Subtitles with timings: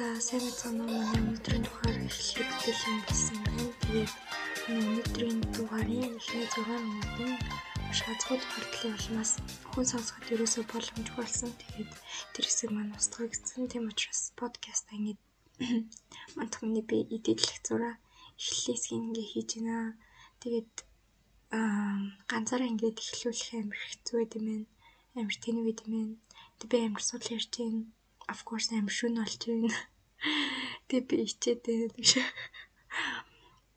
[0.00, 3.64] За сайн уу манай өнөөдрийн дугаар эхлэхэд бэлэн болсон байна.
[3.84, 4.12] Тэгээд
[4.72, 7.32] өнөөдрийн дугаарын эхний 6 минутын
[7.98, 9.32] шаардлагатай тухайлбарлын улмаас
[9.70, 11.50] хүн сонсоход ерөөсөө боломжгүй болсон.
[11.60, 11.92] Тэгээд
[12.32, 13.68] тэр хэсэг маань устгах гэсэн.
[13.68, 15.20] Тийм учраас подкаст ингээд
[16.36, 17.94] мантахны би эдэлэх зураа
[18.40, 20.00] эхлэлээс ингээ хийж байна.
[20.40, 20.72] Тэгээд
[21.52, 24.66] аа ганцаараа ингээд эхлүүлэх амар хэцүү байд юм байна.
[25.20, 26.16] Амар тэнэг байд юм байна.
[26.56, 27.84] Тэг би амар сул ярьж байна
[28.32, 29.70] of course амар шүн болж байна.
[30.88, 32.10] Тэгээ би ичээд байна гэж.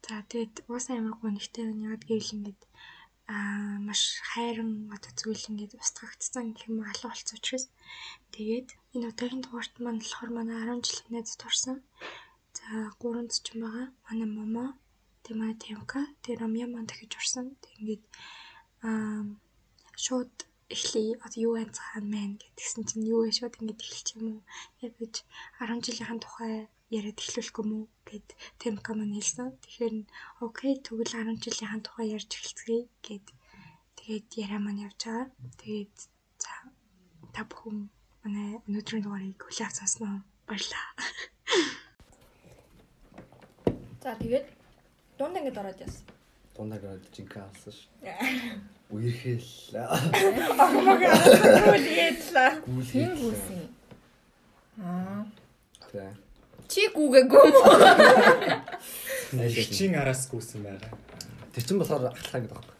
[0.05, 1.93] За тэгээд уус амар гонхтой байна.
[1.95, 2.61] Яг гэвэл ингээд
[3.33, 7.65] аа маш хайран одоо зүйл ингээд устгагдсан гэх юм алуу болцсон учраас
[8.35, 11.77] тэгээд энэ удаагийн дугаарт маань болохоор манай 10 жилийн найз турсан.
[12.57, 12.65] За
[12.99, 13.87] 300 ч юм байгаа.
[14.05, 14.65] Манай момо
[15.23, 17.55] тэг манай Темка тэг Ромя маань дахиж орсон.
[17.63, 18.03] Тэг ингээд
[18.85, 19.23] аа
[20.03, 20.33] шууд
[20.69, 21.19] эхлэе.
[21.25, 24.41] Одоо юу вэ цаана мэн гэдгсэн чинь юу вэ шууд ингэж эхэлчих юм уу?
[24.85, 25.13] Яг гэж
[25.59, 26.53] 10 жилийнхэн тухай
[26.93, 28.27] яриад эхлүүлэх юм уу гэд
[28.61, 29.57] тэм команд хэлсэн.
[29.63, 29.95] Тэгэхээр
[30.45, 33.25] окей тэгвэл 10 жилийнхэн тухай ярьж эхэлцгээе гэд
[33.99, 35.27] тэгээд яриа маань явж байгаа.
[35.59, 35.95] Тэгээд
[36.43, 36.53] за
[37.33, 37.89] та бүхэн
[38.23, 40.87] манай өнөөдрийн дугаарыг хүлээн авсан баярлаа.
[44.03, 44.47] За тэгээд
[45.17, 46.03] дунд ингэж ороод яасан.
[46.55, 47.87] Дундаа гараад жинхэнэ алсан ш.
[48.93, 49.49] Үерхэл.
[49.73, 51.01] Агмаг
[51.65, 52.51] гүйлээдлээ.
[52.93, 53.61] Хин гүйсэн.
[54.85, 55.25] Аа.
[55.89, 56.13] Тэ.
[56.69, 57.73] Чи гүгээгүй юм уу?
[59.49, 60.93] Хичийн араас гүйсэн байгаа.
[61.53, 62.77] Тэр чин болохоор ахлаа гэдэг байхгүй.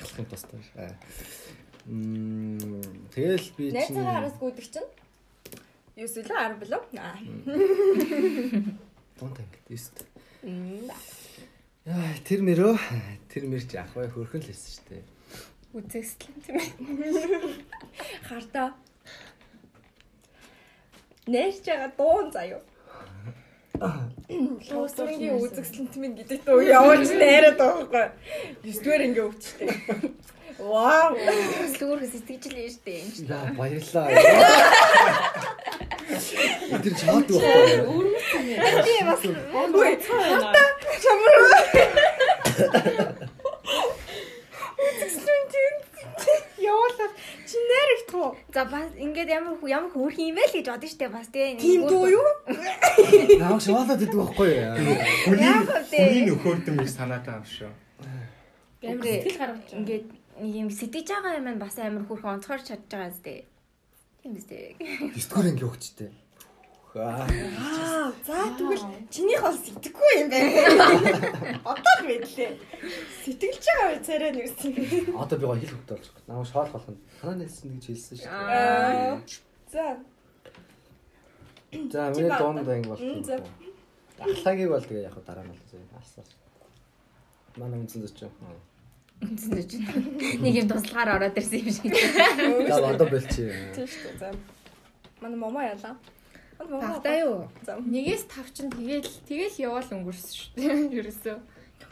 [0.00, 0.72] Ахлахын тустай ш.
[1.86, 2.80] Мм
[3.12, 4.90] тэгэл би чинь Найзгаа араас гүйдэг чинь.
[6.00, 6.82] Юу сэлээ 10 билүү?
[6.96, 7.16] Аа.
[9.20, 10.04] дундаа ингэ тест.
[11.86, 12.74] Яа тэр мөрөө
[13.32, 15.15] тэр мэр чи ах бай хөрхөн л хэлсэн шүү дээ.
[15.76, 16.64] Үзэсгэлэн тийм ээ.
[18.28, 18.68] Хартаа.
[21.26, 22.62] Нэрч байгаа дуун заяа.
[23.76, 28.08] Луусрынгийн үзэгсэлэнт минь гэдэг дөө явуулж найраад байгаа байхгүй.
[28.64, 29.68] 9 дугаар ингээ өвчтэй.
[30.58, 31.12] Вау.
[31.76, 33.20] Лүүрх сэтгэжл юм штэ юм чи.
[33.28, 34.08] Яа баярлаа.
[36.80, 38.16] Тэр чаад байхгүй.
[38.86, 39.92] Би бас Үгүй.
[40.08, 40.68] Хартаа
[41.04, 41.44] чамруу.
[44.86, 45.52] Үзэгсэлэнт
[46.64, 47.12] явуулаад
[48.10, 48.36] туу.
[48.54, 51.60] за бас ингээд ямар ямар хөөрх юм бэ л гэж бодсон штэ бас тэгээ.
[51.60, 52.28] Тийм дуу юу?
[53.42, 54.50] Наа шаваалаад идэг байхгүй.
[55.30, 55.42] Вэ?
[55.90, 57.70] хүний нөхөрдөм их санаатай юм шүү.
[58.86, 60.06] Амар Сэтгэл гаргаж ингээд
[60.40, 63.44] нэг юм сэтгэж байгаа юм бас амар хөөрх онцгоор чадж байгаа зү.
[64.22, 64.76] Тийм үстэй.
[64.78, 66.10] 9 дугаар анги өгчтэй.
[66.96, 67.28] Аа.
[67.28, 71.60] Аа, за тэгвэл чинийх бол сэтгэхгүй юм байна.
[71.64, 72.50] Одоо л мэдлээ.
[73.24, 74.72] Сэтгэлж байгаа үе царай нэрсэн.
[75.12, 76.26] Одоо би гоо хэл хөвтэй болж байна.
[76.32, 77.00] Намаа шоол болох нь.
[77.20, 79.20] Танаа нэлсэн гэж хэлсэн шүү дээ.
[79.72, 79.84] За.
[81.92, 82.32] За миний
[82.80, 83.24] Мм, болчих.
[83.28, 83.34] за.
[84.16, 85.60] Ахлагийг бол тэгээ яг дараа нь бол
[86.00, 86.24] алсан.
[87.60, 88.24] Манай үнсэн зөч.
[89.20, 89.70] Үнсэн гэж.
[90.40, 91.92] Нэг юм туслахаар ороод ирсэн юм шиг.
[92.72, 93.52] За одоо болчих.
[93.76, 94.20] Тийм шүү дээ.
[94.20, 94.28] За.
[95.20, 95.96] Манай момо ялаа.
[96.58, 97.48] Багтаа юу?
[97.66, 100.88] Нэгээс тав чинь тэгэл тэгэл яваал өнгөрсөн шүү дээ.
[101.04, 101.36] Ерөөсөө.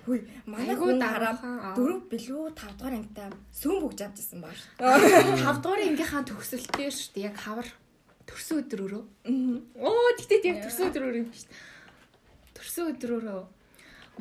[0.04, 1.72] Хүй, манай хүн дараа аа.
[1.76, 4.68] дөрөв билүү 5 дугаар ангитай сүүн бүгж авчихсан баа шүү.
[5.44, 7.28] Тав дугаар ангийнхаа төгсөлтөө шүү дээ.
[7.28, 7.68] Яг хавар
[8.28, 9.02] төрсөн өдрөөрөө.
[9.28, 9.56] Аа.
[9.80, 11.60] Оо тэгтээ яг төрсөн өдрөөр юм шүү дээ.
[12.56, 13.40] Төрсөн өдрөөрөө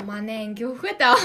[0.08, 1.20] манай анги өөхөд аа.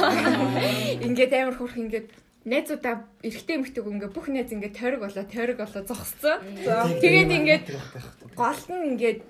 [1.07, 2.11] Ингээд амар хурх ингээд
[2.49, 6.39] найзуудаа эргэтэй эмхтэйг ингээд бүх найз ингээд тойрог болоо тойрог болоо зогсцсон.
[7.01, 7.65] Тэгээд ингээд
[8.35, 9.21] гол нь ингээд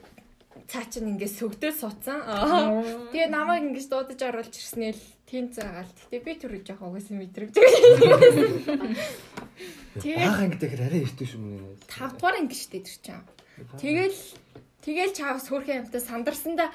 [0.69, 2.21] цаа чин ингээд сөгдөө суудсан.
[3.11, 5.89] Тэгээ намайг ингэж дуудаж оруулж ирснээр л тийм цагаал.
[5.89, 7.53] Гэтэ би түрүү жоох угсаа мэдрэг.
[9.99, 11.77] Тэгээ Бага анги дээр арай иртэ шүү мөн.
[11.89, 13.25] 5 дугаар анги штэ тэр чинь.
[13.81, 14.19] Тэгэл
[14.85, 16.69] тэгэл чаавс хөрхөн амтаа сандарсандаа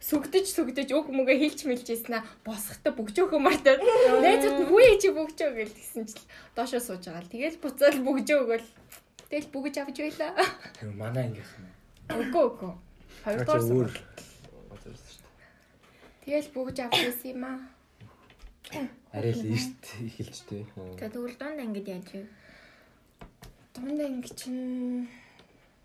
[0.00, 3.80] сүгдэж сүгдэж үг мүгэ хэлж мэлжсэн аа босхтой бөгжөөхөн мартаад
[4.24, 6.24] найзууд нь хүү чи бөгжөө гэж гисэн чил
[6.56, 7.32] доошоо сууж байгаа л.
[7.32, 8.68] Тэгэл буцаал бөгжөө өгөөл
[9.28, 10.32] тэгэл бөгж авч байлаа
[10.96, 11.68] Манай ангийнх нь.
[12.16, 12.72] үгүй үгүй.
[13.24, 13.90] Хоёрдугаар өөр.
[13.92, 14.96] сар
[16.24, 17.60] тэгэл бөгж авч байсан юм аа.
[19.12, 20.64] Арай л ирт эхэлжтэй.
[20.96, 22.24] За тэгвэл дунд ангид яаж вэ?
[23.74, 25.08] дунд анги чинь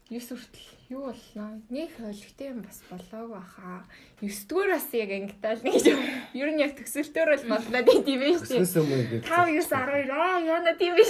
[0.09, 1.49] 9 хүртэл юу боллоо?
[1.69, 3.85] Нэг ойлгохтой юм бас болоогүй хаа.
[4.21, 6.01] 9 дугаараас яг ангитаал нэг юм.
[6.37, 8.37] Ер нь яг төсөлтөөр бол боллоо тийм юм.
[8.37, 11.09] Өснөөс өмнө 5 9 12 аа яна тийм биш.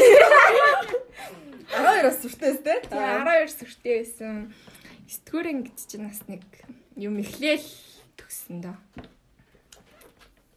[1.76, 2.80] 12-оос сүртээс те.
[2.88, 4.54] Тэгээ 12 сүртэй байсан.
[5.12, 6.44] 9 дугаар ангид чинь бас нэг
[6.96, 7.68] юм эхлээл
[8.16, 8.78] төгсөн дөө.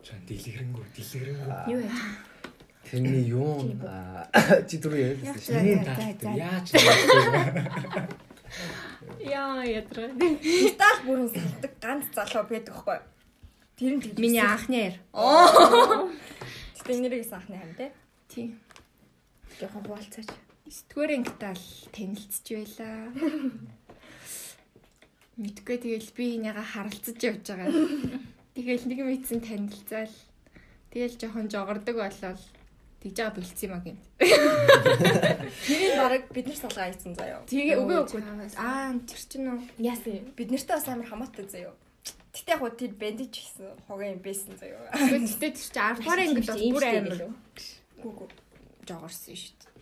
[0.06, 1.74] Чан дэлгэрэнгүй дэлгэрэнгүй.
[1.74, 2.28] Юу яаж?
[2.88, 3.66] Тэрний юу
[4.64, 5.84] чи түрүү ярьсан шүү.
[5.84, 8.27] Талд яаж вэ?
[9.22, 10.10] Яа ядраа.
[10.18, 12.98] Детал бүрэн салдаг ганц залуу байдаг хгүй.
[13.78, 14.02] Тэр нь.
[14.18, 14.96] Миний анхны яар.
[16.78, 17.92] Гэтэ нэрийг саахны хам те.
[18.26, 18.56] Тий.
[19.60, 20.28] Жохон хуваалцаач.
[20.68, 21.62] Сэтгүүрийн гитал
[21.94, 23.12] танилцж байлаа.
[25.38, 27.70] Мэдгүй тэгэл би энийгээ харалцаж явж байгаа.
[28.58, 30.16] Тэгэл нэг мэдсэн танилцаал.
[30.90, 32.42] Тэгэл жоохон жогордог болол
[33.02, 33.98] тэгж байгаа бэлдсэн юм а гин.
[35.66, 37.42] Тэрийг баг бид нар салгаа хийсэн заяа.
[37.46, 38.22] Тэгээ үгүй үгүй.
[38.58, 39.58] Аа тэр чинь үү.
[39.78, 40.34] Яасан.
[40.34, 41.74] Бид нартай бас амар хамаатай заяа.
[42.34, 44.90] Гэтэ яг тэр бандаж хийсэн хогийн юм байсан заяа.
[44.94, 47.22] Гэхдээ тэр чинь 10 дугаар ангид бол бүр амар
[47.98, 48.26] Гүгү.
[48.86, 49.72] жогорсон шүү дээ.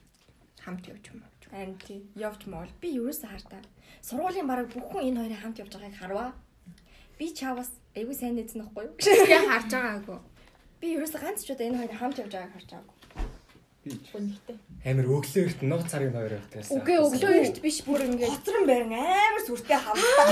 [0.64, 1.30] Хамт явж юм аа.
[1.52, 2.00] Харин тий.
[2.16, 3.62] Явж мол би юусэн хартаа.
[4.02, 6.30] Сургуулийн бараг бүх хүн энэ хоёрын хамт явж байгааг харваа.
[7.19, 8.94] Би чавас айгүй сайн нэзэн ахгүй юу?
[8.98, 10.19] Тэгээ харж байгаагүй.
[10.80, 12.95] Би ерөөсө ганц ч удаа энэ хоёрын хамт явж байгааг харж байгаагүй.
[13.86, 14.56] Гүнхтэй.
[14.82, 16.74] Амар өглөөрт нууц царын хоёр байгаасан.
[16.82, 20.26] Үгүй өглөө эрт биш бүр ингээд Хоцрон байран амар сүртэй хамтаа.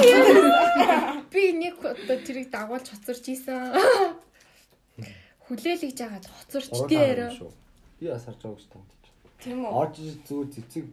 [1.31, 4.19] би нэг одоо тэрийг дагуулж хоцорч ийсэн.
[5.47, 7.31] Хүлээлгэж агаад хоцорч дээр.
[8.03, 8.95] Би бас харж байгаа шүү дээ.
[9.45, 9.71] Тийм үү?
[9.71, 9.95] Орж
[10.27, 10.85] зүгээр цэцэг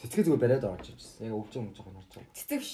[0.00, 1.26] цэцгээ зүгээр бариад орж ижсэн.
[1.26, 2.34] Яг өмж байгаа харж байгаа.
[2.38, 2.72] Цэцэг ш.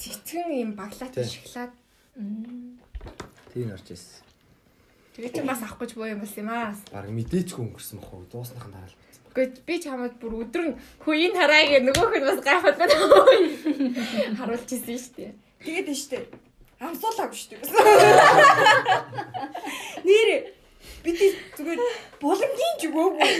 [0.00, 1.22] Цэцгэн юм баглаад Тий.
[1.28, 1.72] шоколад.
[3.52, 4.27] Тийм орж ижсэн.
[5.18, 6.78] Тэгээ чи бас авах гэж боо юм бас юм аа.
[6.94, 8.22] Бараг мэдээчгүй өнгөрсөн бохоо.
[8.30, 9.18] Дуусныхан дараа л болсон.
[9.34, 12.94] Гэхдээ би чамд бүр өдөр нь хүйн хараа гэ нөгөөх нь бас гайхаад байна.
[14.38, 15.34] Харуулж ирсэн шүү дээ.
[15.66, 16.22] Тэгээд нь штэ.
[16.78, 17.58] Амсуулаагүй штэ.
[20.06, 20.28] Нэр
[21.02, 21.18] бид
[21.58, 21.80] зүгээр
[22.22, 23.32] боломжийн ч өгөөгүй.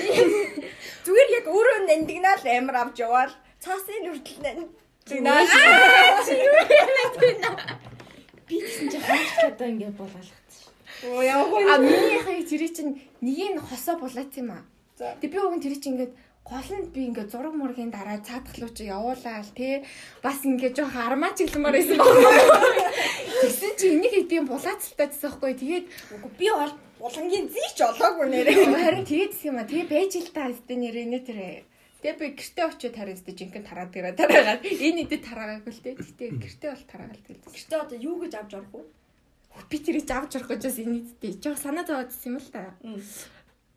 [1.06, 3.31] Зүгээр яг өөрөө нандинал амар авч яваал
[3.62, 4.74] цаасын нүртэл нанд.
[8.50, 10.38] Би гэсэн чи хаач одоо ингэ болоолгоцсон.
[11.06, 11.62] Оо явахгүй.
[11.70, 12.92] А минийхээ тэр чинь
[13.22, 14.62] нэгийг нь хосоо булаац юм аа.
[14.98, 16.12] Тэг би нь тэр чинь ингээд
[16.42, 19.84] гол нь би ингээд зураг мургийн дараа цаатгалуу чи явуулаал тий
[20.24, 22.30] бас ингээд жоох армаа чиглэмээр байсан байна.
[23.42, 25.86] Тэгсэн чи энийг хэдийн булаацалтай гэсэн байхгүй тэгээд
[26.40, 28.74] би бол булангийн зийч олоогүй нэрээ.
[28.74, 31.38] харин тэгээд юм аа тэгээ байж л та хэвчээ нэрээ нэ тэр
[31.98, 35.98] Тэгээ би гэртээ очиод хараад өстө жинхэнэ тараад гэрээ тараагаад энэ идэд тараагаагүй л дээ.
[35.98, 37.42] Гэтэ гэртээ бол тараагаад тэгэл.
[37.50, 38.82] Гэтэ одоо юу гэж авч орох вэ?
[39.66, 41.32] Би тэрийг авч орох гэж бас энэ идтэй.
[41.43, 42.78] Жоо санаа зовоодсэн юм л та.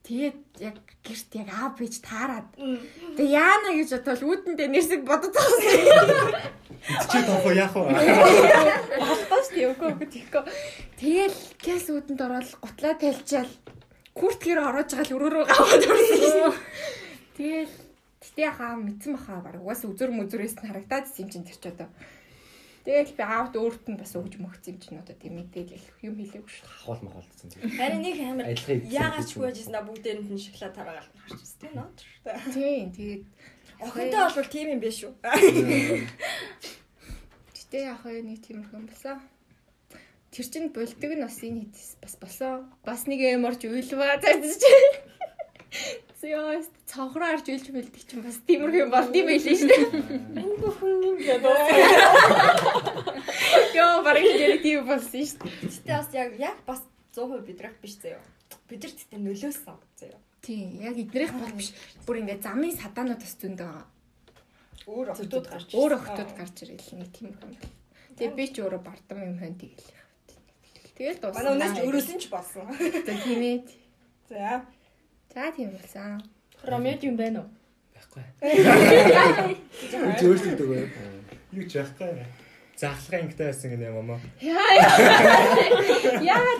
[0.02, 2.50] Тэгээд яг гэрт яг аав бич таарад.
[2.58, 6.50] Тэгээ яана гэж бодвол үүдэндээ нэрсэг бодож байгаа.
[6.82, 7.94] Чи тоохоо яах вэ?
[8.98, 10.44] Болтоош тийвгүй үгүй тийхгүй.
[10.98, 13.52] Тэгэл гэс үүдэнд ороод гутлаа талчаал
[14.18, 16.54] курткээр ороож байгаа л өрөөрөө гаваад орсон.
[17.38, 17.74] Тэгэл
[18.26, 21.90] гэтээ хаа мэдсэн баха баг угаас үзүр мүзүрээс нь харагдаад юм чинь тэр ч одоо.
[22.82, 26.50] Тэгэл би аавд өөрт нь бас өгж мөгц юм чинь одоо тийм мэдээлэл юм хэлээгүй
[26.50, 26.66] шүү.
[26.82, 27.78] Хавал махалдсан зүйл.
[27.78, 29.42] Харин нэг амар яагаад ч гэж юм.
[29.46, 31.90] гүйжсэн да бүгдээр нь шоколад тараагаал харчихсан тийм нөө.
[32.54, 33.24] Тийм тэгээд
[33.82, 35.14] Охинтой бол тийм юм биш үү?
[37.72, 39.24] гэтээ яах вэ нэг тиймэрхэн болсон.
[40.28, 42.68] Тэр чин болдог нь бас энэ хэд бас болсон.
[42.84, 44.60] Бас нэг юм орж уйлваа цаадч.
[46.22, 49.90] Зөөс цонхроо арж уйлж бэлдэг чинь бас тиймэрхэн болд юм байлээ шүү дээ.
[50.38, 51.58] Энэ бүхэн юм гэдэг.
[53.74, 55.66] Йоо барыг нэр тийм болсон шүү дээ.
[55.66, 56.86] Гэтэ бас яг яг бас
[57.18, 58.22] 100% бидрах биш заяа.
[58.70, 60.22] Бидэрт гэтэ нөлөөсөн заяа.
[60.46, 61.74] Тийм яг эднэрийнх бол биш.
[62.06, 63.90] Бүр ингээд замын садаанууд бас зөндөө байгаа.
[64.86, 67.58] Өөр охтууд гарч Өөр охтууд гарч ирэл нэг тиймэрхэн.
[68.18, 69.90] Тэгээ би ч өөрөө бардам юм хэн тэгэл.
[70.98, 71.42] Тэгэл дуусна.
[71.42, 72.66] Манай өнөөс ч өрөөсөн ч болсон.
[72.78, 73.58] За тийм ээ.
[74.30, 74.66] За.
[75.34, 76.22] За тийм болсон.
[76.64, 77.50] Ромеод юм байна уу?
[77.96, 78.24] Байхгүй.
[80.28, 80.88] Өөрсдөө өгөө.
[81.56, 82.26] Юу ч байхгүй.
[82.82, 84.16] Захлагын ангитай байсан гэнэ мама.
[84.42, 84.52] Яа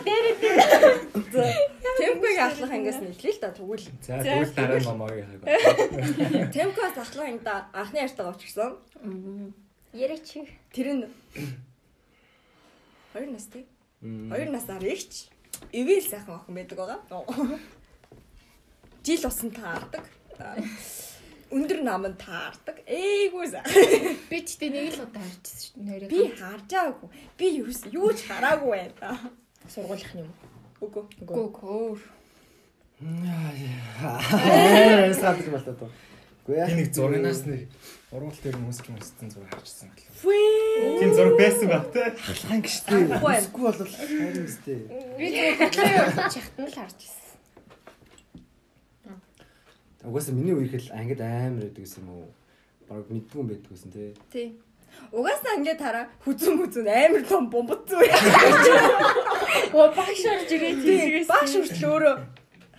[0.06, 0.26] дээр
[1.98, 3.86] Темпыг ахлах ангиас нийлээ л да тэгвэл.
[4.00, 5.40] За тэгвэл дараа нь мамагийн хаг.
[6.54, 8.72] Темпоос ахлах ангида анхны ярьтаа очсон.
[9.92, 10.48] Яриг чи.
[10.72, 11.04] Тэр нь
[13.12, 13.66] хоёр настай.
[14.00, 15.28] Хоёр насаар ихч
[15.72, 16.98] ивэл сайхан охин байдаг байгаа.
[19.02, 20.06] Жил усан таардаг.
[21.52, 22.80] Өндөр наман таардаг.
[22.86, 24.16] Эйгүү сайхан.
[24.30, 26.08] би ч тэ нэг л удаа харчихсан шүү дээ.
[26.08, 27.08] Би харжаагүй.
[27.36, 29.18] Би юу юу ч хараагүй байна.
[29.66, 30.30] Сургуулах юм.
[30.78, 31.02] Үгүй.
[31.26, 31.98] Гөө.
[33.02, 33.50] Аа,
[35.18, 35.90] саад юм болоо.
[36.46, 36.70] Үгүй яа.
[36.70, 37.66] Нэг зургнаас нэг
[38.14, 40.14] ургуул дээр хүмүүсч хүмүүссэн зураг харчихсан байна.
[40.22, 41.02] Фүү.
[41.02, 42.10] Тийм зураг байсан ба тээ.
[42.22, 43.02] Хаан гişтэй.
[43.18, 44.86] Үгүй бол хайр үстэй.
[45.18, 47.21] Би зөвхөн чахтан л харж ирсэн.
[50.02, 52.28] Угаасаа миний үеийг л ангид амар байдаг гэсэн юм уу?
[52.88, 54.10] Бараг мэдгүй юм байдаг гэсэн тий.
[54.32, 54.48] Тий.
[55.12, 58.02] Угаасаа ингээд хараа хүзүн мүзүн амар том бомбот зүү.
[59.72, 61.24] Оо багш орж ирээд Тий.
[61.24, 62.16] Багш хүртэл өөрөө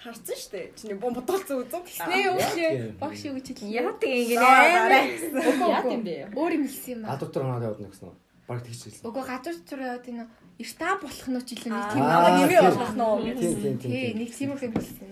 [0.03, 0.67] Харсан шүү дээ.
[0.75, 1.79] Чиний бом бодолцсон үзэн.
[2.11, 3.71] Нэ өглөө багш юу гэж хэлсэн.
[3.71, 4.99] Яадаг ингэ Аа, нэ.
[5.47, 6.27] Яа юм бэ?
[6.35, 7.15] Өөр юм хэлсэн юм аа.
[7.15, 8.15] гадуур дээр хоноод явуулна гэсэн үү?
[8.43, 9.05] Баг тэгж хэлсэн.
[9.07, 10.25] Уг гадуур зүрээ яваад энэ
[10.59, 13.15] эртаа болох нь ч илүү нэг Тийм намайг нэмээ болгох нөө.
[13.23, 13.79] Тийм тийм тийм.
[13.79, 14.17] Тий, тийм.
[14.19, 15.07] нэг тиймэрхүү юм хэлсэн.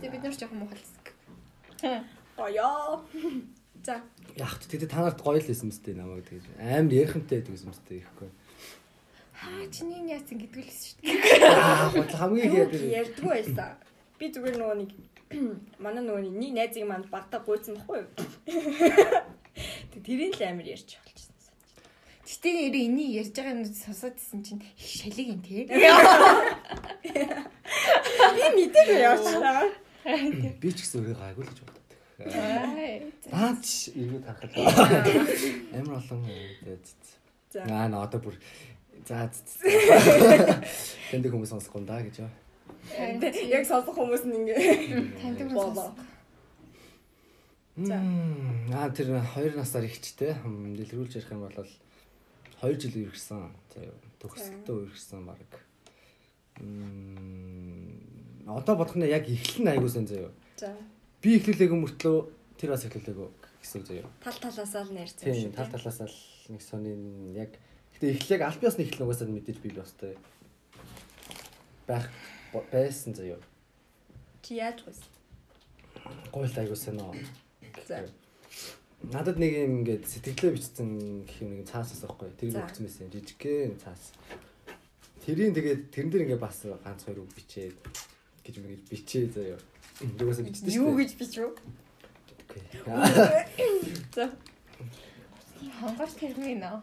[0.00, 0.99] Тэгээ бид нар ч жоохон муу хэлсэн.
[1.82, 3.00] Гоёо.
[3.84, 4.00] За.
[4.36, 7.72] Яг ч тэгээд та нарт гоё л байсан мэт намайг тэгж амар ярихмтай байдаг юм
[7.72, 8.30] мэт ихгүй.
[9.40, 11.48] Аа, чиний яасан гэдэг л шүү дээ.
[11.48, 11.88] Аа,
[12.20, 12.80] хамгийн хийдэг.
[12.92, 13.80] ярьдгүй байсан.
[14.20, 14.90] Би зүгээр нөгөө нэг
[15.84, 18.10] манай нөгөө нэг найзыг манд багтаа гуйсан баггүй юу?
[19.96, 21.56] Тэг тэрийн л амар ярьж болчихсон.
[22.28, 25.64] Гэтэ нэрээ энийг ярьж байгаа юм сонсоод исэн чинь их шалиг юм тий.
[28.36, 29.72] Би мэдээгүй явчихлаа.
[30.04, 31.84] Би ч гэсэн өөрөө гайгүй л гэж боддог.
[32.20, 33.00] Аа.
[33.32, 35.06] Аа ч иргэд харахад
[35.76, 36.20] амар олон
[36.64, 36.84] тэгээд
[37.50, 37.64] За.
[37.66, 38.36] Аа наа одоо бүр
[39.02, 39.26] за
[41.10, 42.30] тэнд хүмүүс сонсохгүй юм да гэж юу.
[43.50, 45.90] Яг сонсох хүмүүс нь ингээ Танд юм болоо.
[47.74, 47.98] За.
[48.70, 53.50] Аа тэр 2 насаар ихчтэй дэлгэрүүлж ярих юм бол 2 жил үргэлжсэн.
[53.74, 53.82] За
[54.22, 55.50] төгсөлтөө үргэлжсэн баг.
[56.62, 57.98] Мм
[58.58, 60.32] одоо бодох нь яг эхлэн аягуулсан заяа.
[60.56, 60.74] За.
[61.22, 62.18] Би эхлүүлээгүй мөртлөө
[62.58, 63.28] тэр бас эхлүүлээгүй
[63.62, 64.08] гэсэн заяа.
[64.24, 66.16] Тал талаасаа л нэрсэн Тийм тал талаас л
[66.48, 66.96] нэг сони
[67.36, 67.54] яг
[67.94, 70.16] гэтээ эхлээг аль биесны эхлэн угаасаа мэдээж бий л бастай
[71.86, 72.08] байх
[72.72, 73.38] байсан заяа.
[74.42, 75.00] Чи яаж гүйс?
[76.32, 77.14] Гойл аягуулсан нөө.
[77.86, 78.08] За.
[79.00, 82.32] Надад нэг юм ингээд сэтгэлээ бичсэн гэх юм нэг цаас ус байхгүй.
[82.36, 84.12] Тэр өгсөн байсан жижигхэн цаас.
[85.24, 87.76] Тэрийн тэгээд тэрэн дээр ингээд бас ганц хоёр үг бичээд
[88.44, 89.58] гэж гэж бичээ заяа.
[90.00, 90.76] Юугасаа бичсэн шүү.
[90.80, 91.52] Юу гэж бич үү?
[94.14, 94.30] За.
[95.80, 96.80] Хонгорч тэрний нөө.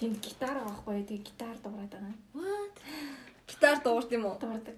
[0.00, 2.14] Тэнд гитар байхгүй тэг гитар дуурайд байгаа.
[3.46, 4.38] Гитар дуурт юм уу?
[4.40, 4.74] Дуурайдаг.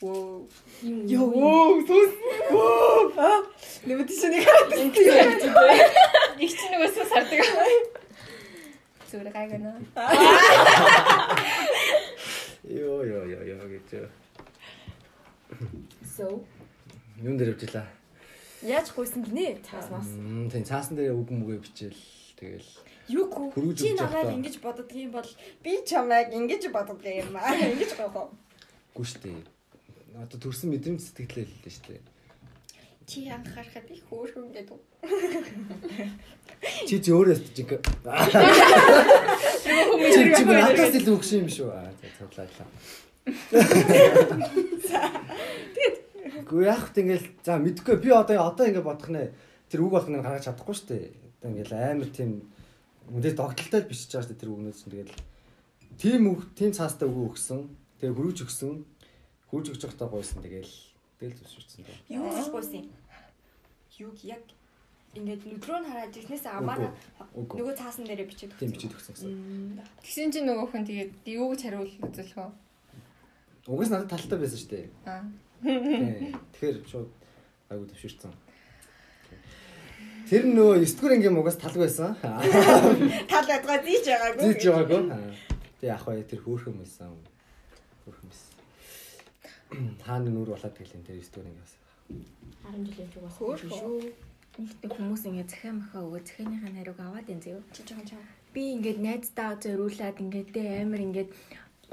[0.00, 0.46] Воо.
[0.82, 2.12] Йоо, сүс.
[2.52, 3.12] Воо.
[3.16, 3.40] Аа.
[3.86, 4.70] Нэг тийш нэг хараад
[6.38, 7.40] Нэг чинь нөгөөсөө сардаг.
[9.08, 9.78] Зүгээр гайгүй нөө.
[12.68, 13.88] Йоо ёо ёо ёо гэж.
[16.14, 16.44] So
[17.18, 17.86] Юун дээр явжлаа.
[18.62, 19.58] Яаж гүйсэн гинэ?
[19.66, 20.06] цааснаас
[20.50, 21.98] тийм цаасан дээр үг мүгэ бичээл
[22.38, 22.70] тэгэл
[23.10, 23.50] Юу гоо?
[23.52, 24.30] Хөргөж Чи явахдаа.
[24.32, 25.28] ингэж боддог юм бол
[25.62, 27.52] би чамайг ингэж боддог юм аа.
[27.74, 28.30] Ингэж гоохоо.
[28.96, 29.34] гү штэ.
[30.16, 32.00] Одоо төрсэн мэдрэмж сэтгэлээ хэллээ штэ.
[33.04, 34.80] Чи анхаарахад их хөөрхөн гэдэг.
[36.88, 37.84] Чи ч өөрөө жиг.
[39.68, 41.68] Хүмүүс Чи чи надаас илүү өгш юм шүү.
[41.68, 42.64] За цуглаалаа.
[46.44, 49.32] Гүү яах вэ ингээл за мэдгүй би одоо одоо ингээд бодох нэ
[49.68, 51.04] тэр үг болгоныг гаргаж чадахгүй шүү дээ.
[51.40, 52.30] Одоо ингээл амар тийм
[53.10, 55.16] мэдээ догтлолтой л бичиж байгаа шүү дээ тэр үгнээс чинь тэгэл
[56.00, 57.60] тийм үг тийм цаастай үг өгсөн.
[58.00, 58.74] Тэгээ хөрүүж өгсөн.
[59.48, 60.72] Хөрүүж өгч байхдаа гойсон тэгэл
[61.20, 61.98] тэгэл зүсвэрсэн дээ.
[62.16, 62.84] Юу гүйсэн?
[64.00, 64.44] Юу яг
[65.14, 66.90] ингээд нүдрөө нь хараад ирснээс амаараа
[67.38, 67.56] Үгүй.
[67.62, 69.30] нөгөө цаасан дээрээ бичээд Тийм бичиж өгсөн гэсэн.
[70.02, 72.50] Тэгсэн чинь нөгөө хүн тэгээд юу гэж хариулах үзүүлэх үү?
[73.70, 74.86] Угаас надад талтай байсан шүү дээ.
[75.06, 75.22] Аа.
[75.64, 77.10] Тэгэхээр шууд
[77.72, 78.32] айгуу төвшөрсөн.
[80.28, 82.16] Тэр нөгөө 9 дугаар ангийн угаас тал байсан.
[82.20, 84.44] Тал байдгаа зийж байгаагүй.
[84.44, 85.00] Зийж байгаагүй.
[85.12, 85.32] Аа.
[85.80, 87.16] Тэг яг бай тэр хөөхөн байсан.
[88.04, 88.52] Хөөхөн байсан.
[90.04, 91.74] Хааны нүр болоод тэглэн тэр 9 дугаар анги бас.
[92.64, 94.00] 10 жилийн зүг бас шүү.
[94.54, 97.60] Нэгт хүмүүс ингэ захиа махаа өгөө захианыхаа хариуг аваад энэ зөө.
[97.74, 98.22] Чи жоохон чам.
[98.54, 100.54] Би ингээд найздаа зориулаад ингээд
[100.84, 101.30] амар ингээд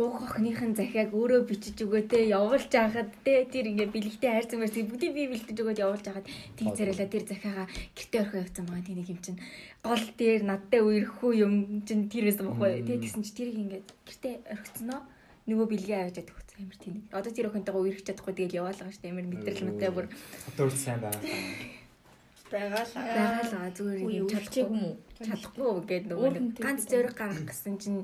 [0.01, 4.89] гуух охиныхын захиаг өөрөө бичиж өгөө тэ явуулж байхад тэ тэр ингээд бэлэгтэй хайрцан байсан
[4.89, 6.25] бүгдийг би бэлдэж өгөөд явуулж байхад
[6.57, 9.37] тэг царайлаа тэр захиагаа гэртээ орхио явцсан байгаа тэнийг юм чин
[9.85, 11.53] гол дээр надтай үерхүү юм
[11.85, 15.01] чин тэр байсан байхгүй тэ тэгсэн чи тэрийг ингээд гэртээ орхицсноо
[15.45, 19.09] нөгөө бэлгээ аваад чадах хөц амар тэнийг одоо тэр охинтойгоо үерхэж чадахгүй тэгэл яваалгаа штэ
[19.13, 20.05] амар мэдрэл надтай бүр.
[20.49, 21.21] Одоо үл сайн байгаа.
[22.51, 23.03] Байгаалаа.
[23.15, 24.93] байгаалаа зүгээр юм чадахгүй юм уу?
[25.25, 26.91] чадахгүй гэдэг нөгөө ганц тэгдэг.
[26.91, 28.01] зөрөг гаргах гэсэн чинь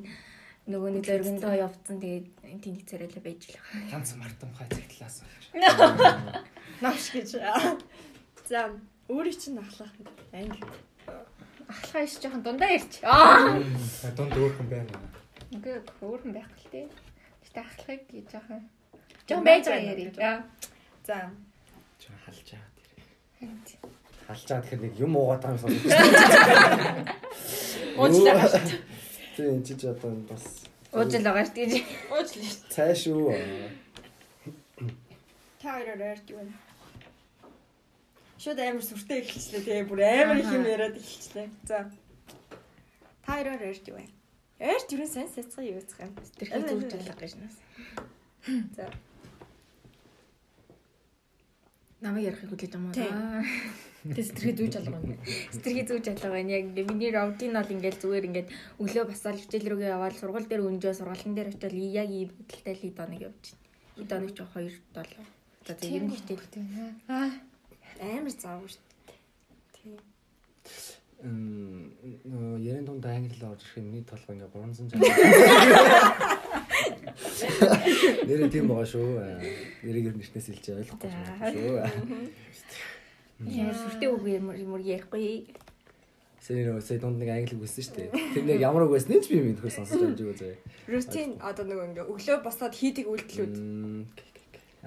[0.68, 3.88] нөгөө нэг зөргөндөө явцсан тэгээд тэнийг царайлаа байж л байгаа.
[3.88, 5.24] Ганц мартан хай цагтлаас.
[6.84, 7.40] Навш гэж.
[8.52, 8.76] За,
[9.08, 9.96] өөрийг чинь ахлах
[10.36, 10.60] анги.
[11.72, 13.00] Ахлахаа иш жоохон дундаа ярьч.
[13.08, 13.64] Аа.
[14.12, 14.92] Дунд өөрхөн байна.
[15.56, 16.92] Үгүй хөөрхөн байх л тий.
[17.48, 18.68] Гэтэ ахлахыг гэж жоохон
[19.24, 19.96] жоохон байж байгаа.
[20.20, 20.44] Аа.
[21.08, 21.32] За,
[21.96, 22.92] Чи халж байгаа тэр.
[24.28, 25.88] Халж байгаа тэгэхээр нэг юм уугаад байгаа юм шиг.
[28.04, 28.52] Уучлаа.
[29.38, 31.86] Тийм энэ ч одоо бас Уужил байгаа шүү дээ.
[32.10, 32.58] уучлаа.
[32.74, 33.30] цай шүү.
[35.62, 36.54] Та хоёроор ярьж байна.
[38.42, 41.48] Шууд амар сүртэй эхэлчлээ тэгээ бүр амар их юм яриад эхэлчлээ.
[41.70, 41.86] За.
[43.22, 44.10] Та хоёроор ярьж байна.
[44.58, 46.18] Ярьж юу сайн сайцгаа юу үзэх юм.
[46.42, 47.56] Тэрхий зүрж байгаа гэж нас.
[48.74, 48.90] За.
[52.02, 53.14] Намайг ярихыг хүлээж байгаа Тийм.
[53.14, 53.42] маа.
[54.16, 55.18] Тэ сэтгэхүй зүүж алга юм.
[55.56, 56.52] Стэрхий зүүж алга байна.
[56.54, 58.50] Яг ингээ миний роутин бол ингээл зүгээр ингээд
[58.82, 62.88] өглөө басаал хичээл рүүгээ яваад сургууль дээр өнжөө сургалтын дээр очиод яг ийм хөдөлтэй л
[62.88, 64.02] ид оног явж байна.
[64.02, 65.26] Ид оног ч 2 7.
[65.66, 66.46] За ер нь хичээл.
[67.10, 67.32] Аа.
[67.98, 68.88] Амар зав шүү
[71.18, 71.90] Мм
[72.30, 76.37] нөө ярен тунд англи орж ирэх миний толгой ингээ 300
[78.28, 79.08] Нэрээ тийм байгаа шүү.
[79.84, 81.82] Нэрийг нэрнээс илж ойлгохгүй шүү.
[83.48, 85.50] Яа сүртэй үг юм юм ярихгүй.
[86.42, 88.10] Сэр нөө сая дунд нэг англи үгсэн шүү дээ.
[88.34, 90.56] Тэр нэг ямар үг байсан ч би мэдгүй сонсож амжиг үзээ.
[90.88, 93.56] Рутин одоо нөгөө ингээ өглөө босоод хийдэг үйлдэлүүд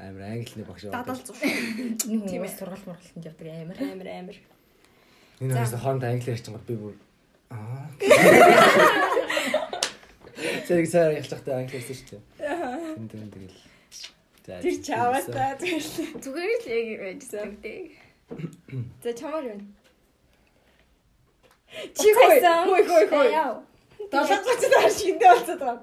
[0.00, 1.04] Амар англиний багш яваад.
[1.04, 1.36] дадал зур.
[1.44, 2.00] Ээ.
[2.00, 2.48] ээ.
[2.48, 3.76] Сургалт мургалтанд явдаг амар.
[3.76, 4.38] Амар амар.
[5.44, 6.94] Энэ хоёроо хооронд англиар ярьчихсан гот би бүр
[7.50, 7.90] аа.
[10.70, 12.94] Зэрэг сайн ярьж байхдаа англи ярьсан шүү дээ.
[12.94, 13.58] Тэн тэн тэгэл.
[14.46, 15.90] Тэр чаваатаа тэгэл.
[16.22, 17.90] Зүгээр л яг байжсан дээ.
[19.02, 19.60] За чамаар юу?
[21.98, 23.28] Чи хой хой хой хой.
[24.14, 25.82] Долоо гоцод хар шиндээ болцоод байгаа.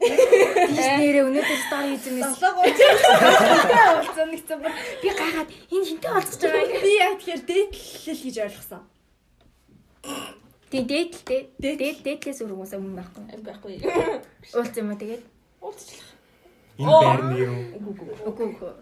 [0.00, 2.32] Нэрээ өнөөдөр стори хийсэн мэс.
[2.40, 2.96] Долоо гоцод
[3.92, 4.72] Болцсон нэгсэн бүр
[5.04, 6.80] би гайхаад энэ хинтээ болцож байгаа юм.
[6.80, 8.82] би яа тэгэхээр дээдлэл хийж ойлгосон.
[10.70, 11.42] Тийм дээдлээ.
[11.58, 13.24] Дээд дээдлээс өөр хүмүүс юм байхгүй.
[13.40, 13.72] Байхгүй.
[14.52, 15.24] Уулз юм уу тэгээд?
[15.64, 16.08] Уулзчлаа.
[16.78, 17.56] Энэ байрны юу?
[18.28, 18.72] Үгүй үгүй.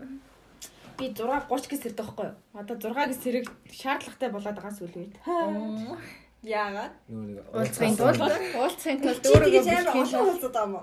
[0.99, 2.37] Би 6 30 гэс ирдэг байхгүй юу?
[2.59, 5.15] Одоо 6 гэс хэрэг шаардлагатай болоод байгаа сүүл үед.
[6.43, 6.95] Яагаад?
[7.55, 10.27] Уулзахын тулд Уулзахын тулд амар бэлтгэл.
[10.27, 10.83] уулзаад байгаа мó.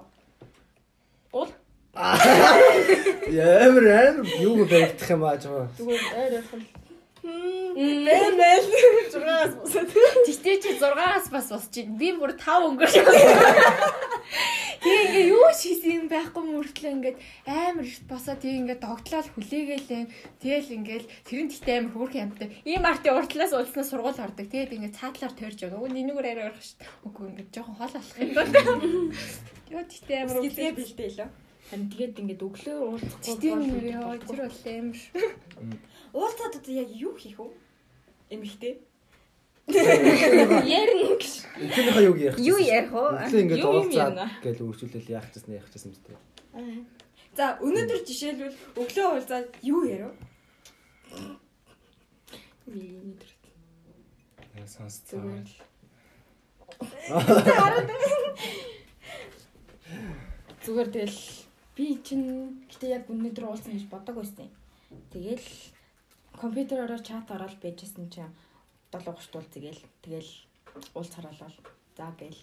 [3.29, 5.67] Ямар амар юу баригдах юм аа жоо.
[5.77, 6.62] Зүгээр ойр ойрхон
[7.24, 8.65] Мм бэл
[9.12, 9.88] зургаас босоод.
[10.27, 11.96] Тэгтээ чи 6-аас бас босч ин.
[11.96, 13.00] Би бүр 5 өнгөрч.
[14.84, 19.88] Тэгээ ингээ юу шийсэн юм байхгүй мөртлөө ингээд амар их босоо тэгээ ингээ догтлол хүлээгээл
[20.44, 22.48] тэгэл ингээл тэрэн тэгтээ амар хөөрх юмтай.
[22.68, 24.44] Ийм арти уртлаас уулснаа сургууль ордог.
[24.51, 25.79] Тэгээд ингээ цаатлаар тойрж байгаа.
[25.79, 26.92] Өө нэнүүгээр арай орох шүү дээ.
[27.07, 28.51] Үгүй ингээ жоохон хол алах юм байна.
[29.72, 31.29] Йоо тэгтээ амар Скизгээ бэлдээ лөө.
[31.69, 34.99] Харин тэгээд ингээд өглөө уулзахгүй Тэгтээ нэр яа тэр бол амар.
[36.13, 37.47] Уулзаад одоо яг юу хийх вэ?
[38.33, 38.73] Эмэгтэй.
[39.67, 41.23] ярина гэж.
[41.55, 42.39] Эхнийхээ юу ярих?
[42.39, 43.15] юу ярих уу?
[43.15, 46.13] Өглөө ингээд Юу юм уулзаад гэж үргэлжлүүл яах гэсэн яах гэсэн юм бэ?
[47.33, 50.13] За өнөөдөр жишээлбэл өглөө уулзаад юу ярив?
[54.53, 55.23] Яа сонсцоо.
[60.63, 61.43] Зүгээр тэгэл
[61.75, 64.50] би чинь гэтээ яг өнөөдөр уулзсан гэж бодог байсан.
[65.09, 65.48] Тэгэл
[66.38, 68.33] компьютероор чат ороод байжсэн чинь
[68.94, 69.81] 7:30 уулз тэгэл
[71.42, 71.57] болол.
[71.98, 72.42] За гээл.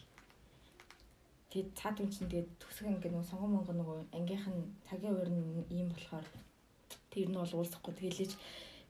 [1.50, 5.66] Тэгээд цаад үн чинь тэгээд төгсгөн ингээ нөгөө сонгон монгон нөгөө ангийнх нь цагийн нь
[5.74, 6.26] ийм болохоор
[7.10, 8.32] тэр нь бол уулзахгүй тэгэлж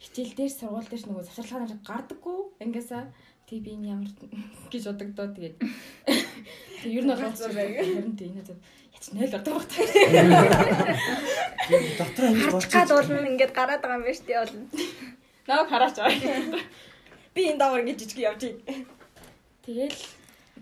[0.00, 3.02] хичээл дээр сургууль дээр ч нөгөө завсарлагаар гардаггүй ангиасаа
[3.48, 4.12] тий би энэ ямар
[4.72, 5.56] гэж бодогдоо тэгээд
[6.80, 7.72] тэг ер нь бол уулзсан байг.
[7.80, 8.44] Харин тий энэ
[8.94, 9.72] яц 0 ордог багт.
[11.98, 12.72] Дотор Харч болчих.
[12.72, 14.64] гад болно ингээд гараад байгаа юм байна шүү дээ болно.
[15.46, 16.10] Намайг хараач аа.
[17.34, 18.54] Би энэ давар ингэ жижиг явж ий.
[19.64, 19.98] Тэгэл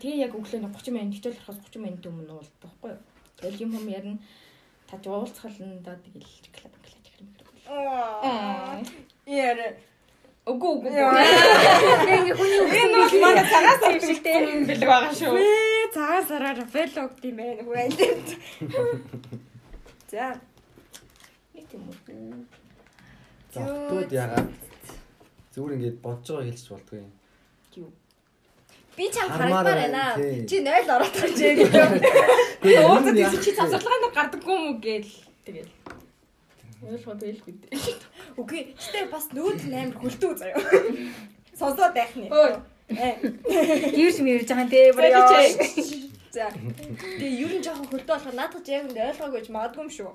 [0.01, 3.01] тэгээ яг өглөө нэг 30 минут хичээл орохоос 30 минут өмнө уулздаг байхгүй юу?
[3.41, 4.19] Тэгэл юм юм ярина.
[4.88, 7.29] Та ч уулзхална да тэгэл клаб гэх юм.
[7.69, 8.81] Аа.
[9.27, 9.73] Яа.
[10.49, 10.91] Үгүй үгүй.
[10.93, 14.65] Ингээ хүний үг Энэ бол манай цагаас юм шиг дээ.
[14.69, 15.33] бэлэг байгаа шүү.
[15.37, 15.45] Бэ
[15.95, 17.93] цагаас сараар фэлог тийм байх үү?
[20.09, 20.41] За.
[21.55, 21.97] Нэг юм уу?
[23.53, 24.49] Завтууд ягаад
[25.53, 27.13] зүгээр ингээд бодож байгаа хэлж болдгоо юм.
[28.99, 30.05] Би чам харагдмаар байна.
[30.49, 31.39] Чи 0 ороод гарч
[32.89, 35.13] Уулзаад юм яах чи завсарлагаанд гардаггүй юм уу гээл.
[35.47, 35.71] Тэгэл.
[36.79, 37.75] Ойлгоо бэлгүй дээ.
[38.38, 40.62] Үгүй, гэтээ бас нүүд амар хөлтөө заяа.
[41.59, 42.14] Сонсоод байх.
[42.14, 42.53] Ой.
[42.95, 43.19] Э.
[43.99, 44.93] Гэрч мэрж байгаа юм те.
[44.95, 45.43] Бүр яа.
[46.31, 46.47] За.
[47.19, 50.11] Тэгээ ер нь жоохон хөлтөө болохоор наадах яг ингэ ойлгоогүй ч магадгүй юм шүү.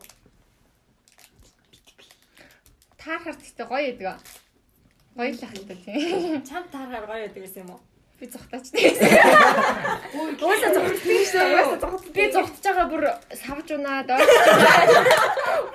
[2.96, 4.24] Таархаар тэгтээ гоё яадаг.
[5.20, 6.40] Гоё л ах гэдэг тийм.
[6.48, 7.82] Чам тааргаар гоё байдаг гэсэн юм уу?
[8.24, 8.96] Би зүхтаач тийм.
[10.40, 12.08] Ууса зогтдгийг шүү.
[12.16, 13.04] Би зүхтаж байгаа бүр
[13.36, 14.08] савж унаад.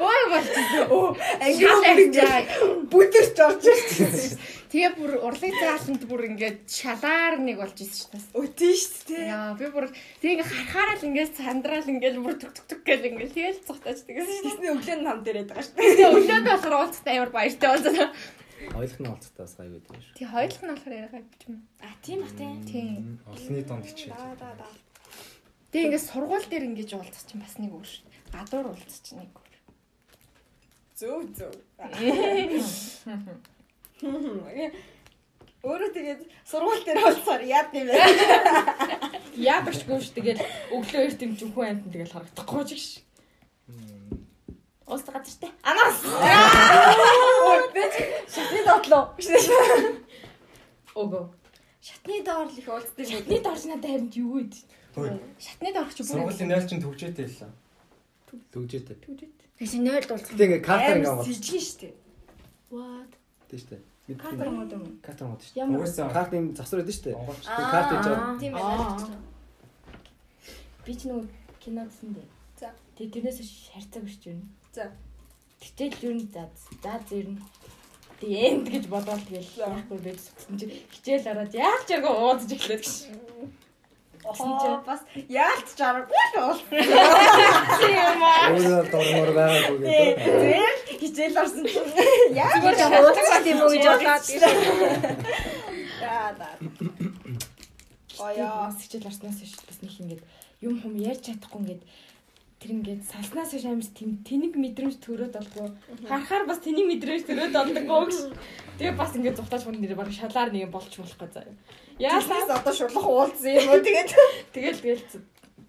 [0.01, 0.87] Бой болчихсон.
[0.89, 1.13] Оо,
[1.45, 2.41] Шал арьжаа.
[2.89, 4.41] бүдэрч орж ирсэн.
[4.73, 8.25] Тэгээ бүр урлаг зааланд бүр ингээд шалаар нэг болж исэн шүү дээ.
[8.41, 9.29] Өө тийш тээ.
[9.29, 9.93] Яа би бүр
[10.25, 14.25] тэгээ харахаараа л ингээд сандраал ингээд бүр түк түк түк гэл ингээд тэгэл зүхтаач тэгсэн
[14.25, 14.45] шүү дээ.
[14.49, 15.77] Тэсний өглөө нь нам дээрээд байгаа шүү.
[15.85, 18.09] Тэгээ өглөөд болохоор уулзтай амар баяртай болчихсон.
[18.75, 20.15] Ойлгох нь олцтой бас гай байдаг шүү.
[20.19, 21.57] Тий хоёулах нь болохоор яриагаа бич юм.
[21.79, 22.51] А тийм бах тий.
[22.67, 23.23] Тийм.
[23.27, 24.19] Олонний донд хичээл.
[24.19, 24.67] Да да да.
[25.71, 28.35] Тэгээ ингээд сургууль дээр ингэж уулзах чинь бас нэг өөр шүү дээ.
[28.35, 29.55] Гадуур уулзах чинь нэг өөр.
[30.99, 31.55] Зөв зөв.
[35.63, 37.99] Өөрөө тэгээд сургууль дээр болсоор яад юм бэ?
[39.51, 40.43] Яадагчгүй ш тэгэл
[40.75, 42.87] өглөө эрт юм жүхэн амтан тэгэл харагдахгүй ч гэж.
[44.89, 45.51] Уус газартай.
[45.63, 46.01] Анаас.
[48.29, 49.15] Шатны дотлоо.
[50.95, 51.31] Ого.
[51.81, 53.07] Шатны доор л их уулздаг.
[53.07, 54.51] Шатны дорж надад харинд юу вэ?
[55.39, 56.07] Шатны дорч бүр.
[56.07, 57.53] Сургуулийн 0 чинь төгжөөтэй л лээ.
[58.53, 58.97] Төгжөөтэй.
[59.59, 60.29] Тэгээс 0 дуулсан.
[60.35, 61.27] Гэтэ ингээ картер ингээ бол.
[61.27, 61.89] сижгэн штэ.
[62.71, 63.13] What?
[63.49, 63.77] Тэ штэ.
[64.19, 64.85] Картер мод юм.
[65.05, 65.65] Картер мод штэ.
[65.65, 67.11] Угаасаа Карт юм засвар өгдөө штэ.
[67.45, 68.39] Карт хийж байгаа.
[68.41, 68.97] Тийм Аа.
[68.99, 69.19] байна.
[70.85, 71.27] Би ч нөгөө
[71.61, 72.29] кино үзсэн дээ.
[72.61, 72.69] За.
[72.97, 74.49] Тэгээ тэрнээс шарцаг биш юм.
[74.73, 74.89] За.
[75.61, 76.43] Тэгтэл юу н за
[76.83, 77.41] за зэр нь
[78.19, 82.51] тэгээ энд гэж бодоод тэгэл яахгүй байж гэсэн чи хичээл ороод яах ч яг уудаж
[82.51, 83.11] эхлэх гэж.
[83.11, 86.61] Аа бас яалт чаргагүй л бол.
[88.53, 90.19] Өөрөө дормоор байгаагүй гэдэг.
[90.19, 94.53] Тэгэл хичээл орсон чинь яа Зүгээр уулзсан юм уу гэж бодлоо.
[96.03, 96.49] яа да.
[98.29, 100.23] Аяа хичээл орсноос биш бас нэг ингээд
[100.61, 101.83] юм хум ярьж чадахгүй ингээд
[102.59, 105.69] тэр ингээд салснаас амир тэм тэнэг мэдрэмж төрөөд болдгоо
[106.11, 108.19] харахаар бас тэнийг мэдрэмж төрөөд болдгоо гэж
[108.79, 111.55] тэгээ бас ингээд зутааж хүн нэр баг шалаар нэг юм болч болох гэж заяа
[111.99, 114.11] Яаснаас яалаа одоо шулах уулзсан юм уу тэгээд
[114.55, 115.05] тэгэл тэгэл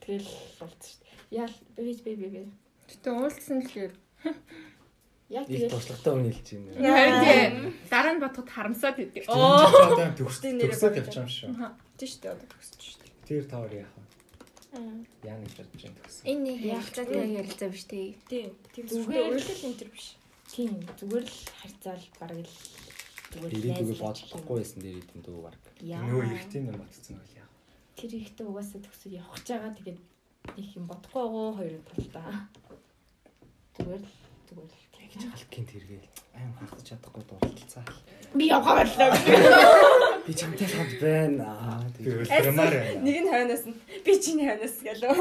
[0.02, 2.41] тэгэл болцсон шүү дээ яал бэж бэ бэ бэ
[2.89, 3.93] Гэтэ уулзсан л гээд.
[5.30, 6.89] яг тэгэл туршлагатай хүн хэлж байна.
[6.89, 7.41] Харин тий.
[7.86, 9.30] Дараа нь бодоход харамсаад идэв.
[9.30, 9.93] Оо Оо.
[9.93, 11.49] одоо төгс Тэ нэрээ төгсөд болж явж байгаа юм шүү.
[12.02, 13.06] тийм штэ одоо төгсөж штэ.
[13.30, 14.08] Тэр тавар яах вэ?
[14.69, 16.17] Яа нэг ярьж байгаа төгс.
[16.29, 18.08] Энэ нэг ярилцаатай ярилцаа биш тий.
[18.29, 18.53] Тийм.
[18.73, 20.08] Тийм Зүгээр л энэ төр биш.
[20.53, 22.53] тийм зүгээр л харьцаал бараг л
[23.34, 25.58] зүгээр Ирээдүгөө найзлж бодохгүй байсан дээр идэм дөө баг.
[25.82, 26.01] Яа.
[26.05, 27.39] Нөгөө эргэтэй юм батцсан яах вэ?
[27.99, 29.99] тэр ихтэй угаасаа төгсөд явах гэж байгаа тэгээд
[30.62, 32.34] их юм бодохгүй гоо хоёрын талдаа.
[33.75, 34.13] Зүгээр л
[34.47, 37.83] зүгээр л Тэгж галкийн тэргээл аим хатаж чадахгүй дурталцаа.
[38.37, 39.09] би явгаа боллоо.
[40.25, 41.43] Би чамтай хамт байна.
[41.49, 42.23] Аа Би тэгээ.
[42.29, 43.01] өлтөрмөр байна.
[43.05, 45.17] Нэг нь хойноос нь би чиний хойноос гэлөө.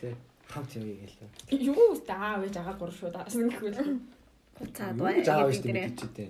[0.00, 0.06] Тэ
[0.50, 1.28] хамт явъя гэлээ.
[1.70, 4.02] Юу та аав ээж агаа гур шүү даас гэхвэл
[4.76, 5.14] Цаад Юу бай.
[5.22, 6.28] гэж аав штэ мэдчихтэй.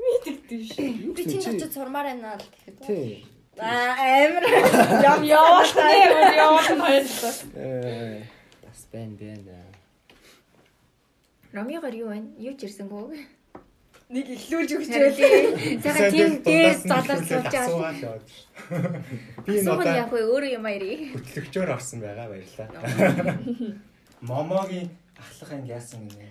[0.00, 1.14] мэддэг шүү.
[1.14, 2.76] Би чинь очиж сурмаар байна л гэхэд.
[2.88, 3.22] Тий.
[3.60, 4.44] Аа амар.
[5.04, 7.34] Яв яваалаа яваалаа хоёрлаа.
[7.54, 8.24] Э
[8.64, 9.44] бас бэн бэн.
[11.52, 12.28] Ромигоор юу байна?
[12.38, 13.18] Юу ч ирсэнгүү.
[14.10, 17.78] Нэг ихлүүлж өгч Харин сайхан тийм дээс залар байгаа.
[17.78, 18.18] байгаа.
[19.46, 21.14] Би удаа яг өөрөө юм аяри.
[21.14, 22.68] хөтлөгчөөр орсон байгаа баярлаа.
[24.30, 26.26] Момогийн ахлах анги яасан гинэ.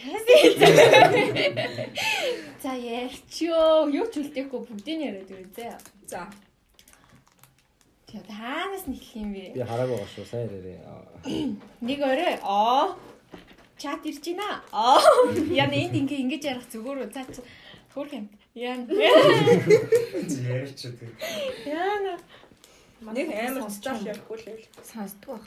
[2.62, 3.90] За ярьчөө.
[3.94, 5.78] Юу ч үлдээхгүй бүгдийг яриад ирээ.
[6.06, 6.26] За.
[8.10, 9.54] Тэгээ таанаас нь хэлэх юм бэ?
[9.54, 10.26] Би хараагүй байгаа шүү.
[10.26, 10.82] Сайн ярээ.
[11.78, 12.34] Нэг орой.
[12.42, 12.98] Аа.
[13.80, 14.60] Чат ирж байна.
[14.76, 15.00] Аа.
[15.48, 17.12] Яна энд ингээ ингэж ярих зүгээр үү?
[17.16, 17.24] За
[17.96, 18.28] хөөх юм.
[18.52, 18.84] Яна.
[18.92, 21.08] Ярьч үү.
[21.64, 22.20] Яна.
[23.00, 24.68] Нэг амар цааш ярихгүй л байл.
[24.84, 25.40] Сонсдгоо.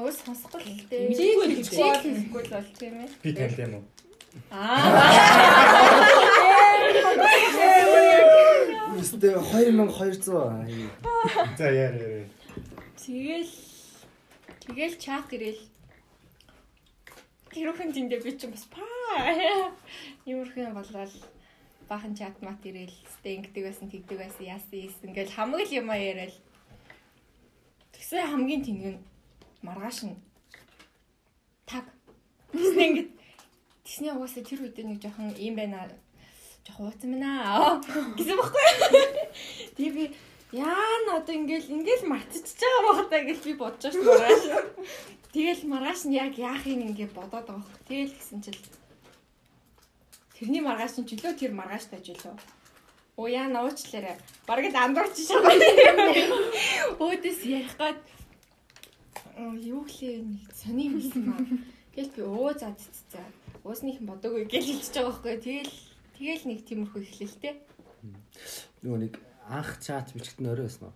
[0.00, 1.12] Өөс сонсохгүй л дээ.
[1.12, 3.12] Чийл Чийл хэлэхгүй л бол тийм ээ.
[3.20, 3.84] Би танд юм уу?
[8.96, 10.24] Өстө 2200.
[11.60, 12.24] За яар яар.
[12.96, 13.52] Тэгэл
[14.64, 15.60] тэгэл чат ирэл.
[17.52, 19.72] Тэрхэн тэндээ би ч бас паа.
[20.24, 21.14] Юмрхэн болвол
[21.88, 22.92] бахан чат мат ирэл.
[23.20, 26.34] Сте ингэдэг байсан, тэгдэг байсан, яасан ийсэн ингээл хамгийн л юм яриад.
[27.92, 29.00] Тэгсэн хамгийн тэнэг нь
[29.60, 30.16] маргааш нь
[31.68, 31.84] таг.
[32.56, 33.10] Тэгсэн ингээд
[33.82, 35.90] Тэсний угаасаа тэр үед нэг жоохон юм байна.
[36.64, 37.76] Жоохон ууцсан байна.
[38.16, 38.64] Гэсэн баггүй.
[39.76, 40.04] Тэгээ би
[40.56, 44.42] яа одоо ингээл ингээл мартчихж байгаа багтаа гэж би бодож шүү маргааш.
[45.32, 47.80] Тэгэл маргааш нь яг яахыг ингээ бодоод байгаа хөөх.
[47.88, 48.60] Тэгэл гисэн чил
[50.36, 52.36] Тэрний маргааш нь жилөө тэр маргааш тажлоо.
[53.16, 54.16] Оо яа нуучлаарэ.
[54.48, 55.56] Бараг л андуурч шагаа.
[57.00, 58.00] Өөдөөс ярих гад
[59.38, 61.40] Оо юу гэлээ нэг сони юмсан маа.
[61.96, 62.76] Тэгэл би өө за
[63.08, 63.24] за.
[63.64, 65.36] Уусных бодоогүй гэж хэлчихэж байгаа байхгүй.
[65.40, 65.72] Тэгэл
[66.20, 67.54] тэгэл нэг тиймэрхүү эхлэлтэй.
[68.84, 69.14] Нөгөө нэг
[69.48, 70.94] анх чат бичгтэн орой байсан уу?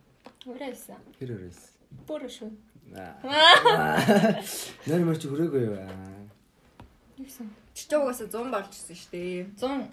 [0.53, 1.01] Урайсан.
[1.16, 1.72] Тэр орой байсан.
[2.05, 2.53] Бүр шүү.
[4.87, 5.77] Нэр мөр чи хүрээгүй юу?
[7.18, 7.51] Юусан?
[7.75, 9.46] Чичоогоосаа 100 болчихсон шүү дээ.
[9.59, 9.90] 100.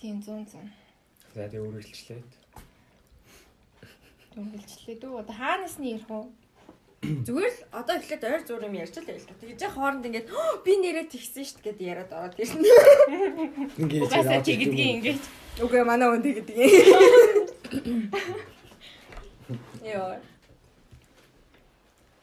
[0.00, 0.66] Тийм 100 100.
[1.34, 2.20] За тэгээ үргэлжлээ.
[4.34, 5.12] Дөнгөлжлээ дүү.
[5.22, 6.26] Одоо хаанаас нь ярих уу?
[7.00, 9.32] Зүгээр л одоо эхлээд ойр зур юм ярьж л байл та.
[9.40, 10.28] Тэгж яг хооронд ингээд
[10.66, 12.60] би нэрээ тэгсэн шүү дээ гэд яриад ороод ирсэн.
[13.80, 15.20] Ингээд Угаасаа тэгдгийн ингэж.
[15.64, 16.56] Үгүй манай хүн тэгдэг.
[19.80, 20.20] Яа.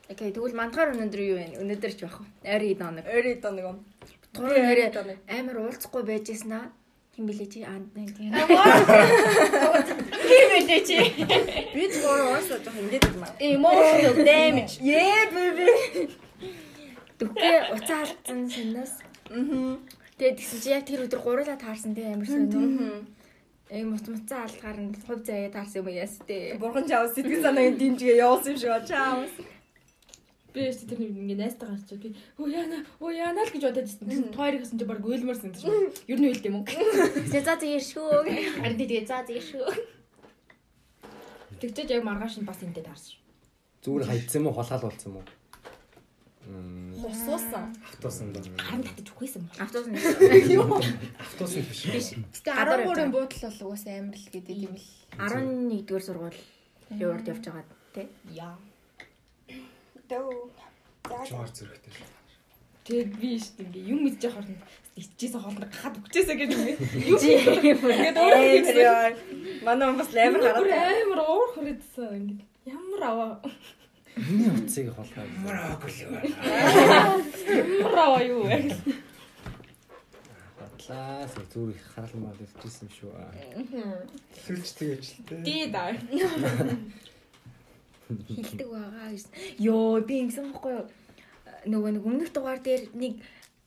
[0.08, 1.60] Окей, тэгвэл мандахаар өнөөдөр юу вэ?
[1.60, 2.24] Өнөөдөр ч уу?
[2.48, 3.06] Ойрын доо нэг.
[3.12, 3.78] Ойрын нэг юм.
[4.38, 4.94] Гурван нэрээ
[5.28, 6.72] амар уулзахгүй байжсэн аа.
[7.16, 8.32] Хин билээ чи аа тийм.
[10.30, 10.98] Тийм ээ чи.
[11.74, 13.34] Би зүгээр уусаа жоох ингэж юм аа.
[13.42, 14.74] Emotional damage.
[14.80, 16.14] Yeah baby.
[17.18, 18.94] Дүггээ уцаа алдсан санаас.
[19.34, 19.82] Мм.
[20.22, 23.02] Тэгээд тэгсэн чи яг тэр өдөр гурлаа таарсан тий амар сонио.
[23.74, 26.54] Э мут муцаа алдгаар нь хувь заяа таарсан юм яас тий.
[26.62, 29.26] Бурхан чаав сэтгэл санааг дэмжгээ явуулсан юм шиг ба чаав.
[30.58, 32.10] Би өөртөө тэр нэг ингээ найстаа гарч би
[32.42, 34.34] өө яана өө яана л гэж бодоод байсан.
[34.34, 35.70] Тойрог гэсэн чи баг уйлмарсан гэж.
[36.10, 36.66] Ер нь уйлд юм уу?
[36.66, 38.10] Тэгээ за за иршүү.
[38.66, 39.66] Харин тэгээ за за иршүү.
[41.62, 43.22] Тэгчээд яг маргааш нь бас энтэй таарсан.
[43.86, 45.26] Зүгээр хайцсан юм уу холгаал болсон юм уу?
[46.50, 47.76] Мм Босуусан.
[47.86, 48.42] Автуусан доо.
[48.58, 49.50] Харин татаж үхээсэн юм.
[49.62, 49.98] Автобус нь
[51.22, 51.82] Автуусан биш.
[51.86, 52.08] биш.
[52.34, 54.88] Гэтэ 13-ын буудал бол угаасаа амар л гэдэг юм л.
[55.22, 56.40] 11-р сургууль
[56.98, 58.08] яваад явж байгаа тий.
[58.34, 58.58] Яа.
[60.08, 60.50] Дөө.
[61.28, 61.94] Чаар зэрэгтэй.
[62.88, 64.60] Тэгээд би шүү дээ юм явахаар нь
[64.96, 66.80] иччихсэн хоолнд гахад өгчээсэ гэж юм.
[67.12, 69.12] Юу ингээд өөрөө яа.
[69.68, 71.04] Манай бас амар Бүр хараад.
[71.04, 72.42] амар уур хүрээдсэн ингээд
[72.72, 73.32] ямар аваа
[74.16, 75.28] миний утсыг холгаа.
[77.84, 78.58] ямар аваа юу вэ?
[80.58, 83.12] Батлаа зүгээр их хаалмаа дэвчсэн шүү.
[84.48, 85.44] Хүч тэгэж л тээ.
[85.44, 85.92] Ди даа.
[88.08, 89.32] Хилдэг байгаа гэсэн.
[89.60, 90.86] Йоо би ингэсэн бохгүй юу?
[91.68, 93.20] Нөгөө нэг өмнөх дугаар дээр нэг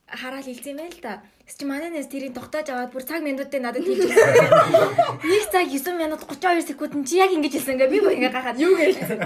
[0.09, 1.23] хараал хэлсэн юм байл та.
[1.45, 5.21] Чи манай нэс тэрийг тогтоож аваад бүр цаг минутын надад хэлж байсан.
[5.21, 8.59] Нэг цаг 9 минут 32 секунд чи яг ингэж хэлсэн ингээ би бүр ингээ гахаад
[8.59, 9.19] юу гэлсэн.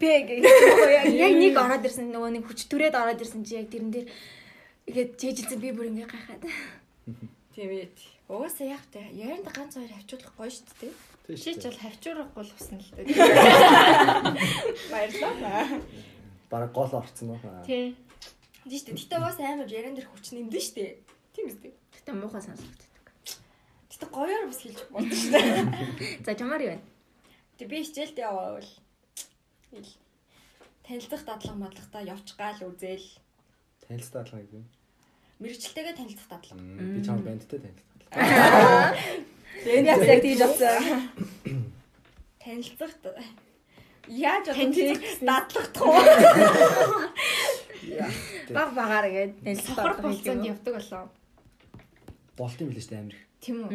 [0.00, 3.68] Би ингээ яг яг нэг ороод ирсэн нөгөө нэг хүч түрээд ороод ирсэн чи яг
[3.68, 4.06] тэрэн дээр
[4.88, 6.42] ингээд чэйжилсэн би бүр ингээ гахаад.
[7.52, 7.90] Тийм ээ.
[8.30, 11.11] Угаасаа яг тэ ярианд ганц хоёр хавчуулах гоё шүү дээ.
[11.28, 13.06] Чи ч бол хавчуурах бол усан л дээ.
[14.92, 15.80] Баярлалаа.
[16.50, 17.40] Бараг гол орцсон уу?
[17.64, 17.94] Тий.
[18.66, 18.98] Тийм шүү дээ.
[18.98, 20.92] Гэтэ бас амар яран дээр хүч нэмдэн шүү дээ.
[21.32, 21.72] Тийм үстэй.
[21.94, 22.90] Гэтэ муухай сонсогддог.
[23.90, 26.24] Гэтэ гоёор бас хэлж болдог шүү дээ.
[26.26, 26.80] За чамаар юу вэ?
[27.58, 28.68] Тэг би хичээлдээ яваавал
[29.72, 29.88] ил
[30.82, 33.06] танилцах дадлага мадлахтаа явчих гал үзэл
[33.86, 34.64] Танилцтай алгаа гэдэг.
[35.38, 36.60] мэрэгчлэлтэйгээ танилцах дадлага.
[36.60, 38.06] Би чам бандтай танилцтай.
[39.66, 41.10] Энэ яг яг тийж авсан.
[42.42, 42.94] Танилцах
[44.08, 45.94] Яаж одоо тийм дадлагдах уу?
[48.50, 51.04] Баг багаар ингээд Сохор болцоонд явдаг болоо.
[52.36, 53.16] Болт юм билээ шүү дээ амир.
[53.42, 53.70] Тийм үү?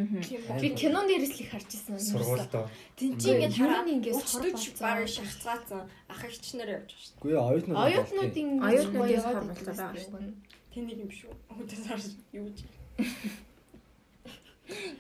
[0.60, 2.00] Би кинонд дээрээс л их харж ирсэн.
[2.00, 2.68] Сургуультай.
[3.00, 4.16] Тин чи ингээд хараа Юу нэг ингээд
[4.84, 5.16] баг болцоо.
[5.16, 7.80] шахацгаацсан ах ихчнэр явж байгаа шүү Үгүй ээ оюутнууд.
[7.88, 10.36] Оюутнуудын Оюутнуудын болцоо байгаа шүү дээ.
[10.76, 11.32] Тэнийг юм шүү.
[11.56, 12.00] Өдөр сар
[12.36, 12.60] юу гэж.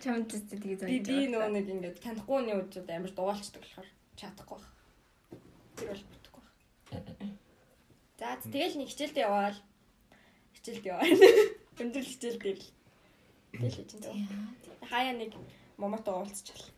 [0.03, 4.57] Чамд зү тэгээ Би би нөгөө нэг ингээд танихгүй нэг үчид амар дуулцдаг болохоор чадахгүй
[4.57, 4.73] байх.
[5.75, 6.55] Тэр бол бүтэхгүй байх.
[8.17, 9.59] За тэгэл нэг хичээлдээ яваал.
[10.55, 11.07] Хичээлдээ яваа.
[11.83, 12.67] Өндөр хичээл дээр л.
[13.51, 14.27] Тэгэл хийж энэ.
[14.89, 15.31] Хаяа нэг
[15.77, 16.71] момото уулзчихал.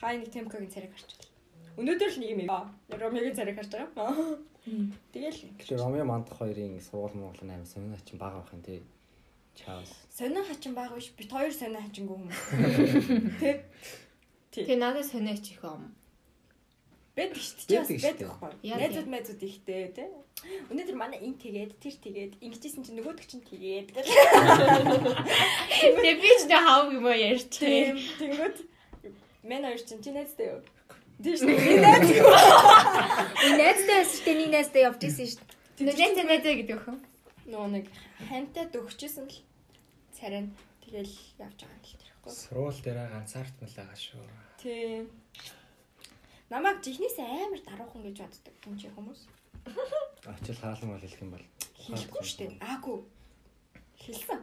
[0.00, 1.30] Хаяа нэг темкогийн цариг харчихал.
[1.78, 2.70] Өнөөдөр л нэг юм яа.
[2.90, 4.38] Ромегийн цариг харж байгаа.
[5.12, 8.82] Тэгэл Тэгэхээр Ромео Мандах хоёрын сургууль Монгол амар сонир ачин бага байх юм тий.
[9.54, 9.90] Чаус.
[10.14, 11.10] сонин хачин байгаа биш.
[11.18, 12.40] Бит хоёр сонин хачингүй хүмүүс.
[13.40, 13.62] Тэ.
[14.54, 15.94] Тэгээ надад сониач их юм.
[17.14, 18.30] Бэд ихтэй чи бас Байдаг.
[18.62, 20.10] Яа, Найзууд майзууд ихтэй тий.
[20.70, 24.06] Өнөөдөр манай ин тэгээд тэр тэгээд ингэжсэн чинь нөгөөдөг чинь тэгээд гэх.
[25.78, 27.54] Тэгээ би ч нэг хав юм уу ярьж.
[27.54, 28.56] Тэнгүүд
[29.46, 30.62] мен хоёр чинь чи найзтай юу?
[31.22, 31.46] Шүү.
[31.54, 32.10] Би найз.
[33.62, 34.34] Найзтай байсан шүү дээ.
[34.34, 35.42] Нэг найзтай явж исэн шүү
[35.78, 35.94] дээ.
[35.94, 36.98] Нэтэ нэтэ гэдэг өхөн.
[37.44, 37.86] Нөгөө нэг
[38.24, 39.36] хантай дөгчсэн л
[40.16, 41.12] царай нь тэгэл
[41.44, 42.32] явж байгаа юм л тэрхгүй.
[42.32, 44.24] Сургууль дээр ганцаард мэлээгаа шүү.
[44.56, 45.12] Тийм.
[46.48, 49.20] Намайг жихнээс амар даруухан гэж боддог юм чи хүмүүс.
[50.24, 51.46] Очил хаалан бол хэлэх юм бол.
[51.84, 52.64] Хэлэхгүй шүү дээ.
[52.64, 52.98] Аагүй.
[54.00, 54.40] Хэлсэн.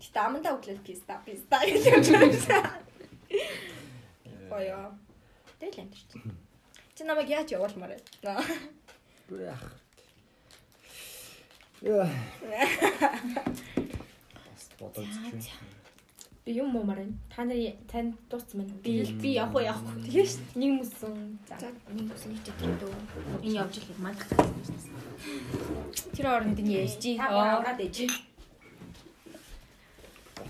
[0.00, 2.08] Гэтэ амандаа өглөө писта писта гэж явж
[4.48, 4.80] Боё.
[5.60, 6.24] Тэгэл энэ дээ.
[6.96, 8.40] Чи намайг яаж явуулмаар байна?
[9.28, 9.87] Яах.
[11.82, 12.08] Яа.
[14.80, 15.06] Бодож.
[16.44, 17.18] Би юм уу марин.
[17.30, 18.74] Та нарын танд дууссан байна.
[18.82, 20.02] Би би явах уу явах уу.
[20.02, 20.42] Тэгээ ш.
[20.58, 21.38] Нэг мөсөн.
[21.46, 21.70] За.
[21.94, 22.94] Нэг хийж тэр дөө.
[23.46, 24.90] Энэ явж мандах гэсэн.
[26.16, 27.14] Тэр оронд нь ярьж чи.
[27.14, 28.10] Аваад ээж.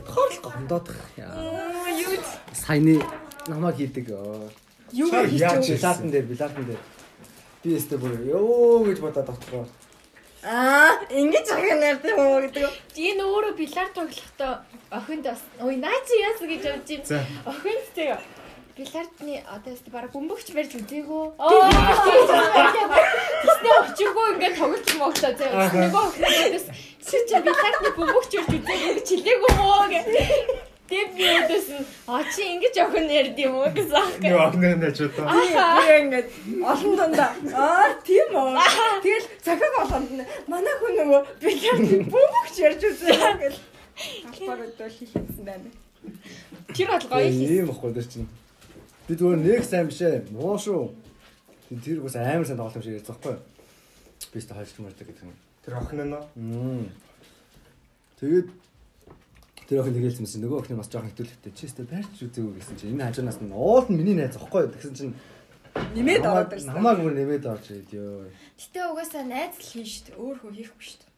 [0.09, 0.97] Гондоодох.
[1.19, 2.17] Юу?
[2.57, 3.03] Саяны
[3.49, 4.09] намайг хийдэг.
[4.93, 6.81] Юу яаж Билатан дээр, билатан дээр.
[7.63, 9.69] Би өстө бүр ёо гэж бодоод дотроо.
[10.49, 12.73] Аа, ингэж ярьдаг юм уу гэдэг.
[12.97, 16.89] Энэ өөрөө бильярд тоглохдоо охинд бас ой наа чи яас гэж явж.
[17.05, 17.21] За.
[17.45, 18.17] Охинд тэг
[18.73, 21.25] бильярдны одоо яст бараг бөмбөгч барьж үзээгөө.
[21.37, 21.69] Аа.
[23.45, 25.47] Тэснэ очиггүй ингээд тоглож моглоо зэ.
[25.53, 26.67] Нөгөө охиндээс
[27.05, 30.01] чи чи би тахны бөмбөгч үрж үзээ чилээгүй мөө гэ.
[30.89, 34.17] Тэг би өдөөс нь а чи ингэж охин ярд юм уу гэсэн аах.
[34.25, 35.29] Нэг огноо ч удаа.
[35.29, 36.29] Би ингээд
[36.65, 38.57] олон дундаа аа тийм үү.
[39.05, 43.57] Тэгэл захаг болгонд нь манай хүн нөгөө бильярд бөмбөгч ярьж үзээ гэж.
[44.33, 45.69] Албаар өдөө хийсэн байна.
[46.73, 47.53] Тэр бол гоё хийсэн.
[47.53, 48.29] Ийм ихгүй дээр чинь.
[49.05, 50.25] Би зүгээр нэг сайн биш ээ.
[50.33, 50.89] Муу шүү.
[51.85, 53.37] Тэр бас амар сайн тоглох юм шиг ярьж байгаа байхгүй.
[54.33, 55.37] Би ч хайлт мөрдөг гэдэг юм.
[55.69, 56.89] Тэр охин нь нөө.
[58.25, 58.49] Тэгээд
[59.69, 62.93] тэр охин тэгэлсэн чинь нөгөө охин бас жоохон хитүүлэхтэй чи өстө байрч үзээгүй гэсэн чинь
[62.97, 65.15] энэ хажуунаас нь уул нь миний найз аахгүй гэсэн чинь
[65.95, 66.73] Нэмээд ороод ирсэн.
[66.75, 68.27] намайг бүр нэмээд орж ирээд ёо.
[68.59, 70.17] Гэтэ угаасаа найз л хийн дээ.
[70.19, 71.13] Өөр хөө хийхгүй дээ.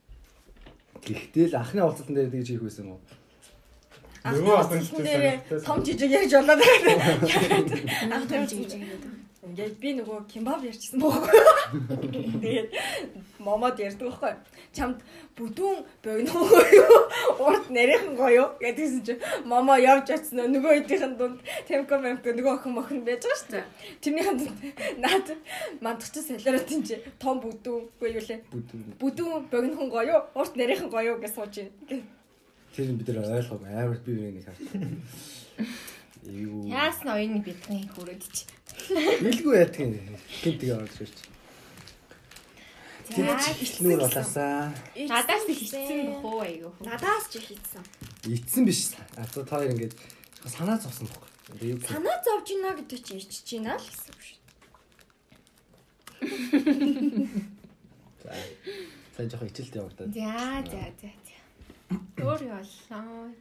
[1.01, 3.01] Гэхдээ л анхны уулзалтан дээр тэгж хийх байсан уу?
[4.21, 6.99] Нөгөө охин ч Нэрээ том жижиг ярьж болоод байгаа.
[8.13, 9.20] Анх тавьж гэж байгаа.
[9.41, 11.25] Ингээд би нөгөө кимбаб ярьчихсан бохоо.
[12.45, 12.69] Тэгээд
[13.41, 14.35] момод ярьдаг байхгүй.
[14.77, 15.01] Чамд
[15.33, 16.45] бүдүүн богино
[16.77, 16.99] юу?
[17.41, 19.17] Урд нэрийнхэн гоё гэдгийгсэн чи
[19.49, 23.65] момо явж очсон нөгөө хэдийнхэн дунд темко мемко нөгөө охин мохин байж байгаа шүү дээ.
[24.05, 24.61] Тэрнийхэн дунд
[25.01, 25.29] наад
[25.81, 28.45] мандагч солиоротын чи том бүдүүн үгүй юу лээ.
[29.01, 32.05] Бүдүүн богинохон гоё урд нэрийнхэн гоё гэж сууж байна.
[32.77, 34.61] Тэр бид нэр ойлгоогүй амар би нэг харж.
[36.29, 36.69] Юу.
[36.69, 38.45] Яасна оюуны бидний хүрээд чи.
[39.31, 39.93] Илгүй яадгийн
[40.43, 41.17] гинтиг орж ирж.
[43.11, 43.23] За
[43.83, 44.71] Нүүр болаасаа.
[44.95, 46.71] надаас их хийсэн бохоо айгу.
[46.81, 47.83] Надаас ч хийсэн.
[48.25, 48.95] Ицсэн биш.
[49.19, 49.95] А за та хоёр ингээд
[50.47, 51.09] санаа зовсон.
[51.51, 54.39] Тэгээ юу Санаа зовж гинэ гэдэг чи ичж гинэ л гэсэн үг шүү.
[58.23, 58.31] За.
[59.17, 60.15] Сайн жоохон ичэлтэй явагдаад.
[60.15, 61.37] За за за за.
[62.23, 63.35] Өөр боллоо.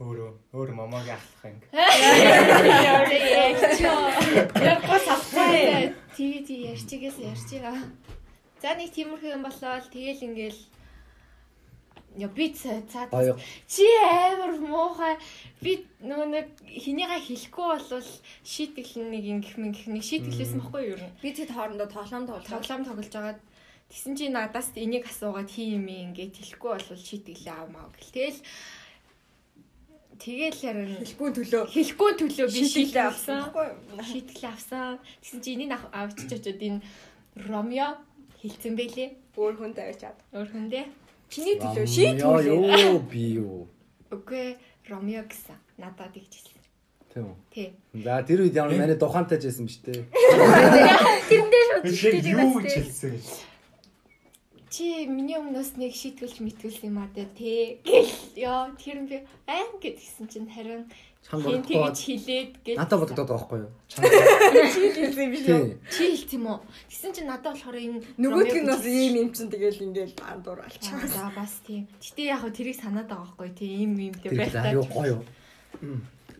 [0.00, 1.58] Өөрөө өөр мамагийн ахлах юм.
[4.70, 5.92] Яггүй савцаа.
[6.16, 7.76] Тэгээ тий ярьчигээс ярьж байгаа.
[8.62, 10.60] За нэг тиймэрхүү юм болоо л тэгэл ингээл
[12.16, 12.80] Я би цаа
[13.12, 13.36] Баяа.
[13.68, 15.20] чи амар муухай
[15.60, 18.08] би нөгөө нэг хинийгаа хэлэхгүй болвол
[18.40, 22.48] шийтгэл нэг ингэх мэн гэх нэг шийтгэлсэн баггүй юу юу Би тэд хоорондоо тоглоом тоглоо.
[22.48, 23.40] тоглоом тоглож байгаад
[23.92, 28.40] тэгсэн чи надаас энийг асуугаад хий юм ингээд хэлэхгүй болвол шийтгэлээ авмаа гэл тэгэл
[30.20, 31.62] тэгэл харин Хэлгүй төлөө.
[31.72, 33.40] хэлэхгүй төлөө би шийдэл авсан.
[34.00, 36.80] шийтгэл авсан тэгсэн чи энийг ав- авчиж очоод энэ
[37.48, 37.88] Ромео
[38.40, 40.16] хэлсэн байлээ Өөр хүн тавьчаад.
[40.32, 40.84] өөр хүндээ
[41.28, 42.44] Чиний төлөө Яа шийдвэр.
[42.48, 43.68] ёо би юу.
[44.10, 44.56] үгүй
[44.88, 46.54] Ромео гэсэн надад игжсэн
[47.12, 47.36] Тийм үү.
[47.52, 47.68] тий
[48.04, 50.04] За тэр үед ямар манай духаантай жисэн биш үү?
[51.28, 51.64] тэрэндээ
[51.96, 53.26] шууд юу гэж хэлсэн гэж.
[54.70, 58.10] Чи миний өмнөөс нэг шийтгэлж мэтгэлсэн юм а дээ тий гэл
[58.42, 60.90] ёо тэр нь би айн гэдгсэн чинь харин
[61.26, 61.74] Чам бодохгүй.
[61.74, 63.70] тэгж хилээд гэл Надад бодогдоод байгаа байхгүй юу?
[64.94, 65.74] Хэлсэн биш үү?
[65.90, 69.28] Чи хэлсэн юм уу тэгсэн чинь надад болохоор энэ Нөгөөдг нь бас гэж- ийм юм
[69.34, 71.02] чин тэгэл ингээл бандуур Аа, алчаа.
[71.10, 71.82] За бас тийм.
[71.98, 75.18] Гэтэ яг хөө тэрийг санаад байгаа байхгүй тийм юм юмтэй байх аюу гоё.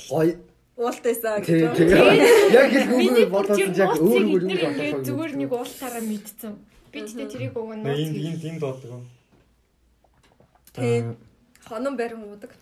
[0.06, 0.34] Гоё.
[0.76, 1.72] Уултайсаа гэж.
[1.72, 2.52] тэгээ.
[2.54, 6.54] Яг хэлгүүгээр бүр яг өөр өөр юм бодож зүгээр нэг уултаараа мэдсэн.
[6.96, 8.24] Би тэгтээ тэрийг уг нь нууц гэж.
[8.24, 8.92] энд энд дуудаг.
[10.72, 11.02] Тий.
[11.66, 12.52] Хонон барин уудаг.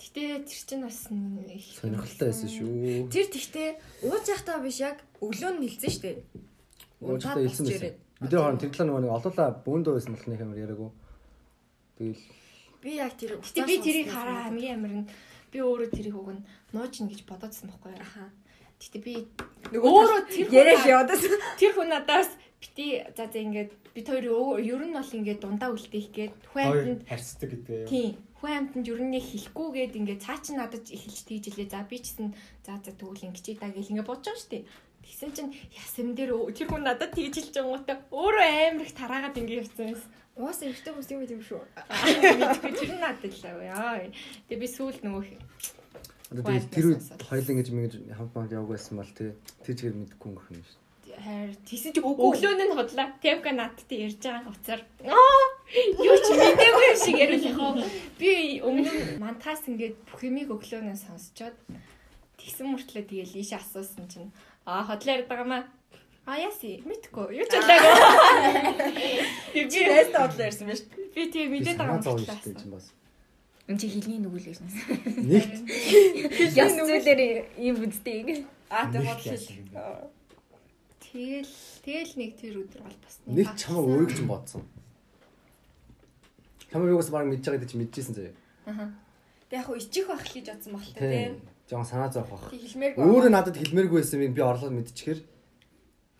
[0.00, 3.10] Гэтэ тэр чинь бас нэг их сонирхолтой байсан шүү.
[3.10, 3.68] Тэр тэгтээ
[4.06, 6.10] ууж явахдаа биш яг өглөө нь нэлсэн штэ.
[7.02, 7.94] Уужтай хэлсэн байсан.
[8.22, 10.90] Бид нар хооронд тэр талаа нөгөө нэг олоолаа бөөндөө байсан болох нэг амар яриаггүй.
[11.98, 12.22] Тэгэл
[12.86, 15.08] Би яг тэр Гэтэ би тэрийг хараа хамгийн амар нь
[15.50, 18.04] би өөрөө тэрийг уг нь нуужна гэж бодоодсэн байхгүй юу.
[18.04, 18.30] Аха.
[18.78, 19.14] Гэтэ би
[19.74, 21.32] Нөгөө өөрөө тэр яриа хүн- яваад байсан.
[21.60, 22.30] тэр хүн надаас
[22.60, 27.02] бити за за ингээд бид хоёр ер нь бол ингээд дундаа үлдээх гээд хүн амтнд
[27.08, 27.88] харьцдаг гэдэг юм.
[27.88, 28.10] Тийм.
[28.40, 31.68] Хүн амтнд ер нь нэг хэлэхгүйгээд ингээд цаа чи надад эхэлж тийж илээ.
[31.72, 32.32] За би ч гэсэн
[32.64, 34.64] за за тэгвэл ингэж даа гэл ингээд бодож байгаа шүү дээ.
[35.06, 39.62] Тэгсэн чинь ясам дээр тэр хүн надад тэгж хэлж байгаа өөрөө амар их тараагаад ингээд
[39.62, 40.10] явсан байсан.
[40.36, 41.62] Уус ихтэй хүмүүс юм юм шүү.
[41.62, 44.04] Мэдгүй тэр нь надад л аа.
[44.50, 45.24] Тэгээ би сүүл нөгөө
[46.26, 49.30] тэр үед хоёул ингэж ингэж хамт хамт яваг байсан бол тий.
[49.62, 50.85] Тэр чигээр мэдгүй өнгөрөх юм шүү.
[51.24, 53.14] Хайр тэгсэн чи өглөө нь хотлаа.
[53.22, 55.44] Темка надтай ярьж байгаа уцаар аа
[56.00, 57.72] юу ч мэдээгүй юм шиг яриул яхаа.
[58.20, 61.56] Би өмнө мантаас ингээд бүх юмыг өглөөнөө сонсчоод
[62.38, 64.30] тэгсэн мөртлөө тэгээл ийш асуусан чинь
[64.66, 65.64] аа хотлоо яриад байгаа маа.
[66.26, 67.94] А яси мэдгүй юу ч ялаагүй.
[69.70, 70.82] Чи найстаа бодлоо ярьсан байж.
[71.14, 72.90] Би тэгээ мэдээд байгаа чинь бас.
[73.66, 74.58] Энд чи хилний нүгэл.
[75.26, 77.20] Нэгт Яс зүйлэр
[77.58, 78.34] ийм үдтэй ингэ.
[78.70, 80.14] Аа тэг Нэг яасан.
[81.16, 81.48] Тэгэл
[81.80, 84.68] тэгэл нэг тэр өдөр бол бас нэг чамаа өөрийг ч бодсон.
[86.68, 88.36] Чамаа юугаас баг мэдж байгаа гэдэг чи мэдчихсэн заяа.
[89.48, 91.40] Тэг яг ичих байх гэж бодсон баг л тийм.
[91.72, 92.52] Жоон санаа зовх.
[92.52, 93.00] Тэг хэлмээргүй.
[93.00, 95.24] Өөрөө надад хэлмээргүй байсан би орлоод мэдчихэр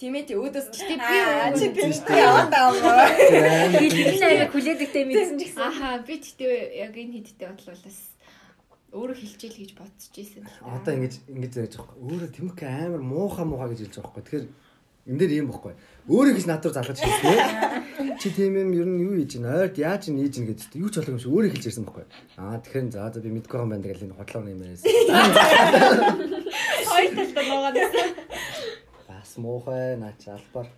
[0.00, 3.72] Тийм ээ тий өөдөөс Гэтэ би аа чи яваад байгаа юм.
[3.80, 5.60] Хэлбэл аяга хүлээдэгтэй мэдсэн ч гэсэн.
[5.60, 6.52] Ахаа би тэгтээ
[6.84, 8.00] яг энэ хиттэй бодлоолаас
[8.92, 10.44] өөрөө хилчээл гэж бодож ийсэн.
[10.68, 12.04] Одоо ингэж ингэж яаж байгаа юм.
[12.12, 14.24] Өөрөө тэмх амар муухай муухай гэж хэлж байгаа юм.
[14.24, 14.46] Тэгэхээр
[15.06, 15.74] энэ дээр юм бохгүй.
[16.10, 18.18] Өөрөө гэж надад залгаж хэлсэн.
[18.18, 20.90] Чи тийм юм ер нь юу хийж ин ойд яаж ин хийж ин гэдэг юу
[20.90, 22.04] ч болов юм шиг өөрөө хэлж ирсэн бохгүй.
[22.38, 24.86] Аа тэгэхээр за за би мэдгүй юм байна гэж энэ хотлоо юм яриасан.
[26.90, 28.08] Хоёр талдаа нуугаад байсан.
[29.06, 30.68] Бас муухай наач албаар.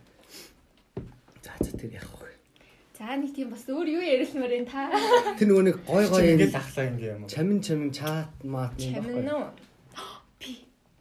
[1.44, 2.28] За за тэр яг хөө.
[2.98, 4.90] За нэг тийм бас өөр юу ярилмаар энэ та.
[5.38, 6.60] Тэр нөгөө нэг гой гой ингээд юм.
[6.60, 7.22] ахлаа ингэ юм?
[7.30, 9.67] Чамин чамин чат маат юм Чамин баггүй.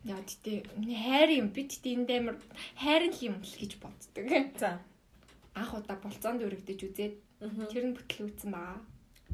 [0.07, 0.63] Яа тэтэ
[1.03, 2.35] хайр юм би тэтэ энэ дэмэр
[2.79, 4.25] хайрын л юм л гэж боддог.
[4.55, 4.79] За.
[5.53, 7.15] Анх удаа болцоонд өргөдөж үзээд
[7.71, 8.79] тэр нь бүтлгүүцсэн байгаа.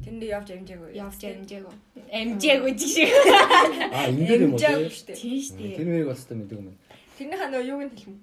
[0.02, 0.90] Тэндээ явж амжаагүй.
[0.98, 1.74] Явж амжаагүй.
[2.10, 3.10] Амжаагүй жишээ.
[3.94, 4.58] Аа энэ дээр юм уу?
[4.58, 5.38] Амжаагүй тий?
[5.38, 5.70] шүү дээ.
[5.70, 6.82] Тийм Тэр мэрийг бол өстой мэддэг юм байна.
[7.14, 8.18] Тэрнийхээ нөө юуг нь хэлмэ.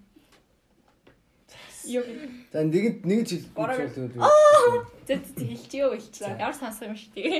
[1.88, 2.04] Юу
[2.52, 4.12] За нэгэнд нэг жил болчихвол
[5.08, 6.38] зэ зэ хэлчихөө хэлчихээ.
[6.44, 7.40] Ямар сонсох юм шүү дээ.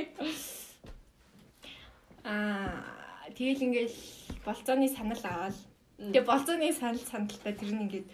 [2.32, 3.01] Аа
[3.36, 3.98] тэгэл ингээл
[4.46, 5.56] болцооны санал аваад
[5.98, 8.08] тэгээ болцооны санал саналтаа тэр нь ингээд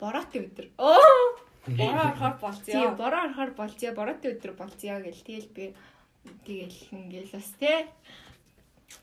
[0.00, 0.66] бороотой өдөр.
[0.78, 2.94] Оо Бороо орохоор тий болцё.
[2.94, 5.64] бороо орохоор болцё бороотой өдөр болцё гэл тэгэл би
[6.46, 7.86] тэгэл ингээл бас те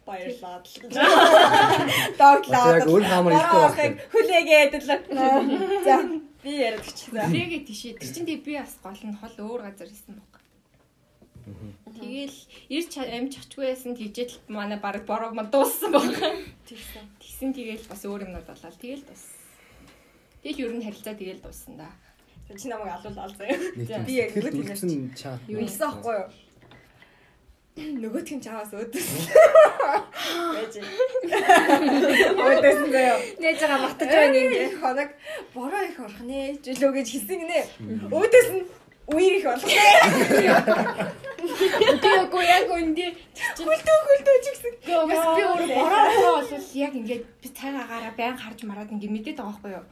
[0.08, 0.76] Баярлаад л.
[0.96, 2.88] яг Дооглоод.
[2.88, 4.00] өөр хаамар хэлэхгүй Бороо байна.
[4.12, 4.88] хүлээгээд л.
[5.84, 5.96] За
[6.44, 7.12] би яриад чи.
[7.12, 7.24] За.
[7.28, 10.33] Тэгээ тийшээ тэр чинь би бас гол нь хол өөр газар хийсэн баг.
[11.44, 12.40] Тэгэл
[12.72, 16.08] ирж амж ачгүй байсан тийжэл манай баг бороо маа дууссан баг.
[16.68, 17.04] Тэгсэн.
[17.20, 18.72] Тэгсэн тэгэл бас өөр юмнууд болоо.
[18.80, 19.24] Тэгэл бас.
[20.44, 21.92] Тэгэл ер нь харилцаа тэгэл дууссан да.
[22.48, 23.60] Чи намайг алуулаа заяа.
[23.76, 25.40] Нэг За, тийм би яг нөгөө тийм үлдсэн чат.
[25.48, 26.28] Юу хэлсэн аахгүй юу?
[27.74, 29.10] Нөгөөтг нь чаваас өөдөөс.
[30.54, 30.74] Байж.
[32.38, 33.18] Өөдөөс нь заяа.
[33.42, 34.46] Нээж байгаа матаж байна юм.
[34.54, 35.10] Ингээ хоног
[35.56, 37.60] бороо их орох нэ жилөө гэж хэлсэн гинэ.
[38.14, 38.64] Өөдөөс нь
[39.12, 39.76] үер их болох нэ.
[41.44, 44.74] Үгүй яг үндэ Хүлдөө хүлдөө ч гэсэн.
[44.88, 46.04] Гээс би өөр бороо
[46.40, 49.86] бол яг ингээд би цагаагаараа байн харж мараад ингээд мэдээд байгаа байхгүй юу.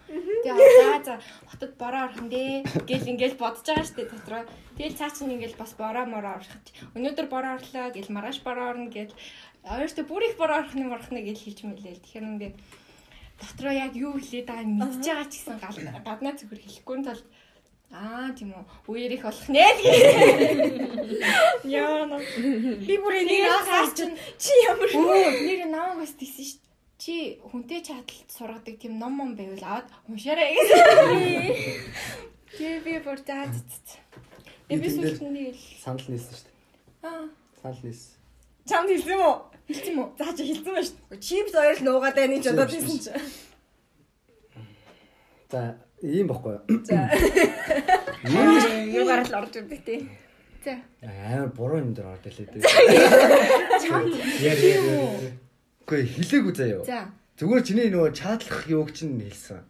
[0.48, 1.16] Тэгээ за за
[1.52, 4.44] хотод бороо орох дээ гэл ингээд бодож байгаа штэ дотроо.
[4.80, 6.52] Тэгэл цаа чинь ингээд бас бороо мороо орох.
[6.96, 9.12] Өнөөдөр бороо орлоо гэл маргааш бороо орно гэл
[9.68, 12.00] хоёртой бүр их бороо орох юм орох нэ гэл хэлж мэлээ.
[12.00, 12.56] Тэгэхээр ингээд
[13.42, 15.58] дотроо яг юу хэлээд байгааг мэдж байгаа ч гэсэн
[16.06, 17.22] гаднаа зүгээр хэлэхгүй нь тул
[17.92, 18.64] Аа тийм үү.
[18.88, 19.68] Үер их болох нэ.
[21.68, 22.18] Яа на.
[22.88, 23.52] Би бүр энийг
[23.96, 26.56] чинь чи ямар Өө нэр намайг бас тийсэн ш.
[27.02, 30.80] Чи хүнтэй чадалт сургадаг тийм ном ном байвал аваад уншаарай гэсэн.
[32.56, 33.20] Тэгээ би бүр.
[33.26, 36.56] Тэгээ би сүлтэн нэг л Санал нийлсэн шүү дээ.
[37.04, 37.28] аа
[37.60, 38.16] Санал нийлсэн.
[38.72, 39.36] чамд хэлсэн юм уу?
[39.68, 40.10] хэлсэн юм уу?
[40.16, 41.20] За чи хэлсэн ба шүү.
[41.20, 43.12] Чипс хоёр л нуугаад байна гэж бодоод байсан чи.
[45.52, 46.58] За ийм бохгүй.
[46.86, 47.10] За.
[48.26, 50.10] Юу гараад л орж ирдэг тий.
[50.66, 50.78] За.
[51.02, 52.64] Аа буруу юм дээр орд хэлээ дээ.
[54.42, 55.18] Яа яа.
[55.86, 56.86] Үгүй хэлээгүй заяа.
[56.86, 57.00] За.
[57.42, 59.66] Зүгээр чиний нөгөө чатлах юуг чинь хэлсэн.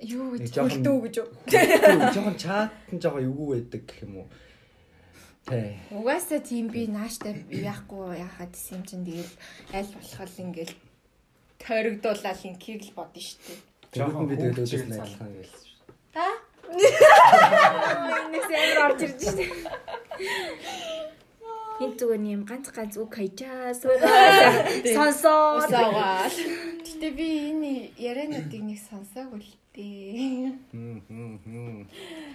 [0.00, 1.28] Юу гэж Хүлдөө гэж юу?
[1.48, 4.28] жоохон чат нь жоохон эвгүй байдаг гэх юм уу.
[5.44, 5.76] Тэ.
[5.92, 9.36] Угаасаа тийм би нааштай яахгүй яхаад исэн чинь тэгэл
[9.76, 10.74] аль болох ингээл
[11.60, 13.60] тойрогдуулаад инкийг л бодно шүү дээ.
[13.94, 15.06] Жоохон би нь цаа.
[15.06, 15.80] адилхан гэлсэн шүү.
[18.26, 19.46] Энэс амар орж ирж штэ.
[21.82, 25.62] Энд зүгээр юм ганц ганц үг хайчаа суугаа сонсоо.
[26.86, 30.54] Гэтэ би энэ яриануудыг нэг сонсоогүй л дээ.
[30.70, 31.82] Хм хм хм.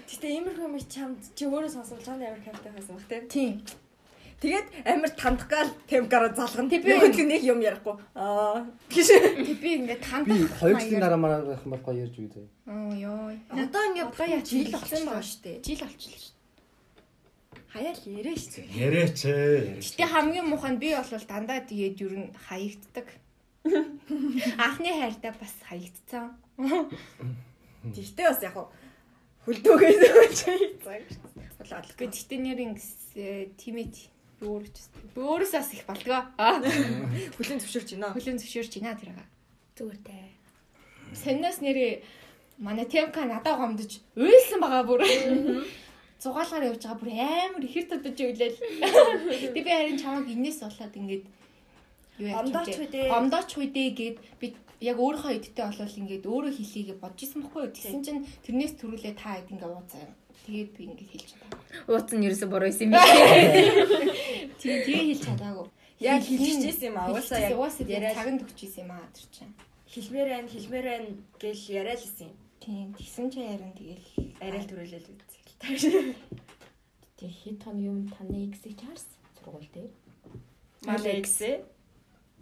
[0.08, 3.28] Гэтэ иймэрхүү юм чамд чи өөрөө сонсвол чамд амар кайфтай байсан баг тийм.
[3.32, 3.54] Тийм.
[4.40, 6.72] Тэгээд амар тандгаал темгараа залгана.
[6.72, 7.96] Би- нь нэг юм ярихгүй.
[8.16, 8.64] Аа.
[8.88, 12.32] Тэг би ингээд Би хандах хоёр жилийн дараа мараа байх юм бол гоё ярьж үгүй
[12.32, 12.48] заяа.
[12.72, 13.36] Оо ёо.
[13.52, 15.58] Одоо ингээд Одоо яа жил болсон байгаа шүү дээ.
[15.68, 16.36] Жил болчихлоо шүү.
[17.70, 18.00] Хаяал.
[18.74, 19.84] Яриач ээ.
[19.84, 23.08] Гэтэ хамгийн муухай нь би бол дандаа тэгээд юу н хаягддаг.
[24.64, 26.32] Анхны хайртай бас хаягдцсан.
[27.96, 28.56] Тэгтээ бас яг
[29.44, 30.40] хөлдөөгөөс өгч
[30.82, 31.04] цаг.
[31.60, 31.86] Болоод.
[31.92, 32.74] Гэхдээ гэтэ нэрийн
[33.60, 33.96] тимэт
[34.40, 36.22] би өөрөөсөө бас их болдгоо.
[37.36, 38.16] Хүлийн зөвшөөрч байна.
[38.16, 39.26] Хүлэн зөвшөөрч байна тэрага.
[39.76, 40.28] Зүгээр дээ.
[41.14, 41.94] Саннаас нэрээ
[42.60, 45.02] манай темка надад гомдож уйлсан байгаа бүр.
[46.20, 48.58] Зугаалгаар явж байгаа бүр амар ихэр тодож өглөөл.
[49.56, 51.26] Тэг би харин чамаг инээс болоод ингээд
[52.20, 53.08] юу яах Гомдооч үү дээ.
[53.08, 54.48] Гомдооч үү дээ гэд би
[54.84, 57.76] яг өөрийнхөө эдтэй болвол ингээд өөрөө хэлхийгээ бодож исэн байхгүй юу?
[57.76, 60.14] Тэгсэн чинь тэрнээс төрүүлээ та хэд ингээд ууцаа юм.
[60.46, 61.52] Тэгээд би ингээд хэлж чадаа.
[61.90, 63.10] Ууц нь ерөөсө буруу исэн юм байна.
[64.60, 65.68] Тийм тэгээ хэлж чадаагүй.
[66.00, 67.12] Яг хэлчихсэн юм аа.
[67.12, 69.54] Угаасаа яг цаганд өгч исэн юм аа тэр чинь.
[69.90, 71.10] хэлмээр байна, хэлмээр байна
[71.42, 72.38] гэж яриад лсэн юм.
[72.62, 74.08] Тийм тэгсэн чи харин тэгэл
[74.40, 76.16] Арай л төрөлөл үзье.
[77.20, 79.92] Тэг хэд тон юм таны X-ийг чаарсан сургууль дээр.
[80.88, 81.42] Малекс.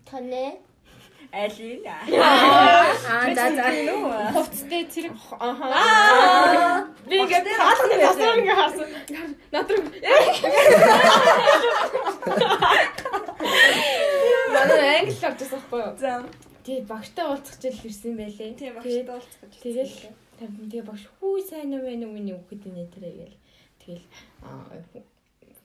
[0.05, 0.59] таны
[1.31, 1.83] Али.
[1.85, 3.65] Аа за за.
[4.33, 6.87] хувцтай зэрэг Аа.
[7.09, 8.89] Би ингээд хаалганы насаар ингээ харсан.
[9.51, 9.81] Надруу
[14.53, 15.93] Манай англи авч байсан байхгүй юу?
[15.99, 16.11] За.
[16.63, 18.55] Тэг багштай уулзах жил ирсэн байлээ.
[18.55, 19.53] Тэгээд багштай уулзах гэж.
[19.63, 19.93] Тэгэл
[20.71, 23.37] тэгээ багш хүү сайн уу вэ нүг миний өгөхөд нэ тэрэ гээл.
[23.83, 24.05] Тэгэл
[24.43, 24.63] аа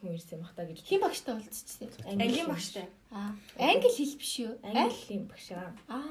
[0.03, 0.83] хүн ирсэн бах та гэж.
[0.83, 1.89] Хин багштай уулзчихсан.
[2.11, 2.87] Ангийн багштай.
[3.15, 3.39] Аа.
[3.55, 4.59] Англи хэл биш үү?
[4.67, 5.71] Английн багш аа.
[5.87, 6.03] Аа.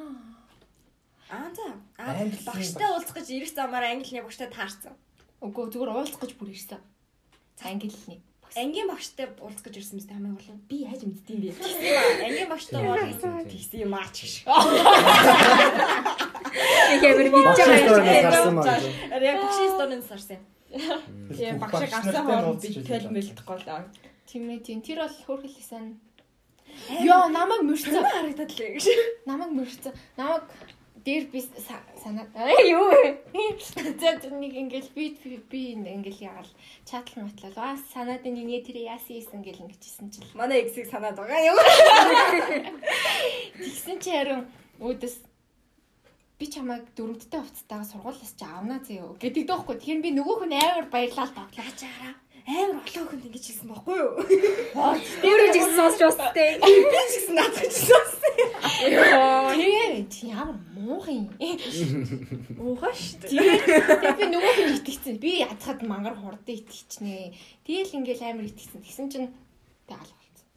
[1.27, 1.67] Аа за.
[1.99, 4.95] Аа багштай уулзах гэж ирэх замаар английн багштай таарсан.
[5.43, 6.79] Үгүй зүгээр уулзах гэж бүр ирсэн.
[7.67, 8.23] Англиний.
[8.55, 10.63] Ангийн багштай уулзах гэж ирсэн мэт хамгийн гол нь.
[10.71, 11.51] Би хайж мэддэм бэ.
[12.23, 14.33] Ангийн багштай уулзах тэгсэн юм аач гэж.
[17.01, 17.87] Хэмэр бич Багштай
[18.23, 18.51] байгаа.
[18.51, 18.79] маа.
[19.19, 20.39] Яг багшийн сторинс сарсан.
[20.71, 23.83] Тийм багшиг авсан хооронд би тэл мэлдэхгүй л аа.
[24.27, 24.79] Тийм ээ тийм.
[24.81, 25.85] Тэр бол хөөрхөлсэн.
[27.03, 27.99] Йоо, намайг мөрцөө.
[27.99, 28.85] харагдаад лээ гэж.
[29.27, 29.91] Намайг мөрцөө.
[30.15, 30.43] Намайг
[31.03, 32.23] дээр би са- санаа.
[32.37, 33.19] Аа юу вэ?
[33.99, 36.47] За нэг ингээл би би- би ингээл ягаал
[36.87, 37.51] чатал матлал.
[37.57, 40.29] Аа санаад нэг нэ тэр яасан ийсэн гэл ингэжсэн чил.
[40.37, 41.57] Манай эксийг санаад байгаа юу?
[43.59, 44.45] Тэгсэн чи харин
[44.79, 45.15] өөдөөс
[46.41, 49.75] би чамайг дөрөвдтэй хувцастайгаа сургуулиас чи авнаа зөө гэдэг дөөхгүй.
[49.77, 51.69] Тэгэхээр би нөгөө хүн амар баярлал тоглоо.
[51.69, 52.17] Ачаараа
[52.49, 54.11] амар олон хүнд ингэж хэлсэн байхгүй юу?
[55.21, 56.57] Өөрөө ч гэсэн сонсч бастай.
[56.57, 58.01] Би ч гэсэн наадах гэсэн.
[58.81, 61.29] Тэгээ чи ямар муухай юм.
[62.57, 63.61] Уухаа шүү дээ.
[64.01, 65.21] Тэгээ би нөгөө хүн итгэцэн.
[65.21, 67.37] Би ядхад мангар хурдан итгэчихнэ.
[67.69, 68.81] Тэгэл ингээл амар итгэцэн.
[68.81, 69.29] Тэгсэн чинь
[69.85, 70.47] би алга болсон.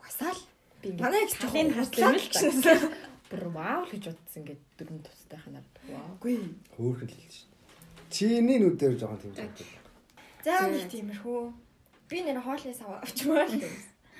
[0.00, 0.40] Угасаал.
[0.80, 2.16] Би Манай их талын хаслаа
[3.30, 5.66] л л бүр вау л гэж бодсон ингээд дөрөв тустай ханаар.
[5.86, 6.18] Вау.
[6.18, 6.36] Үгүй.
[6.74, 7.48] Хөөхөл хэлж шин.
[8.10, 9.78] Чиний нүдээр жоохон тийм зүйл.
[10.42, 11.40] За нэг тиймэрхүү.
[12.10, 13.62] Би нэр хоолоос аваа авчмаар л.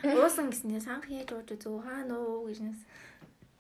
[0.15, 2.81] Уусан гэснээр санх яаж ууж зүг хаана уу гэж нэс.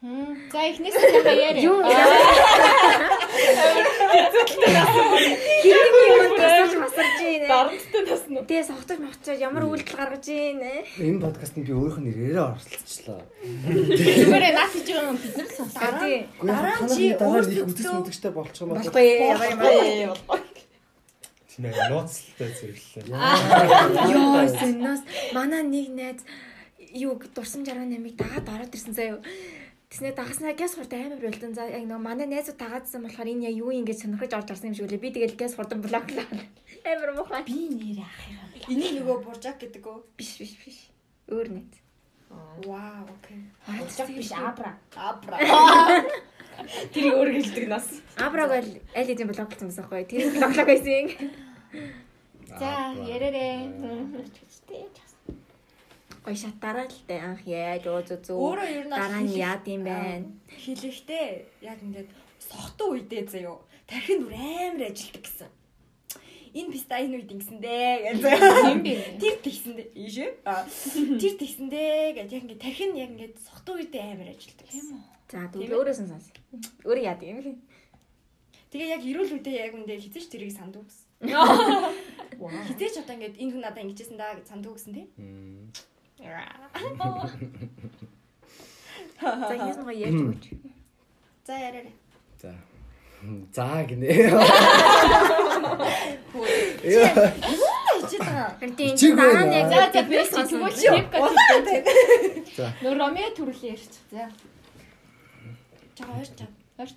[0.00, 1.60] За эхнээс нь хаяарэ.
[1.60, 1.84] Юу
[5.60, 5.94] Хэрэг
[6.24, 7.44] юм тасалж масарж ийн.
[7.44, 8.40] Дарамттай тасна.
[8.48, 10.64] Тэгээ согтож мовчоо ямар үйлдэл гаргаж ийн.
[10.96, 13.20] Энэ подкастт би өөрийнх нь нэрээрээ оролцолчлоо.
[13.44, 15.92] Зүгээр наад хийж байгаа юм бид нар сонсоо.
[16.48, 18.80] Дараа чи өөртөө нэг үтс мэдгчтэй болчих юм бол.
[18.80, 19.52] Болохгүй ямар
[20.00, 20.16] юм.
[21.44, 23.04] Тийм ээ нууцтай зэрэглээ.
[24.16, 25.04] Йоо сэннос
[25.36, 26.24] манай нэг найз
[26.96, 29.20] юу дурсам 68-ыг дагаад ороод ирсэн заяа.
[29.90, 31.50] Тэснэ дагаснаа гэс хурд амар болдон.
[31.50, 34.76] За яг нөө манай найзууд дагаадсан болохоор энэ яа юу ингэж сонирхож орж орсон юм
[34.78, 35.02] шиг үлээ.
[35.02, 36.22] Би тэгэл гэс хурдан блоклоо.
[36.86, 37.42] Амар муухай.
[37.42, 38.38] Би нэрээ ах юм.
[38.70, 39.98] Энийг нөгөө буржак гэдэг үү?
[40.14, 40.78] Биш биш биш.
[41.26, 41.74] Өөр найз.
[42.30, 43.42] Вау, окей.
[43.66, 44.78] Хачаа биш абра.
[44.94, 45.36] Абра.
[46.94, 47.90] Тэр өөр гэлдэг нас.
[48.14, 50.06] Абраг аль аль хэдийн блоклсон байсан байхгүй.
[50.06, 51.10] Тэр блоклог байсан.
[52.46, 53.66] За ярээрэ.
[56.30, 58.38] Гой шатараа л дээ анх яаж ууз үзүү.
[58.38, 60.30] Өөрөө ер нь дараа нь яад юм байна.
[60.46, 61.26] Хэлэхдээ
[61.66, 62.06] яг ингээд
[62.38, 63.66] сохтуу үедээ заяо.
[63.90, 65.50] Тархин бүр амар ажилтдаг гэсэн.
[66.54, 68.18] Энэ писта энэ үед ингэсэндээ гэж.
[68.22, 68.94] Юм бэ?
[69.26, 70.30] Тэр тэгсэндээ ийш ээ.
[70.46, 70.62] Аа,
[71.18, 75.02] Тэр тэгсэндээ гэж яг ингээд тархин яг ингээд сохтуу үедээ амар ажилтдаг гэсэн.
[75.34, 76.30] За тэгвэл өөрөөс нь сонс.
[76.86, 77.58] Өөрөө яад юм бэ?
[78.70, 81.10] Тэгээ яг ирүүл үедээ яг үндэ хизээч тэрийг сандуу гэсэн.
[82.70, 85.06] Хизээч одоо ингээд энэ хүн надад ингэжсэн даа гэж сандуу гэсэн тий.
[89.20, 90.44] За хинээс нэг яаж өгч.
[91.46, 91.94] За яриарай.
[92.40, 92.52] За.
[93.52, 94.08] За гинэ.
[98.80, 100.60] Ичиг дараа нь яг За чи сонсон.
[100.60, 101.18] тэгвэл шивка
[102.56, 102.66] За.
[102.84, 103.92] Нөө ромео төрлөө ярьч.
[104.12, 104.24] За.
[105.96, 106.50] За хоёрч чад.
[106.76, 106.96] Хоёрт.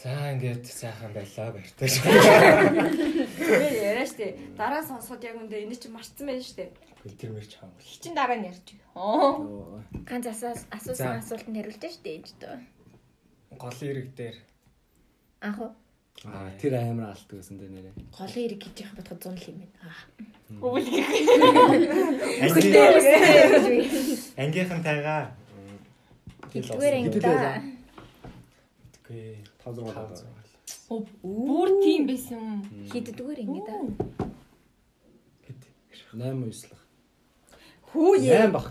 [0.00, 2.08] За ингээд сайхан байлаа баяртай шүү.
[3.36, 4.32] Би яриа штэ.
[4.56, 6.72] Дараа сонсоод яг үндэ энэ чинь марцсан байх штэ.
[7.04, 7.84] Бэлтэр мэрч хаамгүй.
[7.84, 8.80] Хичин дараа нь ярьж.
[8.96, 9.84] Оо.
[10.08, 12.56] Ганц асуусан асуултанд хариулж штэ ээж дөө.
[13.60, 14.36] Голын ирэг дээр.
[15.44, 15.76] Анх уу?
[16.24, 17.92] Аа тэр амар алт гэсэн дээ нэрээ.
[18.16, 19.76] Голын ирэг гэж яхах бодоход зун л юм байна.
[19.84, 20.00] Аа.
[20.64, 21.12] Өвөл гэх.
[24.40, 25.36] Ангийнхан тайгаа.
[26.48, 27.60] Хэлдгээр ангидаа.
[29.04, 29.49] Тэгэхгүй.
[29.64, 30.46] 500 доллар.
[31.22, 32.60] Бүр тийм байсан юм.
[32.90, 33.76] Хиддгээр ингэ да.
[35.46, 35.60] Хэд?
[36.14, 36.82] 8 9лах.
[37.92, 38.26] Хүүе.
[38.26, 38.68] 8 бах.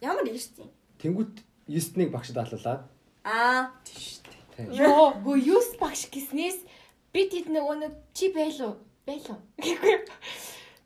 [0.00, 0.68] Ямар ирсэн?
[1.00, 2.88] Тэнгүүт 9-ийг багшд алуулаад.
[3.24, 3.72] Аа.
[3.84, 4.20] Тийш
[4.56, 4.72] дээ.
[4.80, 6.64] Йоо, гоо 9 багш гиснээс
[7.12, 8.76] би тэд нөгөө нэг чи байлуу?
[9.04, 9.38] Байлуу.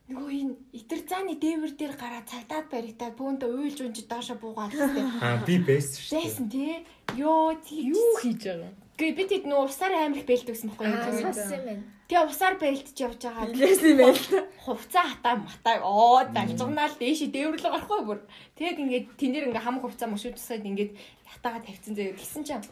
[0.09, 4.97] Нөгөө энэ итэр цааны дээвэр дээр гараа цагдаад баригтаа бүүндээ уйлж унж доошо буугаад тест.
[5.21, 6.17] Аа би бэст шүү.
[6.17, 6.81] Байсан тий.
[7.13, 7.93] Йоо тий.
[7.93, 8.73] Юу хийж байгаа?
[8.97, 11.29] Гээ бид хэд нөө усаар амар их бэлдвсэн байхгүй юу?
[11.29, 11.85] сонссон юм байна.
[12.09, 13.53] Тэгээ усаар бэлдэж явж байгаа.
[13.53, 14.41] Илээс юм байл та.
[14.65, 18.21] Хувцаа хатаа матай оо давжганаал дээшээ дээвэрлэг гарахгүй бүр.
[18.57, 20.97] Тэгээд ингээд тэн дээр ингээ хамаг хувцаа мушуудсаад ингээд
[21.37, 22.17] ятаага тавьчихсан заяа.
[22.17, 22.65] Тэгсэн чинь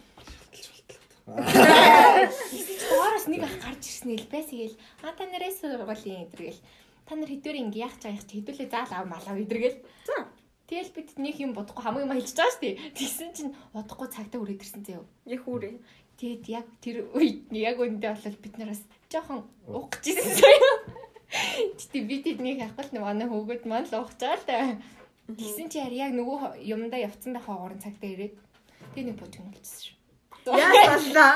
[1.26, 6.62] Доороос нэг ах гарч ирсэн л байсгээл а та нарээс сургуулийн эдэргээл
[7.06, 9.78] та нар хэдвэр ингээ яах чаах чи хэдүүлээ заал ав малаа эдэргээл.
[10.10, 10.26] За.
[10.66, 12.74] Тэгэл бид нэг юм бодохгүй хамаг юм хэлж байгаа шүү дээ.
[12.98, 15.06] Тэгсэн чинь удахгүй цагтаа үрээд ирсэн заяа.
[15.30, 15.78] Яг хүрээ.
[16.18, 20.74] Тэгэд яг тэр үед яг үндэ болол бид нараас жоохон уугчижсэн заяа.
[21.78, 24.58] Тэгтээ бид эднийг хахвал нэг манай хөөгд маань л уугч байгаа л да.
[25.30, 28.34] Тэгсэн чи яг нөгөө юмдаа явцсан байх хоогоор цагтаа ирээд
[28.94, 29.95] тэгээ нэг бодгон болчихсон шүү.
[30.54, 31.34] Яасаа.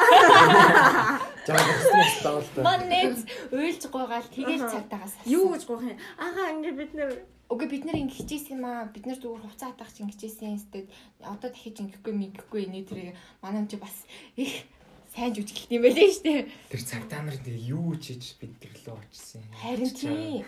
[1.47, 2.63] Жаа бохсноос даалтай.
[2.63, 3.19] Манэц
[3.51, 5.15] уйлж гойгаал тэгэл цагтаагаас.
[5.27, 5.99] Юу гэж гоох юм?
[6.15, 7.13] Агаа ингээ бид нэр
[7.51, 8.87] Үгүй бид нар ингэчихсэн юм аа.
[8.95, 10.55] Бид нар зүгээр хувцас хатаах чинь ингэчихсэн.
[10.55, 10.87] Эсвэл
[11.19, 14.07] одоо дахиж ингэхгүй мигэхгүй нэ тэрийг манай чи бас
[14.39, 14.71] их
[15.11, 16.47] сайн жүжиглэх юм байлээ штэ.
[16.71, 19.51] Тэр цагтаа нар тэгээ юу чиж бид тэр лөө очсон юм.
[19.59, 20.47] Харин тий.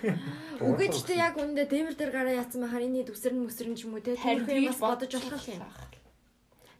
[0.62, 3.82] үгүй ч тэ яг үндэ дэмэр дээр гараа яатсан махаар энэ дүсэр нь мөсрэн ч
[3.90, 4.14] юм уу те.
[4.14, 5.58] Тэр бас бодож болох юм.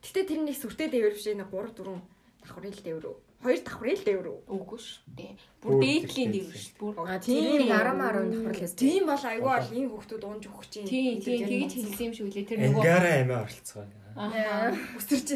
[0.02, 2.02] Гэтэ тэр нэг сүртэй дээвэр биш нэг 3 4
[2.42, 3.16] давхрын л дээвэр үү?
[3.42, 4.38] Хоёр давхрын л дээвэр үү?
[4.50, 5.26] Үгүй штэ.
[5.62, 6.78] Бүр Бүр дээдлийн дэв штэ.
[6.78, 8.74] Бүр Тийм 10 10 давхарлаас.
[8.74, 10.86] Тийм бол айгүй бол энэ хүүхдүүд унж өгөх чинь.
[10.90, 12.46] тий тий тэгж хэлсэн юм шүү лээ.
[12.50, 13.86] Тэр нөгөө Ангаараа амиа оролцгоо.
[14.18, 14.74] Аа.
[14.98, 15.28] өсөрч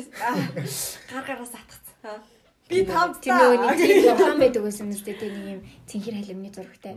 [1.09, 2.21] гар гараас атгацсан.
[2.67, 5.31] Би тавд Тэр нөгөө нэг тийм тоглоом байдаг байсан юм шүү дээ.
[5.31, 6.95] Нэг юм цэнхэр халимны зурагтай.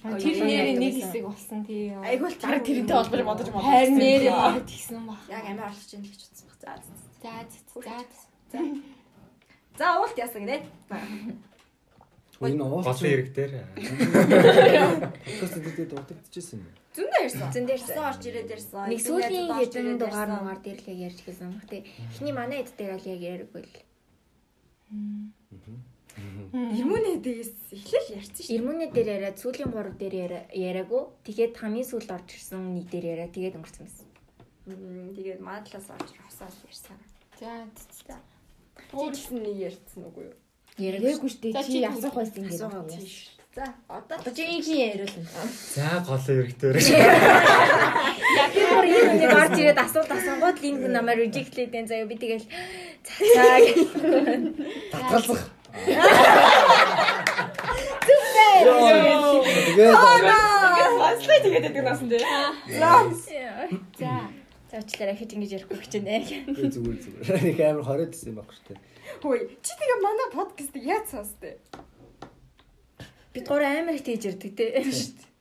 [0.00, 1.92] Тэр нэрээ нэг хэсэг болсон тий.
[1.92, 3.68] Айгүй л баг тэрнтэй холбож бодож бодож.
[3.68, 5.20] Харин нэрээ баг тэгсэн баг.
[5.28, 6.58] Яг амиа орлож л гэж утсан баг.
[6.64, 7.09] За.
[7.22, 7.32] За,
[8.52, 8.58] За за
[9.78, 9.86] за.
[10.00, 10.58] Уулт яасан гинэ.
[12.40, 12.84] Энэ уул.
[12.84, 13.52] Голын хэрэг дээр.
[15.40, 16.72] Тэс тэд дутагдчихсэн юм.
[16.96, 17.52] Зөндөө ирсэн.
[17.52, 18.88] Зөндөө Сан орж ирээд ирсэн.
[18.88, 21.52] Нэг сүүлийн хэдэн дугаар муугаар дээр л ярьж гэлсэн.
[21.62, 23.76] Гэтэ эхний манай эд дээр бол яг яриаггүй л.
[26.80, 28.56] Ирмүнэ дээс эхлэл ярьсан шүү.
[28.56, 31.02] Ирмүнэ дээр яриад сүүлийн 3 дээр яриаггүй.
[31.28, 34.08] Тэгээд хамгийн сүүлд орж ирсэн нэг дээр яриа тэгээд өнгөрсөн байсан.
[35.14, 37.09] Тэгээд мадлаас орж хосоос ярьсан.
[37.40, 38.16] За.
[38.90, 40.36] Туулсан нэг ярьсан үгүй юу?
[40.76, 41.62] Яриаггүй шүү дээ.
[41.64, 42.92] чи Чи асуух байсан гээд.
[42.92, 43.40] тийш.
[43.56, 45.24] За одоо чи их яриулна.
[45.74, 46.76] За хэрэг дээр.
[46.76, 52.06] Яг бүр ийм нэг орж ирээд асуулт асуугаад л энэ хүн намайг reject хийдэн заяа
[52.06, 53.78] би тэгэл за за гэж.
[54.92, 55.42] Татгалзах.
[58.06, 58.64] Тэгээд
[59.66, 62.22] Тэгээд сонслоо тэгээд байдаг насан дээ.
[62.78, 64.39] За.
[64.70, 66.30] За очлаараа хэж ингэж ярихгүй гэж байна.
[66.78, 67.42] зүгээр зүгээр.
[67.42, 68.78] Нэг амар хориод исэн юм баг шүү дээ.
[69.18, 71.56] Хөөе, чи тэгээ манай подкастыг яаж сонсдээ?
[73.34, 74.78] Бид гур амар их тийж ярьдаг те.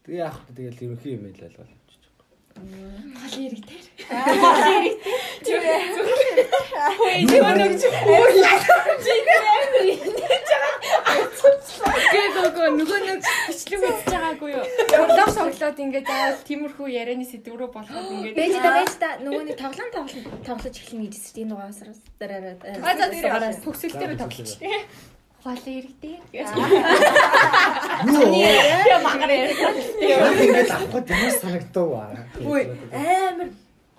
[0.01, 0.73] Тэгээ яах вэ?
[0.73, 1.78] Тэгэл ерөнхий юм л алгаа.
[2.59, 3.85] Гол хэрэг дээр.
[12.09, 14.65] Гээгөө нөгөө нэг бичлэг үзэж байгаагүй юу?
[14.97, 19.09] Өглөө соглоод ингээд заавал тиймэрхүү ярианы сэдв рүү болгоод ингээд Бэж та бэж та.
[19.23, 22.55] Нөгөө нэг тоглоом тоглож тоглож эхлэх гэж чинь энэ дугаараас дараараа.
[22.81, 24.49] А за тэр төгсөл дээр тоглож.
[25.39, 26.19] Хэрэг дээр.
[26.35, 26.51] Юу?
[28.99, 29.71] Магар яриа.
[30.43, 31.89] Ингээд авах ямар санагдав.
[32.35, 33.49] Хөөе, амар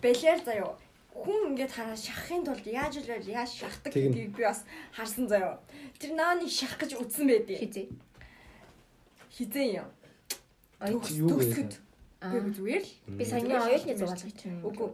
[0.02, 0.76] балиар заяо.
[1.16, 5.60] Хүн ингээд хараа шахахын тулд яаж л байж яаж шахдаг гэдгийг би бас харсан заяо.
[5.96, 7.88] Тэр нааны шах гэж үтсэн байдیں۔ Хизээ.
[9.32, 9.88] Хизээ юм.
[10.80, 11.72] Төгсгөд.
[12.20, 12.92] Би зүгээр л.
[13.16, 14.60] Би саяны оюутны зугаалгыг чинь.
[14.60, 14.92] Үгүй.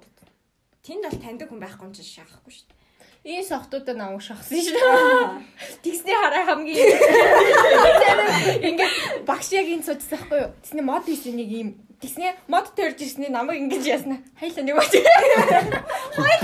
[0.86, 2.85] Тэнд бол таньдаг хүн байхгүй юм чинь шахахгүй шүү дээ.
[3.26, 5.42] Энэ сохтуудаа намайг шахсан шүү дээ.
[5.82, 6.94] Тэгсний хараа хамгийн
[8.70, 10.50] ингээд багш яг энэ суудсан байхгүй юу?
[10.62, 14.20] Тэгсний мод хийсэн нэг юм Тэгснэ мод төрж ирснээр намайг ингэж ясна.
[14.36, 14.92] Хайлаа нэг бач.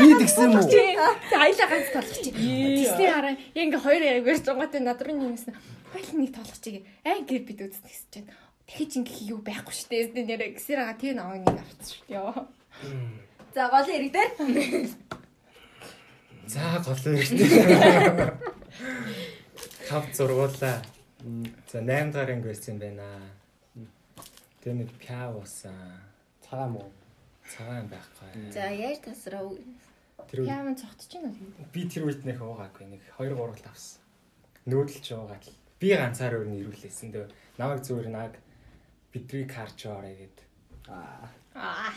[0.00, 0.64] Би тэгсэн юм уу?
[1.28, 2.32] Хайлаа ганц толгоч чи.
[2.32, 5.52] Тэгснэ хараа яг ингээ хоёр яг барьж байгаатай над руу нэгсэн.
[5.92, 6.64] Хайлаа нэг толгоч.
[7.04, 8.28] Аа гэр бид үзсэн гэсэн чинь.
[8.64, 10.24] Дахиж ингээ юу байхгүй шүү дээ.
[10.24, 12.42] Нэрэ гисэр ага тий намайг нэг авчихсан шүү дээ.
[13.52, 14.32] За гол хэрэг дээр.
[16.47, 18.34] За голын хэрэг дээр.
[19.88, 20.82] Хав зургуулаа.
[21.70, 23.07] За 8 дахь анги байсан байна.
[24.62, 25.74] Тэгээ нэг пяа уусан.
[26.43, 26.90] Цагаан муу.
[27.47, 28.51] Цагаан байхгүй.
[28.53, 29.47] За яаж тасраа
[30.30, 31.66] Тэр үед Яаман цогтож байна уу?
[31.74, 34.01] би тэр үед нэг уугаагүй нэг 2 3 л авсан.
[34.66, 35.57] Нүүдэлж уугаад л.
[35.82, 37.26] Би ганцаар өөр нь ирүүлсэн дөө.
[37.59, 38.32] Намайг зүгээр наг
[39.11, 40.36] бидний карч орой гэд.
[40.86, 41.26] Аа.
[41.59, 41.90] Аа.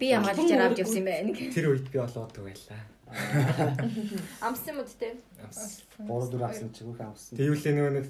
[0.00, 1.30] би ямаалж авч явсан юм байна.
[1.36, 2.82] Тэр үед би олоодаг байлаа.
[4.46, 5.16] Амсан юм уу те?
[5.42, 5.82] Амс.
[5.96, 7.34] 3 4 авсан чи бүх авсан.
[7.38, 8.06] Тэвлээ нөгөө нэг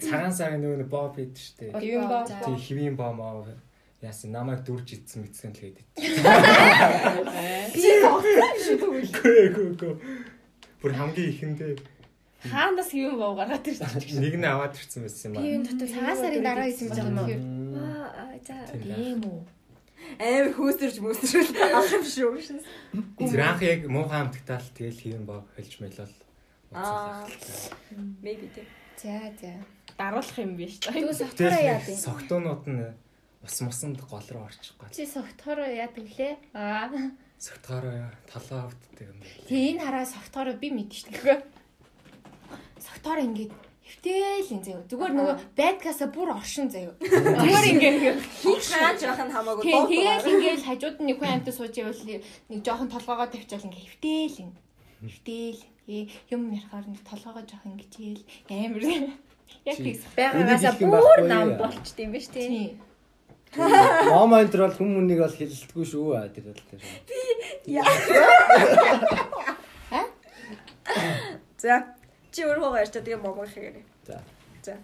[0.00, 1.72] цагаан сарын нөгөө нэг боб хийд штэ.
[1.76, 2.24] Хэвэн боо.
[2.24, 3.44] Тэг хэвийн бомоо
[4.00, 5.78] яасан намайг дүрж идсэн мэдсэн л гээд.
[7.74, 9.12] Би сонгосон шүү дээ.
[9.12, 9.94] Гүү гүү гүү.
[10.80, 11.76] Бүр хамгийн ихэндээ
[12.40, 14.16] Хаанаас юм боо гаргаад ирчих.
[14.16, 15.68] нэг нь аваад ирсэн байсан юм Би энэ аа.
[15.68, 17.28] дотор цагаан сарын дараа байгаа юм уу?
[17.28, 18.56] М, Аа за.
[18.72, 19.40] Тийм үү.
[20.18, 22.58] Амар хөөсөрж мөөсөрөл авах юм шүү.
[23.20, 26.16] Тэр анх яг муухай амтгтаал тэгэл хийм баг хэлж мэлэл.
[26.74, 27.26] Аа.
[28.22, 28.66] Maybe тийм.
[28.98, 29.54] За за.
[29.96, 30.82] Даруулах юм биш.
[30.82, 31.96] Тэгвэл согтоороо яа дээ?
[31.96, 32.94] Согтуунууд нь
[33.44, 34.90] ус мусанд гол руу орчихгүй.
[34.92, 36.34] Чи согтоороо яа гэвлээ?
[36.54, 36.90] Аа.
[37.38, 39.18] Согтоороо талаа автдаг юм.
[39.48, 41.38] Тэг энэ хараа согтоороо би мэдэн шүү дээ.
[43.90, 44.82] Ингээд хөвтэйлийн заяа.
[44.86, 46.94] Зүгээр нөгөө байдгасаа бүр оршин заяа.
[47.02, 47.98] Зүгээр ингээд
[48.70, 49.90] Хааж явах нь хамаагүй Тийм дуу.
[49.90, 52.02] тэгээд ингээд хажууд нь нэг хүн амтд сууж байвал
[52.50, 54.50] нэг жоохон толгоогоо тавьчаал ингээд хөвтэйлийн.
[55.02, 55.60] Хөвтэйл.
[55.90, 58.82] Ээ юм ярахаар нэг толгоогоо жоохон гिचээл амар.
[59.66, 61.58] Яг тийм Байгаагаасаа бүр нам яа.
[61.58, 62.78] болчт юм биш тий.
[63.58, 66.78] Ном энэ бол хүмүүнийг бол хилэлтгүй шүү аа тэр бол тэр.
[71.58, 71.84] За.
[72.30, 73.84] Чи өөрөө ярьчаа тэгээ момоо хийгээрэй.
[74.06, 74.22] За.
[74.62, 74.74] За.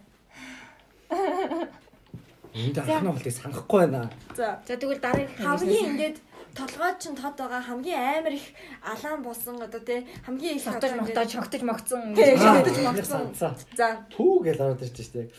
[2.55, 4.11] Энд анхны болтыг санахгүй байна.
[4.35, 4.59] За.
[4.67, 6.19] За тэгвэл дараагийн Хамгийн ингээд
[6.57, 8.47] толгой чинь тод байгаа хамгийн амар их
[8.83, 12.01] алаан болсон одоо тий хамгийн их согтож одоо могтож шогтож могцсон.
[12.17, 13.31] Нэг могцсон.
[13.77, 14.03] За.
[14.17, 15.31] Пүү гэж ороод ирж штэ.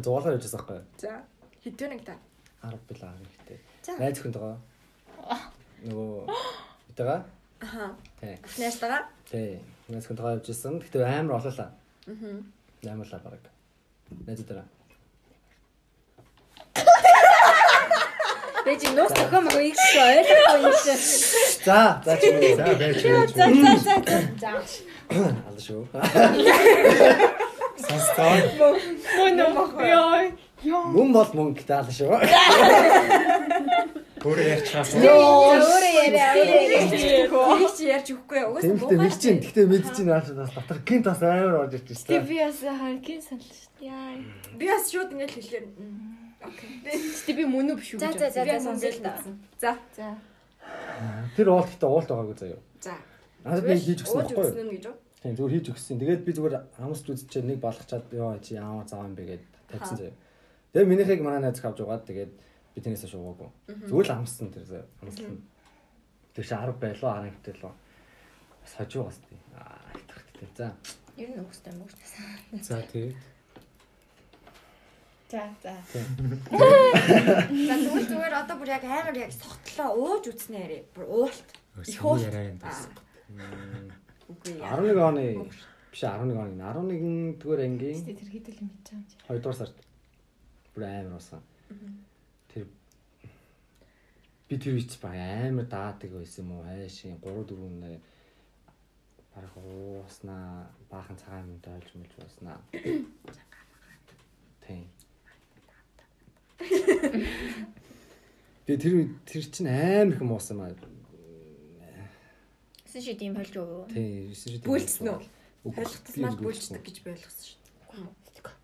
[0.00, 0.80] Зугаалгаар явж байгаа байхгүй.
[1.02, 1.20] За.
[1.64, 2.16] Хэдвэ нэг та.
[2.62, 3.58] 10 бил аа гэхдээ.
[3.82, 3.92] За.
[3.98, 4.56] Найз хүн байгаа.
[5.86, 6.30] Нөгөө
[6.88, 7.26] битага.
[7.62, 7.94] Аха.
[8.20, 8.38] Тий.
[8.58, 9.02] Найстагаа.
[9.30, 9.58] Тий.
[9.92, 10.80] Найз хүн байгаа явж исэн.
[10.80, 11.68] Гэхдээ амар олоолаа.
[12.08, 12.40] Аа.
[12.92, 13.44] Амарлаа баг.
[14.26, 14.64] Найзуудаараа.
[18.64, 21.00] Бэ чи нуус тохиом аа их ойлгохгүй юм шиг.
[21.66, 22.56] За, за чи мөн.
[22.56, 23.30] За байж байж.
[23.36, 23.94] За за за
[24.40, 24.50] за.
[25.44, 25.84] Алла шүү.
[27.84, 28.32] Сонсцоо.
[29.18, 29.60] Мөн үү?
[30.64, 30.88] Йоо.
[30.96, 32.16] Мөн бол мөнгө даална шүү.
[34.22, 34.84] Өөрөө ярьчихаа.
[35.02, 36.28] Өөрөө яриа.
[36.32, 38.38] Тэрийг чи ярьж өгөхгүй.
[38.46, 39.40] Угаас Тийм л мэдэж чинь.
[39.42, 42.28] Гэхдээ мэдэж чинь нааш бас дотор гинт бас амар орж ирж Тэг байна.
[42.30, 43.90] би бас харкин санал шүү дээ.
[43.90, 44.14] Яа.
[44.58, 45.66] Би бас шууд ингэж хэлгээр.
[46.42, 46.70] Окей.
[47.26, 48.18] Тэг би мөн үү биш үү За гэж.
[48.22, 48.42] за за
[48.78, 49.10] гэж та.
[49.10, 49.34] мэдсэн.
[49.58, 49.70] За.
[49.98, 50.06] За.
[51.36, 52.60] Тэр уул гэхдээ уулт байгаагүй заяа.
[52.78, 52.94] За.
[53.42, 54.70] Надад би хийж өгсөн байхгүй юу?
[54.70, 54.96] гэж үү?
[55.22, 55.98] Тийм зүгээр хийж өгсөн.
[55.98, 59.96] Тэгээд би зүгээр хамсч үзчихээ нэг балгачаад ёо чи яамаа зав юм бэ гэд тавьсан
[59.98, 60.14] заяа.
[60.74, 62.30] Тэгээд минийхийг манай найз авч угаад тэгээд
[62.74, 63.50] би тэрнээсээ шуугаагүй.
[63.88, 64.86] Зүгээр л хамссан тэр заяа.
[65.00, 65.42] Хамссан.
[66.34, 67.74] Тэр чи 10 байлоо 10 хэвтэй лөө.
[68.62, 69.38] Бас хожуу бас тий.
[69.56, 70.48] Аа хэтэрхтэй.
[70.56, 70.72] За.
[71.16, 72.64] Ер нь өгстэй мөгчнээс.
[72.64, 73.16] За тэгээд
[75.32, 75.72] За за.
[75.92, 76.00] За
[76.52, 80.78] тэгвэл зүгээр одоо бүр яг амар яг согтлоо ууж үтснэ ярэ.
[80.92, 81.48] Бүр уулт.
[81.88, 82.28] Их уулт.
[82.28, 82.76] Аа.
[84.28, 84.76] Үгүй яа.
[84.76, 85.24] 11 оны
[85.88, 89.16] биш 11 оны 11 дугаар ангийн Тэ тэр хэдэл юм хийж байгаа юм чи.
[89.24, 89.76] 2 дугаар сард
[90.76, 91.40] бүр амар басан.
[91.68, 91.80] Тэр
[94.52, 96.68] би тэр үеч баг амар даадаг байсан юм уу?
[96.68, 98.04] Хайшин 3 4 нэ
[99.32, 102.60] барах ууснаа баахан цагаан юм дойлж мэлж бууснаа.
[104.60, 104.84] Тийм.
[108.68, 110.76] Би тэр тэр чинь амар их муусан маа.
[112.84, 113.88] Эсвэл шид юм болж юу?
[113.88, 115.24] Тийм, эсвэл Бүлцсэн үү?
[115.64, 116.28] Бүлцсэн.
[116.44, 118.04] бүлждэг гэж ойлгосон шүү.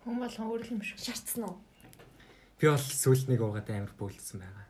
[0.05, 1.01] Хүн болгон өөр юм шүү.
[1.01, 1.57] Шаардсан уу?
[2.61, 4.68] Би бол сүүлд нэг уугаад амар бөөлдсөн байгаа.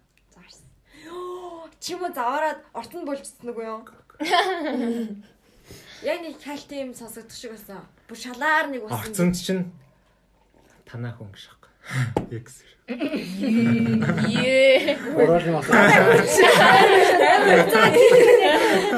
[1.80, 3.88] Чи мө заваараад орт нь бүлжсэн үгүй юу?
[6.04, 7.84] Яг нэг хальт юм сонсогдох шиг байсан.
[8.08, 9.00] Бүр шалаар нэг басан.
[9.00, 9.72] Орцонд чинь
[10.84, 11.60] танаа хүн гэж шах.
[12.32, 12.64] X.
[14.28, 14.98] Ее.
[15.16, 15.76] Орол юм асуу.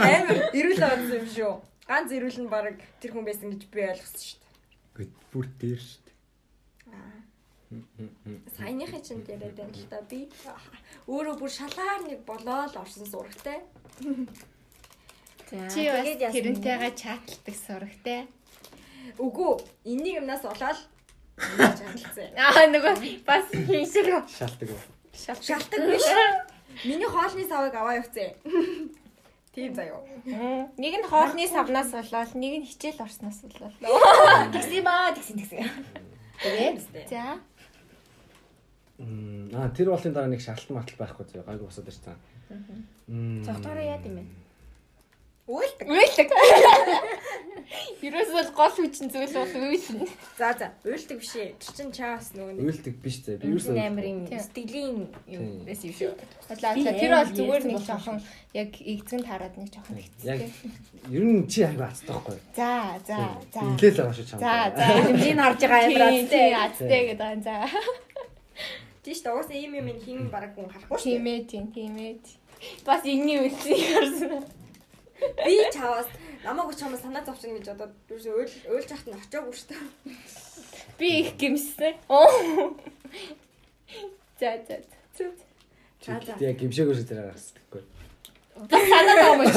[0.01, 1.53] Амар ирүүл орсон юм шүү.
[1.85, 5.05] Ганц ирүүл нь баг тэр хүн байсан гэж би ойлгосон шүү дээ.
[5.05, 6.10] Гэт бүр дээр шүү дээ.
[8.57, 10.27] Саяныхын чинь яриад байна л да би.
[11.07, 13.63] Өөрөө бүр шалаар нэг болоод орсон сурагтай.
[15.47, 15.67] За.
[15.71, 16.19] Чи бэ?
[16.19, 18.27] тэрнтэйгээ чаталдаг сурагтай.
[19.17, 20.79] Үгүй энийг юмнаас олоод
[21.39, 22.35] чаналцсан.
[22.35, 24.69] Аа нөгөө бас хийшиг Шалтдаг.
[25.15, 26.07] Шалтак биш.
[26.83, 28.35] Миний хоолны савыг аваа явцсан.
[29.55, 29.99] Тийм заяа.
[30.77, 33.75] Нэг нь хоолны савнаас болоод нэг нь хичээл орсноос болоод.
[34.55, 35.67] Тэгсэн ба тэгсэн тэгсэн.
[36.41, 37.39] Тэгээд За.
[39.01, 42.15] Мм аа тэр болын дараа нэг шалтан матал байхгүй зөө гайгүй босоод ирсэн.
[43.09, 43.41] Мм.
[43.45, 44.25] цогтоороо яад юм бэ?
[45.51, 45.87] Үйлдэг.
[45.89, 46.29] Үйлэг.
[48.05, 50.07] Ерөөсөө бол гол хүчин зүйл бол үйлэн.
[50.37, 50.67] За за.
[50.85, 51.55] Үйлдэг биш ээ.
[51.59, 52.63] Тэр чин чаас нөгөө нэг.
[52.71, 53.35] Үйлдэг биш зэ.
[53.41, 54.97] Би юу Энэ амар юм сэтгэлийн
[55.27, 56.13] юм байсан юм шүү.
[56.55, 58.17] Би тэр бол зүгээр нэг жоохон
[58.53, 60.71] яг эзэн тараад нэг жоохон Яг хэцүү.
[61.09, 62.37] ер нь чи аяга ацтай байхгүй.
[62.55, 62.71] За
[63.07, 63.17] за
[63.51, 63.59] за.
[63.65, 64.39] Инглээс байгаа шүү чам.
[64.39, 64.83] За за.
[65.09, 66.47] Хэмжээнд харж байгаа амар азтай.
[66.53, 67.55] азтай гэдэг юм за.
[69.01, 69.33] Тийм шүү дээ.
[69.33, 71.17] Угаасаа ийм юм хин бараг хүн харахгүй шүү.
[71.17, 72.21] Тимээ тийм тимээ.
[72.85, 74.45] Бас ингийн үлсийг харсан.
[75.41, 76.09] Би чаваас
[76.45, 79.81] намайг чамаа санаа зовчихно гэж бодоод юуш өөл өөлж хахт нь очоогүй шүү дээ.
[80.97, 81.97] Би их гимсэн.
[82.09, 82.29] Оо.
[84.37, 84.77] За за
[85.17, 85.25] за.
[86.05, 86.37] За за.
[86.37, 87.60] Тэгээ гимшээгөө шиг зэрэг гаргасан
[88.69, 88.89] гэхгүй.
[88.91, 89.55] Санаа зовмож.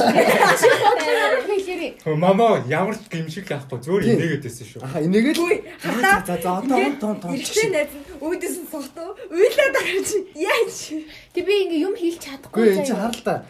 [1.44, 1.92] Хэлээрээ.
[2.04, 4.80] Хөө мама ямар ч гимшиг авахгүй зөөр инээгээд байсан шүү.
[4.84, 5.42] Аа энийгээ л
[5.82, 10.76] хатаа за за одоо он тон тон Эрэгтэй найз нь өөдөөс сохтоо уйлаад гарч яаж
[11.34, 12.62] Тэг би ингээ юм хийх чадахгүй.
[12.62, 13.44] Үгүй энэ чи харал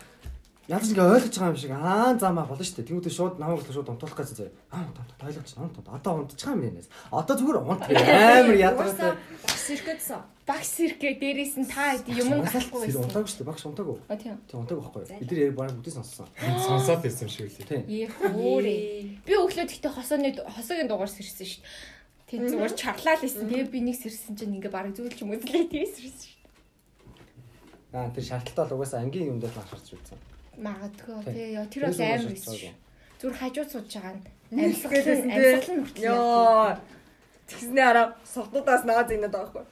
[0.64, 0.74] та.
[0.74, 2.88] Янз ингээ ойлгож байгаа юм шиг аа замаа болно шүү дээ.
[2.88, 4.52] Тэнгүүдээ шууд намайг л шууд унтуулах гэсэн заяа.
[4.72, 5.74] Аа тон тон ойлгож байна.
[5.76, 6.80] Тон одоо унтчих юм байна.
[7.12, 7.82] Одоо зүгээр унт.
[7.84, 9.12] Амар ядаргатай.
[9.44, 10.20] бас ирэхгэдсэн.
[10.44, 13.04] Багш сэрхээ дээрээс нь та хэд юм гарахгүй Тэр байсан.
[13.08, 13.48] унтаагүй шүү дээ.
[13.48, 13.96] Багш унтаагүй.
[14.08, 14.36] А тийм.
[14.44, 15.04] Тэг унтаагүй байхгүй.
[15.20, 16.28] Бид нар яг бараг бүдээс сонссон.
[16.68, 17.64] Сонсоод байсан юм шиг үлээ.
[17.64, 17.82] Тийм.
[17.88, 18.76] Ээ хөөрэ.
[19.24, 22.28] Би өглөө тэгтээ хосооны хосоогийн дугаар сэрсэн шүү дээ.
[22.28, 23.48] Тэг зүгээр чарлаа л исэн.
[23.48, 26.44] Тэгээ би нэг сэрсэн чинь ингээ бараг зүйлч юм үзлээ тэгээ сэрсэн шүү
[27.94, 30.18] Аа тэр шаардлагатай бол угаасаа ангийн юм дээр анхаарч үзсэн.
[30.58, 31.52] Магадгүй тий.
[31.58, 32.72] яа, Тэр бол амар байсан шүү.
[33.20, 34.22] Зүгээр хажууд сууж байгаа нь.
[34.54, 35.54] Амьсгал Амьсгал нь тий.
[35.54, 36.04] амьсгал нь хүртэл.
[36.04, 36.76] Йоо.
[37.48, 39.64] Тэгснээ араа согтуудаас наад инээд байгаа хгүй.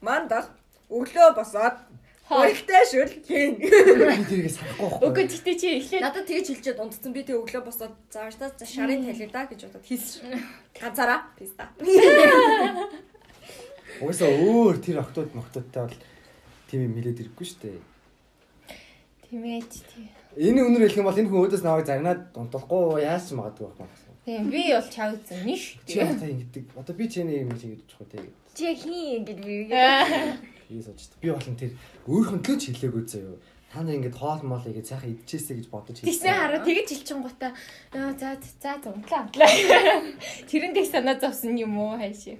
[0.00, 0.46] Мандах
[0.88, 1.76] өглөө босоод
[2.28, 3.56] Хөрхтэй шүл хийн.
[3.56, 3.64] Би
[4.28, 5.08] тэрийг санахгүй байхгүй.
[5.08, 9.00] Үгүй тэгтээ чи эхлээд Надад тэгж хэлчихэд унтцсан би тэг өглөө босоод заавартаа за шарын
[9.08, 10.36] талив да гэж бодоод хийсэн.
[10.76, 11.72] Ганцаараа писта.
[14.04, 15.96] Угаасаа өөр тэр октод моктодтай бол
[16.68, 17.80] тийм юм хэлээд ирэхгүй шүү дээ.
[19.28, 20.08] Тийм ээ тий.
[20.36, 23.92] Энэ үнэр хэлэх юм бол энэ хүн өөдөөс наваг загнаад унтахгүй яаж ч магадгүй байна.
[24.24, 25.76] Тийм би бол чав үзэн ниш.
[25.84, 26.64] Чи яа та ингэдэг.
[26.76, 28.32] Одоо би чиний юм шиг гэж байгаа тийм.
[28.56, 31.16] Чи хин ингэж би сууж та.
[31.20, 31.72] Би болон тэр
[32.08, 33.36] өөрхөн төлөө ч хэлээгүй заяа.
[33.68, 37.52] Та нар ингэж хоол моол игээд сайхан идчихээсэй гэж бодож Тэгсэн хараа тэгэж хэлчин гутаа
[37.92, 39.48] аа за за унтлаа унтлаа.
[40.48, 42.36] Тэрэн дэг санаа зовсон юм уу хайшаа.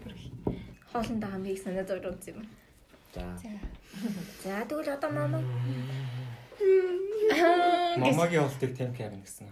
[0.93, 2.47] хоолнд байгаа мийг санаа зовж үзсэн юм.
[3.15, 3.25] За.
[4.45, 5.39] За тэгвэл одоо мама
[7.99, 9.47] Мамагийн хоолтыг тэм кавин гэсэн.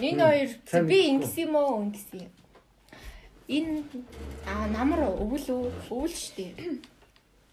[0.00, 0.50] Энэ хоёр
[0.86, 2.32] би ингэсэн юм уу ингэсэн юм.
[3.48, 3.82] Энэ
[4.46, 5.46] аа намар өвөл
[5.90, 6.54] өвөл штэ.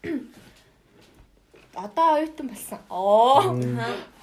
[1.77, 2.79] Одоо оюутан болсон.
[2.89, 3.53] Оо.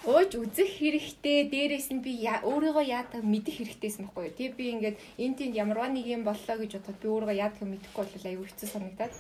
[0.05, 1.47] Ууж үзэх хэрэгтэй.
[1.47, 4.35] Дээрээс нь би өөрийгөө яадаг мэдэх хэрэгтэйсэн байхгүй юу.
[4.35, 8.03] Тэгээ би ингээд энэ тэнд ямарваа нэг юм боллоо гэж бодоход би өөрийгөө яадаг мэдэхгүй
[8.03, 9.15] болол аюу хэцүү санагдаад.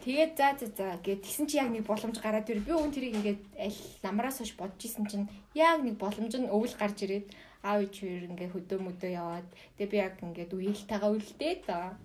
[0.00, 0.96] Тэгээд за за за.
[1.04, 4.56] Гэд тэгсэн чи яг нэг боломж гараад ир би өн тэрийг ингээд аль намраас хойш
[4.56, 7.28] бодож исэн чинь яг нэг боломж нь өвөл гарч ирээд
[7.60, 12.00] аав ич хоёр ингээд хөдөө мөдөө яваад тэгээ би яг ингээд үеэлтэйгээ үлдээ та.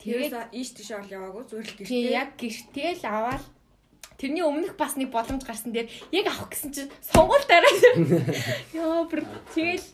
[0.00, 2.16] Тэгээд Тэгээд ийш тийш орл яваагүй зүгээр л гэртээ.
[2.16, 3.44] яг гэртэл аваад
[4.16, 7.76] тэрний өмнөх бас нэг боломж гарсан дээр яг авах гэсэн чинь сонгуул дараа
[8.72, 9.20] ёо бүр
[9.52, 9.84] тэгэл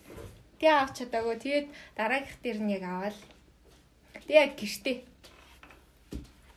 [0.62, 1.34] тэгээ авч чадаагүй.
[1.42, 1.66] Тэгээд
[1.98, 3.18] дараагийнх дээр нь яг аваад
[4.22, 4.96] тэгээ яг гэртээ.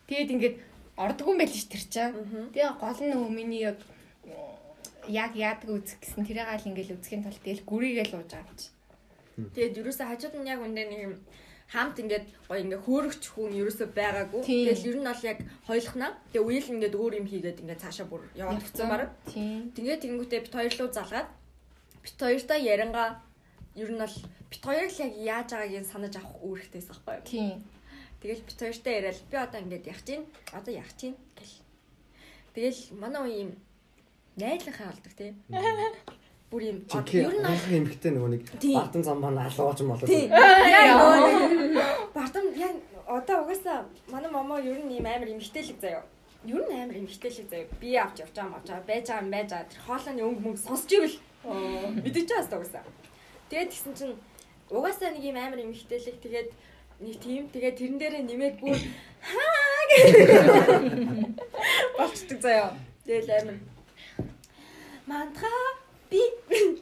[0.06, 0.56] Тэгээд ингээд
[0.98, 2.14] ордгоо байл ш тэр чинь
[2.54, 3.80] тэгээ гол нь нөгөө миний яг
[5.10, 8.74] яг яадаг үзэх гэсэн тэрийг аль ингээл үзэхийн тулд тэгэл гүрийгээл ууж байгаа юм чи
[9.34, 11.14] Тэгээд ерөөсө хажууд нь яг үндэ нэг юм
[11.74, 14.41] хамт ингээд гоё ингээ хөөрөгч хүн ерөөсө байгаагүй.
[14.46, 16.12] Тэгэл ер нь бол яг хойлохнаа.
[16.30, 19.10] Тэгээ үйл ингээд өөр юм хийгээд ингээ цаашаа бүр яваад өгсөн баг.
[19.26, 21.30] тийм Тэгээд тэгэнгүүтээ бит хоёр руу залгаад
[22.06, 23.10] бит хоёртаа ярангаа
[23.74, 24.18] ер нь бол
[24.54, 27.26] бит хоёр л яг яаж байгааг нь санаж авах үүрэгтэйс аахгүй юу.
[27.26, 27.58] тийм
[28.24, 30.24] Тэгэл бит хоёртаа яриад би одоо ингээд яах чинь
[30.55, 31.59] одоо яах чинь гэл.
[32.55, 33.51] Тэгэл манай уу юм
[34.39, 35.36] найдлахаа болдог тийм.
[36.47, 38.43] Бүр юм ер нь бол анхны эмгтэй нөгөө нэг
[38.80, 40.07] бардам зам маань алууж юм болоо.
[40.07, 40.32] Тийм.
[42.15, 42.80] Бардам яг
[43.11, 46.07] одоо угаасаа манай мама ер нь ийм амар эмгтээлэг заяа.
[46.47, 47.67] Ер нь амар эмгтээлэг заяа.
[47.84, 49.67] Би авч явж байгаа мавч байгаа байж байгаа юм байж байгаа.
[49.67, 51.17] Тэр хоолойны өнгө мөнгө сонсч ивэл
[52.07, 52.86] мэдэж байгаа хэвээр угаасаа.
[53.51, 54.15] Тэгээд тэгсэн чинь
[54.71, 56.49] угаасаа нэг ийм амар эмгтээлэг тэгээд
[57.04, 58.80] нэг тийм тэгээд тэрэн дээрээ нэмээд бүр
[59.20, 60.06] хаа гэх
[61.97, 62.72] болчдөг заяа.
[63.06, 63.58] Тэгэл амар
[65.06, 65.51] мантха
[66.08, 66.22] би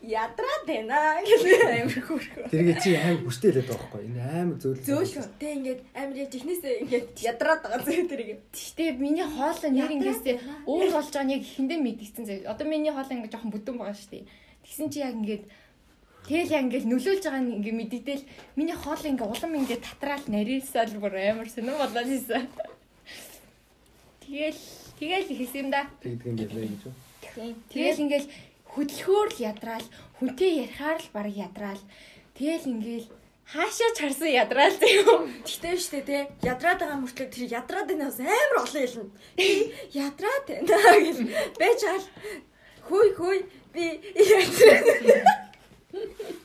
[0.05, 2.45] ядраад байна гэх амар хөөрхөө.
[2.53, 4.01] Тэргээ чи аим бүстэй хэлээд байгаа байхгүй.
[4.05, 4.81] Энэ аим зөөл.
[4.85, 5.25] Зөөлхөө.
[5.41, 8.39] Тэ ингээд амар яа технээсээ ингээд ядраад байгаа зэрэг тэрийг.
[8.53, 10.35] Гэхдээ миний хоол нь яг ингэсээ
[10.69, 12.51] өөр болж байгаа нь яг ихэндээ мэдгэцэн заяа.
[12.53, 14.25] Одоо миний хоол ингээ жоохон бүдүүн байгаа шүү дээ.
[14.61, 15.43] Тэгсэн чи яг ингээд
[16.27, 18.23] тэгэл яг ингээд нөлөөлж байгаа нь ингээ мэддэл
[18.57, 22.45] миний хоол ингээ улам ингээ татраал нарийсаал бүр амар сонирн болоод ийсэн.
[24.21, 24.61] Тэгэл
[24.99, 25.89] тэгэл ихсэн юм да.
[26.03, 26.83] Тэгдэг юм байлаа гэж.
[26.85, 26.95] үү?
[27.71, 28.27] Тэгэл ингээл
[28.71, 29.87] хөдөлгөөр л ядраал,
[30.19, 31.83] хүнтэй ярихаар л баг ядраал.
[32.35, 33.07] Тэгэл ингээл
[33.51, 35.43] хаашаа чарсан ядраал зөө.
[35.43, 39.11] Тэгтээ штэ тэ ядраад байгаа мөртлөө тэр ядраад байнаас амар олон хэлнэ.
[39.35, 39.47] Би
[39.91, 41.21] ядраад байна гэл
[41.59, 42.07] байж аал.
[42.87, 43.39] Хөөй хөөй
[43.75, 43.83] би
[44.15, 45.50] ядраад.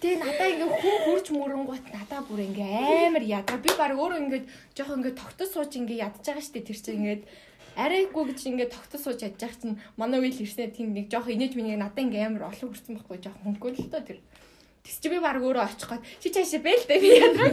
[0.01, 3.61] Тэгээ надаа ингээ хүн хурж мөрөнгөт надаа бүр ингээ амар ядраа.
[3.65, 4.43] Би баг өөрөө ингээ
[4.77, 7.19] жоох ингээ тогтос сууж ингээ ядж байгаа штэ тэр чинь ингээ
[7.77, 11.53] арайгүй гэж ингээ тогтос сууж ядж байгаа чинь манай үйл ирснээр тийм нэг жоох инээж
[11.57, 14.21] миний надаа ингээ амар олон хүрсэн байхгүй жоох хөнгөл л доо тэр.
[14.85, 17.51] Тэс чи би баг өөрөө очих гээд чи цаашаа бэл дээ би ядраа.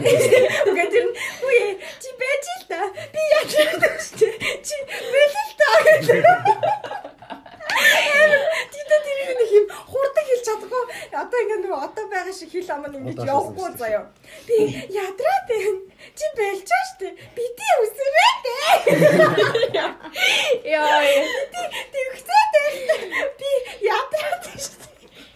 [0.68, 1.16] Үгүй тэр нь
[1.48, 1.66] үе
[1.98, 2.78] чи байж л та.
[3.10, 4.62] Би ядраа шүү дээ.
[4.62, 5.68] Чи бэл л та.
[8.72, 10.84] Тита тэр нэг юм хурдан хэлж чадахгүй.
[11.12, 14.04] Одоо ингэ нөгөө одоо байгаа шиг хэл ам нь ингэж явахгүй заяа.
[14.46, 14.56] Би
[14.92, 15.68] ядраа дээ.
[16.14, 17.14] Чи бэлж байгаа шүү дээ.
[17.36, 18.68] Би тий үсрээ дээ.
[20.76, 21.00] Яа.
[21.92, 22.70] Тэгвчээ дээ.
[23.40, 23.50] Би
[23.88, 24.84] ядраа дээ шүү.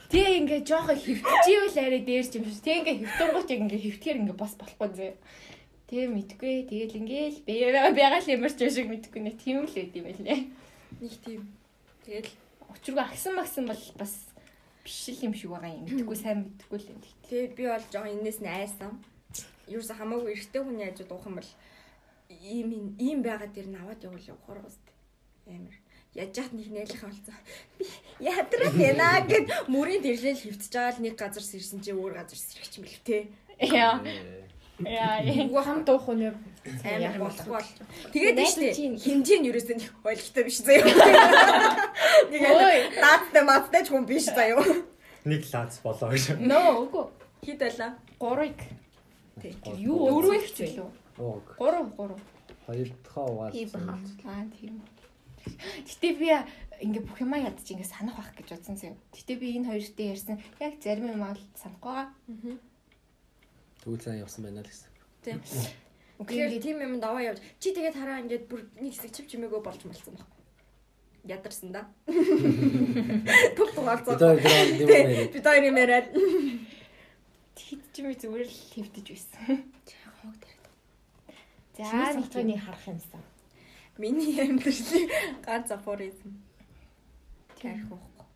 [0.08, 2.64] Тэг ингээ жоохон хөвтчихвэл арай дээрч юм шиг.
[2.64, 5.12] Тэг ингээ хөвтөнгөч яг ингээ хөвтгэр ингээ бас болохгүй зөө.
[5.88, 6.54] Тэг мэдгүй.
[6.68, 7.44] Тэгэл ингээл
[7.92, 9.36] байгаа л юмарч юм шиг мэдгүй нэ.
[9.36, 10.40] Тийм л байд юм байлээ.
[11.00, 11.57] Нэг тийм.
[12.08, 12.32] Тэгэл
[12.68, 14.12] Учиргүй агсан магсан бол бас
[14.84, 15.88] биш л юм шиг байгаа юм.
[15.88, 17.00] Мэдгүй сайн мэдгүй л юм.
[17.28, 18.92] тэгээд би бол жоохон энэс нь айсан.
[19.68, 21.50] Юусе хамаагүй эрэгтэй хүний хажууд уух юм бол
[22.28, 24.96] ийм ийм байгаа дээр нь аваад явуул явахаар уустай.
[25.48, 25.76] Амар.
[26.12, 27.36] Яаж яат нэг нээлэх болсон.
[27.76, 27.84] Би
[28.20, 32.72] ядраа яна гэд мөрийн тэрлэл хөвтөж байгаа л нэг газар сэрсэн чи өөр газар сэрэх
[32.76, 33.22] юм бэл тээ.
[33.68, 34.00] Яа.
[34.78, 35.18] Яа.
[35.48, 36.30] Үгүй хамт уух нь
[36.84, 37.70] Амар болохгүй бол.
[38.12, 40.84] Тэгээд Найз тийш чинь- хэмжээ нь ерөөсөө нэг ойлгохтой биш заяа.
[42.30, 42.78] Нэг Ой.
[43.00, 44.60] дааттай маттай ч хүн биш заяа.
[45.24, 46.36] Нэг лац болоо гэж.
[46.38, 47.04] Нөө үгүй.
[47.42, 47.90] Хит байлаа.
[48.20, 48.58] Гурыг.
[49.40, 49.56] Тэг.
[49.80, 50.76] Юу өрөө их ч?
[51.16, 51.56] Ог.
[51.56, 52.20] Гурав гурав.
[52.66, 53.52] Хоёр дахь угаал.
[53.52, 53.98] Тийм баха.
[54.28, 54.82] Аа тийм.
[55.88, 56.28] Гэтэ би
[56.84, 58.94] ингээ бүх юма ядчих ингээ санах байх гэж бодсон зөө.
[59.16, 62.58] Гэтэ би энэ хоёртой ярьсан яг зарим юм бол санахгүй байгаа.
[63.82, 64.90] Тэгвэл сайн явсан байна л гэсэн.
[65.22, 65.38] Тийм.
[66.18, 67.38] Үгүй Тэгэхээр тийм юм даваа явж.
[67.62, 70.26] Чи тэгээд хараа ингээд бүр нэг хэсэг чив чимээгөө болж малсан баг.
[71.22, 71.86] Ядарсан да.
[72.10, 74.18] Бид тугаалцаа.
[74.18, 75.30] хоёр грам юм яриад.
[75.30, 76.06] Бид хоёр юм яриад.
[77.54, 79.62] Тэд чи ми зүгээр л хэвдэж байсан.
[80.22, 80.58] хог дээр.
[81.78, 83.22] За Чиний нэг салтны харах юмсан.
[83.98, 85.06] Миний амьдралын
[85.46, 86.34] ганц афоризм.
[87.58, 88.26] Тэр хөөхгүй.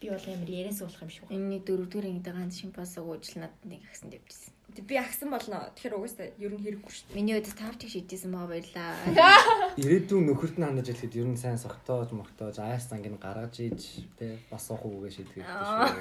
[0.00, 1.34] Би бол амар яриас уулах юм шиг байна.
[1.34, 4.55] Энэний дөрөвдүгээр ангид ганц шимпанс ууж надад нэг агсан дэвжсэн.
[4.84, 5.72] Би агсан болно.
[5.72, 7.16] Тэгэхээр угаасаа ер нь хэрэггүй шүү дээ.
[7.16, 8.92] Миний өдөд тавч шийдсэн байгаа баярлаа.
[9.80, 14.04] Ирээдүйн нөхөрт нь хандаж хэлэхэд ер нь сайн согтоож мохтоож айс занг нь гаргаж ийж
[14.20, 15.96] тэ бас суух үгээ шийдэх хэрэгтэй шүү.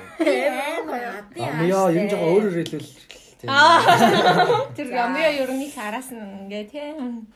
[1.39, 2.91] Аа яа юм жоо өөрөөр хэлвэл
[3.39, 3.49] тийм.
[4.75, 7.27] Тэр ямиа ер нь их араас нь ингээ тийм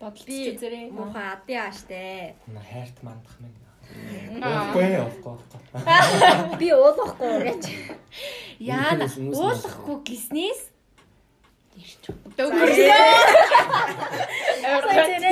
[0.00, 0.94] бодолч Би үзэрээ.
[0.94, 2.34] муухай адын ааштай.
[2.46, 3.56] Хайрт мандах минь.
[3.88, 5.36] Уухгүй уухгүй.
[6.60, 7.64] Би уулахгүй гэж.
[8.60, 10.60] Хүмүүс уулахгүй гиснээс
[11.78, 12.02] Ирч.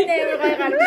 [0.06, 0.80] дээр гой гардаг.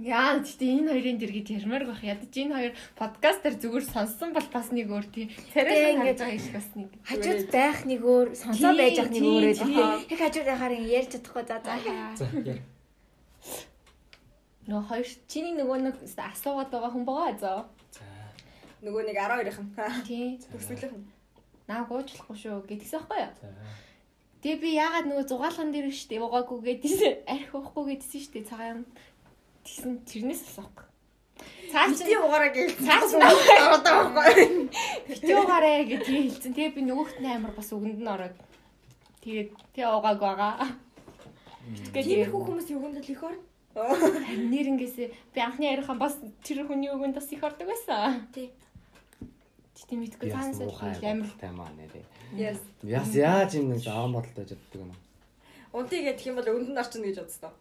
[0.00, 2.00] Яа гэхдээ энэ хоёрын дэргэд ярмаар байх.
[2.06, 6.38] Ядаж энэ хоёр подкастер зүгээр сонссон бол бас нэг өөр тийм царай ингээд ингэж байгаа
[6.38, 6.90] шиг бас нэг.
[7.04, 9.74] Хажууд байх нэг өөр, сонсоо байж ах нэг тий, өөр тий.
[9.74, 10.06] байдаг.
[10.14, 11.74] Яг хажууд байхаар ярьж чадахгүй за за.
[12.16, 12.62] За яа.
[14.70, 17.60] Нөгөө хоёр чиний нөгөө нэг асуугаад байгаа хүн байгаа зөө.
[17.90, 18.02] За.
[18.86, 20.06] Нөгөө нэг 12-ын.
[20.06, 20.38] Тий.
[20.54, 21.19] Төсвөлийнх нь.
[21.70, 23.34] Наа гуучлахгүй шүү гэдгсэн байхгүй юу?
[24.42, 28.82] Тэгээ би яагаад нөгөө зугаалган дээр штэ угаагүй гэдсэн арх уухгүй гэдсэн штэ цагаан
[29.62, 30.86] тэгсэн тэрнээс асуухгүй.
[31.70, 32.74] Цаа Би чи угаараа гээл.
[32.74, 34.68] цаа чи Ороод байгаа байхгүй.
[35.06, 36.52] бити угаарэ гэж тий хэлсэн.
[36.56, 38.36] Тэгээ би нөгөөхт амар бас үгэнд нь ороод
[39.22, 40.54] тэгээд тий угааг байгаа.
[41.94, 43.44] Тиймэрхүү хүмүүс юуганд л их орно.
[43.76, 48.26] Нэрнгээсээ би анхны ярихаа бас тэр хүний үгэнд бас их ордог байсан.
[48.34, 48.50] Тий.
[49.80, 52.04] Тэгтээ мэдгүй Би цаанаас муухай амар таймаа нэрээ.
[52.36, 52.60] Yes.
[52.84, 54.92] Яс яаж юм нэг аав бодолтой жаддаг юм.
[55.72, 57.56] Унтыг гэх юм бол өндөн орчин гэж бодсон.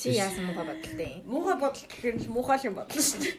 [0.00, 1.28] Чи яасан муухай бодолтой юм?
[1.28, 3.36] Муухай бодол гэхээр л муухай юм бодлоо шүү дээ.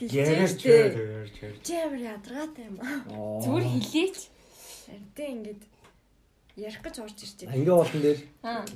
[0.00, 1.60] Ярж ярж.
[1.60, 3.04] Чи амар ядаргаатай юм аа.
[3.44, 4.18] зүгээр хилээч.
[5.12, 5.62] Тэ ингээд
[6.56, 7.52] ярих гэж орж байна.
[7.52, 8.20] Ингээ болтон дээр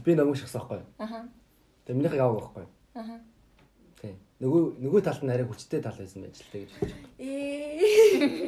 [0.05, 0.85] би намайг шахсан байхгүй.
[1.01, 1.32] Аха.
[1.89, 2.66] Тэгээ минийхээ яваг байхгүй.
[2.93, 3.16] Аха.
[4.45, 6.72] Нөгөө нөгөө талд нь арай хүчтэй тал байсан байж л тэ гэж.
[7.16, 8.45] Ээ.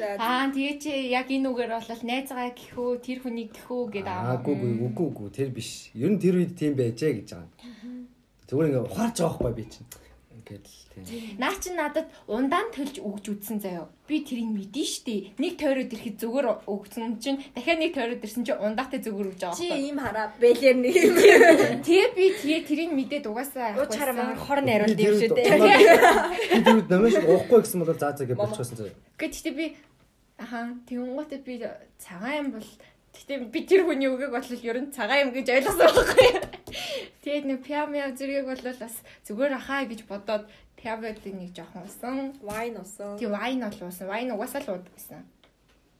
[0.00, 4.40] За Аа тэгээ чи яг энэ үгээр бол найзгаа гэхүү тэр хүнийг гэхүү гэдэг аа.
[4.40, 5.92] Аагүй үгүй үгүй үгүй тэр биш.
[5.92, 7.52] Ер нь тэр үед тийм байжээ гэж байгаа.
[8.48, 9.88] Зүгээр ингээ ухаарч байгаа байхгүй би чинь.
[10.50, 11.38] Ингээд л тийм.
[11.38, 13.86] Наа чи надад ундаан төлж өгж үтсэн заяо.
[14.10, 15.38] Би тэрийг мэдэн штэ.
[15.38, 19.54] Нэг тойроод ирэхэд зүгээр өгсөн чинь дахиад нэг тойроод ирсэн чинь ундаатай зүгээр өгж байгаа
[19.54, 19.86] чи байхгүй.
[19.86, 21.14] ийм хараа бэлэр нэг юм.
[21.86, 24.18] Тэгээ би тэгээ тэрийг мэдээд угаасаа Ууч хараа авахгүйсэн.
[24.18, 25.46] мангар хорн яриулд юм шүү дээ.
[26.50, 28.98] Би тэр намайг уухгүй гэсэн бол заа заа гэж болчихсон заяа.
[29.14, 29.66] Гэхдээ би
[30.34, 30.58] аха
[30.90, 31.54] тэгэнгүүтээ би
[32.02, 32.66] цагаан юм бол
[33.10, 36.30] Гэтэ би тэр хүний үгийг бол ер нь цагаан юм гэж ойлгосон байхгүй.
[37.22, 38.94] Тэгээд нэг пиамиа зэрэг бол бас
[39.26, 40.44] зүгээр ахаа гэж бодоод
[40.80, 42.32] пиамиад нэг жоохон усан.
[42.40, 43.18] Вайн усан.
[43.18, 44.06] Тэг вайн бол уусан.
[44.08, 45.22] Вайн угаасаа л уудаг гэсэн.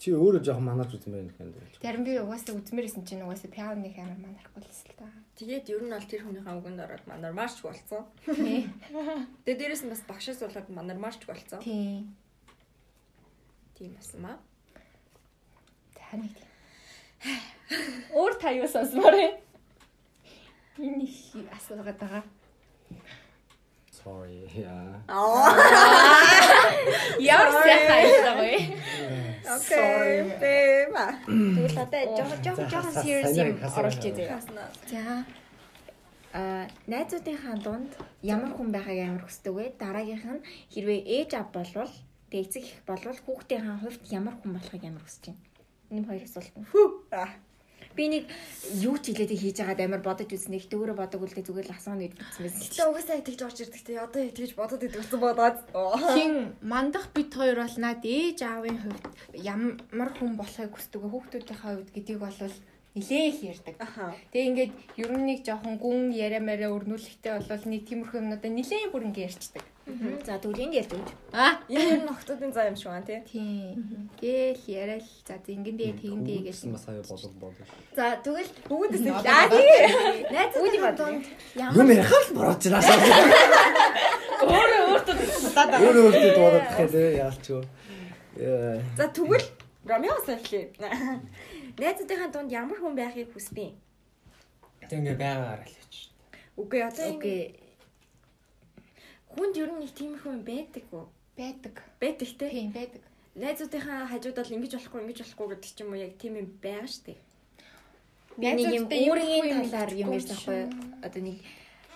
[0.01, 1.69] Чи өөрөө жоохон манарч байна гэх юм даа.
[1.85, 5.05] Зарим би угаасаа үзмээрсэн чинь угаасаа пианоны амар манарахгүй л эсэл та.
[5.37, 8.09] Тэгээд ер нь бол тэр хүнийхээ үгэнд ороод манар марч болцсон.
[8.25, 8.65] Тий.
[9.45, 11.61] Тэгээд дээрэс нь бас багшаас болоод манар марч болцсон.
[11.61, 12.09] Тий.
[13.77, 14.37] Тийм басан маа.
[15.93, 16.49] Таны тийм.
[18.17, 19.50] Өөр та юу сонсмоор вэ?
[20.79, 22.25] Энэ их асуугаад байгаа.
[23.91, 24.49] Sorry.
[24.57, 25.03] Яа.
[27.21, 28.53] Ямар сайхан ажиллаа вэ?
[29.45, 30.25] Окей.
[30.41, 31.07] Бэма.
[31.27, 34.41] Тэгвэл одоо жоохон жоохон жоохон serious юм оруулж үзье.
[34.89, 35.25] За.
[36.33, 37.93] А найзуудынхаа дунд
[38.23, 39.65] ямар хүн байхыг амар хүсдэг вэ?
[39.77, 41.93] Дараагийнх нь хэрвээ ээж ав болвол
[42.31, 45.45] тэгээ эцэг их болвол хүүхдийнхээ хувьд ямар хүн болохыг амар хүсэж байна.
[45.91, 46.55] Энэ хоёр асуулт.
[47.97, 48.25] Би нэг
[48.79, 50.63] юу ч хэлээд хийж байгаад амар бодож үзснэ.
[50.63, 52.63] Ихтэй өөрөө бодог үлдээ зүгээр л асууна гэж бодсон байсан.
[52.71, 53.93] Гэтэ угаасаа яг тэгж орж ирдэг те.
[53.99, 55.59] Одоо тэгж бодоод идэгсэн бодоод.
[56.15, 61.11] Хин мандах бит хоёр бол над ээж аавын хувьд ямар хүн болохыг хүсдэг вэ?
[61.11, 62.39] Хүүхдүүдийнхээ хувьд гэдгийг бол
[62.95, 63.75] нилээ их ярьдаг.
[63.79, 64.15] Аха.
[64.33, 68.91] Тэгээ ингээд ер нь нэг жоохон гүн яриа мэрэ өрнүүлэхтэй болвол нэг тиймэрхүү юмнуудаа нилээ
[68.91, 69.63] бүр ингээд ярьцдаг.
[70.27, 71.11] За тэгвэл энд ярьж өгч.
[71.33, 73.21] Аа Энэ ер нь охтуудын заа юм шиг байна тий.
[73.27, 74.11] тийм.
[74.21, 76.55] Гээл яриа л за зингэндээ тэгэндээ гэж.
[76.55, 77.67] гэсэн бас аяа болог болог.
[77.97, 79.47] За тэгвэл Бүгдээс нь Аа,
[80.31, 81.25] найзуудынхаа дунд
[81.57, 82.99] Юм ярихаар л борооч наашаа.
[84.41, 85.15] өөрөө өөртөө
[85.55, 85.79] дадаа.
[85.85, 87.63] Өөрөө өөртөө дуудаад тахээ те яалч юу.
[88.97, 89.47] За тэгвэл
[89.85, 90.71] Ромеос эхлэе.
[91.81, 93.73] Найзуудынхаа дунд ямар хүн байхыг хүсвэ?
[94.89, 95.93] Тэг ингээ байгаагаар л гэж.
[96.61, 97.43] Үгүй одоо ингэ окей.
[99.35, 101.09] Хүнд ер нь нэг тиймэрхүү юм байдаг уу?
[101.41, 101.83] байдаг.
[102.01, 102.51] Байдаг те.
[102.51, 103.03] Тийм байдаг.
[103.35, 106.91] Найзуудынхаа хажууд бол ингэж болохгүй ингэж болохгүй гэдэг ч юм уу яг тийм юм байгаа
[106.91, 107.17] штэ.
[108.37, 110.61] Би нэг юм юм өөрийн юм талаар юм хэлэхгүй ярьсан хгүй.
[111.07, 111.39] Одоо нэг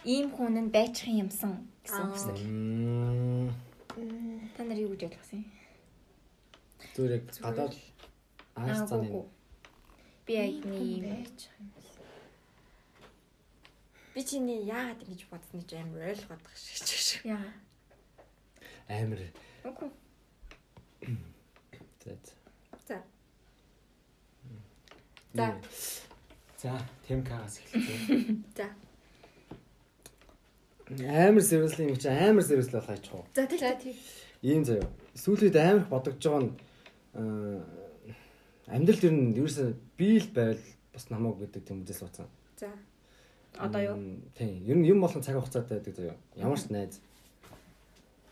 [0.06, 1.52] ийм хүн нь байцхан юмсан
[1.84, 2.36] гэсэн.
[2.40, 3.50] Мм.
[4.56, 5.46] Та нар юу гэж ойлгосон юм?
[6.94, 7.74] Зүгээр яг гадаад
[8.54, 9.26] Аа, цааны.
[10.24, 11.73] Би яг нэг юм
[14.14, 17.22] Би чиний яагаад ингэж бодсныг амар ойлгоод байгаа шиг шиг.
[17.26, 17.50] яа.
[18.88, 19.20] Амир.
[19.66, 19.90] Үгүй.
[22.04, 22.14] За.
[22.86, 23.02] За.
[25.34, 25.46] За.
[26.62, 26.72] За,
[27.08, 28.38] Темкагаас эхэлчихье.
[28.56, 28.66] За.
[30.88, 33.26] Амир сервисли юм чи амир сервисли болох аж хуу.
[33.34, 33.96] За тийм.
[34.42, 34.86] Ийм заяа.
[35.16, 36.54] Сүүлд амар их бодогдож байгаа нь
[38.70, 40.62] амьдрал ер нь ерөөсөө бие л байвал
[40.92, 42.28] бас намайг гэдэг тийм үдээс суудсан.
[42.60, 42.70] За.
[43.58, 43.96] Одоо юу?
[44.36, 44.64] Тийм.
[44.64, 46.16] Ер нь юм болгон цаг хугацаатай байдаг заяа.
[46.36, 47.00] Ямар ч найз.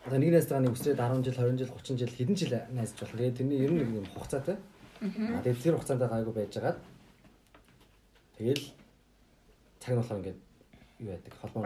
[0.05, 3.15] Одоо нэг найз тааны өсрээд 10 жил, 20 жил, 30 жил хэдэн жил найзч болох.
[3.15, 4.57] Тэгээд тэрний ер нь нэг юм хугацаатай.
[5.03, 6.79] Аа тэгээд тэр хугацаанд гайгүй байж байгаад
[8.37, 8.63] тэгэл
[9.79, 10.39] цаг нь болохоор ингээд
[10.99, 11.63] юу яадаг холбоо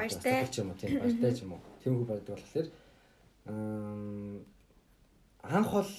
[0.50, 2.68] ч юм уу тийм баяртай ч юм уу тиймгүй байдаг болохоор
[3.46, 4.42] ам
[5.44, 5.92] анх бол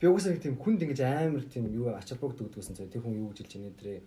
[0.00, 3.18] би угсаа нэг тийм хүнд ингэж амар тийм юу ач холбогддог гэдгүйсэн цаа тэр хүн
[3.22, 4.00] юу гэж хэлж байна нэрээ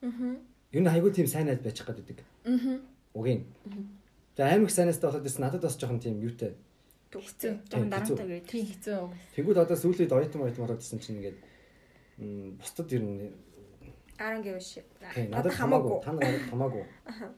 [0.00, 0.36] Аа.
[0.72, 2.78] Ер нь айгүй тийм сайн найз байж байгаа гэдэг Аа.
[3.14, 3.44] угийн
[4.36, 6.54] тэгээ амар их сайн найзтай болоод ирсэн надад бас жоохон тийм юутай
[7.10, 8.26] Жон дарамтаа хэцүү.
[8.30, 8.46] гээд.
[8.46, 9.02] Тийм хэцүү.
[9.34, 11.38] тэгвэл одоо сүүлээд ойтон ойтон ороод ирсэн чинь ингээд
[12.60, 13.34] бусдад ер нь
[14.14, 14.80] 10 гэв ши.
[15.32, 15.98] Надад хамаагүй.
[16.04, 16.84] Та надад хамаагүй.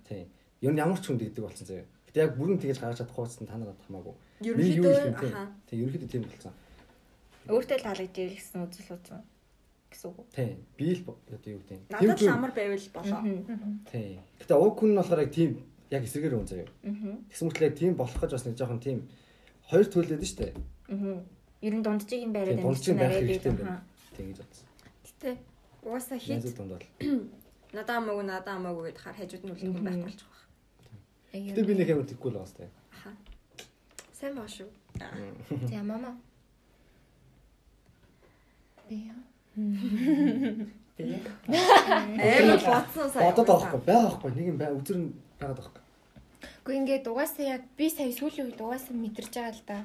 [0.05, 0.27] Тийм.
[0.61, 1.87] Ер нь ямар ч хүнд гэдэг болсон заяа.
[2.11, 4.15] Гэтэ яг бүрэн тэгэж гаргаж чадахгүй байсан та надад хамаагүй.
[4.45, 5.49] Ерөнхийдөө аха.
[5.71, 5.81] тийм.
[5.89, 6.53] Ерөнхийдөө тийм болсон.
[7.49, 9.21] Өөртөө л хаалгаж ирэл гэсэн үзэл үзсэн
[9.93, 10.27] гэсэн үг.
[10.33, 10.57] Тийм.
[10.77, 11.85] Би л одоо юу гэдэг юм.
[11.93, 13.21] Надад л амар байвал болоо.
[13.93, 14.21] Тийм.
[14.41, 15.51] Гэтэ уг хүн нь болохоор яг тийм
[15.93, 16.69] яг эсрэгээр өн заяа.
[16.89, 17.17] Аа.
[17.29, 18.99] Тэгсэн мэт л яг тийм болох гэж бас нэг жоохон тийм
[19.69, 20.57] хоёр төлөөд нь штэ.
[20.89, 21.21] Аа.
[21.61, 23.85] Ер нь дунджийг нь бариад Тийм дунджийг байх хэрэгтэй юм байна.
[24.17, 24.67] Тийм гэж бодсон.
[25.05, 25.31] Гэтэ
[25.85, 26.89] угаасаа хит Найзууд дунд бол.
[27.77, 31.53] надаа надаа хамаагүй гэдээ хар хажууд нь үлдэх юм байх болж байгаа.
[31.53, 32.73] Гэтэ би нэг амар тэггүй л байгаа штэ.
[32.97, 33.11] Аха.
[34.17, 34.69] Сайн баа шүү.
[35.69, 36.17] За мама.
[39.57, 41.05] Би
[41.49, 43.25] Амар бодсон сайн.
[43.29, 45.09] Бодоод байгаа байхгүй байгаа байхгүй нэг юм бай үзэр нь
[45.41, 45.83] байгаад байгаа байхгүй.
[46.63, 49.79] Гэхдээ ингээд угаасаа яг би сая сүүлийн үед угаасаа мэдэрч байгаа л да.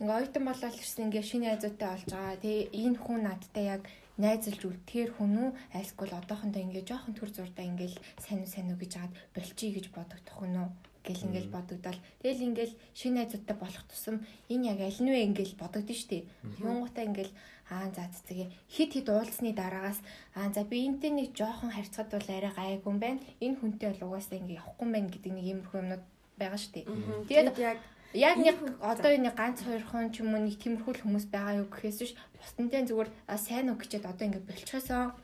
[0.00, 2.42] Ингээ ойтон болол ирсэн ингээ шинэ найзуутай болж байгаа.
[2.42, 3.82] Тэгээ энэ хүн надтай яг
[4.18, 5.50] найзалж үлдэхэр хүн үү?
[5.78, 9.86] Айлскул одоохондоо ингээ жоохон төр зурдаа ингээл сайн уу сайн уу гэж хаад болчихъя гэж
[9.94, 10.68] бодогдох хүн үү?
[11.04, 11.98] Гэл ингээл бодогдол.
[12.24, 16.22] Тэгэл ингээл шинэ найзуутай болох тусам энэ яг аль нь вэ ингээл бодогдсон шүү дээ.
[16.64, 17.32] Тэнгуутаа ингээл
[17.68, 20.00] аа за цэцгээ хит хит уулзсны дараагаас
[20.32, 23.20] аа за би энтэй нэг жоохон харьцахад бол арай гайгүй юм байна.
[23.44, 26.04] Энэ хүнтэй бол угаасаа ингээ явахгүй юм байна гэдэг нэг иймэрхүү юмнууд
[26.40, 26.84] байгаа шүү дээ.
[27.28, 27.78] Тэгээд яг
[28.14, 31.58] Яг нэг одоо энэ ганц хоёр хон ч юм уу нэг тиймэрхүү л хүмүүс байгаа
[31.58, 35.23] юу гэхээс биш бусдынтай зүгээр сайн уу гэчихэд одоо ингэ болчихосоо гэж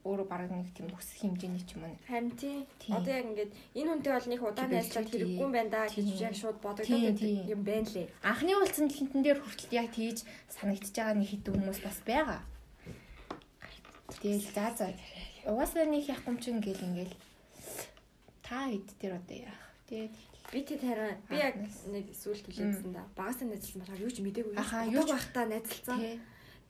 [0.00, 1.96] өөрөө бараг нэг тийм хүсэх хэмжээний ч юм уу.
[2.08, 2.64] харин тий.
[2.88, 5.04] Одоо яг ингээд энэ хүнтэй бол нэг удаан тийм.
[5.04, 8.08] хэрэггүй юм байна да гэж яг шууд бодогдоод юм байна лээ.
[8.24, 12.40] Анхны уулзсан тэн дээр хүртэл яг тийж санагдчихж байгаа нэг хэдэн хүмүүс бас байгаа.
[14.24, 14.86] Тэгэл за за.
[15.44, 17.14] Угаасаа нэг явах юм чинь ингээл
[18.40, 19.62] та хэд тэр одоо яах.
[19.84, 20.16] Тэгээд
[20.50, 23.06] Би тэд хараа би яг нэг сүулт хэлээдсэн да.
[23.14, 24.58] Багасаа найзлсан болохоор юу ч мдээгүй.
[24.58, 25.98] Ахаа, юу ч байхдаа найзлцсан.
[26.02, 26.18] тий.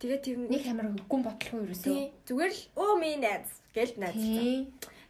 [0.01, 1.85] Тэгээд тэгэн Нэг амар гүн бодлого ерөөсөө.
[1.85, 3.47] тий зүгээр л оо ми найз
[3.77, 4.41] гэлд найзлцсан.
[4.41, 4.57] Тий.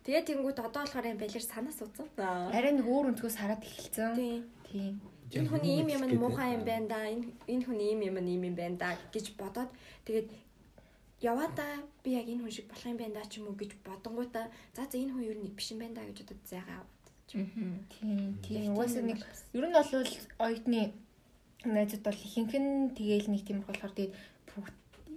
[0.04, 2.08] Тэгээд тэнгуут одоо болохоор юм балер санаа суудсан.
[2.20, 4.12] Арай нэг өөр өнцгөөс хараад эхэлсэн.
[4.20, 4.36] Тий.
[4.68, 4.90] Тий.
[5.32, 7.00] Энэ хүний ийм юм нь муухай юм байна да.
[7.08, 9.72] Энэ энэ хүний ийм юм нь ийм юм байна да гэж бодоод
[10.04, 10.28] тэгээд
[11.24, 14.52] яваада би яг энэ хүн шиг болох юм байна да ч юм уу гэж бодонгуудаа
[14.76, 16.84] за за энэ хүн юу нэг биш юм байна да гэж бодоод зайгаа
[17.32, 18.36] Тийм.
[18.44, 18.76] Тийм.
[18.76, 19.24] Угаасаа нэг
[19.56, 19.88] ер нь бол
[20.44, 20.92] оюутны
[21.64, 24.14] найзууд бол ихэнх нь тэгээл нэг тийм болохоор тэгээд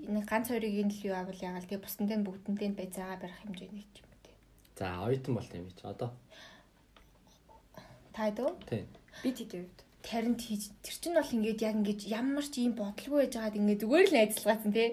[0.08, 3.86] нэг ганц хоёрыг нь л юу авал ягаал тэгээд бусдын бүгдэнтэй нь байцаагаа барих хэмжээний
[3.94, 4.36] ч юм уу тий.
[4.78, 6.10] За оюутан болт юм чи одоо.
[8.14, 8.84] Та дөө Тий.
[9.22, 13.24] би тэтэй үед тарин тийж тэр чинь бол ингээд яг ингээд ямар ч юм бодлого
[13.24, 14.88] байж байгаад ингээд зүгээр л найзалгаасан тий.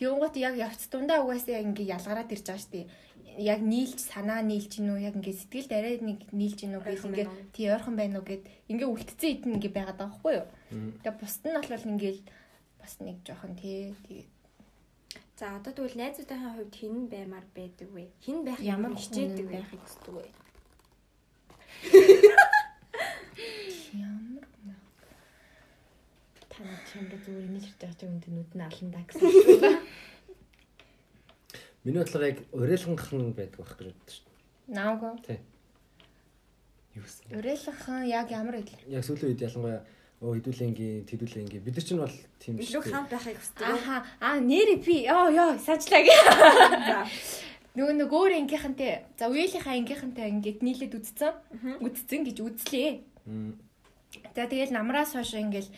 [0.00, 2.86] Тэгэнгუთ яг явц дундаа угаасаа ингээд ялгараад ирж байгаа дээ.
[3.34, 7.66] Яг нийлж санаа нийлж гинүү яг ингээд сэтгэлд арай нэг нийлж гинүү Ойрхон ингээд тий
[7.68, 8.42] ойрхон байна уу гэд
[8.72, 10.46] ингээд үлдсэн идэн ингээд байгаад байгаа байхгүй юу?
[11.04, 12.20] Тэгээ бусд нь бол ингээд
[12.80, 14.33] бас нэг жоохон тий тэгээд
[15.34, 18.06] За одоо тэгвэл найзуудынхаа хувьд хэн баймаар байдаг вэ?
[18.22, 20.26] Хэн байх ямар хичээдэг байхыг хүсдэг вэ?
[23.98, 24.46] Ямар
[26.54, 29.26] Та нар чамд зүгээр ширж байгаа чинь үнднүүд нь алан даа гэсэн.
[31.82, 35.42] Миний бодлоор яг уриалгах нь байдаг байх гэж боддог шүү дээ.
[36.94, 37.26] Юу гэсэн.
[37.34, 38.70] уриалгахан яг ямар вэ?
[38.86, 39.82] Яг сүүлийн үед ялангуяа
[40.24, 43.68] өө хідүүлэнгийн тэдүүлэнгийн бид нар чинь бол тийм Илүү хамт байхыг хүсдэг.
[43.68, 46.08] Аха аа нэр пи ёо ёо санчлаг.
[46.88, 47.04] За.
[47.76, 51.84] Нөгөө нэг өөр ангийнхантай за үеийнхаа ангийнхантай ингээд нийлээд үдцсэн.
[51.84, 52.90] Үдцсэн гэж үзлээ.
[54.32, 55.68] За тэгэл намраас хойш ингээл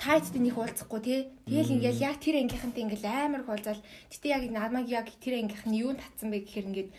[0.00, 1.20] тайцтай нэг уулзахгүй тий.
[1.44, 3.82] Тэгэл ингээл яг тэр ангийнхантай ингээл амар их уулзаал.
[4.08, 6.90] Гэтэ яг намайг яг тэр ангийнх нь юунд татсан бэ гэхээр ингээд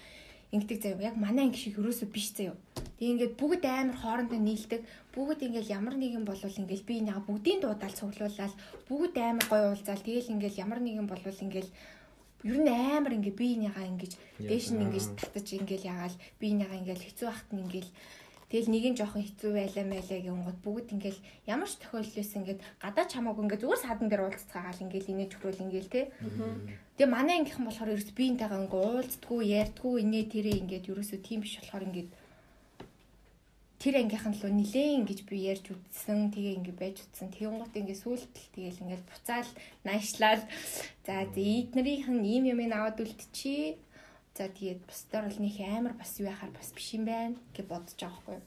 [0.51, 1.11] ингэдэг заяа.
[1.11, 2.55] Яг манай анги шиг юусоо биш заяа.
[2.99, 4.81] Тэг ингээд бүгд амар хоорондоо нийлдэг.
[5.13, 8.53] Бүгд ингээл ямар нэгэн болвол ингээл би нэг бүгдийн дуудаал цуглуулаад
[8.87, 10.01] бүгд амар гоё уулзаал.
[10.01, 11.71] Тэгэл ингээл ямар нэгэн болвол ингээл
[12.45, 17.27] ер нь амар ингээ биенийгаа ингэж дээш нь ингэж татаж ингээл ягаал биенийгаа ингээл хэцүү
[17.27, 17.89] байхад нь ингээл
[18.47, 21.19] Тэгэл нэг нь жоохон хэцүү байлаа мэлээ гэнгүүт бүгд ингээл
[21.51, 25.91] ямар ч тохиолдлоос ингээд гадаач хамаагүй ингээд зүгээр садан дээр уулзцаагаал ингээл инээж хөрөөл ингээл
[25.91, 26.01] те.
[26.95, 31.59] Тэгээ манай ангийнхан болохоор ерөөс биентэйгээ ингээ уулздггүй, ярьдггүй, инээ тэрэ ингээд ерөөсөө тийм биш
[31.59, 32.09] болохоор ингээд
[33.83, 36.33] тэр ангийнхан лөө нилээн гэж би ярьж үтсэн.
[36.33, 37.29] Тэгээ ингээ байж үтсэн.
[37.29, 39.51] Тэгэнгუთ ингээ сүултэл тэгээл ингээл буцаал
[39.85, 40.43] наашлал.
[41.05, 43.77] За эднэрийнх нь ийм юм аваад үлдчихий.
[44.37, 47.97] За тэгээд бусдаар бол нэг амар бас юу яхаар бас биш юм байна гэж бодож
[47.97, 48.37] байгаа хгүй.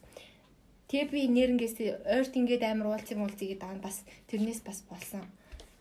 [0.87, 1.77] Тэгээ би нэрнгээс
[2.07, 5.27] ойрт ингээд амар уулзсан уулзгийг даана бас тэрнээс бас болсон.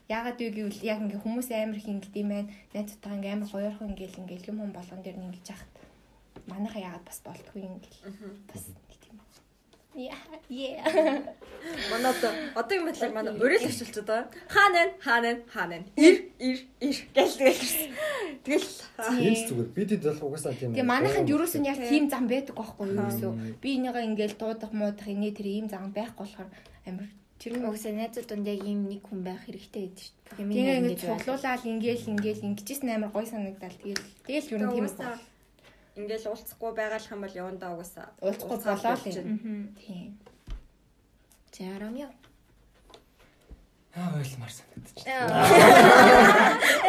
[0.10, 2.50] Яагаад вэ гэвэл яг ингээ хүмүүс амар их ингэд юм байна.
[2.74, 5.72] Найзтайгаа ингээ амар гоёрхон ингээл ингээл юм хүн болгон дээр нь ингэж яхад
[6.50, 8.02] манайхаа яагаад бас болтгүй ингээл
[8.50, 8.89] бас нэг.
[9.96, 10.16] Яа.
[11.92, 14.30] Манай одоо одоогийн байдлаар манай өрөөл авчилж байгаа.
[14.48, 14.94] Хаана вэ?
[15.02, 15.42] Хаана вэ?
[15.50, 15.86] Хаана вэ?
[15.98, 17.74] Ир ир ир гэл тэгэл.
[18.46, 18.70] Тэгэл
[19.26, 20.78] Энд зүгээр бид хэд бол угаасаа тийм.
[20.78, 23.32] Тэгээ манайханд ерөөсөө яг тийм зам байдаг байхгүй юу ерөөсөө.
[23.60, 26.50] Би энийгээ ингээл дуудах муудах инээ тэр ийм зам байхгүй болохоор
[26.86, 27.10] амар
[27.40, 30.48] Тэр нь угсаа найзууд донд яг ийм нэг хүн байх хэрэгтэй гэдэг шүү дээ.
[30.54, 33.80] Тэгээ ингээд цуглуулаад ингээл ингээл ингэжсэн амар гой санагдал.
[33.80, 35.16] Тэгэл тэгэл ер нь тийм угаасаа
[36.00, 39.76] ингээл уулзахгүй байгаалах юм бол явандаа угаасаа уулзахгүй болоо л юм.
[39.76, 40.18] Тийм.
[41.52, 42.12] Зарам яа.
[43.96, 45.04] Аа ойлгомар санагдчих.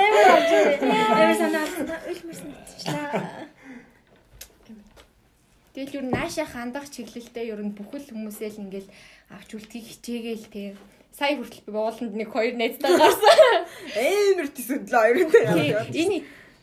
[0.01, 1.65] Эвэр санаа
[2.07, 3.49] үлмэр санаачлаа.
[5.75, 8.89] Тэгэл ер нь нааша хандах чиглэлтэй ер нь бүхэл хүмүүсээ л ингээл
[9.31, 10.75] авч үлдхийг хичээгээл тийм.
[11.15, 13.67] Сая хүртэл би ууланд нэг хоёр найзтай гарсан.
[13.95, 15.77] амар төсөдлөө хоёрын Тийм.
[15.95, 16.17] Энэ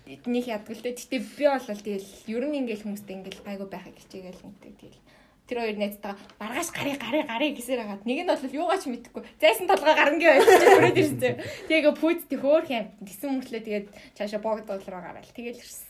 [0.07, 0.95] нэг ядгал тэ.
[0.95, 5.01] Гэтэ би бол тэгэл ер нь ингээл хүмүүстэй ингээл гайгүй байхыг хичээгээл үнтэй тэгэл.
[5.47, 9.23] Тэр хоёр найзтайгаа маргааш гарыг гарыг гарыг гэсээр хагаад нэг нь бол юугаач мэдэхгүй.
[9.39, 11.35] Зайсан толгой гарангийн байж хүрээд ирсэн.
[11.71, 12.87] Тэгээ пүүд тэг хөөх юм.
[13.03, 15.31] Тэсэн мөртлөө тэгээд цаашаа богдол руу гараал.
[15.31, 15.87] Тэгэл ирсэн.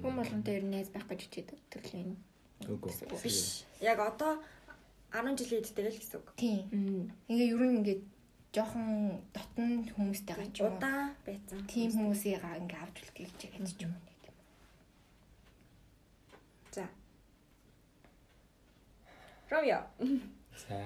[0.00, 2.16] Хүн болгонтой ер нь найз байх гэж хичээдэг төрлийн.
[2.68, 2.92] Үгүй.
[3.20, 3.68] биш.
[3.84, 4.40] Яг одоо
[5.12, 6.28] 10 жилийн эдтэй л гэсэн үг.
[6.36, 7.12] Тийм.
[7.28, 7.98] Ингээ ер нь ингээ
[8.54, 10.78] жоохон дотн хүмүүстэйгээ ч юм уу.
[10.80, 11.60] Удаан байцсан.
[11.68, 14.02] Тим хүмүүсийг ингээ авч гэж яаж ч юм уу.
[14.08, 14.36] нэг тийм.
[16.72, 16.84] За.
[19.52, 19.84] Ромео.
[20.64, 20.80] За.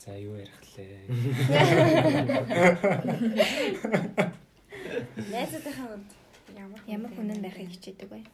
[0.00, 1.06] За юу ярих лээ.
[5.30, 6.10] Найзуудынхаа хувьд
[6.56, 8.24] ямар Ямар хүн нь байхыг хичээдэг бай.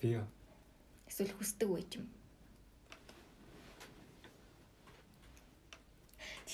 [0.00, 0.26] Би юу?
[1.06, 2.08] Эсвэл хүсдэг үе юм.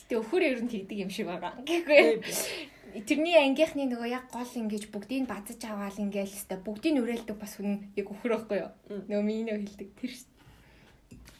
[0.00, 1.54] Гэтэ өхөр ер нь тэгдэг юм шиг байгаа.
[1.62, 2.20] Гэхгүй.
[3.06, 7.86] тэрний ангийнхны нөгөө яг гол ингэж бүгдийг базаж аваал ингээл хэвээр бүгдийг нүрэлдэг бас хүн
[7.94, 8.70] яг өхөр байхгүй юу.
[9.06, 10.26] Нөгөө минийнөө хэлдэг тэр ш-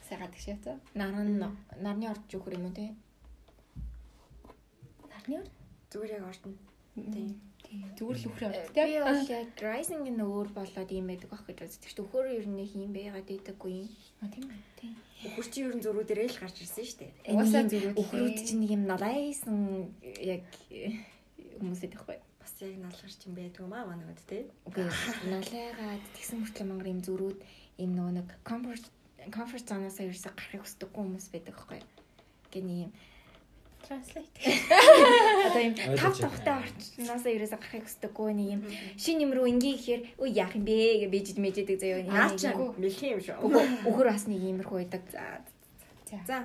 [0.07, 0.77] сайгаад гэж яцаа.
[0.95, 1.43] Наран
[1.83, 2.95] нарны орж өгөх юм уу те?
[5.11, 5.49] Нарны ор.
[5.91, 6.55] Зүгээр яг ордно.
[6.95, 7.35] Тийм.
[7.71, 8.75] Зүгээр л өхөр авдаг.
[8.75, 11.87] Би бол яг Rising нь өөр болоод юм байдаг ах гэж үздэг.
[11.87, 13.89] Тэгвэл өхөр ер нь юм байгаад идэггүй юм.
[14.27, 14.63] Тийм ээ.
[14.75, 14.95] Тийм.
[15.31, 17.13] Өхөр чи ер нь зөрүүдэрээ л гарч ирсэн шүү дээ.
[17.31, 19.59] Уусаа Энэ зүрүүд өхрүүд чинь нэг юм налайсан
[20.19, 20.43] яг
[21.63, 22.19] хүмүүсэд ихгүй.
[22.43, 24.51] Бас яг налгар ч юм байдгүй маа манайд те.
[24.67, 24.91] Үгүй
[25.31, 27.39] налайгаад тэгсэн мөртлөө мангар юм зүрүүд
[27.87, 28.85] юм нөгөө нэг comfort
[29.31, 31.81] comfort zone-аас ерөөсө гарахыг хүсдэггүй хүмүүс байдаг байхгүй.
[32.51, 32.93] Гэний юм
[33.87, 34.39] Translate.
[35.47, 36.23] одоо юм тав байна.
[36.25, 38.61] тухтай орчноос ерөөсө гарахыг хүсдэггүй нэг юм
[39.01, 42.07] шин юм руу ингийн ихээр үе яах юм бэ гэж бийж мэжэдэг заяа.
[42.07, 43.39] Наа чи мэлхий юм шүү.
[43.89, 45.03] Өхөр бас нэг иймэрхүү байдаг.
[45.11, 45.41] За
[46.27, 46.45] За.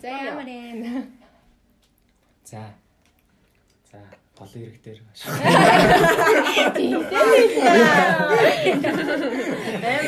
[0.00, 1.12] За ямар юм.
[2.44, 2.72] За.
[3.92, 3.98] За,
[4.38, 5.20] голын ирэг дээр маш.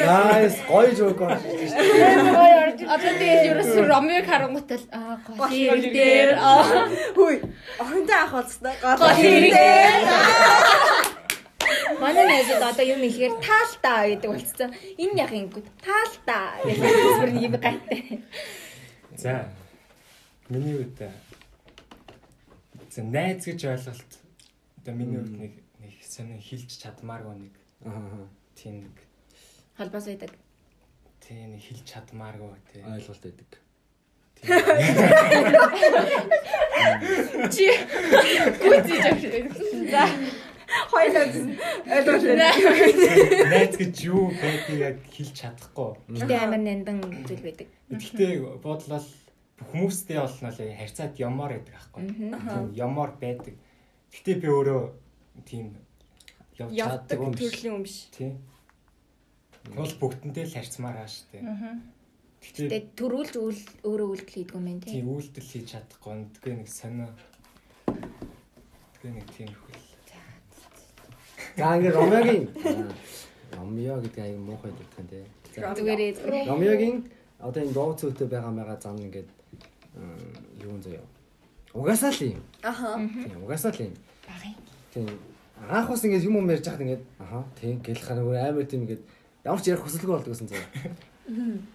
[0.06, 2.51] Найс гоё жоок орж ирж байна.
[2.92, 7.36] Одоо тэгээд ерөөс Ромеог харангуйтай л аа гол хэрэг дээр аа Хүй.
[7.80, 8.74] Охинтой ах болсноо.
[8.82, 10.04] гол хэрэг дээр
[12.02, 14.70] Манай найзууд одоо юм ихээр таалтаа гэдэг болцсон.
[14.98, 18.20] Энэ яг ингэв таалтаа нэг юм гайтай.
[19.16, 19.46] За.
[20.50, 20.98] Миний үед
[22.90, 24.12] за найз гэж ойлголт
[24.82, 27.54] одоо миний үед нэг нэг сонин хилж чадмааргүй нэг
[27.86, 28.26] Аа.
[28.58, 28.96] тийм нэг
[29.78, 30.30] Холбоос байдаг.
[31.32, 33.52] Тийм нэг хилж чадмааргүй тийм ойлголт байдаг.
[37.54, 37.66] чи
[38.60, 39.46] гүйцэж авчих.
[39.92, 40.02] За
[40.92, 42.48] Хоёлаа ойлгуулна.
[43.52, 45.90] найз гэж юу байдгийг яг хэлж чадахгүй.
[46.20, 47.68] Гэтэ амар нандан зүйл байдаг.
[47.92, 49.04] Гэхдээ бодлол
[49.72, 52.02] хүмүүстэй болно л харьцаад ямаар байдаг аахгүй.
[52.08, 53.56] Тийм ямаар байдаг.
[54.12, 54.82] Гэхдээ би өөрөө
[55.48, 55.76] тийм
[56.56, 58.08] явж чаддаг юм биш.
[58.16, 58.40] Тийм.
[59.70, 61.38] Бол бүгдэнтэй л харьцмаар аа штэ.
[62.42, 63.38] Тэгээ төрүүлж
[63.86, 64.98] өөрөө үйлдэл хийдэг юм байна тий.
[64.98, 66.26] тийм үйлдэл хийж чадахгүй.
[66.42, 67.08] Тэгээ нэг сонио.
[68.98, 69.92] Тэгээ нэг тийм их л.
[71.56, 72.44] За ингээд Ромеогийн
[73.54, 75.24] Ромео гэдэг аяг муухай гэдэг юм тий.
[75.54, 76.48] Зүгээр.
[76.50, 76.96] Ромеогийн
[77.38, 79.28] одоо энэ дуу цөөтэй байгаа байгаа зам ингээд
[80.64, 81.06] юу юм заяа.
[81.74, 82.42] Угасаал юм.
[82.62, 82.96] Аха.
[82.98, 83.94] Тийм угасаал юм.
[84.26, 84.54] Багын.
[84.94, 85.08] Тийм.
[85.68, 89.02] Анх бас ингээд юм юм ярьж хахад ингээд аха тийм гэл ханаг амар тийм ингээд
[89.44, 90.68] ямар ч ярих хүсэлгүй болдог гэсэн заяа.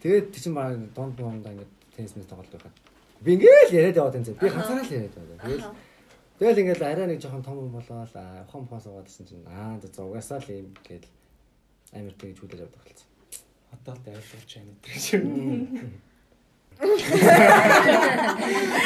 [0.04, 2.76] Тэгээд тийч баг донд дондаа ингээд теннис мэт тоглож байхад
[3.22, 4.42] би ингээд яриад яваад энэ заяа.
[4.42, 5.40] Би ганцаараа л яриад байгаа.
[5.44, 5.66] Тэгэл
[6.38, 10.06] Тэгэл ингээд арай нэг жоохон том болоод аа ухаан ухаан суугаад гэсэн чинь аа за
[10.06, 11.10] угасаал юм гээд
[11.98, 13.10] амар тэгж хүлээж авдаг болсон.
[13.74, 15.26] Одоо л ойлгож байна гэдэг шиг.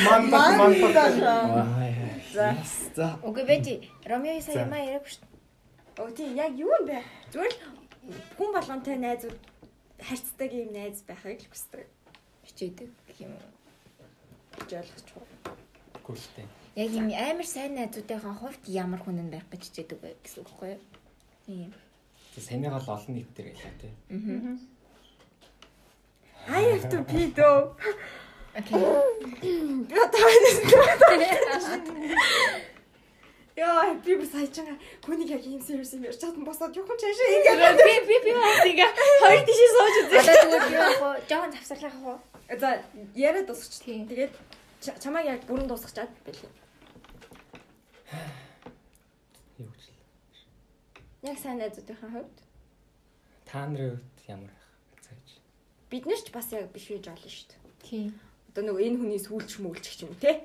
[0.07, 1.11] Мандат мандат.
[2.31, 2.55] За.
[2.95, 5.27] За Үгүй бэж Ромео сая ямаа яриаг шүү.
[5.99, 7.03] Оо тийм яг юу юм бэ?
[7.35, 7.80] Зүгээр л
[8.37, 9.37] хүн болгонтэй найзууд
[10.01, 11.85] харьцдаг юм найз байхыг л хүсдэг.
[12.45, 13.33] Хичээдэг гэх юм.
[14.57, 15.55] гэж ойлгож байна.
[16.05, 16.45] Гүйлтэй.
[16.75, 20.49] Яг юм амар сайн найзуудынхаа хувьд ямар хүн нь байх гэж хичээдэг бай гэсэн үг
[20.49, 20.81] байхгүй юу?
[21.45, 21.73] Тийм.
[22.37, 23.93] Санийгаа л олон нийт дээр ялаа тий.
[26.49, 27.75] I have to pee though.
[28.55, 28.81] Окей.
[29.41, 30.25] Би одоо
[33.59, 37.27] Яа, би бүр саяжгаа хүнийг яг ийм serious юм ярьж чадсан босоод юу хүн чаашаа
[37.35, 37.51] ингэ.
[37.83, 38.89] би би би бас ингээ
[39.21, 40.23] хоёр тишээ сууж үзээ.
[40.23, 40.93] Зүгээр би яг
[41.27, 42.17] жоохон завсарлах уу?
[42.59, 42.69] За,
[43.15, 43.83] яриад дуусч.
[43.83, 44.07] Тийм.
[44.07, 44.33] Тэгээд
[44.79, 46.51] ча- чамайг яг бүрэн дуусгачаад байлээ.
[49.59, 49.99] Юу гэж л.
[51.27, 52.37] Яг сайн найзуудынхаа хувьд
[53.45, 55.27] Та нарын хувьд ямар байх цааж.
[55.91, 57.59] бид нар ч бас яг биш гэж олно шүү дээ.
[57.83, 58.09] Тийм.
[58.51, 60.39] Одоо нөгөө энэ хүний сүүлч мүүлч ч юм те.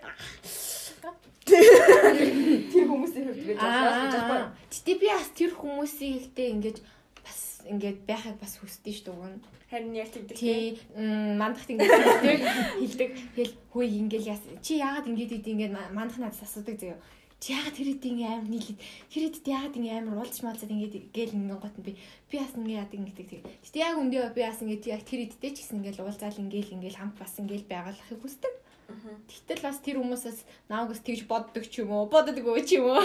[1.47, 4.27] Тэр хүмүүсийн хувьд гэж олно гэж Аа.
[4.27, 4.47] байна.
[4.67, 6.79] Гэтэ би бас тэр хүмүүсийн ихтэй ингээд
[7.23, 7.41] бас
[7.71, 9.39] ингээд байхыг бас хүсдэж шүү дээ.
[9.71, 10.35] Харин яг тэгдэг.
[10.35, 12.41] Тий, мандахт ингээд хэлдэг,
[12.83, 13.11] хэлдэг.
[13.39, 14.43] Тэгэл хөөе ингээл яс.
[14.63, 16.99] Чи яагаад ингээд идэв ингээд мандах надаас асуудаг заяа.
[17.39, 18.79] Чи яагаад тэр идэв ингээд амар нийлээд
[19.11, 21.93] тэр идэв яагаад ингээд амар уулзч малцаад ингээд гээл ингээд гот нь би
[22.31, 23.43] би бас ингээд яадаг ингээд тэг.
[23.63, 26.99] Гэтэ яг үндэ би бас ингээд яг тэр идтэй ч гэсэн ингээд уулзаал ингээд ингээд
[26.99, 28.55] хамт бас ингээд байгалахыг хүсдэг.
[28.87, 33.03] Тэгтэл бас тэр хүмүүсээс наагаас тэгж боддог ч юм уу, боддоггүй ч юм уу.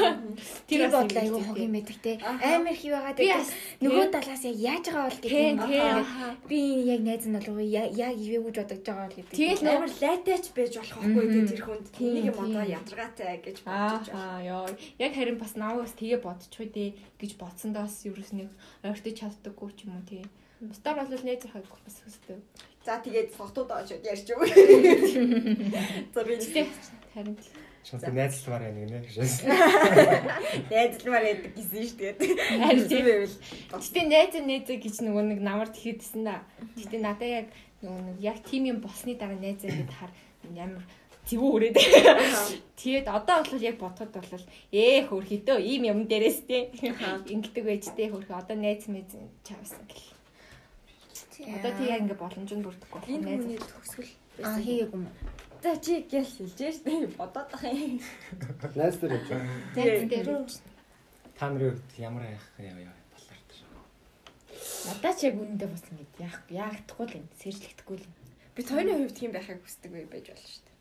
[0.69, 2.17] Тэр бас айгүй хог юм байдаг те.
[2.21, 3.25] Амар Би байдаг.
[3.41, 3.49] бас
[3.81, 5.57] Нөгөө талаас яаж байгаа бол гэдэг юм.
[5.61, 6.37] Аа.
[6.45, 8.13] Би яг найз нь болов яг
[8.45, 9.33] гэж бодож байгаа бол гэдэг.
[9.33, 11.47] Тэгэл Амар лайтаач байж болох байхгүй Мгм.
[11.49, 11.85] тэр хүнд.
[11.97, 14.21] Энийг юм одоо ядаргаатай гэж бодож байна.
[14.21, 14.69] Аа ёо.
[15.01, 18.49] Яг харин бас наавас тэгээ бодчихгүй дээ гэж бодсондоо бас ерөөс нэг
[18.85, 20.25] ойртож чаддаггүй ч юм уу тий.
[20.61, 22.37] Бусдаар бол найз захаг бас хүсдэг.
[22.85, 24.47] За тэгээд согтууд очоод ярьж өгөө.
[26.13, 26.65] За би Гэтэ
[27.13, 27.37] харин
[27.83, 28.99] Шууд найзлмаар байна гинэ.
[30.69, 32.13] Найзлмаар яадаг гэсэн шүү дээ.
[32.61, 33.37] Харин тийм байвал.
[33.73, 36.45] Гэтэ найз найз гэж нөгөө нэг намар тэгэдсэн да.
[36.77, 37.47] Гэтэ надаа яг
[37.81, 40.13] нөгөө нэг яг тим юм болсны дараа найз гэдэг хар
[40.53, 40.85] ямар
[41.25, 41.77] зэвүү өрөөд.
[42.77, 46.69] Тэгээд одоо бол яг бодоход бол ээ хөрхөдөө ийм юм дээрээс те.
[47.33, 50.20] Ингэдэг байжтэй хөрхө одоо найз мэз чавсан гэл.
[51.41, 53.41] Одоо тий яг ингээ боломжнд бүрдэхгүй Энэ байна.
[53.41, 54.11] хүний төгсгөл
[54.45, 55.07] Аа хийгээгүй юм.
[55.61, 58.01] За чи гэл хэлж штэ бодоод байгаа юм.
[58.77, 59.57] Найз дээр явж байгаа.
[59.77, 60.27] Найз дээр
[61.37, 63.55] Та нарын хувьд ямар яах яа яа болоор та.
[64.89, 67.25] Надаа ч яг үнэндээ бас ингэ яах яагдахгүй л юм.
[67.41, 68.13] Сэржлэхдэггүй л юм.
[68.55, 70.77] Би тойрны хувьд тийм байхыг хүсдэг бай байж болно шүү дээ.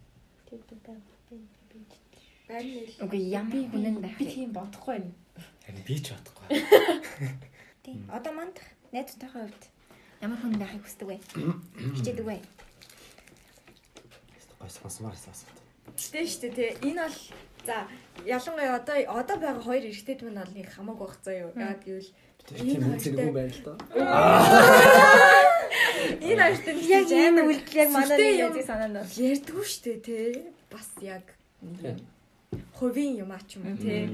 [2.48, 5.12] Байрны л Үгүй ямар хүнэн байх Би тийм бодохгүй байна.
[5.64, 6.46] Харин би ч бодохгүй.
[7.84, 8.04] Тийм.
[8.12, 8.56] Одоо манд
[8.92, 9.64] найзтайхаа хувьд
[10.20, 11.16] ямар хүн байхыг хүсдэг вэ?
[11.96, 12.36] Хичээдэг вэ?
[14.60, 15.48] Гой сонсомоор асуусан.
[15.96, 17.18] Гэтэ штэ тий энэ бол
[17.64, 17.88] за
[18.28, 21.52] ялангуяа одоо одоо байгаа хоёр эрэгтэйд мань бол нэг хамаагүй байх заа юу.
[21.56, 22.12] Яг гэвэл
[22.50, 23.76] Тийм үнцэнгүй байна л доо.
[26.28, 29.08] энэ хоёрт нь Яг яг энэ үйлдэл яг манай нэг языг санаанд байна.
[29.16, 30.28] ярьдгүй штэ тий
[30.72, 31.24] бас яг
[31.64, 31.76] юм.
[32.76, 34.08] хувийн юм ач юм уу тий.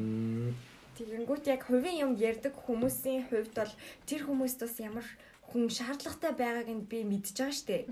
[0.99, 3.73] Тэгэнгүүт яг хувийн юм ярьдаг хүмүүсийн хувьд бол
[4.09, 5.07] тэр хүмүүст бас ямар
[5.49, 7.87] хүн шаардлагатай байгааг нь би мэдж байгаа штэ.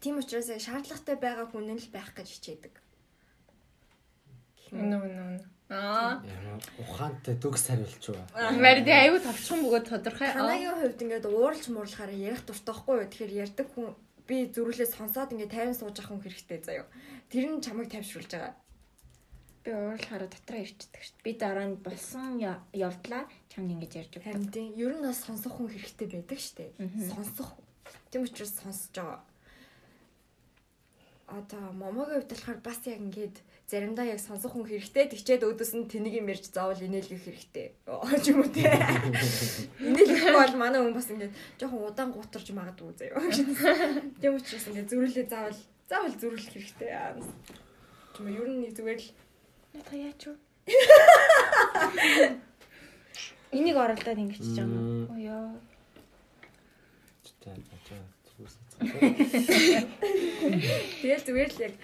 [0.00, 2.74] Тийм учраас шаардлагатай байгаа хүн нь л байх гэж хичээдэг.
[4.74, 5.54] Нүү нүү.
[5.70, 6.20] Аа.
[6.78, 8.20] Ухаантай дүгс хариулч уу.
[8.60, 10.28] Марди аюу товчхон бөгөөд тодорхой.
[10.28, 13.08] Танагийн хувьд ингээд ууралж муурлахаар ярих дуртай байхгүй юу?
[13.08, 13.96] Тэгэхээр ярьдаг хүн
[14.28, 16.86] би зүрхлээ сонсоод ингээд тайван сууж хүн хэрэгтэй заяа.
[17.32, 18.52] Тэр нь чамайг тавьшруулж байгаа.
[19.64, 21.24] Би уурлахаараа дотроо ирчдэг шүү дээ.
[21.24, 24.28] Би дараа нь болсон явдлаа чамд ингэж ярьж өгдөг.
[24.28, 26.76] Харин тийм ер нь бас сонсох хүн хэрэгтэй байдаг штэ.
[26.76, 27.00] Мгм.
[27.08, 27.48] Сонсох.
[28.12, 29.20] Тийм учраас сонсож байгаа.
[31.32, 35.88] Одоо момогийн хувьд болохоор бас яг ингээд заримдаа яг сонсох хүн хэрэгтэй тэгчээд өөдөөс нь
[35.88, 37.66] тэнийг юм ярьж заавал инээлгэх хэрэгтэй.
[37.88, 38.68] Ооч юм уу те.
[39.88, 43.24] Инээлгэх бол манай хүн бас ингээд жоохон удаан гутарж магадгүй заяа.
[44.20, 45.56] Тийм учраас ингээд зүрхлээ заавал
[45.88, 46.92] заавал зүрхлэх хэрэгтэй.
[48.12, 49.08] Тийм ер нь зүгээр л
[49.82, 50.34] Та яач вэ?
[53.50, 55.10] Энийг оролдоод ингэж чиж байгаа юм.
[55.10, 55.50] Оо ёо.
[61.02, 61.74] Тэгэл зүгээр л яг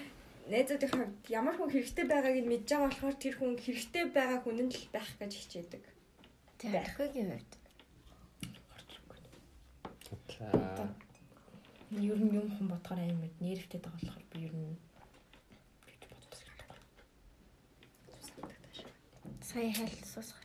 [0.51, 4.57] найзуудын хувьд ямар хүн хэрэгтэй байгааг нь мэдж байгаа болохоор тэр хүн хэрэгтэй байгаа хүн
[4.67, 5.83] нь л байх гэж хичээдэг.
[6.59, 7.53] Тэр ахыгийн хувьд.
[12.11, 14.75] Ер нь юм хүн бодохоор амар нервтэй байгаа болохоор би ер нь
[19.53, 20.39] Сая хайл суусах.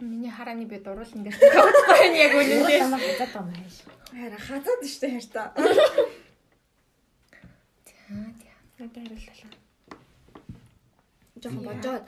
[0.00, 2.80] Миний харааны би дуруулан дээр тавахгүй нь яг үнэндээ.
[2.88, 3.76] Намайг хатаад байгаа юм хайш.
[4.10, 5.46] Хараа хазаад штэ хайртаа.
[8.80, 9.50] Надад хариуллаа.
[11.42, 12.04] Жохон божоод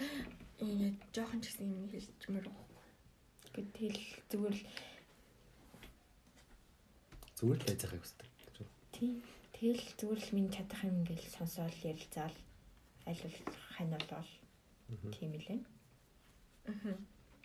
[0.64, 2.64] ингээд жохон ч гэсэн юм хэлжмээр байна.
[3.52, 4.00] Гэтэл
[4.32, 4.64] зүгээр л
[7.36, 8.28] Зүгээр л байж байгааг хүсдэг.
[8.96, 9.14] тийм
[9.52, 12.36] тэгэл зүгээр л минь чадах юм ингээл сонсоол ярилцаал
[13.04, 13.36] аль бол
[13.76, 14.30] хань болвол
[15.12, 15.60] тийм үлээ.
[16.70, 16.96] Аа.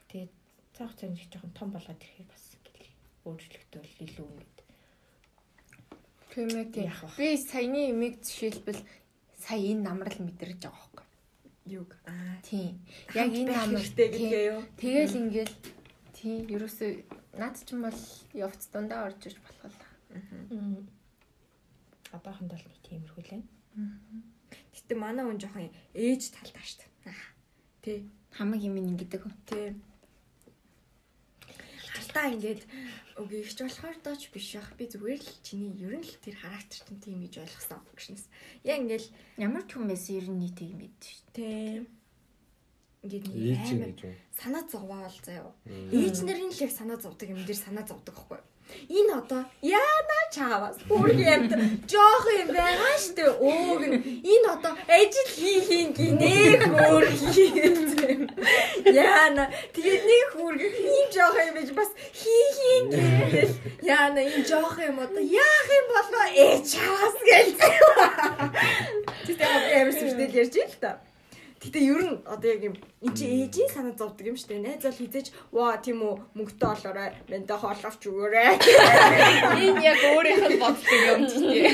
[0.09, 0.33] Тэгээд
[0.75, 2.93] цаах цааш жоохон том болоод ирэхээр бас ингээл
[3.25, 4.57] өөрчлөгдөөл илүү ингээд
[6.37, 6.85] Тийм ээ тийм.
[6.85, 7.17] Яах вэ?
[7.17, 8.81] Би саяны имийг жишээлбэл
[9.41, 11.05] сая энэ намрал мэдэрэж байгаа байхгүй.
[11.65, 11.97] Юг.
[12.05, 12.37] Аа.
[12.45, 12.77] Тийм.
[13.17, 14.61] Яг энэ намрал хэрэгтэй гэдгээ юу?
[14.77, 15.55] Тэгэл ингээл
[16.13, 16.91] тийм ерөөсөө
[17.41, 18.01] наад чинь бол
[18.37, 20.85] явц дундаа орж иж болох л.
[22.13, 23.43] одоохонд бол нэг тиймэрхүү лээ.
[24.77, 26.85] Гэтэ манай хүн жоохон ээж талдаа штэ.
[27.09, 27.33] Аа.
[27.81, 28.05] Тэ.
[28.35, 29.23] Хамаг юм ингэдэг.
[29.47, 29.75] Тэ.
[31.95, 32.61] Халтаа ингээд
[33.21, 34.73] үгүй ихч болохоор дооч биш ах.
[34.77, 38.25] Би зүгээр л чиний ер нь л тэр характер чинь тийм гэж ойлгосон гэшнээс.
[38.67, 41.85] Яг ингээл Ямар ч байсан ер нь нийтийг мэддэг шүү дээ.
[41.85, 41.97] тэ.
[43.05, 43.97] Ингээд нэг
[44.33, 45.53] санаа зовоол заяа.
[45.65, 48.41] Ээж нарын л яг санаа зовдөг юм дээр санаа зовдөг байхгүй.
[48.89, 51.51] Энэ одоо яана чаавас бүрг юмд
[51.91, 53.97] жоох юм байгаа штэ өөг нь
[54.33, 56.31] энэ одоо ажил хийхийн гинэ
[56.67, 57.55] хөөр хийх.
[58.85, 59.43] Яана
[59.75, 63.41] тэгээд нэг хүрг ийм жоох юм биш бас хийхийн гинэ.
[63.83, 67.51] Яана энэ жоох юм одоо яах юм болоо ээ чаас гэл.
[69.25, 71.06] Тэгээд яг амар сүртэл ярьж ил та.
[71.57, 74.61] Гэтэ ер нь одоо яг юм Энд чи ээжийн санаа зовдөг юм штэ.
[74.61, 77.09] Найз бол хизээж ваа тийм үү мөнгөтэй болоорой.
[77.29, 78.49] Мэнтэй хооловч өгөөрэй.
[79.65, 81.69] Энэ яг өөрийнх нь боддог юм тээ.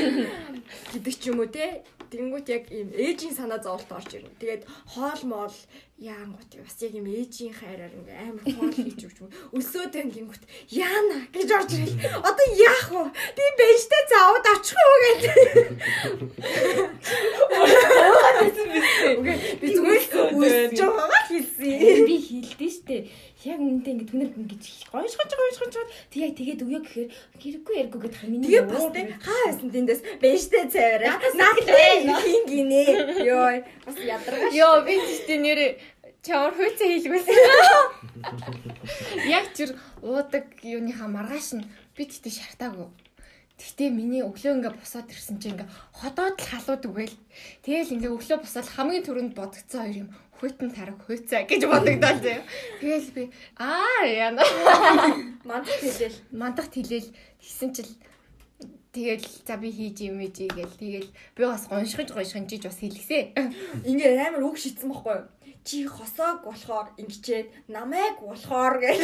[0.95, 1.83] гэдэг ч юм уу те.
[2.11, 4.31] Тэнгүүт яг ийм ээжийн санаа зовлт орж ирнэ.
[4.39, 4.63] Тэгээд
[4.95, 5.55] хоол моол
[5.97, 9.29] яангут бас яг ийм ээжийн хайраар ингээ амар хоол хийж өгч юм.
[9.53, 10.43] Өсөөд байна гингүүт
[10.73, 12.01] яана гэж орж ирэл.
[12.17, 13.03] Одоо яах вэ?
[13.37, 15.21] Би бэжтэй заавд очих уу гэж.
[19.61, 22.05] Би зүгээр л үсэж байгаа хэлсэн.
[22.09, 22.97] би хэлдэж штэ.
[23.43, 27.09] Яг үнэндээ ингэ түнэр ингэж гойш гойш гойш гойш тэг яг тэгээд өгөө гэхээр
[27.43, 31.19] хэрэггүй яргүй гэдэг хаа миний Тэгээ бас те хаа байсан тэндээс бэжтэй цайвараа.
[31.35, 31.59] Наад
[32.23, 32.81] хин гинэ.
[33.27, 34.47] Йой бас ядаргаа.
[34.47, 34.95] Йоо би
[35.27, 35.71] тиймээ нэрээ
[36.23, 37.35] чамар хөөцөө хийлгүүлсэн.
[39.35, 41.67] Яг чир уудаг юуныхаа маргааш нь
[41.99, 42.87] би тэгтээ шартаагүй.
[43.59, 45.67] Тэгтээ миний өглөө ингээ бусаад ирсэн чинь ингээ
[45.99, 47.17] ходоод л халууд үгээл.
[47.67, 50.09] Тэгэл ингээ өглөө бусаад хамгийн түрүүнд бодгцсан хоёр юм
[50.43, 52.43] хүйтэн тараг хүйцээ гэж бодогдоод заяа.
[52.83, 53.23] Тэгэл би
[53.55, 54.43] аа яана.
[55.47, 56.19] Мандах хэлэл.
[56.35, 57.87] Мандахт хэлээл тэгсэн чил
[58.91, 61.09] тэгэл за би хийж юм ээж гээл тэгэл
[61.39, 63.31] би бас гоншгож гоншгонжиж бас хэлгсэ.
[63.87, 65.31] Ингээ амар үг шийдсэн байхгүй юу?
[65.63, 68.99] Чи хосоог болохоор ингэчээд намайг болохоор гэл.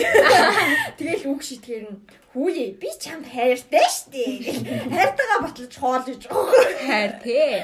[1.00, 2.04] Тэгэл үг шийтгэр нь
[2.36, 4.44] хүүе би чамд хайртай штэ.
[4.92, 6.28] Хайртайгаа батлаж хоол гэж.
[6.28, 7.64] Хайр тий.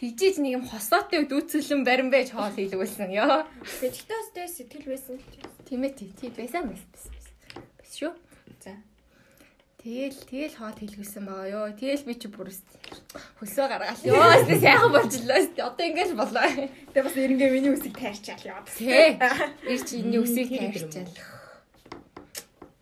[0.00, 3.44] Тэгжиж нэг юм хосоотой дүүцэлэн барин байж хоол хийлгүүлсэн ёо.
[3.84, 5.20] Тэгтээ өстэй сэтгэл байсан.
[5.68, 6.08] Тийм ээ тий.
[6.16, 6.88] Тий байсан байсан.
[7.76, 8.16] Бас шүү.
[8.64, 8.80] За.
[9.84, 11.76] Тэгэл тэгэл хоол хийлгүүлсэн байгаа ёо.
[11.76, 12.48] Тэгэл би чи бүр
[13.44, 14.00] хөлсөө гаргаал.
[14.08, 15.40] Ёо өстө сайхан болжлоо.
[15.68, 16.48] Одоо ингэж болоо.
[16.96, 18.72] Тэгээ бас эренгээ миний үсийг тайрчаал яваад.
[18.72, 19.20] Тий.
[19.68, 21.12] Ир чи энэ үсийг тайрчаал.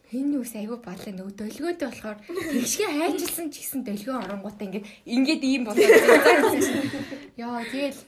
[0.09, 5.43] Энэ үс аягүй балаа нөгөө долгиотой болохоор тэгшгээ хайжилсан ч гэсэн долгио оронгуудаа ингээд ингээд
[5.45, 5.85] ийм болоод.
[7.37, 8.01] Яа тэгэл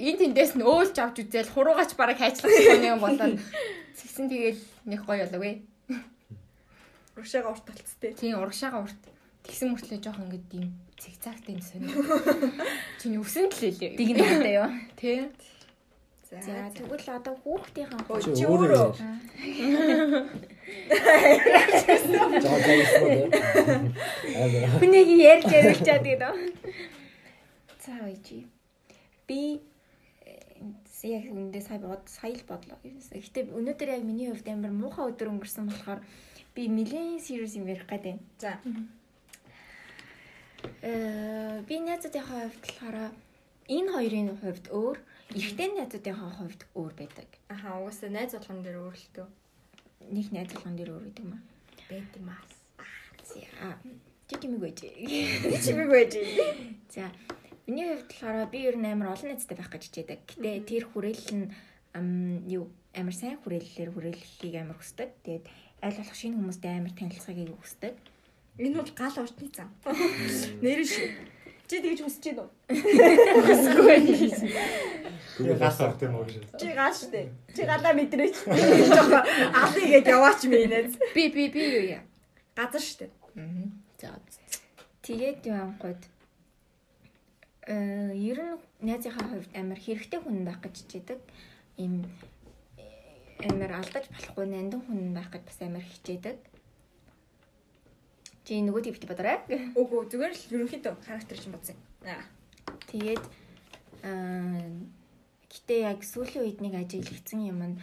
[0.00, 2.48] энэ тэндээс нь өөлж авч үзэл хуруугач бараг хайчлах
[2.80, 3.36] юм болоод
[4.00, 5.60] тэгсэн тэгэл нэг гоё болов ээ.
[7.20, 8.16] Урагшаага урт талцтэй.
[8.16, 9.02] Тийм урагшаага урт.
[9.44, 12.00] Тэгсэн мөртлөө жоох ингээд ийм цэгцаагтай сонио.
[13.00, 13.92] Чиний үсэн л лээ.
[13.92, 14.68] Диг надаа ёо.
[14.96, 15.28] Тий.
[16.32, 18.88] За тэгвэл одоо хүүхдийнхаа Чи Чи өөрөө
[24.80, 26.34] хүнийг ярьж яриулчаад гэдэг.
[27.86, 28.50] За ээжи.
[29.30, 29.62] Би
[30.26, 30.66] э,
[31.06, 32.78] яг үндэ сая бод сая л бодлоо.
[32.82, 36.02] Гэхдээ өнөөдөр яг миний хувьд амар муухай өдөр өнгөрсөн болохоор
[36.54, 38.18] би нэлээд serious юм ярих гэдэг.
[38.42, 38.58] За.
[40.82, 43.14] Э би найзуудынхаа хувьд болохоор
[43.70, 44.98] энэ хоёрын хувьд өөр,
[45.30, 47.28] эрэгтэй найзуудынхаа хувьд өөр байдаг.
[47.54, 49.45] Аха угаасаа найз болгон дээр өөрлөлтөө
[50.00, 51.42] Нэг найз болгон дээр өөр гэдэг юм аа.
[51.88, 52.50] байдаг мас.
[53.26, 53.78] За
[54.28, 54.78] чи чимээг байж.
[55.64, 56.12] Чимэг байж.
[56.90, 57.10] За
[57.66, 60.20] миний хувьд болохоор би ер нь амар олон найзтай байх гэж хичээдэг.
[60.26, 65.10] Гэтэ тэр хүрээлэл нь юу амар сайн хүрээллээр хүрээллийг амар хүсдэг.
[65.22, 65.44] Тэгээд
[65.82, 67.94] аль болох шинэ хүмүүстэй амар танилцахыг хүсдэг.
[68.58, 69.70] Энэ бол гал уртны зам.
[70.64, 71.35] Нэр шүү.
[71.66, 72.50] Чи тэгж хүсэж байна уу?
[75.36, 76.46] Би гас авт юм уу гэж.
[76.62, 77.26] Чи гал штэ.
[77.54, 78.36] Чи галаа мэдрээч.
[78.46, 80.94] Жохоо алыг гээд яваач минийз.
[81.10, 82.02] Би би би юу яа.
[82.54, 83.10] Газар штэ.
[83.98, 84.14] За.
[85.02, 86.02] Тэгээд юу анхуйд
[87.66, 91.20] э ер нь найзынхаа хувьд амар хэрэгтэй хүн байх гэж хичээдэг.
[91.82, 92.06] Им
[93.42, 96.38] амар алдаж болохгүй нандин хүн байх гэж бас амар хичээдэг.
[98.46, 99.42] Чи нөгөө типтэй бодорой.
[99.74, 101.74] Үгүй зүгээр л ерөнхийдөө характер чинь бодсон.
[102.06, 102.22] Аа.
[102.86, 103.24] Тэгээд
[104.06, 104.70] аа
[105.50, 107.80] гэтээ яг сүүлийн үед нэг ажиглагдсан юм нь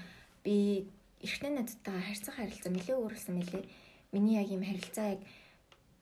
[0.48, 0.88] би
[1.20, 3.68] эртний надтайгаа харьцах харилцаа нэлээ өөрлөсөн мөлий.
[4.16, 5.22] Миний яг юм харилцаа яг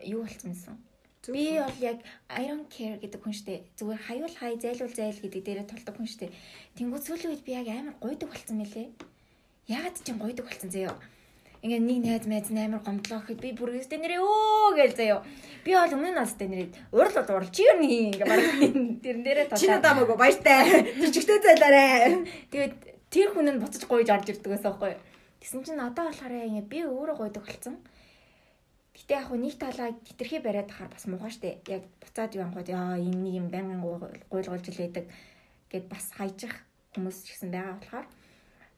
[0.06, 0.78] юу болцсон юм.
[1.26, 1.98] Би бол яг
[2.30, 3.66] I don't care гэдэг хүн штэ.
[3.78, 6.34] Зүгээр хаюул хай, зайлуул зайл гэдэг дээрээ тулдаг хүн штэ.
[6.78, 8.90] Тэнгүүд сүүлийн үед би яг амар гойдог болцсон мөлий.
[9.70, 10.98] Яагаад ч юм гойдог болцсон заяа.
[11.62, 15.22] Ингээ нэг найз майз амар гомдлоо гэхэд би бүр өстэй нэрээ өө гээл заяа.
[15.62, 18.42] Би бол өмнө нь настай нэрээ урал бол урал чи юу нэг ингээ баг
[19.06, 19.78] тэрэн дээрээ Чи тулаад.
[19.78, 20.62] надаа мөгөө баяртай.
[20.98, 22.26] Жижигтэй зайлаарэ.
[22.50, 22.74] Тэгээд
[23.14, 25.02] тэр хүн нь буцаж гойж орж ирдэг гэсэн байхгүй юу.
[25.38, 27.78] Тэгсэн чинь одоо болохоор ингээ би өөрөө гойдог болсон.
[28.98, 31.62] Гэтэ яг нэг талаа тэтэрхий бариад тахаар бас муухай штэ.
[31.70, 33.86] Яг буцаад юу ангууд яа энэ нэг юм байнгын
[34.34, 35.06] гуйлгуулж илээдэг
[35.70, 36.58] гэд бас хайжих
[36.98, 38.06] хүмүүс ч гэсэн байгаа болохоор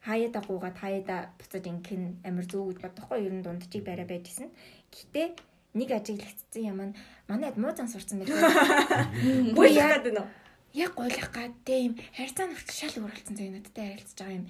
[0.04, 4.52] хаяада гуугаад хаяада буцаж ингэн амар зүү гэж бодохгүй ер нь дундчиг барай байжсэн.
[4.92, 5.40] Гэтэ
[5.80, 6.98] нэг ажиглагдсан юм нь
[7.28, 9.56] манайд муу зан сурцсан байлгүй.
[9.56, 10.24] Бүр яагаад вэ?
[10.74, 14.46] яг гойлох гад тийм харилцаанд хүртэл шал өөрөлдсөн зав надтай харилцаж байгаа юм.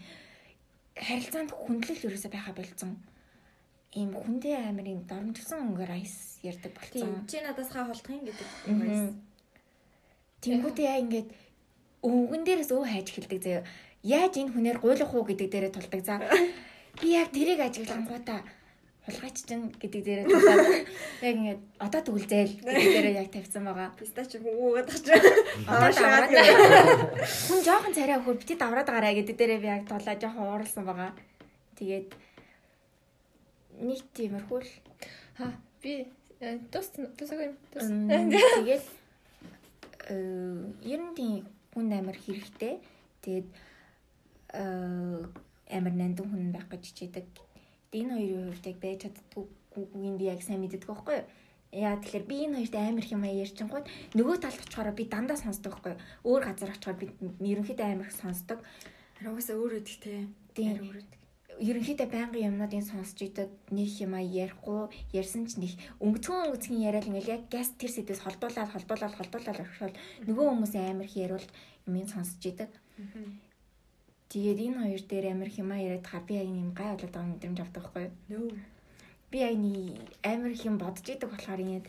[0.96, 2.92] Харилцаанд хүндлэл ерөөсөй байха болцсон.
[3.92, 7.28] Ийм хүндээ амар юм доромжсон өнгөөр айс ярддаг болцсон.
[7.28, 8.50] Чи надаас хаа холдох юм гэдэг.
[10.44, 11.30] Тэнгүүдээ яа ингээд
[12.08, 13.64] өвгөн дээрээс өө хайж эхэлдэг заяа.
[14.04, 16.02] Яаж энэ хүнээр гуйлах уу гэдэг дээрээ тулдаг.
[16.04, 16.20] За
[17.00, 18.44] би яг тэрийг ажиглангуудаа
[19.04, 20.64] хулгайч чинь гэдэг дээрээ тулаад
[21.24, 23.92] яг ингээд одоо тэгвэл зээл гэдэг дээрээ яг тавьсан байгаа.
[24.00, 25.06] Пистач хүүгээд тач.
[25.68, 26.32] Давраад
[27.48, 31.12] хүн жоохон царай өгөхөөр бити давраад гараа гэдэг дээрээ би яг тулаа жоохон ууралсан байгаа.
[31.76, 32.08] Тэгээд
[33.84, 34.72] нэг тиймэрхүү л
[35.38, 35.52] Ха
[35.82, 36.08] би
[36.72, 37.56] тус тусаг юм.
[37.74, 37.88] Тус.
[37.90, 38.86] Тэгээд
[40.08, 40.16] э
[40.86, 41.44] ер нь тийм
[41.74, 42.80] хүн амар хэрэгтэй.
[43.20, 43.73] Тэгээд э
[44.54, 47.26] амар нандин хүн байх гэж хичээдэг.
[47.94, 49.46] Энэ хоёрын хувьд яг байж чаддгүй
[50.18, 51.26] би яг сайн мэддэг байхгүй юу?
[51.74, 55.74] Яа тэгэхээр би энэ хоёрт амар их юм ярьчингууд нөгөө талд очихоор би дандаа сонсдог
[55.74, 56.02] байхгүй юу?
[56.30, 57.06] Өөр газар очихоор би
[57.42, 58.60] ерөнхийдөө амар их сонсдог.
[59.26, 60.30] Угаасаа өөр өдөг те.
[60.54, 61.02] Тийм.
[61.58, 67.10] Ерөнхийдөө байнгын юмнуудыг сонсч идэг нэг юм а ярихгүй ярьсан ч нэг өнгөцгөн өнгөцгөн яриад
[67.10, 71.46] ингээл яг газ тэр сэдвээс холдуулаад холдуулаад холдуулаад орхиол нөгөө хүмүүс амар их яриул
[71.86, 72.74] юмыг сонсч идэг.
[74.34, 77.14] Тэгээд энэ хоёр дээр амар их юм а яриад хаа би яг юм гай болоод
[77.14, 78.49] байгаа мэдрэмж авдаг байхгүй юу?
[79.30, 79.93] Би яг нэг
[80.26, 81.85] амар их юм бодож идэг болохоор ингээд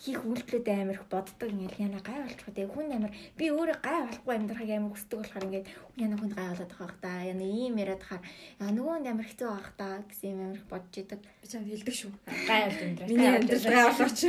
[0.00, 4.00] хийх үйлдэлүүд амар их боддог ингээд яна гай болчих үү хүн амар би өөрөө гай
[4.08, 5.68] болохгүй амьдрахыг амар хүсдэг болохоор ингээд
[6.00, 8.22] яна хүн гай болоод байгаа та яна ийм яриад хаар
[8.60, 11.94] яа нөгөөнд амар хэцүү байгаа та гэсэн юм амар их бодож идэг Би чамд хэлдэг
[12.00, 12.12] шүү.
[12.48, 13.08] Гай болж амьдраа.
[13.08, 14.20] Миний амьдрал гай болооч.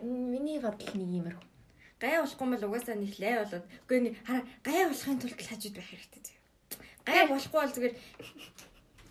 [0.00, 1.36] миний бодол нэг юмэр
[2.00, 3.66] Гай болохгүй бол угаасаа нэг лай болоод.
[3.84, 4.14] Үгүй нэг
[4.64, 6.38] гай болохын тулд хажууд байх хэрэгтэй зөө.
[7.04, 7.94] Гай болохгүй бол зүгээр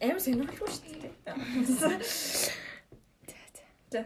[0.01, 1.13] амар сонирхолтой шүү дээ.
[3.93, 4.05] За.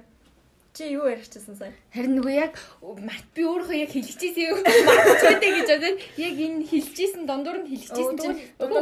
[0.73, 1.71] Чи юу ярих чийсэн сая?
[1.93, 4.57] Харин нөгөө яг март би өөрөө яг хэлчихсэн юм.
[4.65, 8.81] Мартчихвэ гэж бодоод яг энэ хэлчихсэн дондуур нь хэлчихсэн чинь үгүй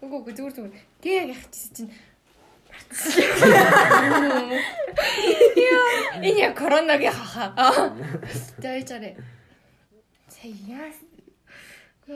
[0.00, 0.74] үгүй зүгээр зүгээр.
[1.04, 1.92] Тэг яг яхчихсан чинь
[5.70, 5.86] Яа,
[6.22, 7.92] энэ яг коронагийн хахаа.
[8.62, 9.16] За яачаарэ.
[10.28, 10.92] Сая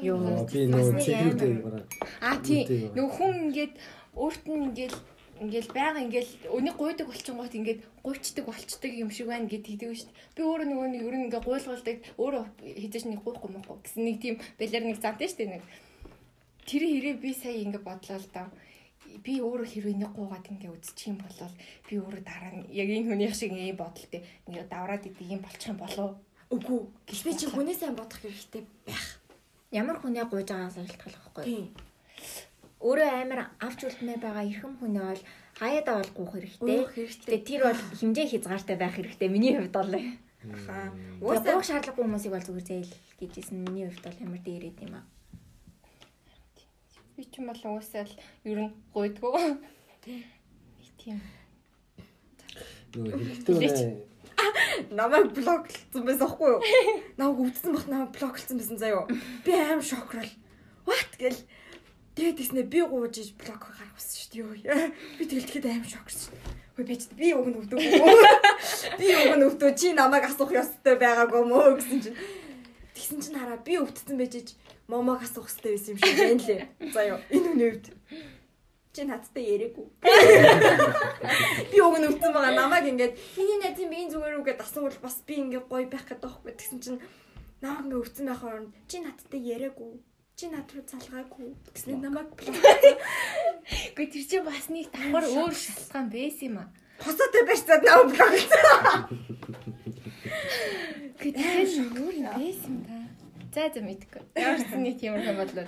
[0.03, 1.65] Юу, би цэврүүдээ амар.
[1.65, 1.85] бараа.
[2.21, 2.63] А тий.
[2.93, 3.75] Нөгөө хүн ингээд
[4.21, 4.95] өөрт нь ингээд
[5.41, 10.11] ингээл байга ингээл өнийг гуйдаг болчихгоот ингээд гуйчдаг болчдаг юм шиг байна гэд хэлдэг шүү
[10.13, 10.35] дээ.
[10.37, 12.45] Би өөрөө нөгөө нэг ер нь ингээ гуйлгалдаг өөрөө
[12.83, 15.65] хизээш нэг гуйхгүй мөхгүй гэсэн нэг тийм балер нэг зантай шүү дээ нэг.
[16.69, 18.49] Тэр хэрэг би сая ингээ бодлоо л даа.
[19.25, 21.53] Би өөрөө хэрвээ нэг гуугаад ингээ үзчих юм бол
[21.89, 25.71] би өөрөө дараа нь яг энэ хүний шиг ийм бодолтой ингээ давраад идэг юм болчих
[25.73, 26.17] юм болов.
[26.49, 26.81] Үгүй.
[27.25, 29.21] Би чи хүнээ сайн бодох хэрэгтэй байх.
[29.71, 31.69] ямар хүнээ гуйж байгаагаас шалтгаалах байхгүй
[32.81, 35.23] өөрөө амар авч үлдмээ байгаа эрхэм хүнээ бол
[35.61, 37.41] хаяада бол гуух хэрэгтэй хэрэгтэй.
[37.45, 39.93] Тэр бол хэмжээ хязгаартай байх хэрэгтэй миний хувьд бол
[41.21, 45.05] Угаасаа гуух шаардлагагүй хүмүүсийг бол зүгээр зээл гэжсэн миний хувьд бол ямар дээрэд юм аа
[47.19, 48.15] Би ч юм бол уусаа л
[48.47, 49.59] ер нь гуйдгоо.
[51.03, 51.19] Тийм.
[52.95, 54.07] Нөгөө хэрэгтэй
[54.95, 56.61] намайг блоклцсон байсан байхгүй юу?
[57.19, 59.11] Намайг өвдсөн бах намайг блоклцсон байсан заяо.
[59.45, 60.31] Би аим шокрол.
[60.87, 61.43] What гэл
[62.15, 64.95] тэгээд тийснэ би гууж иж блок болсон шүү дээ.
[65.19, 66.39] Би тэгэл тэгэхэд аим шокрсон.
[66.79, 68.15] Хөөе би ч би уг нь өвдөөгүй.
[69.03, 72.19] Би уг нь өвдөө чи намайг асуух ёстой байгаагүй мөө гэсэн чинь.
[72.95, 74.49] Тэгсэн чинь хараа би өвдсөн байж иж
[74.89, 76.63] момог асуух ёстой байсан юм шиг байна лээ.
[76.97, 77.21] Заяо.
[77.29, 77.87] Энэ үний үед
[78.97, 79.87] чи надтай яриаггүй.
[81.71, 85.21] Би уг нь өвдсөн байгаа намайг ингээд миний найз би энэ зүгээр үгээд асуувал бас
[85.29, 87.01] би ингээд гоё байх гэдэг байхгүй тэгсэн чинь
[87.61, 90.01] намайг ингээд өвдсөн байх оронд чи надтай яриаггүй.
[90.41, 92.33] Чи над руу залгаагүй гэсэн намайг.
[93.93, 96.73] Гэхдээ тэр чинь бас нэг давхар өөр шалтгаан байсан юм аа.
[97.05, 99.05] Хосоотой барьцаад блоклсон.
[101.21, 102.99] Гэхдээ тэр өөр юм байсан да.
[103.59, 104.23] За за мэдгүй.
[104.39, 105.67] Ямар ч нэг тийм юм бодлоо.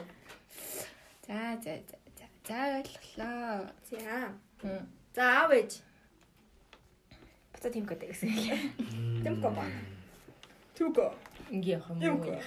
[1.26, 2.26] За за за за.
[2.46, 3.66] За ойлголоо.
[3.90, 4.86] За.
[5.10, 5.82] За аав ээж.
[7.50, 8.30] буцаа тийм гэдэг гэсэн.
[9.26, 9.66] Тэмко ба.
[10.78, 11.10] Түгөө.
[11.50, 12.38] Ингээ явах юм уу?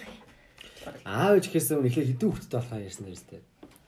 [1.03, 3.41] Аав ээж гэхээс өмнө ихлээр хэдэн хүүхэдтэй болох юм ярьсан нэрстэй.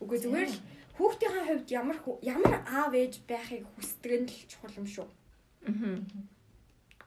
[0.04, 0.60] Үгүй зүгээр л
[1.00, 5.08] хүүхдийн хувьд ямар ямар аав ээж байхыг хүсдэг нь л чухал юм шүү.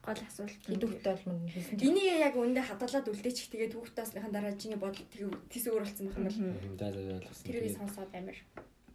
[0.08, 0.56] Гол асуулт.
[0.72, 1.84] Идэвхтэй бол мөн хэлсэн.
[1.84, 6.16] Энийг яг үндэ хадгалаад үлдээчих тэгээд хүүхдээсныхаа дараа чиний бодол тэр тийс өөр болсон байх
[6.16, 7.44] юм бол За за ойлгосон.
[7.44, 8.36] тэрийг сонсоод амар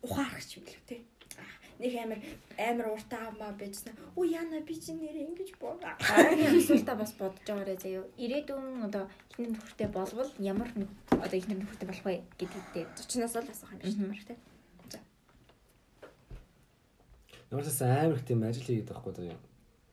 [0.02, 1.06] ухаарах юм л тий.
[1.82, 2.20] Нэг амар
[2.58, 3.94] амар уртаа авмаа байжсан.
[4.18, 5.50] Үу яна би чи нэрээ ингэж.
[6.02, 8.06] Харин асуултаа бас бодож байгаарэ заяа.
[8.18, 12.90] Ирээдүйн одоо ихнэр нөхөртэй болвол ямар нэг одоо ихнэр нөхөртэй болох вэ гэдэг дээр.
[12.98, 14.14] Зочноос л асуух юм Мгм.
[14.14, 14.38] үү тий.
[17.54, 19.38] Ямар ч гэсэн амар их тийм ажил хийгээд байхгүй заяа.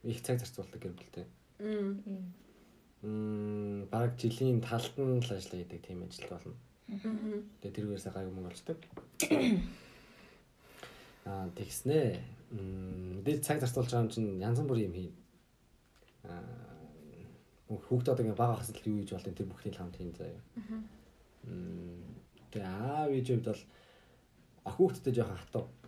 [0.05, 1.27] Их цаг зарцуулдаг гэр бүлтэй.
[1.59, 2.33] Мм.
[3.03, 6.55] Мм баг жилийн талд нь л ажиллаа гэдэг тийм ажил болно.
[7.61, 8.79] Тэгээ тэрүүгээс гайг мөнгө олждаг.
[11.29, 12.21] Аа тэгснэ.
[12.51, 15.15] Мм дээд цаг зарцуулж байгаа юм чинь янз бүрийн юм хийн.
[16.25, 16.71] Аа
[17.71, 20.41] хүүхдүүд одоо ингээ бага хасал юу хийж болтой тэр бүхний хамт хийн заяа.
[21.45, 22.03] Мм,
[22.51, 23.63] Тэгээ аав ээж хувьд бол
[24.67, 25.65] ах хүүхдтэй жоохон хатуу.
[25.71, 25.80] Хатуу.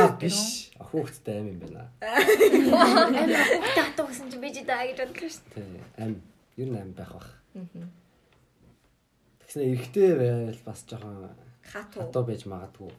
[0.00, 0.70] Аа биш.
[0.80, 1.84] Хүүхдтэй аим юм байна.
[2.00, 3.30] Амар
[3.76, 5.84] хатаа гэсэн чи би ч даа гэж бодлоо шүү дээ.
[6.00, 6.14] Аим.
[6.56, 7.28] Ер нь аим байх бах.
[9.44, 11.30] Тэгснэ эрэгтэй байвал бас жоохон
[11.66, 12.02] Хатуу.
[12.02, 12.92] хатуу байж магадгүй.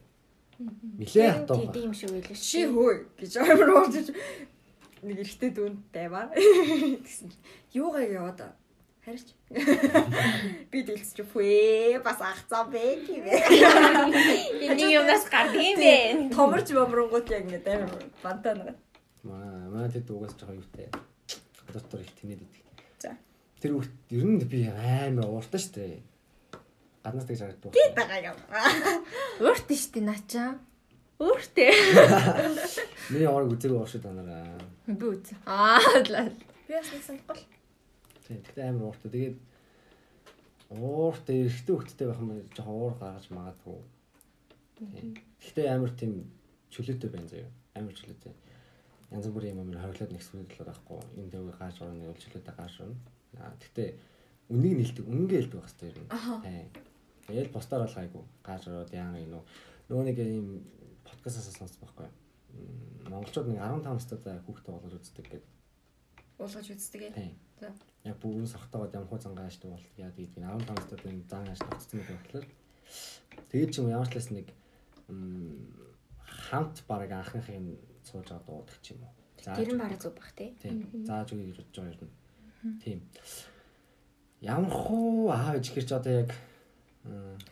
[0.98, 1.72] Нилээ хатуу.
[1.72, 2.72] Тийм шиг байлаа Чи шүү.
[2.72, 3.94] хөөе гэж амар уурж
[5.02, 6.30] нэг эрэгтэй дүүнд дайваа.
[7.02, 7.32] Тэгсэн
[7.74, 8.40] юугаа яваад
[9.04, 9.34] харич.
[10.70, 13.34] Би дэлсч үхвээ бас ахцаа бэ гэвэ.
[14.62, 16.30] Энийг юмнаас гардаг юм бэ?
[16.30, 18.78] Томорч бомронгууд яг ингэ амар бантаа нэг.
[19.26, 20.86] Маа маа тэд угаас жоохон юутай.
[21.74, 22.66] Доктор их тэнээд идэг.
[23.02, 23.18] За.
[23.58, 25.98] Тэр хүүхд ер нь би амар ууртай штэ.
[27.02, 27.74] Гаднаас тэгж харагддаг.
[27.74, 28.38] Би байгаа юм.
[29.42, 30.62] Өөртөө штэ наачаа.
[31.18, 31.70] Өөртөө.
[33.10, 34.46] Миний орог үзег ууршид банараа.
[34.86, 35.34] Би үз.
[35.46, 36.30] Аа лаа.
[36.66, 37.42] Би бас нэг санахгүй.
[38.26, 38.42] Тийм.
[38.42, 39.10] Тэгтээ амар ууртай.
[39.10, 39.36] Тэгээд
[40.70, 43.78] ууртай эрэгтэй хүүхдтэй байх юм жоохон уур гаргаж магадгүй.
[44.78, 45.14] Тийм.
[45.40, 46.12] Тэгтээ амар тийм
[46.72, 47.50] чөлөөтэй байна заяа.
[47.74, 48.32] Амар чөлөөтэй.
[49.12, 51.00] Янз бүрийн юм амар хойлоод нэгсгүүл байхгүй.
[51.20, 52.96] Энд дэвгээ гарч орно бол чөлөөтэй гарч орно.
[53.36, 53.88] Аа тэгтээ
[54.52, 56.08] үнийг нэлдэг, үнгээ хэлдэг байх хэрэгтэй юм.
[56.44, 56.68] Тийм.
[57.28, 58.24] Тэгээд бусдаар бол гайгүй.
[58.42, 59.44] Гарч ороод яан юм уу.
[59.88, 60.48] Нөгөө нэг юм
[61.04, 62.08] подкастаас сонссон байхгүй.
[63.08, 65.42] Монголчууд нэг 15 настайдаа хүүхдээ болгож үздэг гэдэг.
[66.38, 67.12] Уулгаж үздэг ээ.
[67.12, 67.34] Тийм.
[67.60, 67.68] За.
[68.04, 71.48] Яг бүгэн сохтоогоод ямар хуу зангаа аштай бол яа гэдэг нь 15 настайд нэг зан
[71.48, 72.46] аш тогтсон байх болохоор
[73.50, 74.46] тэгээд ч юм ямар ч лээс нэг
[76.48, 77.66] хамт баг анхныхын
[78.02, 79.14] сууж байгаа дуудаг ч юм уу.
[79.42, 80.50] Зааж Тэр нь бараг зүг бах тий.
[80.62, 80.86] Тийм.
[81.06, 82.12] Зааж өгье гэж бодож байгаа юм.
[82.82, 82.98] Тийм.
[84.42, 86.30] Ямар хуу аав ээж гэрч одоо яг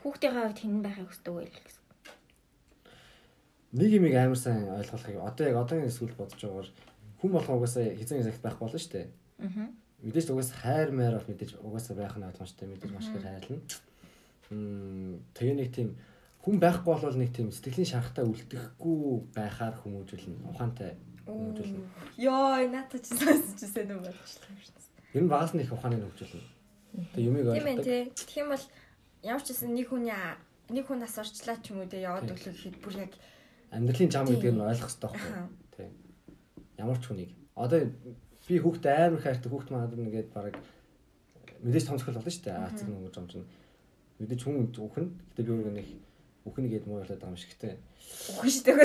[0.02, 1.82] Хүүхдийн хавьд хэн байхыг хүсдэг вэ гэсэн.
[3.72, 6.70] нэг юм амар сайн ойлгохыг одоо яг одоогийн эсвэл бодож байгаагаар
[7.20, 9.06] хүн болгоо угаасаа хизэн загт байх болно шүү дээ.
[9.44, 9.68] Аа.
[10.00, 13.60] Мэдээж угаас хайр маяр бол мэдээж угаасаа байх нь ойлгомжтой мэдээж маш их хайрлна.
[14.50, 15.88] Мм тэгээ нэг тийм
[16.42, 20.48] хүн байхгүй бол нэг тийм сэтгэлийн шарахтаа үлдэхгүй байхаар хүмүүжүүлнэ.
[20.50, 20.96] Ухаантай
[21.28, 21.84] хүмүүжүүлнэ.
[22.16, 25.20] Йой, наата чи сонсчихсэн юм болчихлоо шүү дээ.
[25.20, 26.48] Ер нь багаас нь их ухааны хөгжүүлнэ.
[27.14, 27.84] Тэгээ юмыг Тийм ээ ойлгодог.
[27.84, 28.02] тий.
[28.16, 28.64] Тэгэх юм бол
[29.22, 30.16] ямар ч гэсэн нэг хүний
[30.74, 33.12] нэг хүн нас орчлаа ч юм уу тий яваад өглөө гэхэд бүр яг
[33.70, 34.56] Амьдралын зам гэдэг Тийм.
[34.58, 35.48] нь ойлгох хэрэгтэй байхгүй юу?
[36.80, 37.30] Ямар ч хүнийг.
[37.54, 37.80] Одоо
[38.48, 40.56] би хүүхдээ амар хайртай хүүхд манад нэгээд баг
[41.60, 42.56] мэдээж томцгол болно шүү дээ.
[42.56, 43.46] Аацэг нэг жомч нь.
[44.20, 45.06] Мэдээж хүн үхэн.
[45.36, 45.88] Гэтэ би өөрөө нэг
[46.48, 47.76] үхэн гээд муурлаад байгаа юм шиг те.
[48.32, 48.76] үхэн шүү дээ.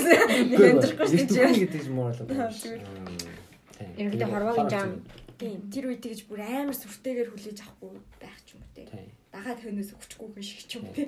[0.52, 1.40] Нэг амьдрахгүй шүү дээ.
[1.40, 4.12] үхэн гэдэг юм муурлаад байгаа юм тийм.
[4.12, 4.92] Тэгээд хорвоогийн хорвоо жам.
[4.92, 8.88] чинь- Тийм, тэр үед тэгэж бүр амар сүртэйгээр хүлээж авахгүй байх ч юм уу тий.
[8.88, 9.12] Тийм.
[9.36, 11.08] Дагаад хөнөөс өгчихгүй хүн шиг ч юм тий.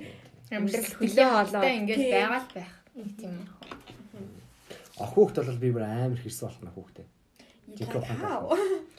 [0.52, 0.84] Амьдрал
[1.48, 2.12] олоод ингээд Тийм.
[2.12, 2.72] байгаа л байх.
[3.16, 3.48] Тийм юм.
[4.98, 7.06] Хүүхд бол би бүр амар хэрсэн болох нь хүүхдээ.
[7.78, 8.18] Ухаантай.
[8.18, 8.56] Яа.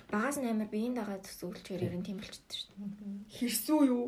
[0.10, 3.28] Багаас нь амар биеийн дагаад төсөөлчээр ер нь тийм болчихсон шүү дээ.
[3.36, 4.06] Хэрсүү юу?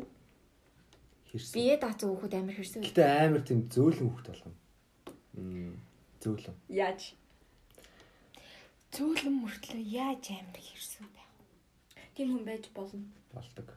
[1.30, 1.54] Хэрсэн.
[1.54, 2.82] Бие даацсан хүүхэд амар хэрсэн.
[2.82, 4.58] Гэтэ амар тийм зөөлөн хүүхд болгоно.
[5.36, 5.76] Мм
[6.22, 6.56] зөөлөн.
[6.72, 7.14] Яаж?
[8.92, 11.30] Зөөлөн мөртлөө яаж амир хэрсүү байх.
[12.16, 13.06] Тийм хүн байж болно.
[13.32, 13.68] болдог.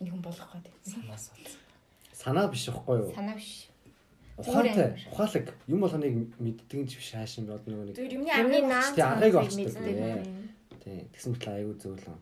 [0.00, 0.74] Энэ хүн болох гэдэг.
[0.86, 1.54] Санаас бол.
[2.12, 3.10] Санаа биш байхгүй юу?
[3.16, 3.66] Санаа биш.
[4.36, 7.96] Ухаантай, ухаалаг юм болгоныг мэддэг нь ч биш хаашин бод нөгөө нэг.
[7.96, 9.56] Тэр юмны наан Тий, аргыг олчдаг.
[9.56, 10.28] мэддэг.
[10.84, 10.98] Тий.
[11.16, 12.18] Тэгсэн мэт аюу зөөлөн.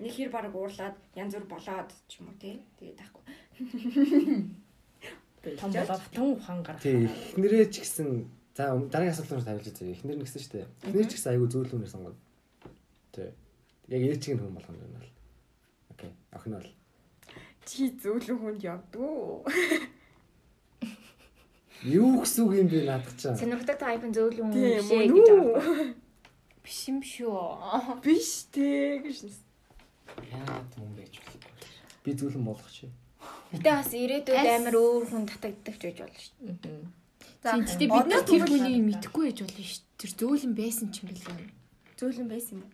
[0.00, 2.56] нэг хэр баг уурлаад янз бүр болоод ч юм уу тий.
[2.80, 3.24] Тэгээд таахгүй.
[5.60, 6.82] Том болоод том ухаан гарах.
[6.82, 8.08] Тий, эхнэрээ ч гэсэн
[8.56, 9.92] за дараагийн асуултаар тавилж үзье.
[9.92, 10.66] Эхнэр нь гэсэн шүү дээ.
[10.88, 12.16] Эхнэр ч гэсэн аюу зөөлөнөр сонгоно.
[13.12, 13.28] Тий.
[13.92, 15.10] Яг ээчийн хүн болгоно юм байна.
[15.92, 16.10] Окей.
[16.32, 16.68] Охин бол
[17.68, 19.44] Чи зөөлөн хүнд явдгүү.
[21.84, 23.36] Юу гэсэн үг юм бэ наадах чаа.
[23.38, 25.86] Сонирхдаг тайпын зөөлөн Тийм шээ гэж аахгүй.
[26.64, 27.38] Биш юм шүү.
[28.04, 29.18] Биш тий гэж.
[30.32, 31.52] Яа юм байж болохгүй.
[32.04, 32.90] Би зөөлөн болох чи.
[33.52, 36.82] Гэтэ бас ирээдүйд амар өөр хүн татагддаг ч гэж болно шүү дээ.
[37.42, 39.84] За Гэтэ бид нар тэр хүнийг мэдэхгүй байж болно шүү.
[39.98, 41.48] Тэр зөөлөн байсан ч юм бэл юм.
[41.98, 42.70] зөөлөн байсан юм.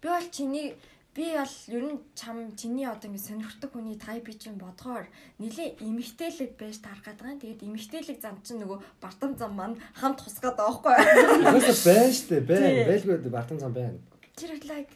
[0.00, 0.74] Би бол чиний
[1.18, 5.10] би бол ер нь чам чиний одоо ингэ сонирхдаг хүний тайпыг чинь бодгоор
[5.42, 7.42] нилийн эмгтээлэг байж таргаад байгаа.
[7.42, 10.94] Тэгээд эмгтээлэг зам чинь нөгөө бартам зам маань хамт хусгаад байгаа байхгүй?
[11.42, 12.42] Угаасаа байна дээ.
[12.46, 12.86] Байна.
[12.86, 13.98] Байлгүй бартан цан байна.
[14.38, 14.94] Тэр like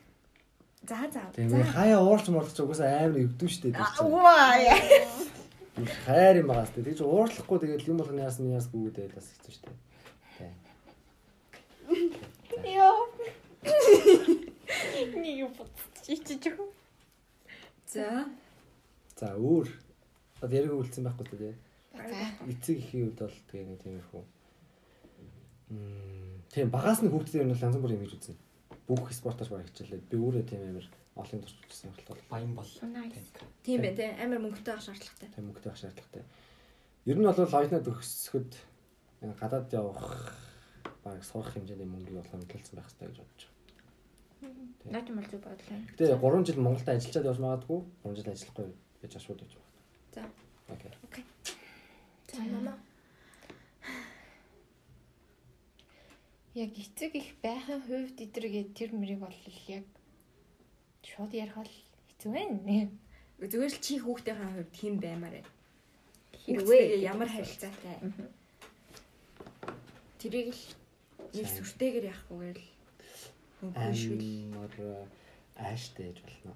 [0.87, 1.27] за за.
[1.35, 3.75] Тэгээ хаяа уурч муулах чи угаасаа амар тэр чинь.
[3.75, 4.63] Ваа.
[6.07, 6.87] хайр юм байгаа сте.
[6.87, 10.55] Тэг чи уурлахгүй тэгээд юм болгоно яасан яасгүй гэдэг бас хэцүү дээ.
[12.63, 12.79] Тий.
[12.79, 13.11] Йоо.
[15.19, 15.51] Нэг юм
[16.07, 16.69] бодчих жоо.
[17.87, 18.27] За.
[19.17, 19.69] За өөр.
[20.43, 21.55] Одоо яриг үлдсэн байхгүй тий.
[21.95, 22.23] За.
[22.51, 24.23] Эцэг ихийн үед бол тэгээ нэг тиймэрхүү.
[25.71, 28.37] Мм тийм багаас нь хүүхдүүд нь бол янз бүрийн юм хийж үзнэ.
[28.89, 30.09] Бүх спортоос баг хичээлээ.
[30.11, 32.73] Би өөрөө тийм амар олон төрчихсөн болохоор Баян бол.
[33.63, 35.29] Тийм бай тээ амар мөнгөтэй авах шаардлагатай.
[35.33, 36.25] тийм мөнгөтэй байх шаардлагатай.
[37.07, 38.53] Ер нь бол оюутнууд төгсөхөд
[39.41, 40.03] гадаад явах
[41.05, 43.52] баг сурах хэмжээний мөнгө болох юм төлсөн байх хэрэгтэй гэж бодож.
[44.43, 45.79] Наад юм бол зүг бодлоо.
[45.95, 48.69] Гэтэ 3 жил Монголд ажиллаад явж магадгүй 3 жил ажиллахгүй
[49.03, 49.71] гэж ашгүй гэж байна.
[50.15, 50.23] За.
[51.07, 51.25] Окей.
[52.33, 52.75] За мама.
[56.55, 59.39] Яг эцэг их байхын хувьд эдэргээ тэр мөрийг бол
[59.71, 59.87] яг
[61.07, 61.73] шууд ярих бол
[62.11, 62.91] хэцүү байна.
[63.39, 65.43] Зүгээр л чи хүүхдийнхээ хувьд хэн баймаар вэ?
[66.45, 67.97] Хэрвээ ямар харилцаатай?
[70.19, 70.63] Тэрийг л
[71.33, 72.72] нэг сүртэйгээр яахгүйгээр л.
[73.63, 75.07] Амар
[75.57, 76.55] ааштай гэж болно.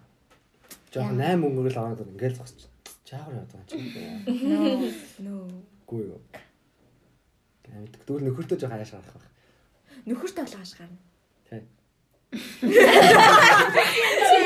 [0.92, 2.66] Жохон 8 өнгөрөл аваад ингээл зогсож
[3.06, 3.86] чаагаар яваад байгаа юм
[4.26, 4.90] чи.
[5.22, 5.46] Нөө.
[5.86, 6.20] Үгүй юу.
[7.62, 9.30] Гэмэд дүүл нөхөртөө жоох ааш гарах байх.
[10.06, 10.98] Нөхөрт толгоож гарна.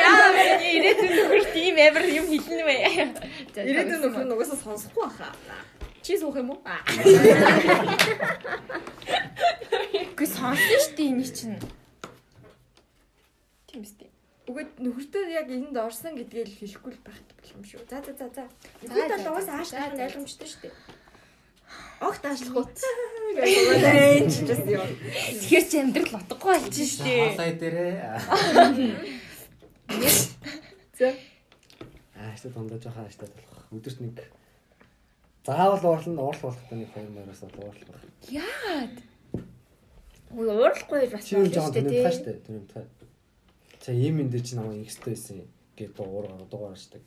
[0.01, 0.21] Яа,
[0.61, 2.77] ирээдүйн нөхөр тийм амар юм хэлнэ вэ?
[3.57, 5.33] Ирээдүйн нөхөр нь угаасаа сонсохгүй баха.
[6.05, 6.61] Чи суух юм уу?
[6.65, 6.81] Аа.
[10.13, 11.80] Үгүй сонсон шүү дээ энэ чинь.
[13.71, 14.11] Тийм үстэй.
[14.51, 17.23] Үгүй нөхөртөө яг энд орсон гэдгээ л хэлэхгүй л байх
[17.55, 17.87] юм шүү.
[17.87, 18.45] За за за за.
[18.83, 20.75] Нөхөрт бол угаасаа ааш гарах нь ойлгомжтой шүү дээ.
[22.03, 22.67] Огт аашлахгүй.
[23.39, 24.91] Гэвээ энэ ч гэсэн юм.
[25.39, 27.31] Тэгэхээр чи амьдрал утгагүй болчих шүү дээ.
[27.31, 27.95] Халаа дээрээ.
[30.99, 31.15] За.
[32.19, 33.71] Ааштай дундаа жоох ааштай болох.
[33.71, 34.19] Өдөрт нэг
[35.47, 38.03] заавал уурлал уурлах болохтой нэг хоёр мараас уурлах байх.
[38.35, 38.97] Яад.
[40.35, 42.11] Ой уурлахгүй бас жоон шүү дээ.
[42.11, 42.85] штэ тэнэмтгай.
[43.81, 47.01] За ийм энэ дээр чи намайг ихстэй байсан гэдэг дуугаар дуугаар штэ.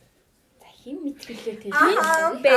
[0.58, 2.50] За хин мэдгэлээ тэгээ.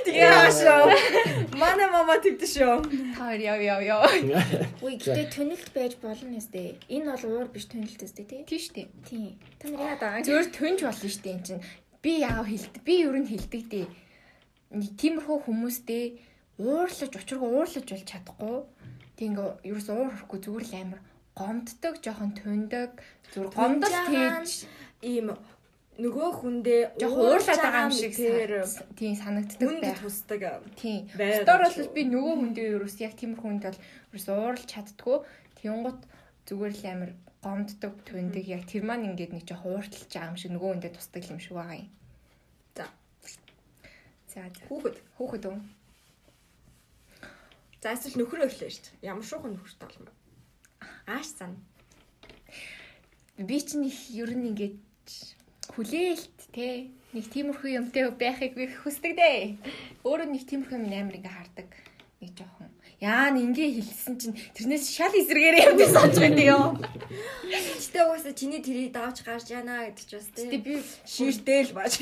[0.00, 0.88] Тэгээ шүү.
[1.60, 2.88] Манай мама тэгдэ шүү.
[3.20, 4.08] Таар яв яв яв.
[4.80, 6.80] Ой гэтээ төнөлт байж болно нэстэ.
[6.88, 8.48] Энэ бол уур биш төнөлт өстэй тий.
[8.48, 8.88] Шүү дээ.
[9.04, 9.36] Тий.
[9.60, 10.24] Та нар байгаа?
[10.24, 11.60] Зөөр төнж болно шүү дээ эн чинь.
[12.00, 12.80] Би яав хэлдэг.
[12.80, 13.86] Би ер нь хэлдэг дээ.
[14.72, 16.16] Нэг Тиймэрхүү хүмүүстэй
[16.56, 18.56] уурлаж учиргаа уурлаж бол чадахгүй.
[19.20, 21.00] Тэг ингээ ерөөс уур хөрөхгүй зүгээр л амар
[21.36, 22.92] гомддог, жоохон төндөг,
[23.32, 24.68] зүгээр гомдол тээж
[25.02, 25.34] Ийм
[25.98, 28.14] нөгөө хүндээ жоох уурлаад байгаа юм шиг
[28.94, 29.98] тийм санагддаг хүнд байх.
[29.98, 30.42] тусдаг.
[30.78, 31.10] Тийм.
[31.18, 33.80] Байгаа бол би нөгөө хүндээ ерөөс яг тиймэрхүү хүнд бол
[34.14, 35.18] ерөөс уурлж чаддгүй.
[35.58, 36.00] Тэнгут
[36.46, 37.10] зүгээр л амар
[37.42, 41.22] гомддог, төндөг яг тэр маань ингээд нэг жоох уурталж байгаа юм шиг нөгөө хүндээ тусдаг
[41.26, 41.90] юм шиг байгаа юм.
[42.78, 42.86] За.
[44.30, 44.46] За.
[44.70, 44.96] Хүүхэд.
[45.18, 45.58] Хүүхэд үү?
[47.82, 49.10] За эсвэл нөхрөө эхлэв шүү дээ.
[49.10, 50.21] Ямар шуухан нөхөртэй бэ?
[51.06, 51.56] Ааш зан.
[53.38, 54.76] Би чинь их ер нь ингээд
[55.74, 59.58] хүлээлт те нэг тиймэрхүү юмтай байхыг би хүсдэг дээ.
[60.06, 61.68] Өөрөө нэг тиймэрхүү юм амар ингээ хардаг.
[62.22, 62.70] Нэг жоохон.
[63.02, 66.78] Яа н ингээ хэлсэн чинь тэрнээс шал эсрэгээрээ юм би сонсож байдаг юм.
[67.50, 70.62] Гэтэ угаасаа чиний тэрийг давж гарч яана гэдэг ч бас Гэтэ тийм.
[70.62, 71.98] би Ширтэл бааш.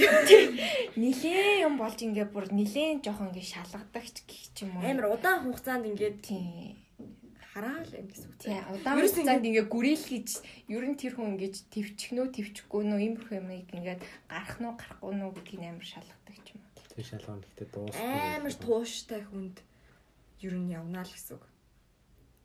[1.01, 4.85] нилээн юм болж ингээ бүр нилээн жоохон ингээ шалгадаг ч гэх юм уу.
[4.85, 6.77] Амар удаан хугацаанд ингээд тийм.
[7.51, 8.39] Хараал юм гэсэн үг.
[8.39, 10.31] Тийм удаан хугацаанд ингээ гүрэлхийж
[10.71, 13.99] ер нь тэр хүн ингээ твчих нөө твчихгүй нөө иймэрхүү юм ингээ
[14.31, 16.63] гарах нуу гарахгүй нуу гэдгийг амар шалгадаг юм.
[16.95, 17.99] Тэр шалгуун гэхдээ дуусах.
[17.99, 19.57] Амар тууштай хүнд
[20.47, 21.45] ер нь явнаа л гэсэн үг.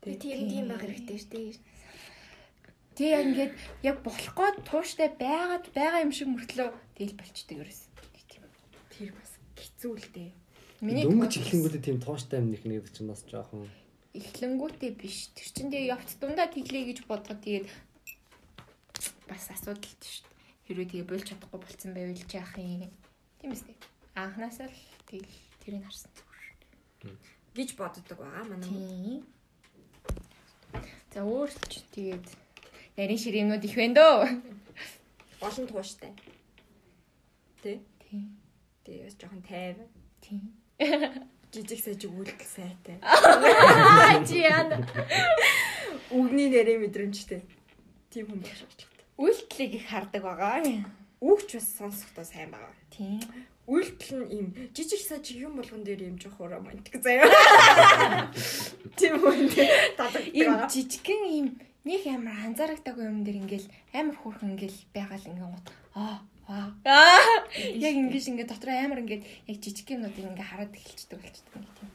[0.02, 1.58] Би тийм тийм байх хэрэгтэй шүү дээ.
[2.98, 3.54] Тэг яг ингээд
[3.86, 6.68] яг болохгүй тууштай байгаад байгаа юм шиг мөртлөө
[6.98, 7.82] тэгэл болчдөг ерөөс.
[8.26, 8.42] Тийм.
[8.90, 10.30] Тэр бас хэцүү л дээ.
[10.82, 13.68] Миний дөнгөж эхлэнгүүтээ тийм тууштай юм нэг нэг чинь бас жоохон
[14.20, 15.30] эхлэнгүүтээ биш.
[15.36, 17.66] Тэр чинь тэгээ явц дундаа тэглэе гэж бодоход тэгээд
[19.28, 20.44] бас асуудал шүү дээ.
[20.66, 22.90] Хэрвээ тэгээ болж чадахгүй болцсон байвал яах юм.
[23.40, 23.76] Тийм үстэй.
[24.16, 26.46] Анханасаа л тэгэл тэрийг харсан зүгээр.
[27.56, 28.68] гэж боддог байгаа манай.
[28.68, 29.20] Тийм.
[31.12, 32.26] За өөрч тэгээд
[32.96, 34.18] нарийн ширээнүүд их байна дөө.
[35.40, 36.12] Олон тууштай.
[37.62, 37.80] Тэ?
[38.04, 38.36] Тийм.
[38.84, 39.76] Тэгээ бас жоохон тайв.
[40.20, 40.42] Тийм.
[41.56, 43.00] Жижиг сажиг үйлдэл сайтай.
[44.28, 44.76] Чи яана.
[46.12, 47.40] Үгний нэрээ мэдрэмжтэй.
[48.12, 49.06] Тийм хүн байх шаардлагатай.
[49.16, 50.84] Үйлдэлийг их хардаг байгаа.
[51.24, 52.76] Үгч бас сонсохдоо сайн байгаа.
[52.92, 53.24] Тийм.
[53.64, 54.46] Үйлдэл нь ийм
[54.76, 57.24] жижиг сажиг юм болгон дээр ийм жоох романтик заяа.
[59.00, 60.68] Тийм хүн дээр татдаг байгаа.
[60.68, 61.46] жижигхэн ийм
[61.88, 65.66] нэг амар анзаарагдаагүй юм дээр ингээл амар хөөрхөн ингээл байгаа л ингээ гот.
[65.96, 66.74] Аа аа.
[66.86, 71.66] Аа яг ингэж ингээ дотор амар ингээд яг жижиг юмнуудыг ингээ хараад эхэлчихдэг болчихдог юм
[71.74, 71.90] тийм.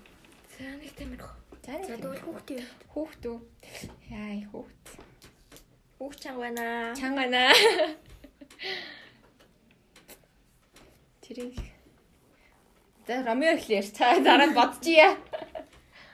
[0.55, 1.29] За нэг тамирх.
[1.61, 2.69] За тэгвэл хүүхдээ юу?
[2.91, 3.39] хүүхд үү.
[4.11, 4.83] Яа хүүхд.
[6.01, 6.95] Үг чанга байна.
[6.97, 7.53] Чангана.
[11.21, 11.55] Тэрийг
[13.07, 13.91] За Ромео эхлэв.
[13.97, 15.17] Та дараа бодчихъя.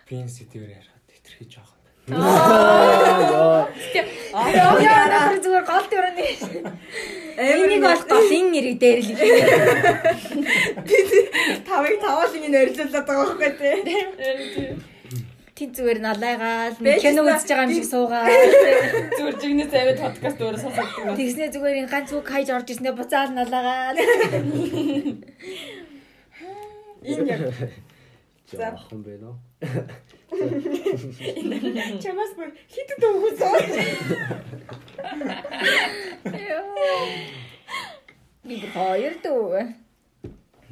[0.07, 1.77] Пин сэтгээр ярихад хэтэрхий жоох байна.
[2.08, 3.68] Аа
[4.56, 6.20] яа зүгээр гол дөрөнд.
[7.38, 9.12] Энийг бол голын нэрийг дээр л
[11.68, 13.76] Тавыг таваал ингэ нэрэлүүлээд байгаа байхгүй тий.
[15.58, 18.30] Тин зүгээр налайгаал кино үзэж байгаа юм шиг суугаад
[19.18, 21.18] Зүгээр жигнэс аваад подкаст өөрөө байна.
[21.20, 23.98] тэгснэ зүгээр ин ганц үг хайж орж ирснээр буцаал налайгаал.
[27.04, 27.42] Энэ яг
[28.48, 29.36] Жаахан бэ нөө.
[32.04, 33.64] Чамаас бүр хитэд өгсөн.
[38.44, 39.74] Би бүр хоёр дүү.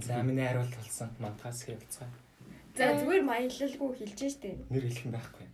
[0.03, 1.09] За миний хариулт болсон.
[1.19, 2.09] Мантаас хэлцгаа.
[2.75, 4.59] За зүгээр маялалгүй хэлж штэ.
[4.69, 5.47] Нэр хэлэх юм байхгүй.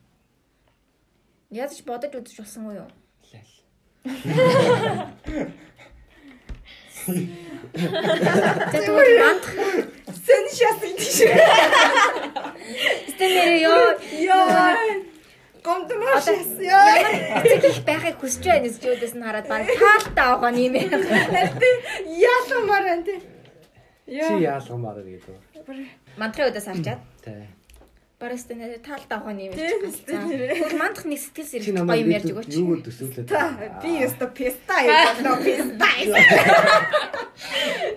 [1.53, 2.90] Ядаж бодож үзэж болсон уу юу?
[3.30, 3.52] Лал.
[7.02, 9.44] За тэгвэл манд
[10.26, 11.18] Сэн шас тийш.
[13.11, 13.84] стенэр ёо.
[15.64, 17.41] Гомдмор шас яа.
[17.41, 20.90] эцэг их байхыг хүсэж байна гэж өөдөөс нь хараад баг таалтаа авах юм ээ.
[22.10, 23.19] Яаламаар энэ тий.
[24.11, 25.38] Чи яалгамаар гэдэг.
[26.19, 27.48] Мандрын өдөөс харчаад Тэ.
[28.22, 29.89] Бараг стенэр таалтаа авах юм ээ.
[29.89, 30.53] стенэр.
[30.53, 32.53] Тэгвэл мандах нэг сэтгэл сэрэх гоё юм ярьж өгөөч.
[32.53, 33.34] юу төсөөлээд.
[33.81, 35.18] Би өстө песта яа.
[35.41, 35.89] Песта.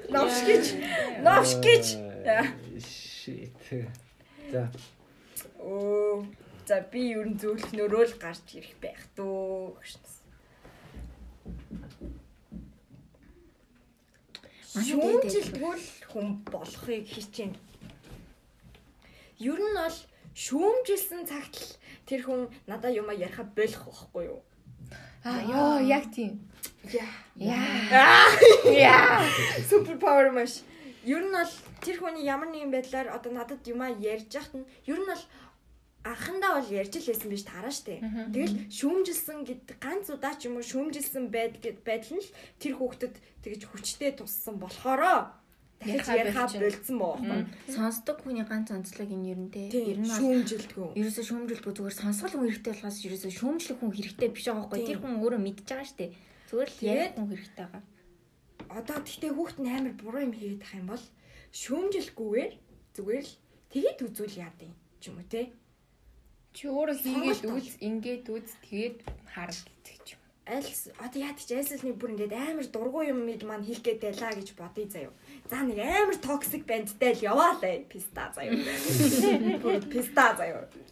[0.08, 0.66] Новшгич.
[1.20, 1.86] Новшгич.
[2.80, 3.52] Shit.
[4.48, 4.72] За.
[5.60, 6.24] Оо.
[6.64, 10.00] За би ер нь зөөлхнөрөө л гарч ирэх байх дөө гэж.
[14.72, 17.60] Шүүмжилтгүүл хүн болохыг хичээнэ.
[19.44, 19.98] Ер нь бол
[20.34, 21.70] шүүмжилсэн цагт л
[22.10, 24.40] тэр хүн надаа юма яриха болох байхгүй юу?
[25.24, 26.42] Аа ёо яг тийм.
[27.38, 28.28] Яа.
[28.66, 29.22] Яа.
[29.70, 30.60] Супер павер маш.
[31.06, 34.98] Ер нь бол тэр хүний ямар нэгэн байдлаар одоо надад юма ярьж яхад нь ер
[34.98, 35.22] нь бол
[36.04, 38.04] анхандаа бол ярьж л байсан биш таараа штэ.
[38.34, 43.60] Тэгэл шүүмжилсэн гэдэг ганц удаа ч юм уу шүүмжилсэн байдал нь л тэр хүүхдэд тэгж
[43.70, 45.32] хүчтэй туссан болохоороо
[45.84, 46.64] дахиж болчихно.
[46.64, 47.14] болцсон боо.
[47.68, 49.68] Сонсдог хүний ганц онцлог энэ нь те.
[49.68, 50.88] Ер нь шүүмжилдэггүй.
[50.98, 54.86] ерөөсөө шүүмжилдэггүй зүгээр сонсгол хүн хэрэгтэй болохоос ерөөсөө шүүмжлэх хүн хэрэгтэй биш байгаа байхгүй.
[54.88, 56.06] Тэр хүн өөрөө мэдж байгаа штэ.
[56.48, 57.82] Зүгээр л Тэгээд- ярих хүн хэрэгтэй байгаа.
[58.74, 61.04] Одоо тэгтээ хүүхд нь амар буруу юм хийгээд ах юм бол
[61.54, 62.52] шүүмжилгүйгээр
[62.96, 63.34] зүгээр л
[63.72, 65.42] тэгэд үзүүл яад юм ч юм уу те.
[66.54, 68.96] Чи өөрөө хийгээд үз, ингээд үз, тэгээд
[69.34, 70.20] хараад гэж юм.
[70.44, 74.00] альс одоо яа гэж альсс нэг бүр ингээд амар дургу юм мэд маань хийх гээд
[74.06, 75.12] байлаа гэж бодъё заяо.
[75.50, 78.32] За нэг амар токсик бандтай л яваалаа писта.
[79.60, 80.32] Бүр писта.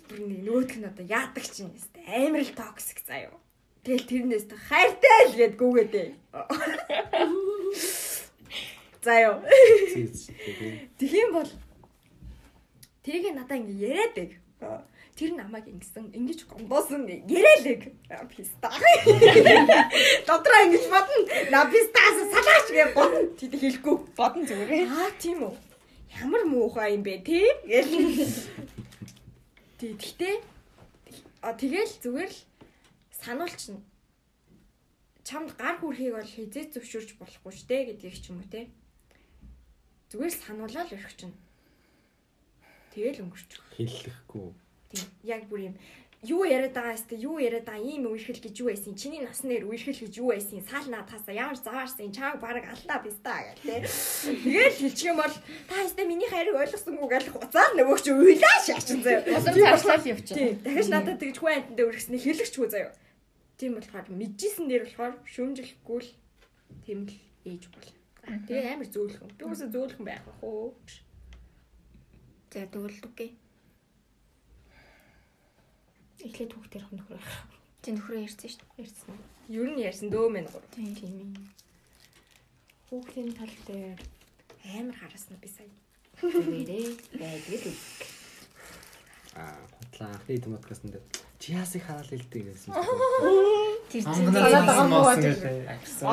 [0.09, 3.41] Бүр нэг нөгөөх нь одоо яадаг чинь нэстэ амар л токсик заяо.
[3.81, 6.11] Тэгэл тэрнээс тэ хайртай л гээд гүгээд ээ.
[9.03, 9.41] Заяо.
[11.01, 11.51] Тэгхийн бол
[13.03, 14.33] тэрийг надаа ингэ яриад байг.
[15.13, 17.93] Тэр намайг ингэсэн ингэж гомдоосон яриалэг.
[18.33, 18.73] Писта.
[20.27, 21.19] Дотроо ингэж бодно.
[21.53, 23.21] На пистаас салаач гэж бодно.
[23.37, 24.89] Тэд хэлэхгүй бодно зүгээр.
[24.89, 25.55] Аа тийм үү.
[26.21, 27.45] Ямар муухай юм бэ тий?
[27.69, 28.25] Гэл.
[29.77, 30.37] Тий гэхдээ
[31.43, 32.41] а тэгэл зүгээр л
[33.21, 33.85] сануулчихна.
[35.29, 38.71] Чамд гар хүрхийг бол хизээ зөвшөөрч болохгүй штэ гэдгийг ч юм уу те.
[40.09, 41.37] Зүгээр л сануулаад өрөх чинь.
[42.95, 43.51] Тэгэл өнгөрч.
[43.77, 44.62] Хэллэхгүй.
[44.93, 45.09] Тийм.
[45.25, 45.75] Яг бүр юм
[46.23, 50.07] юу яриад байгаа юм юу яриад байгаа ийм үерхэл гэж юу байсан чиний наснаар үерхэл
[50.07, 55.11] гэж юу байсан саал наадхаасаа ямар заваарсан чааг баг аллаа писта гэл те тэгэл хэлчих
[55.11, 55.35] юм бол
[55.67, 59.27] та хэвээ миний хайрыг ойлгосонгүй гэл хуцаа нөгөө чи уйлаа шаачин заяа.
[59.35, 60.63] Улам цаашлал явчих.
[60.63, 62.95] дахиж надад тэгж хүн амттай өргөснө хэлэгчгүй заяа.
[63.59, 66.11] Тийм болохоор мэдчихсэн дээр болохоор шүүмжлэхгүй л
[66.87, 67.19] тийм л
[67.51, 67.91] ээж бол.
[68.47, 69.35] Тэгээ амар зөөлхөн.
[69.35, 70.71] Би үсээ зөөлхөн байх бах уу?
[72.55, 73.42] За тэгвэл үгүй.
[76.23, 77.23] Эхлээд хүүхдэр их нөхөр.
[77.83, 78.87] Чи нөхрөө ярьсан шүү дээ.
[78.87, 79.19] Ярьсан.
[79.51, 80.95] ер нь ярьсан дөө мэн гур Тийм.
[80.95, 81.35] Тийм ээ.
[82.89, 83.99] Хүүхдийн тал дээр
[84.63, 85.67] амар хараасна би сая
[86.23, 87.81] зүгээрээ байдаг л.
[89.35, 91.05] Аа, хутлаа анхны хэдэн подкастн дээр
[91.43, 92.71] чи яасыг хараал хэлдэг гэсэн.
[93.91, 95.41] Тэр Анганаа цаасан моосон гэж
[95.75, 96.07] авсан.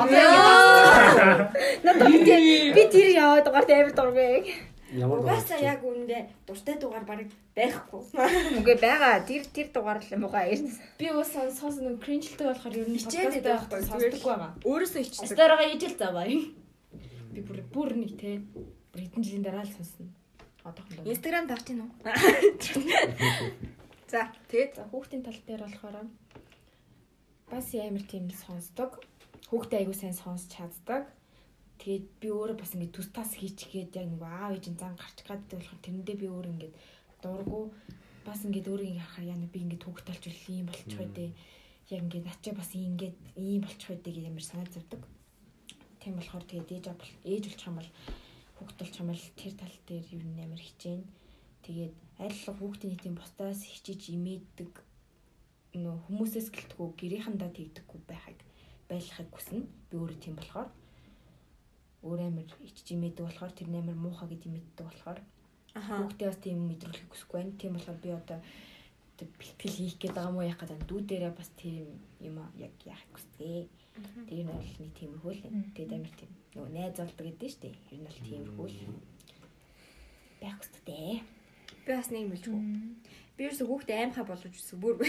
[1.86, 4.44] Надад би тэр яваад байгаатай амар дургыг.
[4.90, 8.00] Ямар Угаасаа яг үүндээ дуртай дугаар баг байхгүй.
[8.58, 9.22] Үгүй байгаа.
[9.22, 10.74] Тэр тэр дугаар л муухай ирнэ.
[10.98, 14.50] Би бас сонс нэг кринжлтэй болохоор ер нь Хичээдэг подкаст байхгүй, сонсдог байгаа.
[14.66, 15.24] Өөрөөсөө ичсэн.
[15.30, 16.26] Астараа ижил заваа.
[16.26, 18.42] Би бүр бүр нэг те
[18.90, 20.10] бүр хэдэн жилийн дараа л сонсно.
[20.66, 21.06] Одоохондоо.
[21.06, 21.90] Инстаграм давч гин үү?
[24.10, 26.10] За, тэгээд хүүхдийн тал дээр болохоор
[27.46, 28.98] бас амар тийм сонсдог.
[29.54, 31.06] Хүүхдээ айгуу сайн сонсч чаддаг.
[31.80, 35.56] Тэгээд би өөрөө бас ингэ төс тас хийчихгээд яг нэг аав ээжийн зан гарч гаддаг
[35.56, 36.68] болохоор тэрэндээ би өөр ингэ
[37.24, 37.72] дургу
[38.28, 41.32] бас ингээд өөрийг харахаар яа би ингээд хүүхд толж ийм болчих үү
[41.90, 45.02] яг ингээд начаа бас ингээд ийм болчих үү гэж ямар санаа зовдөг.
[46.04, 47.90] Тийм болохоор тэгээд ээж бол ээж болчих юм бол
[48.76, 51.02] толчих юм бол тэр тал дээр юу нэмэр хичээн.
[51.64, 54.72] Тэгээд айллага хүүхдийн нийтийн бусдаас хичээж имээдэг
[55.80, 58.38] нөө хүмүүсээс гэлтгүү гэрийнхэндээ тэгдэггүй байхыг
[58.88, 59.64] байлахыг хүснэ.
[59.88, 60.68] Би өөрөө тийм болохоор
[62.02, 65.20] өөр амир ичж имээдэг болохоор тэр амир муухай гэж имээдэг болохоор
[65.76, 67.58] хүүхдээ бас тийм мэдрүүлэх хүсэхгүй байна.
[67.60, 68.38] Тийм болохоор би одоо
[69.20, 71.86] бэлтгэл хийх гээд байгаа мó яах гэдэг дүү дээрээ бас тийм
[72.24, 73.68] юм яг яах хүсдэг.
[74.26, 75.44] Тэр нь бол нэг тиймэрхүү л.
[75.76, 77.76] Тэгээд амир тийм нөгөө найз болдог гэдэг шүү дээ.
[77.92, 78.78] Ер нь бол тиймэрхүү л
[80.40, 81.20] байх хүсдэг.
[81.84, 82.60] Би бас нэг мэлжгүй.
[83.36, 85.00] Би ерөөсө хүүхдээ аймхаа болгож үзсэн бүр.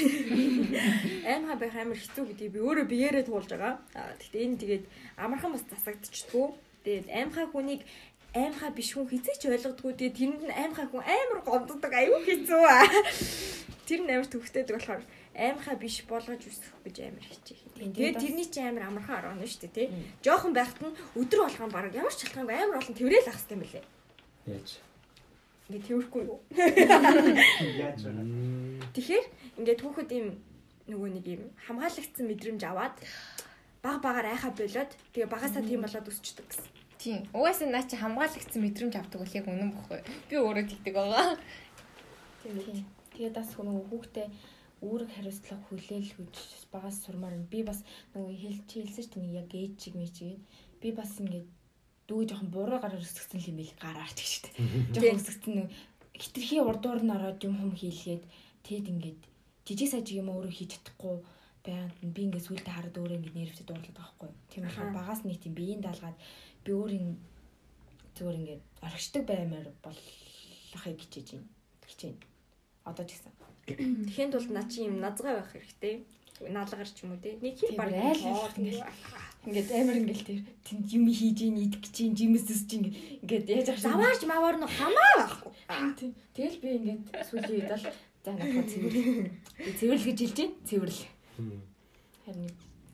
[1.31, 3.75] Аймхаа байх амар хэцүү гэдгийг би өөрөө биеэрээ туулж байгаа.
[3.91, 4.85] Гэхдээ энэ тэгээд
[5.19, 6.47] амархан бас засагдчихдгүү.
[6.83, 7.81] Тэгээд аймхаа хүнийг
[8.33, 9.93] аймхаа биш хүн хизээч ойлгодгүй.
[9.93, 12.63] Тэгээд тэрэнд нь аймхаа хүн амар гомддог аюу хэцүү.
[13.85, 15.03] Тэр нь амар төвхтэйдэг болохоор
[15.35, 17.61] аймхаа биш болгож үсэх гэж амар хичээх.
[17.75, 19.87] Тэгээд тэрний чинь амар амархан орно шүү дээ тий.
[20.23, 23.61] Жохон байхад нь өдөр болгон баг ямар ч шалтгаангүй амар олон тэрэл ах хэвээр юм
[23.61, 23.85] бэлээ.
[24.47, 24.69] Яаж?
[25.67, 26.39] Ингээ тэрвэхгүй юу?
[26.55, 28.11] Яаж вэ?
[28.95, 29.25] Тэгэхээр
[29.59, 30.27] ингээд түүхэд ийм
[30.91, 32.95] нөгөө нэг ийм хамгаалагдсан мэдрэмж аваад
[33.83, 36.70] баг багаар айхаа болоод тэгээ багасаа тийм болоод өсчдөг гэсэн.
[37.01, 37.25] Тийм.
[37.33, 39.99] Угаасаа наа чи хамгаалагдсан мэдрэмж авдаг бол яг үнэн бохгүй.
[40.29, 41.33] Би өөрөө тэгдэг байгаа.
[42.45, 42.85] Тийм.
[43.09, 44.27] Тэгээд бас нөгөө хүүхдээ
[44.85, 46.35] үүрэг хариуцлага хүлээл гэж
[46.69, 47.81] багаас сурмаар би бас
[48.13, 50.41] нөгөө хэлж хэлсэн чинь яг ээж чиг мэчгээд
[50.81, 51.49] би бас ингээд
[52.09, 54.49] дүү жоохон буруу гараар өсгсөн юм бил гараарч гэж штэ.
[54.93, 55.67] Жоохон өсгсөн нэг
[56.17, 58.23] хитрхи урдуур нь ороод юм хүм хийлгээд
[58.65, 59.19] тэгэд ингээд
[59.65, 61.17] жижиг сажиг юм өөрөө хийж чадахгүй
[61.65, 64.31] байгаад би ингээд сүултээ хараад өөрөө ингээд нэрвчэд дуурлаад байгаа байхгүй.
[64.49, 66.17] Тийм болохоор багаас нэг тийм биеийн даалгаад
[66.63, 67.17] би өөрийн
[68.15, 71.49] зүгээр ингээд орхичдаг баймаар болохыг хичээж байна.
[71.87, 72.17] Хичээн.
[72.85, 73.33] Одоо ч гэсэн.
[74.07, 76.05] Тэхийн тулд наа чи юм назгаа байх хэрэгтэй.
[76.41, 77.37] Наалгаар ч юм уу те.
[77.41, 78.21] Нэг хий баг айл
[78.57, 78.81] ингээд
[79.45, 82.75] ингээд амар ингээд тэр тэнд юм хийж ийн идэх гэж ийн жимэсэс чи
[83.21, 86.09] ингээд яаж ах заваарч маваар нь хамаа байхгүй.
[86.33, 87.85] Тэгэл би ингээд сүүлийн үед бол
[88.25, 88.93] за надад цэвэр.
[89.65, 90.57] Би цэвэрлэл гэж хэлж байна.
[90.65, 91.05] Цэвэрлэл.
[92.25, 92.49] Харин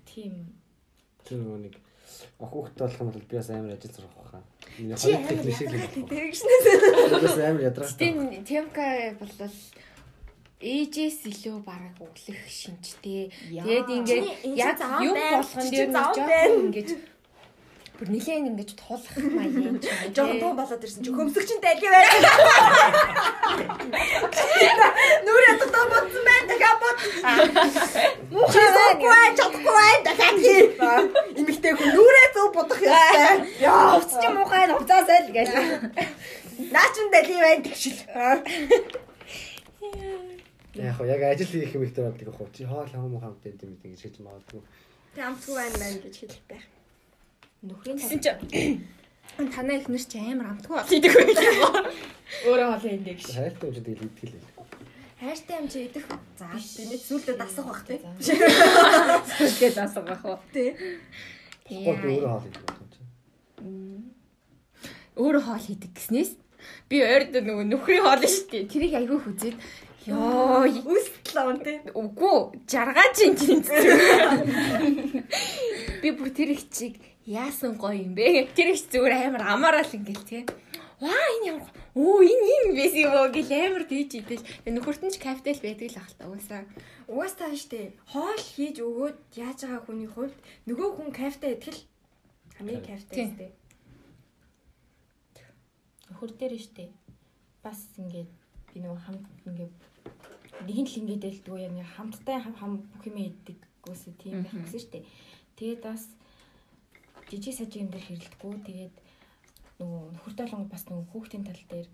[0.08, 0.34] тийм
[1.28, 1.76] Тэр нэг
[2.40, 4.42] охуухтай болох юм бол би бас амар ажил сурах байхаа.
[4.78, 6.66] Миний Чи хоёр техник шиг л амар дэрэгшнээс.
[7.24, 7.98] Бас амар ядраатай.
[7.98, 8.84] Тийм Темка
[9.20, 9.32] бол
[10.58, 13.30] ээжээс илүү бараг өглөх шинжтэй.
[13.46, 14.26] Тэгээд ингээд
[14.58, 16.18] яг юм болгон чи дээр нэг
[16.66, 16.90] ингээд
[17.98, 19.82] бүр нилээн ингээд тулах маяг ч юм.
[20.14, 22.10] Жохон туу болоод ирсэн чи хөмсөгчин дайли байж.
[25.26, 26.37] Нүр ятдаг тоо бодсон байна.
[28.32, 29.92] Муухай суухгүй чадахгүй.
[30.06, 30.64] Дахиад хий.
[31.40, 33.36] Имэгтэй хүн нүрээ зөв бодох ёстой.
[33.62, 35.50] Яа, уц чи муухай нуцаасаа л гэж.
[36.74, 38.00] Наа чин дайли байна тэгшил.
[40.78, 42.54] Яг яг ажил хийх юм их дээр болдог ах.
[42.54, 44.62] Чи хоол хамаа хамт энэ юм ингэж хийж магадгүй.
[45.16, 46.66] Тэг амтгүй байна байна гэж хэлэх байх.
[47.66, 48.32] нөхрийн Тэгсэн чи
[49.38, 51.38] танаа ихнэр чи амар амтгүй бол хийдэг байх.
[52.46, 53.20] өөрөө хоолой энэ гэж.
[53.34, 54.57] Хайртай юм чи тэгэл идэл.
[55.20, 56.06] Хайртай юм чи идэх.
[56.38, 57.98] За, би нэг зүйлдээ дасах бах тий.
[58.22, 60.38] Тэгээд асах байх уу.
[60.54, 60.78] Тий.
[61.66, 63.02] Би өөрөө хоол идэх юм чи.
[65.18, 66.32] Өөрөө хоол хийдэг гэснээс
[66.86, 68.70] би ойрд нөгөө нөхрийн хоол шүү дээ.
[68.70, 69.58] Тэрийг айгүй хүзээд
[70.14, 71.82] ёо Үстэл он тий.
[71.98, 73.66] Үгүй жаргаж ин тийм.
[76.06, 78.54] Би бүр тэр их чиг яасан гоё юм бэ?
[78.54, 80.46] Тэр их зүгээр амар амаараа л ингээл тий.
[80.98, 84.42] Ваа энэ ямар оо энэ юм байсан юм уу гэл амар тийж идэж.
[84.66, 86.62] Нөхөрт нь ч кафетэл байдаг л ахalta уусаа.
[87.06, 91.82] Угаасаа штэ хоол хийж өгөөд яаж байгаа хүний хувьд нөгөө хүн кафтаа идэх л
[92.58, 93.30] хамгийн кафтаа Тийм.
[93.38, 93.48] штэ.
[96.10, 96.86] Нөхөр дээр нь штэ.
[97.62, 98.32] Бас ингээд
[98.74, 99.74] би нөгөө хамт ингээд
[100.66, 104.66] нэг л ингээд дэлдгүү яг нэг хамттай хам хам бүх юм иддэг үсэ тийм байх
[104.66, 105.06] гэсэн штэ.
[105.62, 106.10] Тэгээд бас
[107.30, 108.54] жижиг сажиг юм дээр хэрэлдэхгүй.
[108.66, 108.96] Тэгээд
[109.80, 111.88] нөгөө нөхөртэй болон бас нөгөө хүүхдийн тал дээр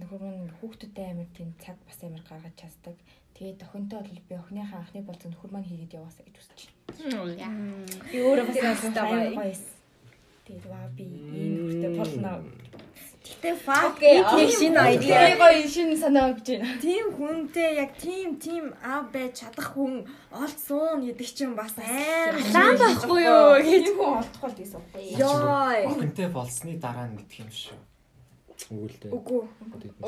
[0.00, 2.96] нөхөр маань хүүхдүүдтэй амар тийм цаг бас амар гаргаж чаддаг.
[3.36, 6.76] Тэгээд охинтой бол би охиныхаа анхны болцоо нөхөр маань хийгээд яваасаа гэж үзэж байна.
[8.12, 9.56] Би өөрөө бас амар гоё.
[10.46, 12.32] Тэгээд ваа би ийм нөхөртэй болно.
[13.26, 16.78] Гэтэ фак Нэг шинэ Тэгээ гоё шинэ санаа өгч байна.
[16.78, 23.20] тийм хүнтэй яг тийм тийм аав байж чадах хүн олцсон гэдэг чинь бас Лам байхгүй
[23.26, 23.86] юу гэж.
[23.98, 24.86] Хүн олдохгүй л гэсэн үг.
[25.18, 25.90] ёо.
[25.90, 27.78] Охинтой болсны дараа нь мэдх юм шүү.
[28.72, 29.12] Өгүүлдэ.
[29.12, 29.42] Үгүй.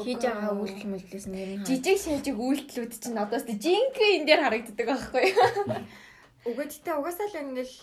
[0.03, 4.41] Хийж байгаа үйлдэл мэлдээс нэр нь жижиг шажиг үйлдэлүүд чинь одоо тест жинхэнэ энэ дээр
[4.47, 5.47] харагддаг байхгүй юу?
[6.49, 7.77] Үгүй гэтээ угаасаа л ингээл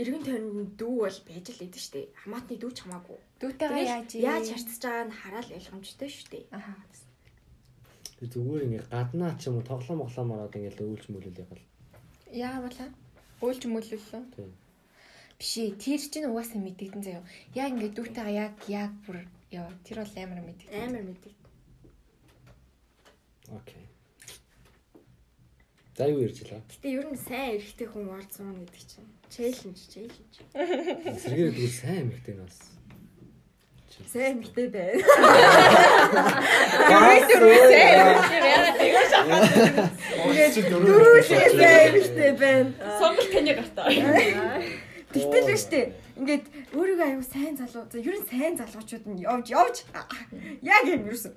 [0.00, 2.10] эргэн тойронд дүү бол байж л идэв штэ.
[2.26, 3.18] Хамаатны дүү ч хамаагүй.
[3.40, 6.44] Дүүтэйгээ яаж яаж харьцаж байгааг нь хараад ойлгомжтой штэ.
[6.52, 6.76] Аха.
[8.20, 11.64] Тэг зүгээр ингээ гаднаа ч юм уу тоглоом моглоом ороод ингээ өвлж мөлөл явал.
[12.28, 12.86] Яа бала?
[13.40, 14.22] Өөлж мөлөлөө.
[14.36, 14.52] Тийм.
[15.40, 17.24] Биш ээ, тэр чинь угаасаа мэдэгдэн заяа.
[17.56, 20.84] Яг ингээд дүүтэйгээ яг яг бүр яа, тэр бол амар мэдэгдэн.
[20.84, 21.34] Амар мэдээ.
[23.56, 23.84] Окей.
[25.96, 26.60] За юу ярьж илаа?
[26.68, 30.34] Гэтэ ер нь сайн эрэхтэй хүн суuna гэдэг чинь челленж, челленж.
[31.24, 32.79] Сэргээр дүүл сайн эмэгтэй нь бас.
[34.08, 35.02] Сайн эмэгтэй байна.
[40.70, 42.70] Дөрөв шиг сайн эмэгтэй байна.
[42.98, 43.88] Сонголт таны гартаа.
[45.12, 45.80] Тэгтэл л штэ.
[46.16, 46.44] Ингээд
[46.74, 47.84] өөрийгөө аюу сайн залуу.
[47.90, 49.76] За ер нь сайн залуучууд нь явж явж
[50.62, 51.34] яг юм ерөөсөн.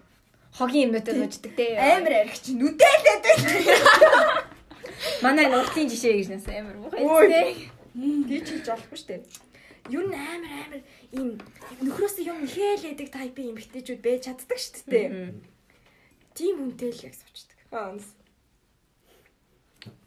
[0.54, 1.78] Хогийн юмнуудад ууждаг те.
[1.78, 4.46] Амар арих чи нүдэлээд байна.
[5.26, 7.42] Манай нуртын жишээ гэж нас амар муухай те.
[8.30, 9.16] Тийч хийж болохгүй штэ.
[9.92, 10.82] Ер нь амар амар
[11.12, 11.36] ийм
[11.84, 15.36] нөхрөөс юм ихээлээдэг тайпын эмэгтэйчүүд байж чаддаг штэ.
[16.32, 17.60] Тийм хүнтэй л яг суучдаг.
[17.76, 18.16] Аанс.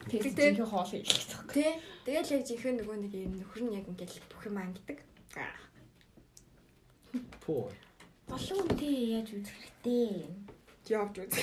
[0.09, 1.45] Тэгээд жинхэнэ хоол хийх гэсэн.
[1.53, 1.77] Тэ.
[2.09, 4.99] Тэгэл яг жинхэнэ нөгөө нэг юм нөхөр нь яг ингээл бүх юм ангидаг.
[7.45, 7.69] Поо.
[8.33, 9.55] Олон үнтэй яаж үзэх
[9.85, 10.25] хэрэгтэй.
[10.87, 11.35] Явж үз.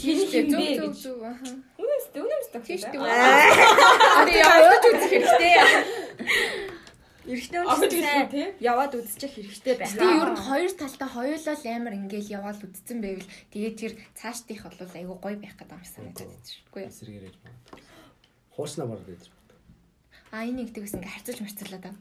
[0.00, 0.18] Хин
[0.50, 1.20] Зүг зүг зүг.
[1.76, 3.04] Үнэс үнэс дээ.
[3.04, 5.56] Аа яваад үзэх хэрэгтэй.
[7.22, 8.46] Эрэгтэй тий.
[8.58, 9.94] яваад үзчих хэрэгтэй байна.
[9.94, 14.66] Тэгээ ер нь хоёр талдаа хоёулаа л амар ингээл яваал үдцэн байвал тэгээ тэр цаашдих
[14.66, 16.90] бол айгу гоё байх гэдэг юм санагдаад байна шүү.
[16.98, 17.58] Сэргээр яж байна.
[18.58, 19.22] Хуучнаа баг гэж.
[20.34, 21.94] А энэ нэг тэгээс ингээ харцуулж марцуулаад аа.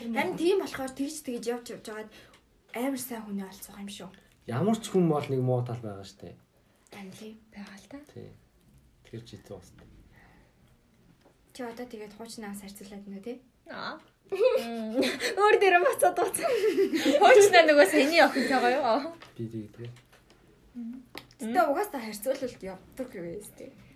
[0.00, 2.10] Харин тийм болохоор тэгж тэгж явж явж байгаад
[2.72, 4.10] амар сайн хүний олцох юм шүү.
[4.48, 6.32] Ямар ч хүн бол нэг муу тал байгаа штэ.
[6.96, 7.36] Амли.
[7.52, 7.98] байгаа л та.
[8.16, 8.32] Тий.
[9.04, 9.68] Тэр зөө бас.
[11.54, 13.38] Чи одоо тэгээд хуучнаас харьцуулаад нөө тий.
[13.70, 13.94] Аа.
[15.38, 16.50] Өөр дээр бацаад бацаа.
[17.22, 19.14] Хоочнаа нөгөө саяны охин байгаа юу?
[19.38, 19.86] Би тэгдэг.
[21.38, 23.38] Гэтэ угаасаа харьцуулалт явдаг юу вэ?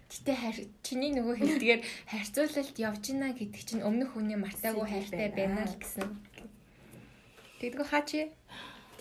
[0.07, 5.67] Гэтэ харь чиний нөгөө хэлдгээр харьцуулалт явж гинэ гэдэг чинь өмнөх хүний мартаагүй хайртай байна
[5.67, 6.07] л гэсэн.
[7.59, 8.31] Тэгдэггүй хаачи.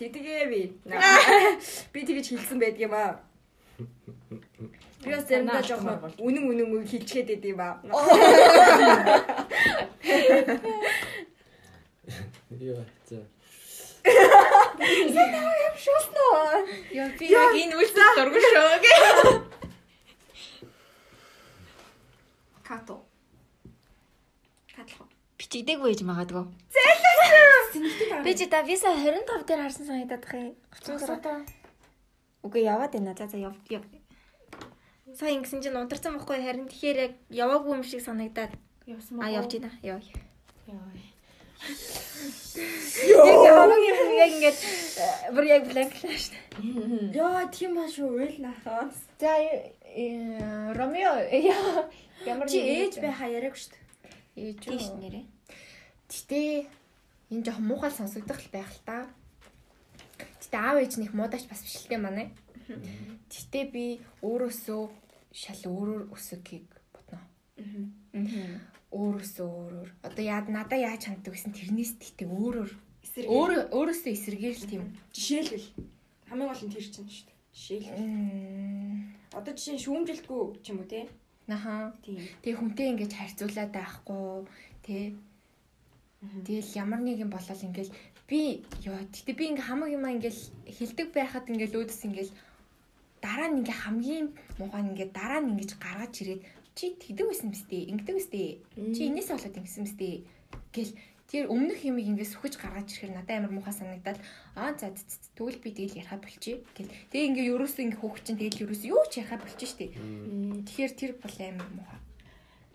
[0.01, 0.61] Тэгдэгээ би.
[1.93, 3.21] Би тэгэж хэлсэн байдаг юм аа.
[5.03, 7.77] Би бас заримдаа жоохон үнэн үнэн үг хэлчихэд байд юм аа.
[12.49, 12.83] Йоо.
[13.05, 13.19] За.
[16.91, 18.93] Яа би яг энэ үйлсэл дургу шүү гэ.
[22.67, 22.95] Като.
[24.75, 25.09] Катлах.
[25.37, 26.45] Бичигдэг байж магадгүй.
[28.23, 30.55] Би чи та виса 25 дээр харсан санагдаад бах юм.
[30.73, 31.45] Гоцгоо.
[32.43, 33.13] Үгүй яваад байна.
[33.13, 33.83] За за яв яв.
[35.15, 38.51] Сая ингэсэн чинь унтарсан байхгүй харин тэгэхээр яг яваагүй юм шиг санагдаад
[38.87, 39.71] Явсан а явж байна.
[39.83, 39.99] Яв.
[40.67, 40.91] Яа.
[43.43, 47.19] Яг хамгийн юм яг ингээд э, бүр яг бланклаа шүү дээ.
[47.19, 48.15] Яа, тийм ба шүү.
[48.15, 48.95] Уйл нахаас.
[49.19, 51.91] За э, Ромео яа
[52.23, 54.55] ямар Чи ээж байхаа яриаг шүү дээ.
[54.55, 54.99] ээж Тийш үү?
[55.03, 55.25] нэрээ.
[56.07, 56.41] Гэтэ
[57.35, 59.11] энэ жоох муухай сонсогдох байх л та.
[60.15, 62.31] Гэтэ аав ээж нэх муудаач бас биш л дээ манай.
[62.67, 63.85] Гэтэ би
[64.21, 64.81] өөрөөсөө
[65.31, 67.19] шал өөрөөр өсөхийг бодно.
[68.91, 69.89] Өөрөөсөө өөрөөр.
[70.07, 72.71] Одоо яад надаа яаж ханддаг гэсэн тэрнээс тэгтээ өөрөөр
[73.25, 74.83] өөрөө өөрөөсөө эсэргээр л тийм.
[75.15, 75.67] жишээлбэл
[76.29, 77.37] хамгийн гол нь тэр чинь шүү дээ.
[77.57, 77.89] Жишээл.
[77.97, 81.09] Мм, Одоо жишээ нь шүүмжилтгүй ч юм уу те.
[82.05, 82.21] Тийм.
[82.43, 84.45] Тэгээ хүнтэй ингэж харьцуулаад байхгүй
[84.85, 85.17] тий.
[86.45, 87.93] Тэгэл ямар нэг юм болол ингээл
[88.29, 92.31] би ёо гэтээ би ингээ хамаг юм ингээл хилдэг байхад ингээл өөдс ингээл
[93.27, 96.41] дараа нь ингээ хамгийн муухай нь ингээ дараа нь ингэж гаргаж ирээд
[96.77, 98.47] чи тэгдэг байсан мэт ингэдэг үстэй
[98.95, 100.01] чи энэс болоод ингэсэн мэт
[100.71, 100.93] гэл
[101.27, 104.19] тэр өмнөх юмыг ингээ сүхэж гаргаж ирэхээр надад амар муухай санагдаад
[104.55, 104.95] аа за
[105.35, 106.87] тэгвэл би тэгэл ярахаа болчих гэл.
[107.11, 111.11] Тэгээ ингээ ерөөсөө ингээ хөөх чинь тэгэл ерөөсөө юу ч ярахаа болчих штеп тэгэхээр тэр
[111.19, 111.99] бол амар муухай.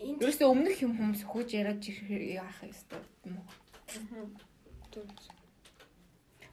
[0.05, 3.41] Энд Ерөөсөө өмнөх юм хүмүүс хөөж яриад ирэхээр яах ёстой уу?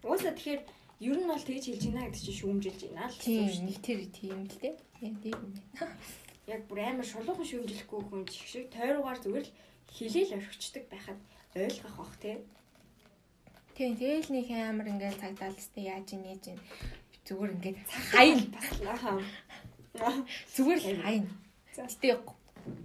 [0.09, 0.61] уусаа тэгэхээр
[1.01, 4.01] ер нь бол тэгж хэлж гинэ гэдэг чинь шүүмжилж гинэ л гэсэн шүү нэг тэр
[4.13, 4.75] тийм л дээ.
[5.01, 5.53] Тийм юм.
[5.81, 5.89] дээ.
[6.53, 9.55] Яг бүр амар шулуухан шүүмжилэхгүй хүн шиг тойруугаар зүгээр л
[9.97, 11.21] хилээл орхичдаг байхад
[11.57, 12.45] ойлгох бах те.
[13.75, 16.61] Тийм тэгэл нэг амар ингээл цагдаад сте яаж ийн яаж ийн
[17.25, 17.79] зүгээр ингээд
[18.13, 19.25] хайн Баслаа.
[20.53, 21.25] зүгээр л хайн.
[21.73, 22.19] Гэтэ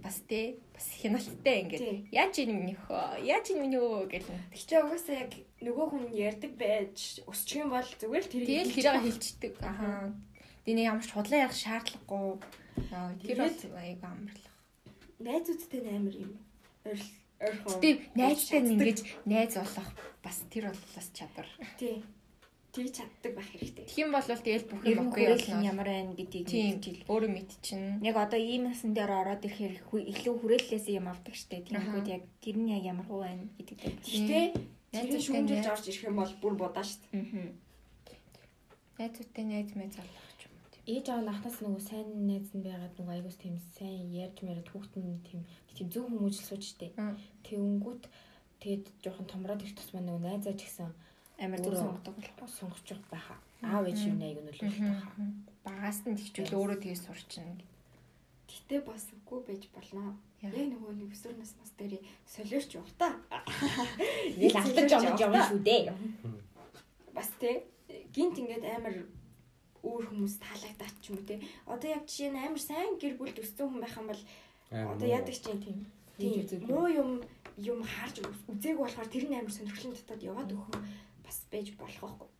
[0.00, 1.98] бас те бас хяналттай ингээд Тийм.
[2.12, 4.28] яаж ийн минийхөө яаж ийн минийхөө гэл.
[4.52, 5.32] Тэгчээ угаасаа яг
[5.64, 9.52] нөгөө хүн ярьдаг байж өсчих юм бол зүгээр л тэрийг Тэгэл тэрийг хэлчихдэг.
[9.64, 10.12] Ахаа.
[10.68, 12.36] Диний ямар ч худлаа ярих шаардлагагүй.
[12.92, 14.52] Аа, Тэр бол аяг амарлах.
[15.18, 16.32] найзуудтай амар юм.
[16.84, 17.00] Ойр
[17.40, 17.72] ойрхон.
[17.72, 19.88] Гэтэ найзтай ингэж найз болох
[20.20, 21.48] бас тэр бол бас чадвар.
[21.80, 22.04] тий.
[22.76, 23.88] Тэг чаддаг байх хэрэгтэй.
[23.96, 25.56] Юм бол тэгэл бүх юм нь окей болно.
[25.56, 26.76] нь ямар байна гэдгийг Тийм.
[26.76, 27.08] мэдчихэл.
[27.08, 28.04] Өөрөө мэдчихнэ.
[28.04, 29.74] Яг одоо ийм насан дээр ороод ирэхээр
[30.12, 31.64] илүү хүрээллээс юм авдаг штэ.
[31.64, 33.80] Тэнгүүд яг тэр нь яг ямар хуу байна гэдэг.
[33.80, 34.44] Гэхдээ
[34.92, 37.20] Найз шүүмжилж орж ирэх юм бол бүр будаа дээ.
[37.20, 37.48] Аа.
[38.98, 40.68] Найзуудтай найз мэз алах ч юм уу.
[40.72, 40.84] тийм.
[40.88, 45.20] Ээж аав анхнаас нөгөө сайн найз нь байгаад нөгөө айгуус тийм сайн ярьж мэрэг хүүхдэн
[45.28, 45.40] тийм
[45.74, 46.96] тийм зөв хүмүүжил сууж штэ.
[46.96, 47.16] Мм.
[47.44, 48.04] Тэвнгүүт
[48.62, 50.88] тэгээд жоохон томроод ирэх тусмаа нөгөө найзаа ч гэсэн
[51.38, 51.80] Амар Өөрөө.
[51.80, 52.50] сонгодог болох.
[52.58, 53.38] сонгож явах байхаа.
[53.62, 55.12] Аав ээж юу нэг нөлөөлөх байхаа.
[55.64, 57.56] Багаас нь тэгчүүл өөрөө тэгээ сурчна.
[58.48, 60.16] Гэтэ бас үгүй байж болно.
[60.40, 63.08] Яг нөгөө нэг өсвөр нас нас дээр солиорч явах та.
[64.40, 65.92] Нэг алдаж онож явна шүү дээ.
[67.16, 67.64] Бас те
[68.12, 68.96] гинт ингээд амар
[69.84, 71.40] өөр хүмүүс таалагдаад ч юм уу те.
[71.66, 74.22] Одоо яг жишээ нь амар сайн гэр бүл төссөн хүн байх юм бол
[74.70, 75.78] одоо яадаг чинь тийм
[76.18, 76.68] тийм үзээгүй.
[76.68, 77.10] муу юм
[77.56, 80.76] юм харж үзээг болохоор тэр нь амар сонирхлын татаад яваад өгөх
[81.26, 82.30] бас байж болох байхгүй.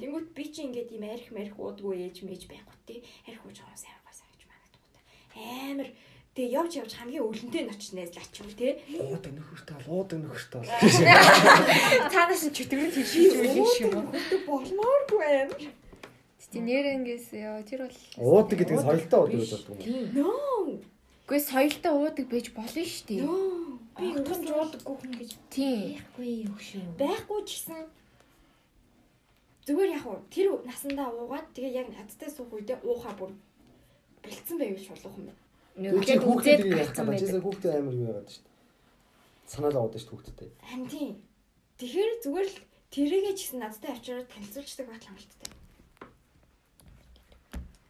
[0.00, 2.94] Тэнгүүт би чи ингээд юм арх марх уудгүй ээж мэж байхгүй те.
[3.28, 5.00] Арх ууж байгаа сайн сайн гэж манайд та.
[5.36, 5.90] Амар
[6.32, 8.80] Тэгээ явж явж хамгийн өлөнтэй нь очиж найзлаач юм те.
[8.96, 10.72] Уудаг нөхөртэй бол уудаг нөхөртэй бол.
[12.16, 14.08] Цаанаас нь чөтгөрөнд хийшиж үйл шиг юм.
[14.48, 15.52] Болмооргүй байна.
[16.52, 20.04] Тийм нэрнгээс ёо тэр бол Уудаг гэдэг нь соёлтой уудаг гэж боддог юм.
[20.16, 20.80] Нөө.
[21.24, 23.24] Үгүй соёлтой уудаг байж болно шүү дээ.
[23.28, 23.72] Нөө.
[23.96, 26.00] Би утгамж уудаггүй хүн гэж Тийм.
[26.00, 26.84] байхгүй өгшөө.
[26.96, 27.80] Байхгүй ч гэсэн
[29.66, 33.32] зүгээр яг уу тэр насандаа уугаад тэгээ яг надтай суух үедээ уухаа бүр
[34.22, 35.30] бэлдсэн байвал шулуух юм
[35.72, 37.16] Ингээд хүүхдээ үзээд байдаг.
[37.16, 38.56] Жисээ хүүхдээ амар юу яагаад шүү дээ.
[39.48, 40.48] Санаал аваад шүү хүүхдээ.
[40.68, 41.12] Харин тийм.
[41.80, 42.56] Тэгэхээр зүгээр л
[42.92, 45.50] тэрийгээ ч гэсэн надтай авчираад танилцуулждаг батал амралттай.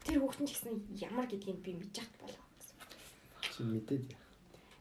[0.06, 0.74] Тэр хүүхдэн ч гэсэн
[1.10, 2.46] ямар гэдгийг би мэдж яхад болоо.
[3.50, 4.06] Чи мэдээд.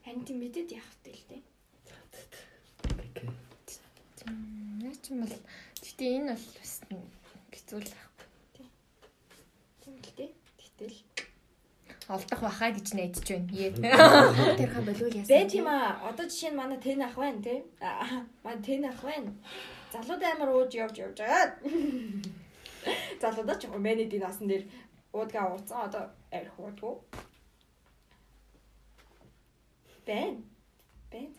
[0.06, 1.42] Харин тийм мэдээд явах хэрэгтэй л дээ.
[4.78, 5.38] Наа ч юм бол
[5.82, 6.71] гэтээ энэ бол бас
[7.54, 8.68] хэцүү л байхгүй.
[9.82, 10.32] Тийм л дээ.
[10.60, 10.96] Гэтэл
[12.12, 13.48] Олдох бахаа гэж найдаж байна.
[13.56, 13.72] Ээ.
[14.60, 15.32] Тэр ха болов яасан.
[15.32, 15.96] Бэ тийм аа.
[16.10, 17.64] Одоо жишээ нь манай тэн ах байна тий.
[17.80, 19.32] Аа, Манай тэн ах байна.
[19.94, 21.56] Залууд амар ууж явж явж байгаа.
[23.22, 24.68] Залуудаа ч мэний дин асан дээр
[25.14, 25.88] уудгаа ууцсан.
[25.88, 26.04] Одоо
[26.36, 26.96] арх уудгүй.
[30.08, 30.44] Бэн.
[31.12, 31.30] Бэн.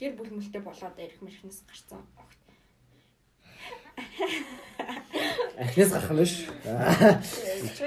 [0.00, 2.02] Гэр бүл мөлтэй болоод арх мэрхнээс гарцсан.
[5.62, 6.34] Ахнаас гарах нь биш.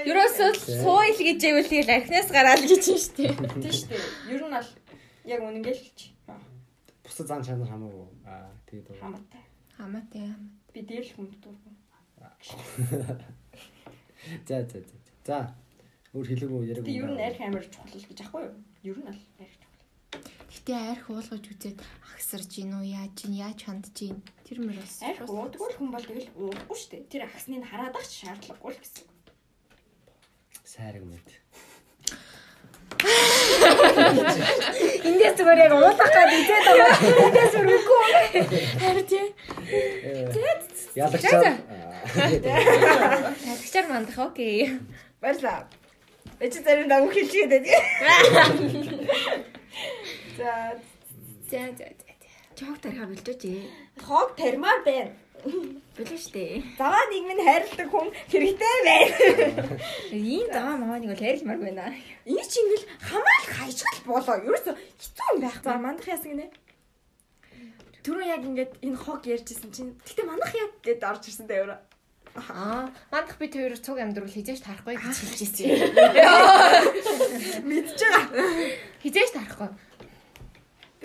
[0.10, 0.50] Ерөөсөө
[0.84, 3.34] сууйл гэж ивэл тэгэл архинаас гараал гэж юм шүү дээ.
[3.36, 4.04] Тийм шүү дээ.
[4.32, 4.70] Ер нь бол
[5.26, 6.12] яг үнэнгээл хэлчих.
[7.04, 8.08] Бусад зан чанар хамаагүй.
[8.26, 9.02] Аа тэгээд.
[9.02, 9.44] Хамаатай.
[9.78, 10.24] Хамаатай.
[10.74, 11.74] Би дээр л хүнд дургүй.
[14.48, 14.96] За за за.
[15.26, 15.38] За.
[16.14, 16.86] Өөр хэлээгүй яриаг.
[16.86, 18.56] Би ер нь арх амар чухал л гэж ахгүй юу?
[18.88, 19.65] Ер нь бол арх.
[20.56, 21.84] Гэтэ арх уулгаж үзээд
[22.16, 25.04] агсарж гин үү яаж гин яаж хандж гин тэр мөр бас.
[25.04, 27.12] Арх уудгүй л хүн бол тэгэл уудахгүй шүү дээ.
[27.12, 29.06] Тэр ахсныг хараад ах шаардлагагүй л гэсэн.
[30.64, 31.28] Сайраг мэд.
[35.06, 36.92] Эндээс зүгээр яг уулах гад үзээд байгаа.
[37.04, 38.10] Эндээс бүр үгүй.
[38.80, 39.28] Харин тий.
[40.96, 41.60] Ялагчаа.
[42.16, 44.80] Ядагчаар мандах окей.
[45.20, 45.68] Баярлаа.
[46.40, 47.76] Эцэг зарим даа үхэлж гээд байна.
[50.38, 50.78] За
[51.50, 51.88] За за за.
[52.56, 53.70] Чог тарихаа бэлдэж ээ.
[54.02, 55.12] хог тармаар байна.
[55.98, 56.64] Болоо штэ.
[56.80, 59.80] Заваа нийгмийн хайрладаг хүн хэрэгтэй байна.
[60.12, 61.94] Ийм даа маа нэг бол хайрлмаар байна.
[62.26, 64.36] Энэ ч ингээл хамаал хайшгал болоо.
[64.48, 65.58] Ерөөсө хэцүү юм байх.
[65.64, 66.48] За мандах яасан гинэ.
[68.04, 71.80] Түрүү яг ингээд энэ хог ярьжсэн чинь гэтээ мандах яг гэд орж ирсэн дээ өөрөө.
[72.36, 75.70] Аа, мандах бид хоёр цуг амьдрал хизээш тарахгүй гэж хэлжсэн.
[77.70, 78.28] Мэдж байгаа.
[79.02, 79.70] Хизээш тарахгүй.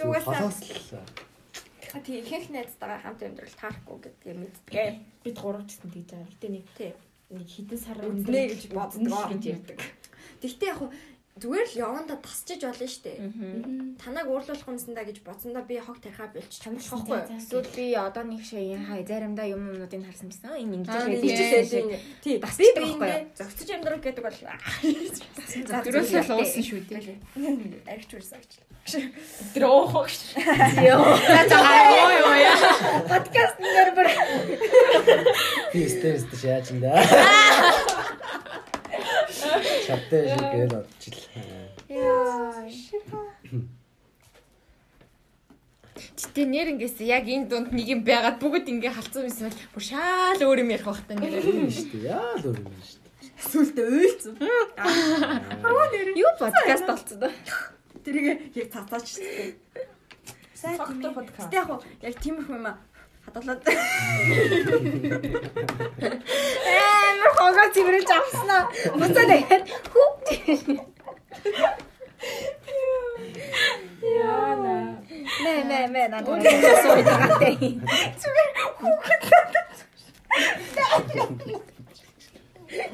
[0.00, 2.00] Би угаасаа л.
[2.00, 4.72] тий ихэнх найзтайгаа хамт амьдрал таарахгүй гэдгээ мэддэг.
[5.20, 6.30] Бид гурав ч гэсэн тэгж байгаа.
[6.32, 6.92] Гэтэ нэг Тий.
[7.28, 9.78] нэг хідэн сар Үзнэ гэж боддог гэж ярьдаг.
[10.40, 10.80] Тэгтээ яг
[11.40, 13.16] зүгээр л яванда тасчиж болно штэ.
[13.96, 17.20] Танаг уурлуулах юмсандаа гэж бодсондоо би хог тарихаа болчих юм болохгүй.
[17.40, 20.52] Эсвэл би одоо нэг шээ хай заримдаа юм юмнуудыг харсан байсан.
[20.60, 20.92] Энэ ингэж
[21.24, 21.88] ирчихсэн.
[22.20, 24.38] Тий, Бас би ч би байхгүй ингээ зөгцөж амьдрах гэдэг бол
[25.88, 27.16] Дөрөөсөө л уусан шүү дээ.
[27.88, 28.40] аригч үрсэн
[29.64, 30.20] оохоо гэж.
[30.40, 31.58] За за
[32.04, 32.42] ой ой.
[33.08, 34.08] Подкаст нэр бүр
[35.72, 36.66] Би стресс дэш яаж
[39.90, 39.98] юм да.
[39.98, 41.70] Чаттай шиг гээл одчихлаа.
[46.20, 49.84] Гэтэ нэр ингээс яг энэ дунд нэг юм байгаад бүгд ингээ халцсан байсан бол бүр
[49.84, 51.42] шаал өөр юм ярих байх та нэр.
[51.42, 52.08] Тийм шүү дээ.
[52.08, 53.10] Яа л өөр юм шүү дээ.
[53.40, 54.34] Сүлдө уйлцсан.
[56.16, 57.32] Юу подкаст болцсон доо.
[58.04, 58.26] Тэрийг
[58.56, 59.56] яг цацаач штэ.
[60.54, 61.12] Сайн Факт тийм.
[61.16, 61.48] подкаст.
[61.48, 61.68] Гэтэ яг
[62.04, 62.76] яг тиймэрхүү юм аа
[63.30, 63.62] хадгалаад
[67.10, 68.62] Амар хогоо цэвэрж авснаа.
[68.98, 69.62] Буцаа дахиад
[69.92, 70.08] хүү.
[74.02, 74.76] Яана.
[75.44, 76.42] Мэ мэ мэ надад
[76.82, 77.54] сууж байгаатай.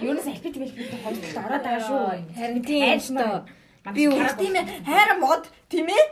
[0.01, 2.05] Юунаас альпит гэлбит хоёр талд ороод байгаа шүү.
[2.37, 3.35] Харин тийм шүү.
[3.95, 6.05] Би Харин тийм ээ хайр мод тийм ээ.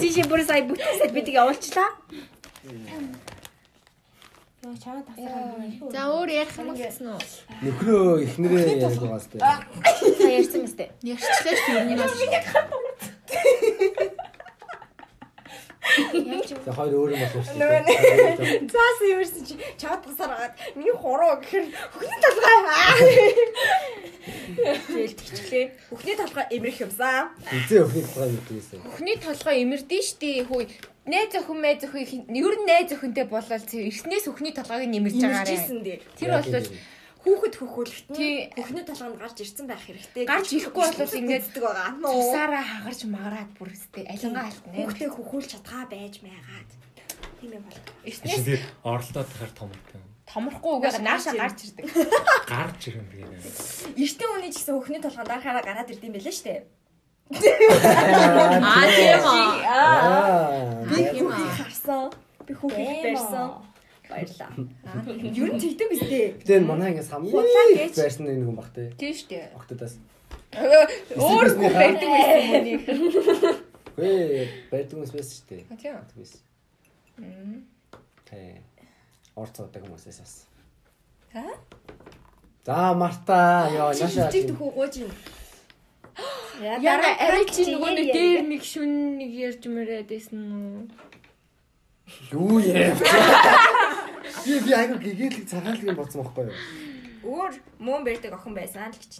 [0.00, 1.90] Тийш бүр сая бүтэн сальбитыг явуулчлаа.
[4.66, 5.90] Яа чамаа тасраа.
[5.94, 7.22] За өөр ярих юм болсон уу?
[7.62, 9.38] Нөхрөө ихнэрээ яриад байгаа сте.
[9.38, 9.62] Та
[10.26, 10.90] ярьсан мэт.
[11.06, 12.10] Ярьчлаа шүү юм бас.
[16.64, 18.66] За хоёр өөр юм дээ.
[18.66, 21.64] Цаас юмэрсэн чи чад тасаар агаад миний хуруу гэхэр
[21.94, 22.94] хөхний толгой аа.
[24.90, 25.64] Тэгэл тэгчлээ.
[25.90, 27.30] Хөхний толгой эмрэх юмсан.
[27.54, 28.78] Эзээ өхний тухай юу гэсэн.
[28.82, 30.66] Бүхний толгой имэрдэн штий хөөе.
[31.06, 36.02] Найз охин мэз охин ер нь найз охинтой болол эрснээс өхний толгойг нэмэрж байгаарэ.
[36.18, 36.66] Тэр бол
[37.26, 40.24] Хүүхэд хөхөөлөлт нь хөхний толгойд гарч ирсэн байх хэрэгтэй.
[40.30, 41.90] гарч ирэхгүй бол ингээд үздэг байгаа.
[41.98, 44.70] тусаараа хагарч магараад бүр өстэй алингаа алтна.
[44.78, 46.70] Хүүхдээ хөхөөлж чадгаа байж маягаад.
[47.42, 47.82] Тийм юм бол.
[48.06, 50.00] Тэгээд оролдоод тахаар томортой.
[50.30, 51.86] томрохгүй угаа нааша гарч ирдэг.
[52.54, 53.42] Гарч ирэн тэгээд.
[53.98, 56.62] Эртний хүний ч гэсэн хөхний толгойд дарахаараа гараад ирд юм байлаа шүү дээ.
[58.70, 59.18] Аа тийм.
[59.66, 60.86] Аа.
[60.86, 62.02] Би хүүхдийг харсан.
[62.46, 63.65] Би хүүхдийг барьсан.
[64.10, 64.50] Баярлаа.
[65.40, 66.26] Юу н тэгдэг биз дээ.
[66.42, 67.34] Гэтэ энэ манай ингээс хамгийн
[67.90, 68.90] байрсан нэг хүн баг те.
[68.94, 69.50] Тийм штэ.
[69.58, 69.98] Октодоос.
[71.18, 72.80] Өөр хүн байдаг байсан юм.
[73.98, 75.62] Гээ байдаг хүмүүс байсан шүү дээ.
[75.74, 75.98] Тийм.
[76.14, 76.32] Тэгвэс.
[78.30, 78.62] Тэ.
[79.34, 80.34] Орцоодаг хүмүүсээс бас.
[81.34, 81.44] За?
[82.64, 84.30] За Марта ёо наша.
[84.32, 85.10] Чиг төхөө гооч юм.
[86.80, 90.88] Яна арай чи нөгөө нэг дээр нэг шүн нэг ярьж мөрөөд байсан уу?
[92.30, 92.94] Юу яа.
[94.46, 96.54] Би би айгу гэгээлэг цагаалг юм бодсон байхгүй юу?
[97.26, 97.52] Өөр
[97.82, 99.12] мөн барьдаг охин байсан л гэж.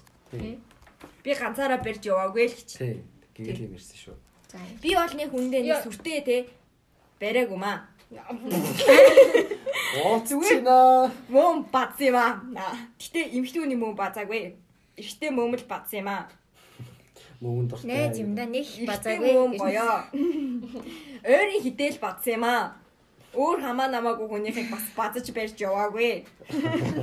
[1.23, 2.71] Би ганцаараа барьж яваагүй л гэж.
[2.79, 3.03] Тий.
[3.35, 4.17] Гэгээлэг ирсэн шүү.
[4.53, 4.59] За.
[4.79, 6.37] Би бол нэг хүндээ нэг сүртэй те
[7.19, 7.91] бариаг юм аа.
[10.07, 11.11] Ооцчихна.
[11.29, 12.39] Мөн бац юм аа.
[13.03, 14.55] Гэтэ эмхтүүний мөн базаагүй.
[14.95, 16.31] Эртээ мөн л бац юм аа.
[17.41, 17.89] Мөн дуртай.
[17.91, 19.59] Найз юм да нэг базаагүй.
[19.61, 19.99] гоёо.
[21.25, 22.77] Ойрын хідэл бац юм аа.
[23.37, 26.25] Өөр хамаа намаагүй хүнийхийг бас базаж барьж яваагүй.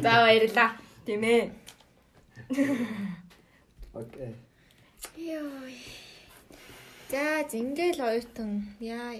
[0.02, 0.74] За баярлаа.
[1.06, 1.52] Тийм ээ.
[3.94, 4.34] Окей.
[5.18, 5.70] Йоо.
[7.12, 8.66] За зингээл оюутан.
[8.80, 9.14] Яа.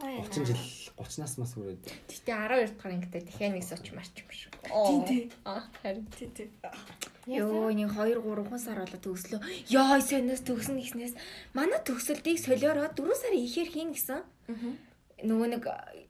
[0.00, 0.60] 30 жил
[0.96, 1.84] 30-наас мас хүрээд.
[2.08, 4.52] Гэтэ 12 дахь ангитай дахиад нэг соч марч юм шиг.
[4.64, 5.22] Тийм тий.
[5.44, 6.06] Аа харин.
[6.16, 6.48] Тий тий.
[7.28, 9.40] Йоо нэг 2 3 сар болоо төгслөө.
[9.68, 11.14] Йоо сонноос төгсөн гэснээс
[11.52, 14.24] манай төгсөлтийг солиороо 4 сар ихээр хийн гэсэн.
[15.20, 15.64] Нөгөө нэг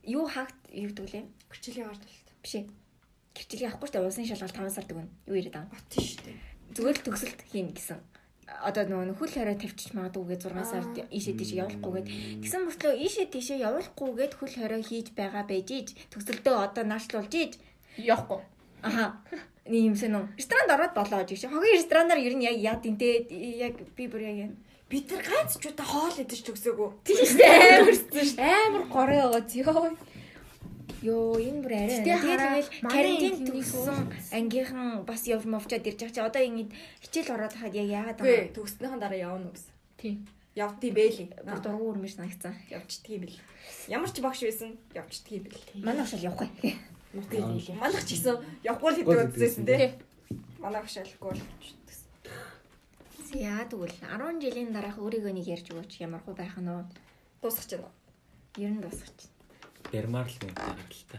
[0.07, 1.25] юу хаагт юу гэдэг лээ?
[1.51, 2.29] Гэрчлэлийн орд болт.
[2.43, 2.71] Биш ээ.
[3.35, 5.11] Гэрчлэгийн авахгүй ч улсын шалгалт 5 сар дэгэн.
[5.27, 5.75] Юу яриад байгаа.
[5.75, 6.39] Бат шүү дээ.
[6.79, 7.99] Зүгээр л төгсөлт хийн гэсэн.
[8.61, 12.09] Одоо нөгөө хөл хараа тавьчих магадгүйгээ 6 сард ийшээ тийшээ явуулахгүйгээд
[12.45, 17.53] тэгсэн мөртлөө ийшээ тийшээ явуулахгүйгээд хөл хараа хийж байгаа байж иж төгсөлтөө одоо наашлуулж иж
[17.97, 18.41] Явахгүй.
[18.83, 19.17] Аха.
[19.67, 20.25] Нэг юм үү?
[20.39, 21.47] Ресторанд ороод болоо гэж.
[21.47, 24.53] Хогийн ресторанаар ер нь яг яад юм те яг би бүр яг юм.
[24.89, 26.91] Бид нар ганц ч удаа хоол идэж төгсөөгөө.
[27.07, 27.79] Тийм шүү дээ.
[27.79, 28.33] Амарсан ш.
[28.41, 29.95] Амар горой байгаа зөө.
[31.03, 32.03] Йоо, энэ бүр арай.
[32.05, 33.99] Тэгэл карантин төгссөн
[34.35, 38.37] ангийнхан бас яв мовчаад ирж байгаа чи одоо ингэ хичээл ороод хаад яг яагаад Үгүй
[38.37, 38.57] байгаа.
[38.57, 39.73] төгснөхийн дараа явна уу гэсэн.
[39.97, 40.17] Тийм.
[40.59, 41.29] Явдгий бэлий.
[41.47, 42.55] Бүр дургу өрмөж санагцсан.
[42.69, 43.39] Явчдгийг бэл.
[43.89, 45.63] Ямар ч багш байсан явчдгийг бэл.
[45.87, 46.75] Манай ушаал явахгүй.
[47.81, 48.37] Манайх ч гэсэн
[48.67, 49.95] явахгүй л Гол гэдэг үзсэн тий.
[50.59, 51.43] Манай багш алгүй л.
[53.31, 56.83] Яа тэгвэл 10 жилийн дараах өөрийгөө нэг ярьж өгөөч ямар хуу байх нь уу?
[57.39, 57.95] Дуусах гэж байна.
[58.59, 59.31] Ер нь дуусгач.
[59.93, 61.19] Ярмаар л л та.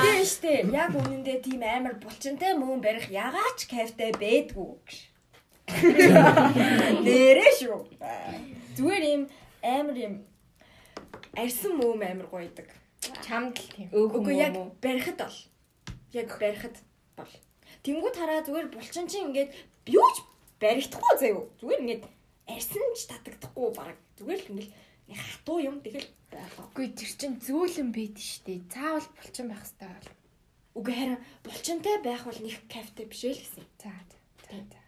[0.00, 0.52] Тийм штэ.
[0.72, 4.98] Яг үнэндээ тийм амар булчинтай мөн барих ягаач кайфтай байдгүй гэж.
[7.04, 7.84] Нэрэ шүү.
[8.80, 9.22] Зүгээр юм
[9.60, 10.14] амар юм
[11.36, 12.68] арьсан мөөм амар гойдаг.
[13.26, 13.88] Чамд л тийм.
[13.92, 15.38] Үгүй яг барихад бол.
[16.16, 16.76] Яг барихад
[17.18, 17.32] бол.
[17.84, 19.52] Тэнгүү тараа зүгээр булчин чинь ингээд
[19.92, 20.24] юу ч
[20.64, 21.44] баригдахгүй заяа.
[21.60, 22.04] Зүгээр ингээд
[22.48, 23.96] арьсан ч татагдахгүй баг.
[24.16, 24.72] Зүгээр л ингээд
[25.12, 26.08] нэг хатуу юм тэгэл.
[26.70, 28.60] Үгүй тэр чин зөөлөн байд штэ.
[28.72, 30.10] Заавал булчин байх хэрэгтэй бол.
[30.76, 33.64] Үгүй харин булчинтай байх бол нэг кайфтай биш л гэсэн.
[33.80, 33.92] За.
[34.50, 34.56] За.
[34.60, 34.80] за.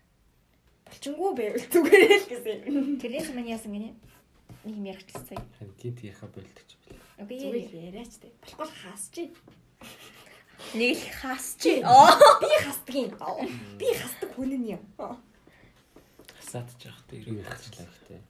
[0.89, 2.99] Булчингүү байвал зүгээр л гэсэн.
[3.01, 3.91] Тэрнээс мань яасан гинэ?
[4.69, 5.41] Нэг юм яригчлцсан.
[5.57, 7.01] Харин гинт яхаа болдог юм.
[7.19, 7.41] Окей.
[7.41, 8.33] Зүгээр яриач тээ.
[8.45, 9.17] Болохгүй хаасч.
[10.77, 11.63] Нэг л хаасч.
[11.65, 13.11] Би хастгийн.
[13.81, 14.83] Би хастдаг хүн нь юм.
[16.37, 18.21] Хасаадж явах та Юу ирэх ихтэй.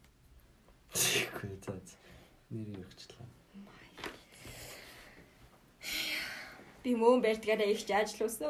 [0.94, 1.74] Тэгэхгүй за.
[1.74, 1.97] за.
[2.50, 3.28] Нэр юу ярьчлаа.
[6.82, 8.48] Би мөн барьдгаараа их ажлуулсан.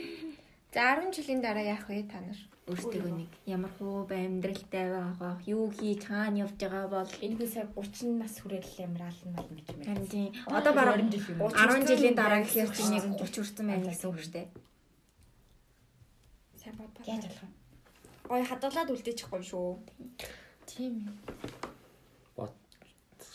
[0.74, 2.38] За 10 жилийн дараа яах вэ та нар?
[2.70, 7.66] Өөртөө нэг ямар хуу амьдралтай байгаа юу хийж хаана явж байгаа бол Энэ би сая
[7.74, 9.86] 30 нас хүрэл ямраална бол мэд мэд.
[9.90, 11.50] харин тийм одоо бараг 20 жил юм.
[11.50, 14.48] 10 жилийн дараа гэхээр чи нэг 30 хүрсэн байна гэсэн үг шүү дээ.
[16.62, 16.94] Сайн бод.
[17.10, 17.50] Яаж болох вэ?
[18.30, 19.68] Гой хадгалаад үлдээчихгүй шүү.
[20.70, 21.10] Тийм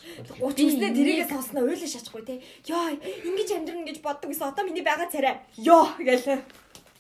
[0.06, 0.40] ээ.
[0.40, 2.40] 39-ний тэрийгээ сонсноо уйлаа шachгүй те.
[2.70, 5.42] Йоо, ингэж амьдрна гэж боддог гэсэн одоо миний байгаа царай.
[5.58, 6.40] Йоо гэлээ.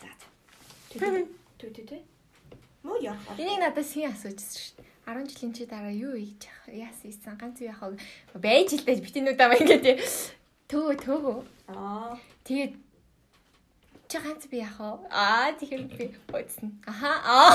[0.01, 0.27] За за.
[0.93, 2.01] Түү түү түү.
[2.85, 3.17] Муу яа.
[3.37, 4.85] Энийг надад сая асуужсэн шүү дээ.
[5.05, 7.97] 10 жилийн чи дараа юу хийж яах яасан ийсэн ганц юу яах вэ?
[8.41, 10.01] Байж л дээ битэнүүд аа ингээд
[10.69, 11.45] төө төө.
[11.69, 12.17] Аа.
[12.41, 12.73] Тэгээд
[14.09, 15.05] чи ганц би яах вэ?
[15.13, 16.73] Аа тэгэхээр би бодсон.
[16.89, 17.21] Аха.
[17.21, 17.53] Аа.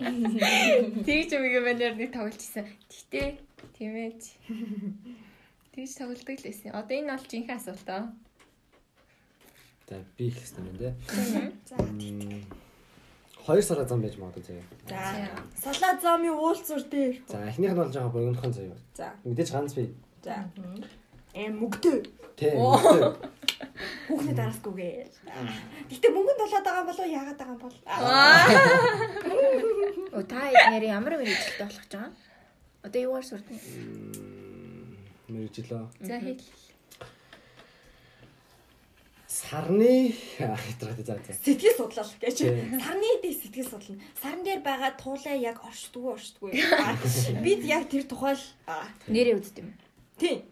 [1.08, 2.64] Тэгж үгүй манер нэг тоглож исэн.
[2.88, 3.36] Гэтэ
[3.76, 4.12] тийм ээ.
[5.72, 6.70] Тэгж тоглодог л байсан.
[6.76, 8.04] Одоо энэ бол жинхэнэ асуулт аа.
[9.88, 10.94] За би их хэстэй юм дээ.
[11.68, 11.76] За.
[11.82, 12.44] М,
[13.42, 14.64] Хоёр сараа зам байж магадгүй заяа.
[14.86, 15.28] За.
[15.58, 17.18] Салаа замын уулзур дээр.
[17.26, 18.76] За эхнийх нь бол жоохон богинохон заяа.
[18.94, 19.10] За.
[19.26, 19.90] Мэдээж ганц би.
[20.22, 20.46] За.
[22.36, 22.54] Тэ.
[22.56, 22.78] Оо.
[22.78, 23.14] мэдээ.
[24.08, 24.94] Хүүхнээ дараасгүйгээ.
[25.90, 27.76] Гэтэ мөнгөнд болоод байгаа болоо яагаад байгаа юм бол.
[30.16, 30.38] Оо та
[30.70, 32.12] нэр ямар мэрэгчлээ болох гэж байгаа?
[32.82, 33.56] Одоо юугаар сурдна?
[33.56, 34.96] М,
[35.28, 35.82] Мэргэжлөө.
[36.02, 36.40] За хэл.
[39.32, 41.32] Сарны хэтрээд за за.
[41.32, 42.36] Сэтгэл судлал гэж.
[42.84, 43.96] Сарны дээр сэтгэл судлал.
[44.20, 46.50] Сарн дээр байгаа туулаа яг оршдгоо оршдгоо.
[47.46, 49.72] Бид яг тэр тухай л аа, Нэрээ үзт юм.
[50.20, 50.44] тийм.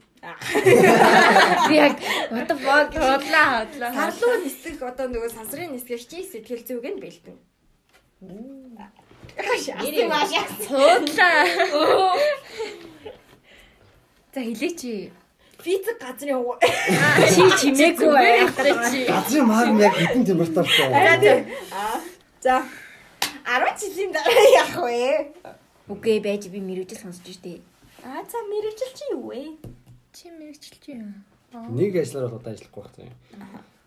[1.69, 1.97] Би яг
[2.33, 3.93] what the fuck Хотлаа хотлаа.
[3.93, 7.37] Сарлуу нисэх одоо нөгөө сансрын нисгэр чи сэтгэл зүг нь бэлдэн.
[9.37, 10.31] Нэрээ маш
[10.69, 11.45] Хотлаа.
[14.35, 15.11] За хэлээч.
[15.61, 16.57] физик газрын уу.
[16.61, 18.55] чи чимээгүй байх.
[18.91, 19.01] чи.
[19.07, 20.89] Газрын маар нь яг хэдэн температуртай.
[21.73, 22.01] Аа.
[22.41, 22.65] За.
[23.45, 25.35] 10 жилийн дараа яах вэ?
[25.91, 27.61] Үгүй байж би мэрэгжил сонсож штэ.
[28.07, 29.59] Аа за мэрэгжил чи юу вэ?
[30.15, 31.25] Чи мэрэгчлж юм.
[31.53, 33.15] Нэг ажиллаар бол удаа ажиллахгүй байх заяа.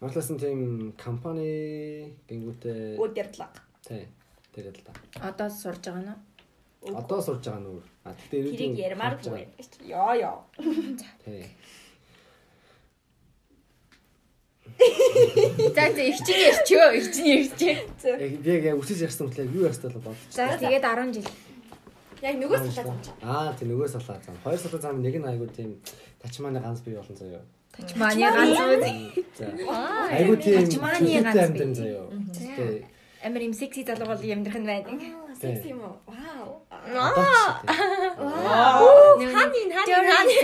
[0.03, 0.59] Манлаас нь тийм
[0.99, 3.53] компани гингүүтээ Өдөрлөг.
[3.87, 4.03] тий.
[4.53, 4.93] Тэр л та.
[5.21, 6.21] Одоо сурж байгаа нь.
[6.93, 7.83] Одоо сурж байгаа нүүр.
[8.05, 9.43] А тэгтээ Тэрийг ярмааргүй.
[9.89, 10.37] Йоо ёо.
[11.25, 11.49] Тий.
[15.75, 17.77] За за ихчин ярьчөө, ихчин ярьчээ.
[18.43, 20.31] Яг яг үсэж ярьсан мэтлээ юу ястаа л бодчих.
[20.33, 21.27] За тэгээд 10 жил.
[22.23, 23.05] Яг нөгөө салаа замч.
[23.21, 24.35] Аа тий нөгөө салаа зам.
[24.43, 25.77] Хоёр салаа зам нэг нь айгуу тийм
[26.23, 27.43] тачманы ганц бий болно заяа.
[27.75, 28.85] Тачманы ганц үз.
[29.37, 29.45] За.
[30.15, 31.73] Айгуу тийм Тачманы ганц бий.
[31.75, 32.05] заяа.
[32.33, 32.85] Тий.
[33.23, 34.91] Амар юм секси залуу бол ямдрах нь байна.
[35.39, 35.95] Секси юм уу?
[36.07, 36.67] Вау.
[36.69, 37.63] Аа.
[39.17, 40.43] Ханин ханин ханин.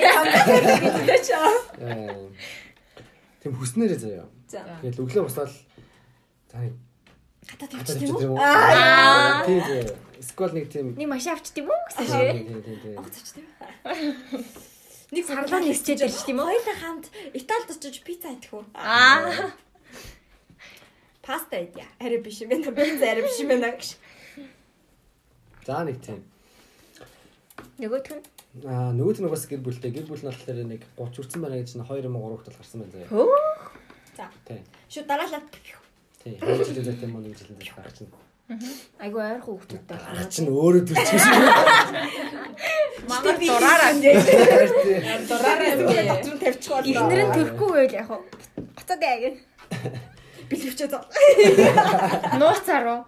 [3.43, 4.27] Тэм хүснээрээ заяа.
[4.47, 4.63] За.
[4.79, 5.51] Тэгэл өглөө босоод
[6.47, 8.21] тавьчих юм уу?
[8.23, 8.39] юм уу?
[8.39, 9.43] Аа.
[9.43, 9.95] Тий заяа.
[10.23, 12.31] Скол нэг тийм Нэг машин авчт юм уу гэсэн шиг.
[12.47, 12.95] тий, тий, тий.
[12.95, 13.47] Огцоч тийм.
[15.11, 16.47] Нэг Сарлаа нисчээд ирж тийм үү?
[16.47, 18.63] Хоёулаа хамт Италид очиж пицца идэх үү?
[18.75, 19.51] Аа.
[21.29, 21.85] Паста идья.
[21.99, 22.71] Арай биш юм байна.
[22.73, 23.89] Пицца арай биш юм байна гэж.
[25.67, 26.23] За нэг тийм.
[27.77, 28.25] Нөгөөх нь
[28.65, 29.93] Аа нөгөөт нь бас гэр бүлтэй.
[29.93, 32.57] Гэр бүл нь болохоор нэг 30 хүрсэн байна гэж чинь 2 юм уу 3 хүртэл
[32.57, 33.13] гарсан байна заяа.
[33.13, 33.29] Хөө.
[34.17, 34.25] За.
[34.49, 34.57] Тий.
[34.89, 35.45] Шү дараалал.
[36.17, 36.33] Тий.
[36.41, 38.09] 2 жилийн зайтай юм уу нэг жилийн зайтай гарч чинь.
[38.97, 40.33] айгу ойр хүүхдүүдтэй Гарч байна.
[40.33, 41.45] чинь өөрөө төрчих шиг.
[43.05, 43.93] Мамар дураараа.
[45.29, 45.71] Дураараа
[46.09, 46.89] дотроо тавьчих бол.
[46.89, 48.25] Эхнэр нь төрөхгүй байл яг хуу.
[48.73, 49.35] Буцаад яа гэн.
[50.49, 51.03] Бэлэвчээ зоо.
[52.41, 53.01] Нууцаар уу?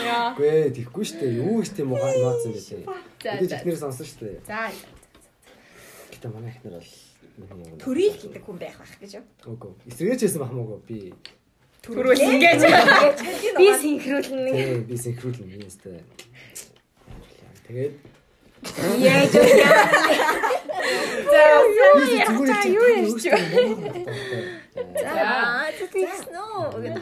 [0.00, 0.34] Яа.
[0.38, 1.38] Гүй тийхгүй шүү дээ.
[1.42, 2.82] Юу их тийм уу нууц юм бэ тий.
[3.22, 4.40] За, Бид ихнэр сонсон шүү дээ.
[4.46, 4.70] За.
[6.14, 6.92] Гэтэ манай ихнэр бол.
[7.82, 9.24] Төрийг гэдэг хүн байх байх гэж юу?
[9.50, 9.72] Үгүй.
[9.90, 10.98] Эсрэгээч хийсэн бах муугүй би.
[11.82, 12.62] Төрүүл ингэж.
[13.58, 14.50] Би синхруулна.
[14.54, 16.00] Тий, би синхруулна юм өстэй.
[17.66, 17.94] Тэгээд
[19.04, 19.84] Яаж яа.
[21.32, 21.42] За
[22.68, 23.24] юу ярьж
[24.94, 26.92] За тэгсэн үү.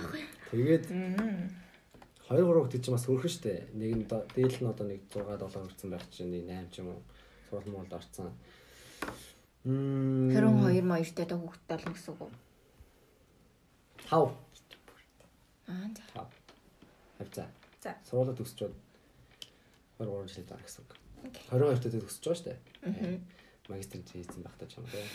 [0.53, 3.69] Тэгээд 2 3 хүүхэд чинь бас хөрхөн штэ.
[3.77, 6.95] Нэг нь дээлх нь одоо нэг 6 7 хүрсэн байх чинь нэг 8 ч юм
[6.95, 7.03] уу.
[7.49, 8.33] Сурал муулд орцсон.
[9.65, 10.31] Мм.
[10.33, 12.33] 22 моёртой доо хүүхдтэй болно гэсэн үг.
[14.09, 14.37] Хав.
[15.69, 16.03] Аа за.
[16.15, 16.31] Хав.
[17.19, 17.49] Хавцаа.
[17.83, 17.91] За.
[18.09, 18.75] Сургуулаа төгсчөөд
[19.99, 20.93] 23 жил дараа гэсэн үг.
[21.53, 23.42] 22 төдөө төгсөж байгаа
[23.81, 23.99] штэ.
[23.99, 25.07] Магистр хийсэн байх та ч юм уу.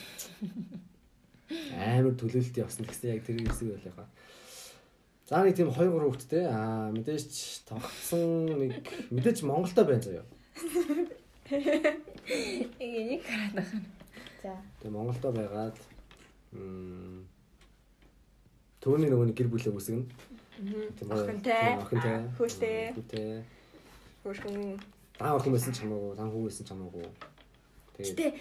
[1.78, 4.08] Амар төлөөлөлт явсан гэсэн яг тэр хэсэг байл яхаа.
[5.28, 8.82] За нэг тийм 2 3 хүүхэдтэй аа мэдээж тогтсон нэг
[9.14, 10.26] мэдээж Монголда байна заяа.
[12.80, 13.82] Энийг хараад байна.
[14.42, 14.54] За.
[14.82, 15.78] Тэгээ Монголда байгаад
[16.54, 17.28] м
[18.82, 19.74] Төвний нөгөө гэр бүлээ?
[19.74, 20.06] Охинтой.
[20.98, 22.18] Тийм, Охинтой.
[22.38, 22.94] Хүүтэй.
[22.96, 23.44] Хүүтэй.
[24.24, 24.80] Хөрхөн
[25.18, 27.06] Таа охин байсан ч хамаагүй, таа хүү байсан ч хамаагүй.
[27.98, 28.34] Гэтэ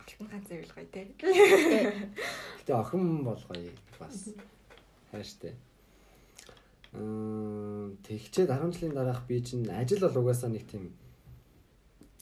[0.00, 1.00] алтан ганц зүйл гоё те.
[1.20, 4.32] Гэтэ охин бол гоё бас.
[5.12, 5.54] Хайртай.
[6.92, 10.96] Мм тэгчээд 10 жилийн дараах би чинь ажил бол угаасаа нэг тийм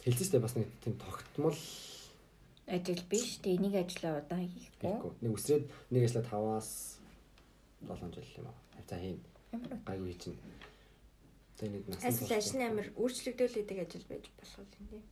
[0.03, 1.55] хэлсэн штэ бас нэг тийм тогтмол
[2.67, 3.39] Ажил биш.
[3.39, 5.15] Тэ энийг ажиллаа удаан хийхгүй.
[5.23, 6.99] Нэг үсрээд нэг ажлаа 5-аас
[7.87, 8.59] 7 жил юм аа.
[8.91, 9.23] За хийн.
[9.87, 10.35] Гайгүй чинь.
[11.63, 12.03] Тэгээ нэг нас.
[12.03, 15.03] Ажил ажил амир өөрчлөгдөөлөйдэг ажил байж болох юм тий.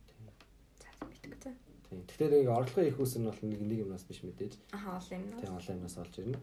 [1.09, 1.51] Мэдгүй за.
[1.89, 2.01] Тийм.
[2.09, 4.53] Гэхдээ нэг орлогын их үс нь бол нэг нэг юмнаас биш мэдээж.
[4.73, 6.39] Аха олон юм Тийм олон юмнаас олж ирнэ.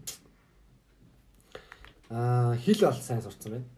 [2.10, 3.68] Аа хэл бол сайн сурцсан байна.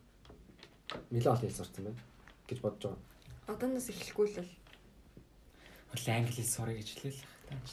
[1.10, 2.00] Нилээ олон хэл сурцсан байна
[2.48, 3.02] гэж бодож байгаа.
[3.48, 4.48] Одооноос эхлэхгүй л
[5.94, 7.68] бол англи хэл сурах гэж хэлээ л тааж.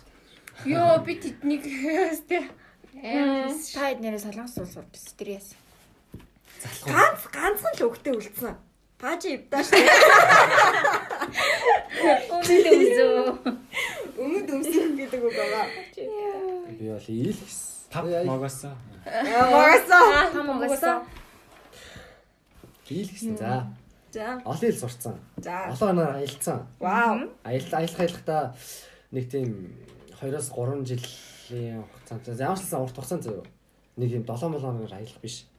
[0.67, 1.63] Йоо би тэднийг
[2.13, 2.43] өстэй.
[3.01, 3.71] Аймс.
[3.73, 5.57] Та эднэрээ солонгос улс сурч тэр яасан.
[6.85, 8.55] ганц ганцхан л өгтөө үлдсэн.
[9.01, 9.81] Пажи ивдаа шүү.
[12.37, 13.33] Өмнөд үзөө.
[14.21, 15.65] Өмнөд өмсөх гэдэг үг байгаа.
[16.69, 17.89] Би бол ийл гэсэн.
[17.89, 18.77] Тав могоосоо.
[19.01, 20.29] Магасаа.
[20.29, 21.01] Та могосоо.
[22.93, 23.37] Ийл гэсэн.
[23.41, 23.65] За.
[24.13, 24.37] За.
[24.45, 25.17] Олон хэл сурцсан.
[25.37, 25.73] За.
[25.73, 26.61] Олон оноор аялцсан.
[26.79, 27.33] Вау.
[27.43, 28.53] Аялах аялахдаа
[29.09, 29.73] нэг тийм
[30.21, 33.49] 2-оос 3 жилийн хугацаанд за ямар ч гэсэн урт хугацаанд заяа.
[33.97, 35.49] Нэг юм 7 молоноор аялах биш.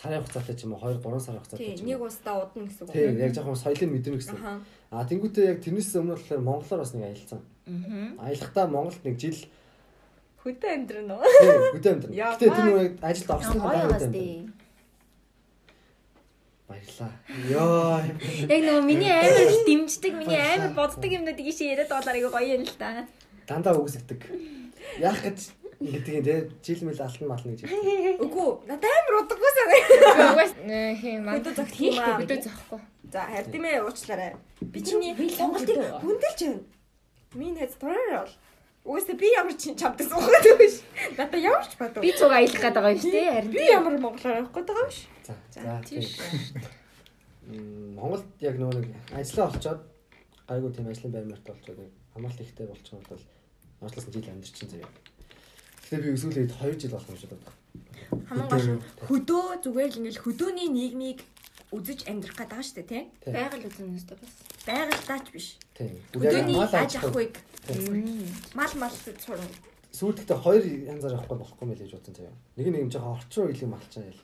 [0.00, 2.08] Сарын хугацаатай ч юм уу 2 3 сарын хугацаатай ч нэг юм уу.
[2.08, 2.92] устдаа удна гэсэн үг.
[2.96, 4.38] Тийм яг жоохон соёлын мэдрэмж гэсэн.
[4.40, 4.52] Аха.
[4.88, 7.40] А тэнгуүтээ яг тэрнээс өмнө болохоор монголоор бас нэг аялцсан.
[7.68, 8.32] Аа.
[8.32, 9.36] Аялахдаа Монголд нэг жил
[10.40, 11.20] Хөдөө амьдрын уу?
[11.20, 12.14] тийм хөдөө амьдрын.
[12.16, 13.60] Гэтэ тэр нэг ажилд орсны тий.
[13.60, 14.52] амьдрын.
[16.64, 17.12] Баярлаа.
[17.50, 18.00] Йоо.
[18.48, 22.64] Яг нөгөө миний амар дэмждэг, миний амар боддог юмнуудыг ишээ яриад болоор айгу гоё юм
[22.64, 23.04] л та.
[23.44, 24.22] Дандаа үгсгдэг.
[24.96, 27.64] Яах гэж ингэдэг юм те жил мэл алтан мална гэж.
[28.20, 29.80] Үгүй, надад амар удаггүй санаа.
[30.36, 30.52] Угаас
[31.00, 32.20] хин зогтох юм аа.
[32.20, 32.80] Хөдөө зохгүй.
[33.10, 34.36] За, хардимээ уучлаарай.
[34.60, 36.60] Би чиний Монголыг хүндэлж байна.
[37.32, 38.36] Миний хэз тураарай бол.
[38.80, 40.84] Үгүйсээ би ямар ч чамд суугаад байгаа ш.
[41.16, 41.96] Надаа ямар ч бод.
[42.00, 43.34] Би цуг аялах гээд байгаа юм шүү дээ.
[43.40, 45.00] Харин би ямар монголоор явах гээд байгаа ш.
[45.24, 45.32] За.
[45.52, 46.20] За, тийш.
[47.96, 49.80] Монголд яг нөгөө нэг ажиллаа олцоод
[50.48, 53.24] гайгүй тийм ажлын байр мэрт олцоод нэг хамаалт ихтэй болчихсон бол
[53.80, 54.90] уучлаас жил амьдэрчин заяа.
[55.90, 57.50] Гэтэ би өсвөлээд 2 жил болох юм шиг байна.
[58.30, 58.78] Хамаагүй шүү.
[59.10, 61.18] Хөдөө зүгээр л ингээл хөдөөний нийгмийг
[61.74, 63.02] үзэж амьдрах гээд байгаа шүү дээ, тий?
[63.26, 63.34] Тийм.
[63.34, 64.32] байгаль үзнэстэй бас.
[64.70, 65.48] Байгальтаач биш.
[65.74, 65.98] Тийм.
[66.14, 67.34] Хөдөөний мал аж ах ахуйг
[68.54, 69.46] мал мал сурна.
[69.90, 70.62] Сүүлдээ хоёр
[70.94, 72.38] янзаар явахгүй болохгүй мэл гэж бодсон заяа.
[72.54, 74.22] Нэг нэг юм жоохон орчин үеийн малчаа ял.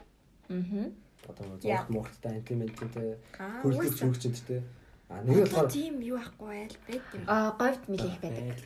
[0.55, 0.87] Аа.
[1.27, 1.83] Одоо Яа.
[1.83, 4.07] зургт мурттай имплементтэй хөрөлдөж уусаа.
[4.07, 4.63] хөгжинтэй.
[5.09, 7.23] А нэг болохоор тийм юу ахгүй байл байт юм.
[7.31, 8.59] Аа, говьд мэлэх байдаг.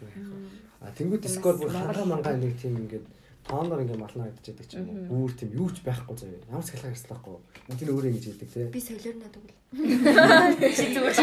[0.81, 3.05] а тэнгууд скор бүр ханга манга нэг тийм ингээд
[3.45, 5.29] тооноор ингээд мална гэдэж байдаг ч юм уу.
[5.29, 6.41] Бүр тийм юу ч байхгүй заяа.
[6.49, 7.37] Ямар ч хэлхээ хэрэгслэхгүй.
[7.69, 8.73] Нь өөрөө ингэж хэлдэг те.
[8.73, 9.59] Би солиорноо тэгвэл.
[10.81, 11.15] Чи зүгээр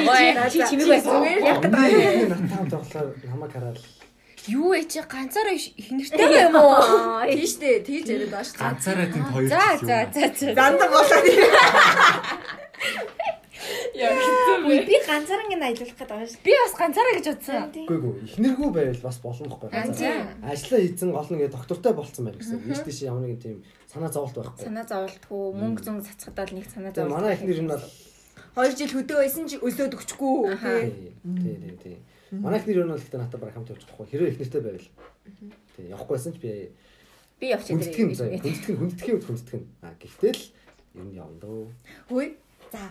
[0.54, 1.26] чи чимэг байсан.
[1.42, 3.78] Яг Тэгээд натаа тоглохоор намайг хараад
[4.48, 6.72] Юу ээ чи ганцаараа их нэртэй юм уу?
[6.72, 8.64] Аа, Тийш дээ, тэгж яриад байгаа шүү.
[8.64, 10.48] Ганцаараа тэнд хоёр За за за за.
[10.56, 11.26] Занда болоод.
[13.98, 16.44] би ганцаараа ингэ аялуулах гээд байгаа шүү.
[16.46, 17.64] Би бас ганцаараа гэж бодсон.
[17.88, 19.70] Үгүй ээ ихнэргүй байвал бас болно байхгүй.
[20.46, 22.62] Ажлаа хийцэн гол ингээд доктортой болцсон байх гэсэн.
[22.70, 23.58] Ийш тийш ямар нэгэн тийм
[23.90, 24.64] санаа зовлт байхгүй.
[24.70, 27.12] Санаа зовлтгүй, мөнгө зүүн цацгадаад нэг санаа зовлт.
[27.12, 27.86] манай ихнэр нь бол
[28.58, 30.36] 2 жил хөдөө байсан чи өсөөд өгчгүй.
[31.42, 31.98] Тий тий тий.
[32.32, 34.06] Манай ихнэр нь бол ихтэй надад бараг хамт явчихгүй.
[34.10, 34.90] Хэрвээ ихнэртэй байвал.
[35.74, 36.74] Тий явахгүй байсан ч би
[37.38, 39.70] Би явчих хүндэтгэх юм хүндэтгэх нь.
[39.86, 40.42] А гэхдээ л
[40.98, 41.70] ер нь явна дөө.
[42.10, 42.34] Хөөе.
[42.74, 42.82] За.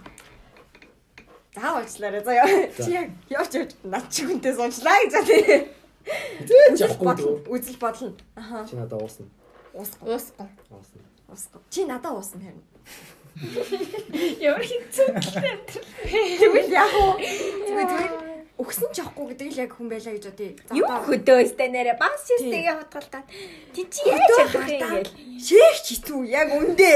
[1.57, 2.68] За уучлаарай заяа.
[2.76, 5.57] Чи яг явж явж над чи хүнтэй суучлаа гэж байна.
[6.44, 7.49] Зээч явахгүй.
[7.49, 8.12] Үзэл бодлоо.
[8.36, 8.60] Аха.
[8.68, 9.25] Чи надад уусна.
[9.73, 10.05] Уусгаа.
[10.05, 10.49] Уусгаа.
[10.68, 11.01] Уусна.
[11.33, 11.60] Уусгаа.
[11.73, 12.60] Чи надаа уусна харин.
[14.36, 15.09] Ямар хэцүү.
[16.05, 17.17] Тэгвэл яг уу.
[17.17, 20.52] Зүгээр өгсөн ч явахгүй гэдэг л яг хүн байлаа гэж бодъё.
[20.60, 23.26] За, Юу одоо хөдөө өстэй нэрэ бас шистэйгээ хутгалтаад.
[23.76, 25.12] Тин чи яаж явах юм гээл.
[25.41, 26.93] Шээх читүү яг үндэ.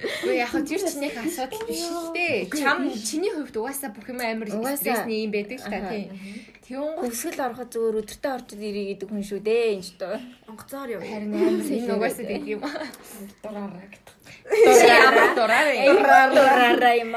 [0.00, 2.48] Үгүй яг хөө тэр чинийх асуудал биш л дээ.
[2.56, 5.90] Чам чиний хувьд угаасаа бүх юм амар стрессний юм байдаг л та Аха.
[5.92, 6.04] тий.
[6.64, 10.16] Тэгүн гоо Өсгөл ороход зүгээр өдөртөө орчод ирээ гэдэг хүн шүү дээ энэ ч тоо.
[10.48, 11.02] Онгоцоор яв.
[11.04, 12.62] харин амар энэ угаасаа байдаг юм.
[13.42, 14.14] дураараа гэдэг.
[14.50, 15.76] Ямар дураарай.
[15.90, 17.12] Дураараа юм.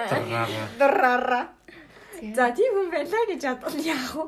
[0.79, 1.45] Дураараа.
[2.35, 4.25] За тийм хүн байлаа гэж бодвол яах вэ?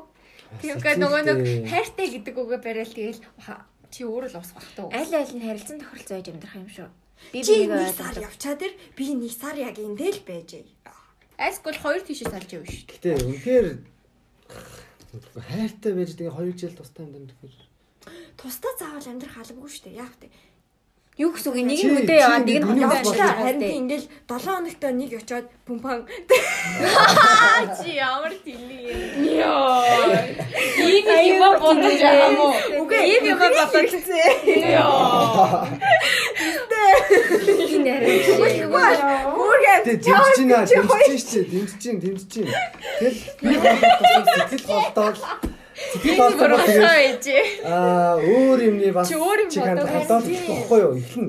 [0.62, 3.20] Тэгэхээр нөгөө нэг хайртай гэдэг үгээ барайл тэгэл
[3.90, 4.88] чи өөрөө л усах туу.
[4.92, 6.88] Аль аль нь харилцан тохиролцоо байж амьдрах юм шүү.
[7.32, 10.54] Би бинийг нэг сар явчаад ир би нэг сар яг эндэл байж.
[11.36, 12.86] Айскул хоёр тийшээ салж явна шүү.
[12.96, 13.66] Гэтэ үнэхээр
[15.36, 17.54] хайртай байж тэгээ 2 жил тустай юм даа тэгэхээр
[18.36, 20.00] Тусдаа заавал амьдрах албагүй шүү дээ.
[20.00, 20.28] Яг тэ.
[21.16, 23.40] Юу гэсэн үг нэг нь хөдөө яваад нэг нь Явчлаа болдог.
[23.40, 26.04] харин тийм ингээл 7 хоногт нэг очиод пумпан
[27.80, 29.00] чи ямар тэлий юм.
[30.84, 32.52] Ийм юм бодож байгаа юм уу?
[32.84, 33.72] үгүй Ийм юм бодож
[37.76, 38.16] энэ арай.
[38.26, 42.50] Хүүгээ Тэгээ дэмжиж байна, дэмжиж чинь, дэмжиж чинь, дэмжиж чинь.
[42.98, 45.16] Тэгэл сэтгэл голдоод
[45.76, 50.80] сэтгэл голдоод тэгээд аа өөр юмний бас Чи өөр юм чи ханд бодоод хадаад ихгүй
[50.80, 50.94] юу?
[50.96, 51.28] Эхлэн.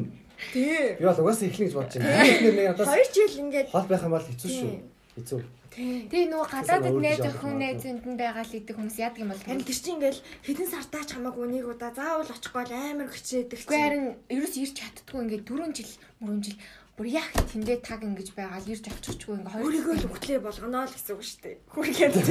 [0.53, 0.95] тий.
[0.99, 2.23] Би бол угаасаа эхлэн гэж бодож байна.
[2.23, 4.71] Би эхнэр нэг надаас 2 жил ингээд хол байх юм бол хэцүү шүү.
[5.17, 5.39] Хэцүү.
[5.77, 9.45] Тэгээ нөгөө гадаадд найз охин авах найз зөндөн байгаа л идэг хүмүүс яадаг юм бол
[9.45, 14.17] харин тэр чинь ингээл хэдэн сартаач хамаагүй нэг удаа заавал очихгүй амар хүчээдэг Үгүй харин
[14.25, 16.57] ерөөс ирж чаддгүй ингээд 4 жил мөрөн жил
[16.97, 20.81] бүр яг тэндээ таг ингэж байгаа л ирж очихгүй ингээ хоёр Өөрийгөө л өгтлээ болгоно
[20.81, 21.61] л гэсэн үг шүү дээ.
[21.69, 22.25] Хүргээд.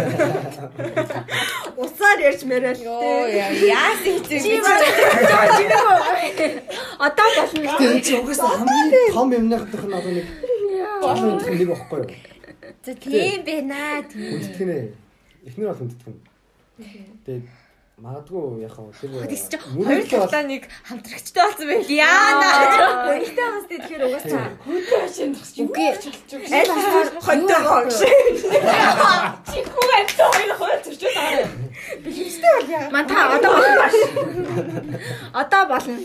[1.87, 2.83] Усаар ярьж мэрэл.
[2.83, 4.43] Йоо яас Чи гэж.
[7.07, 7.79] Одоо болно.
[7.79, 12.35] Тэгээ чи угаасаа хамгийн том юмныхных нь одоо нэг нь нэг байхгүй юу?
[12.85, 14.31] За тийм байна тийм.
[14.41, 14.85] Хүндтгэн ээ.
[15.47, 16.17] Эхнэр бол хүндтгэн.
[17.27, 17.47] Тэгээд
[17.97, 19.09] магадгүй яг хаа тэр
[19.49, 21.89] чи хоёр бол талаа нэг хамтрагчтай болсон байл.
[21.89, 22.51] Яана.
[23.09, 24.53] Өөртөө бас тэгэхээр угаасаа
[25.65, 25.89] Үгүй.
[26.53, 28.01] аль болохоор хонтой гоо гэж.
[32.93, 34.05] Ман та одоо болно.
[35.33, 35.97] Одоо болно.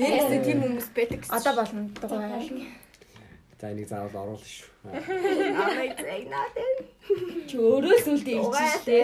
[0.00, 1.20] Нэрээсээ тийм хүмүүс байдаг.
[1.30, 1.80] Одоо болно.
[2.02, 2.42] Дугаар.
[3.60, 4.68] За энийг заавал оруулах шүү.
[4.88, 6.54] амайг зэгнаад.
[7.48, 8.08] Чи өөрөө ирж
[8.80, 8.96] штэ.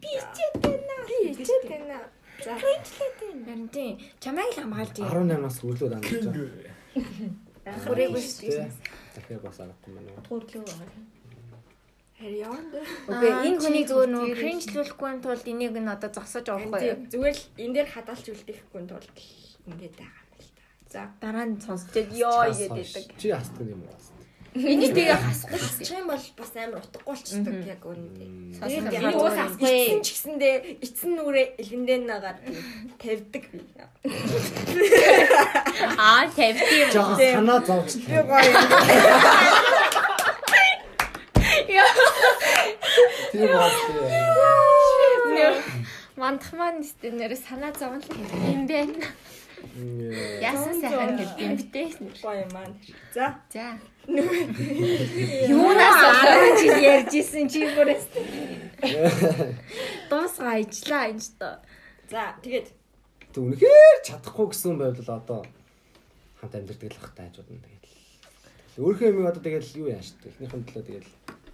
[0.00, 0.96] Би ичээд байна.
[1.08, 1.98] Би ичээд байна.
[2.40, 2.56] За.
[2.56, 3.94] Харин тийм.
[4.18, 5.06] Чамайг л хамгаалж юм.
[5.12, 7.78] 18-аас хүрлүүд ангиж байгаа.
[7.84, 8.70] Хүрээгүй шүү дээ.
[9.14, 11.12] Захиа бас аргагүй маань.
[12.22, 12.72] Харьяанд.
[13.10, 16.98] Окей, энэ хүний зүгээр нөгөө кринжлүүлэхгүй тулд энийг нь одоо зогсоож авахгүй юу?
[17.10, 19.16] Зүгээр л энэ дээр хадгалж үлдээхгүй тулд
[19.66, 20.21] ингээд байгаа юм.
[20.92, 21.08] За.
[21.20, 23.16] Дараа нь сонсчод ёо гэдэг.
[23.16, 23.96] Чи хасдаг юм уу?
[24.52, 25.56] Энийг тэгээ хасахгүй.
[25.56, 28.28] Хасчих юм бол бас амар утгагүй болчихдог яг үнэндээ.
[28.60, 29.48] Тэгээд энэ уус зүгээр.
[29.48, 29.72] асгүй.
[29.72, 30.54] Эцэн ч гэсэндээ
[30.84, 32.38] эцэн нүрээ элгэндээ нагаад
[33.00, 33.64] тавьдаг би.
[35.96, 36.92] Аа, тавьд юм.
[36.92, 37.90] Жаа санаа зовч.
[38.04, 38.52] Би гоё.
[43.32, 43.72] Тийм бат.
[46.20, 48.08] Мандах маань нэстэ нэр санаа зовн л
[48.52, 49.08] юм байна.
[50.42, 51.88] Яасан сайхан гэдэг юм битээ.
[52.22, 52.76] Гоё маань.
[53.14, 53.38] За.
[53.48, 53.78] За.
[55.48, 58.06] Юунаас 10 жил ярьж исэн чи бүрээс.
[60.10, 61.56] Дуусгаа ижлаа энэ ч тоо.
[62.10, 62.68] За тэгээд
[63.32, 65.40] Тэг үнэхээр чадахгүй гэсэн байвал одоо
[66.36, 67.84] хамт амьдэрдэг л бах таажууд нь тэгээд.
[68.76, 70.28] Өөрхөө юм одоо тэгээд юу яаш вэ?
[70.36, 71.06] Эхнийхэн төлөө тэгээд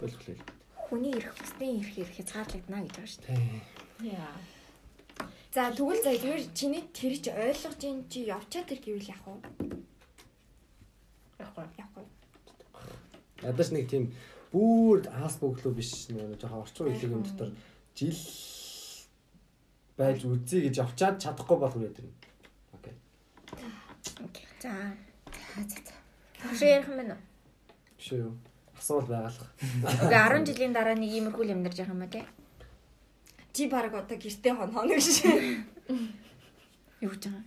[0.03, 0.43] болох л.
[0.91, 3.63] Хүний ирэх хүснээ ирэх ирэх хязгаарлагдана гэж байгаа шүү дээ.
[4.19, 4.35] Яа.
[5.59, 9.35] За тэгвэл за зүгээр чиний тэр чи ойлгож ин чи явчаа тэр гэвэл яах вэ?
[11.43, 11.67] Яахгүй.
[11.83, 12.05] Яахгүй.
[13.43, 14.15] Ядаж нэг тийм
[14.55, 17.51] бүр аас бөглөө биш нөгөө жоохон орчин үеийн юм дотор
[17.99, 18.23] жил
[19.99, 22.07] байж үзье гэж явчаад чадахгүй болох үү тэр.
[22.79, 22.95] Окей.
[24.63, 24.95] За.
[25.27, 25.95] За за за.
[26.39, 27.23] Хөшөө ярих юм байна уу?
[27.99, 28.31] Биш үү?
[28.79, 29.51] Асуул байгалах.
[30.07, 32.38] Үгүй 10 жилийн дараа нэг иймэрхүү юм амьдарч байгаа юм байна те.
[33.59, 35.07] Чи баг одоо гэртээ хоноо гэж.
[37.03, 37.43] Юу гэж байгаа?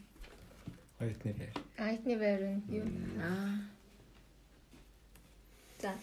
[1.00, 1.56] Оюутны байр.
[1.80, 2.84] Айтны байр нь юу?
[3.24, 3.64] Аа.
[5.80, 5.96] За.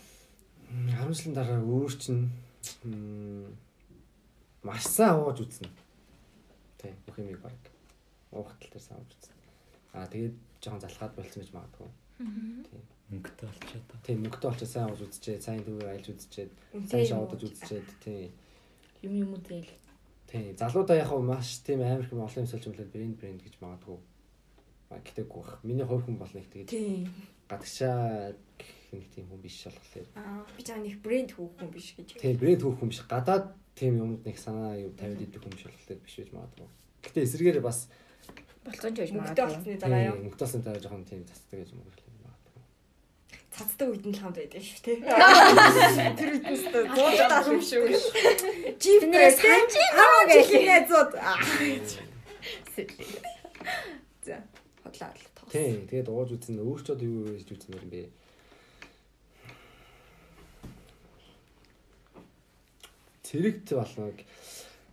[0.72, 2.32] 10 жилийн дараа өөр чинь
[2.88, 3.52] м,
[4.64, 5.68] маш сайн ууж үзнэ.
[6.80, 7.52] Тий, бүх юмыг баг.
[8.32, 9.36] Уух тал дээр сайн ууж үзнэ.
[9.92, 11.88] Аа тэгээд жоохон залхаад болцсон гэж магадгүй.
[13.12, 13.84] Мөнгөтэй болчиход.
[13.92, 14.04] байгаа.
[14.08, 16.48] Тийм мөнгөтэй болчихсон сайн ууж үзчихээ, сайн төвөөр айлж үзчихээ,
[16.88, 17.84] сайн шоудаж үзчихээ.
[18.00, 18.32] Тийм.
[19.04, 19.68] Юм юм уу тэгэл.
[20.28, 20.56] Тийм.
[20.60, 23.98] Залуудаа яг маш тийм амар хэм олон юм сольж үлээд брэнд брэнд гэж магадгүй.
[24.92, 25.58] Гэтэггүй бах.
[25.64, 27.08] Миний хувь хүн бол нэг тэгээд Тийм.
[27.48, 28.32] гадагшаа
[28.92, 30.06] нэг тийм хүн биш болохоор.
[30.16, 32.20] Аа би чам нэг брэнд хөөхөн биш гэж.
[32.20, 33.00] Тийм брэнд хөөх хүн биш.
[33.08, 36.68] Гадаад тийм юмд нэг санаа юу тавиад идэх хүн биш болохоор биш байж магадгүй.
[37.04, 37.88] Гэтэ эсэргээр бас
[38.68, 39.48] Болцсон ч байж Мөнгөтэй магадгүй.
[39.48, 40.16] болсны дараа юу?
[40.28, 42.07] мөнгөтэйсэн дараа жоохон тийм цацдаг гэж магадгүй.
[43.58, 45.02] Цацдаг үед нь л хамт байдаг шүү тий.
[46.18, 46.62] Тэр үед нь л
[46.94, 47.90] зууж алам шүү.
[48.78, 51.10] Жип Тэндээс санаж аа гэж найзууд.
[54.22, 54.38] За
[54.86, 55.50] хотлаа хотлоо.
[55.50, 55.90] Тийм.
[55.90, 58.02] Тэгээд ууж үзэн өөрчөөд юу гэж үзмээр юм бэ?
[63.26, 64.14] Цэрэгт болно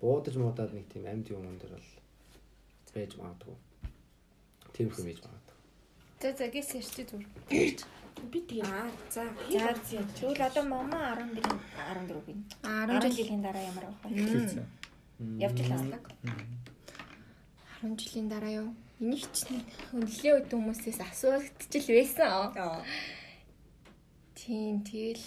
[0.01, 1.89] буудаж муудаад нэг тийм амьд юм өндөр бол
[2.97, 3.55] байж магадгүй.
[4.73, 5.57] Тийм хүн байж магадгүй.
[6.21, 7.85] За за гис ярьчих зүгээр.
[8.31, 9.23] Би тэгээ Аа за.
[9.51, 9.71] За
[10.15, 11.43] тэгвэл одоо мама 14
[11.75, 12.39] 14 гин.
[12.63, 14.63] 10 10 жил жилийн дараа ямар байх вэ?
[15.39, 16.05] Явж л аслаг.
[17.81, 18.69] 10 жилийн дараа юу?
[18.99, 19.51] Энийг ч
[19.91, 22.55] өндлөө өд хүмүүсээс асуугдчихл байсан.
[22.55, 22.83] Аа.
[24.35, 25.23] Тийм тэгэл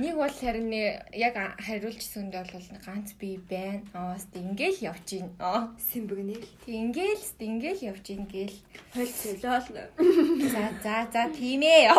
[0.00, 3.84] нэг бол харин яг хариулжсэнд бол ганц би байна.
[3.92, 5.28] Аас ингээл явж гин.
[5.38, 5.76] Аа.
[5.92, 6.48] Симбэгнэл.
[6.64, 8.58] Тэг ингээл ингээл явж гин гээл.
[8.96, 9.66] Хойл солиол.
[10.52, 11.92] За за за тийм ээ.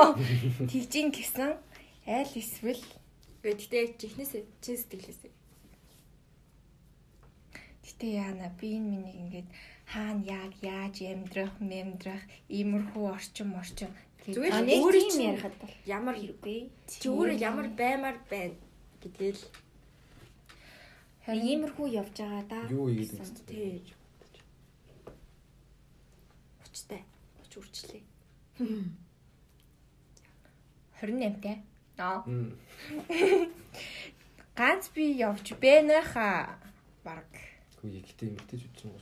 [0.70, 1.56] Тэгж ин гэсэн
[2.10, 2.82] айл эсвэл
[3.42, 5.34] Гэхдээ чихнээс чин сэтгэлээс.
[8.02, 9.50] гэтээ яана би энэ миний ингээд
[9.86, 16.60] хаана яг яаж амьдрах, мэмдрах, иймэрхүү орчим орчим Зүгээр өөрөө чинь ярихад бол ямар хэрэггүй.
[16.86, 18.56] чи өөрөө ямар баймаар байна
[19.02, 19.42] гэдгээл
[21.26, 22.60] Харин иймэрхүү явж байгаа да.
[22.70, 23.22] Юу гэсэн.
[23.22, 23.46] үзтээ.
[23.50, 23.88] тээж.
[26.66, 27.02] Учтай.
[27.46, 28.02] Уч үрчлээ.
[31.02, 31.58] 28-тай.
[31.98, 32.22] Аа.
[32.26, 32.54] Мм.
[34.56, 36.58] Ганц би явж байна хаа.
[37.04, 37.30] Бараг.
[37.82, 39.02] 30 30 гэхээр жоохон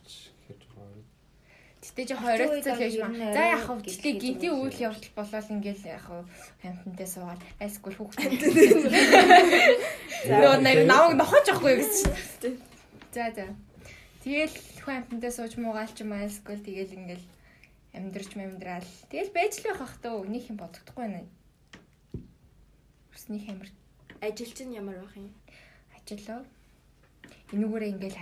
[1.89, 3.33] Гэтэ жоо 20 цэл яж ер маа.
[3.33, 6.25] За яг хав гэлээ гинтийн үйл явдал болол ингээл яг хав
[6.61, 8.29] хамтантай суугаад айсгүй хүүхдээ.
[10.29, 12.59] Нөө нэр намайг нохож явахгүй гэсэн чинь.
[13.11, 13.45] За за.
[14.23, 17.25] Тэгэл хүн хамтантай сууж муугаал ч юм айсгүй тэгэл ингээл
[17.97, 18.89] амьдрч мэмдраал.
[19.09, 21.27] Тэгэл байж л байх хах төө нэг юм бодогдохгүй байна.
[23.17, 23.69] Өснийх амир
[24.19, 25.31] Ажил чинь ямар байх юм?
[26.09, 26.45] ажиллаа.
[27.53, 28.17] Энүүгээрээ ингээл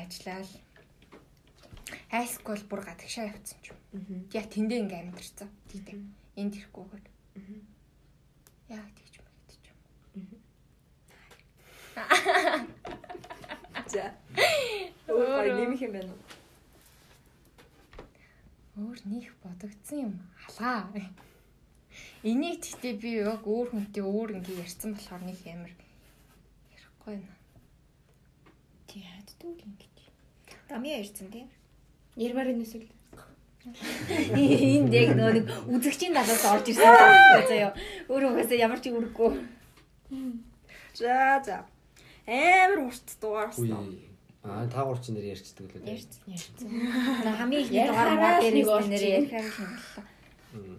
[1.87, 2.11] ажиллаал.
[2.11, 4.27] Хайскул бүр гадагшаа явцсан ч юм.
[4.33, 5.49] Яг тэндээ ингээм амьдэрсэн.
[5.71, 5.95] Тийдэ.
[6.35, 7.05] Энд ирэхгүйгээр.
[8.69, 9.79] Яг тэгж мэгдэж юм.
[13.93, 14.11] За.
[15.07, 16.23] Өөр нэмэх юм байна уу?
[18.77, 20.91] Өөр нөх бодогдсон юм халаа.
[22.21, 25.73] Энийг гэхдээ би яг өөр хүнтэй өөр ингээ ярьсан болохоор нэг амар
[26.75, 27.33] ярихгүй байна.
[28.85, 29.95] Тий хаддаг л ингэж.
[30.69, 31.47] Дамья ирсэн тий.
[32.17, 32.89] Ярмаар энэ эсвэл
[33.67, 37.71] Энд яг нэг үзэгчийн талаас орж ирсэн байна заяа.
[38.07, 39.31] Өөрөө угаасаа ямар ч үргэхгүй.
[40.95, 41.57] За за.
[42.25, 43.67] Амар урт дугаарсан.
[43.67, 44.07] Үгүй.
[44.47, 45.83] Аа та гур чи нэр ярьцдаг лээ.
[45.83, 46.67] Ярьсан ярьсан.
[47.23, 50.05] За хамгийн их дугаар маа дээр ирсэн нэр ярихаар шаналлаа.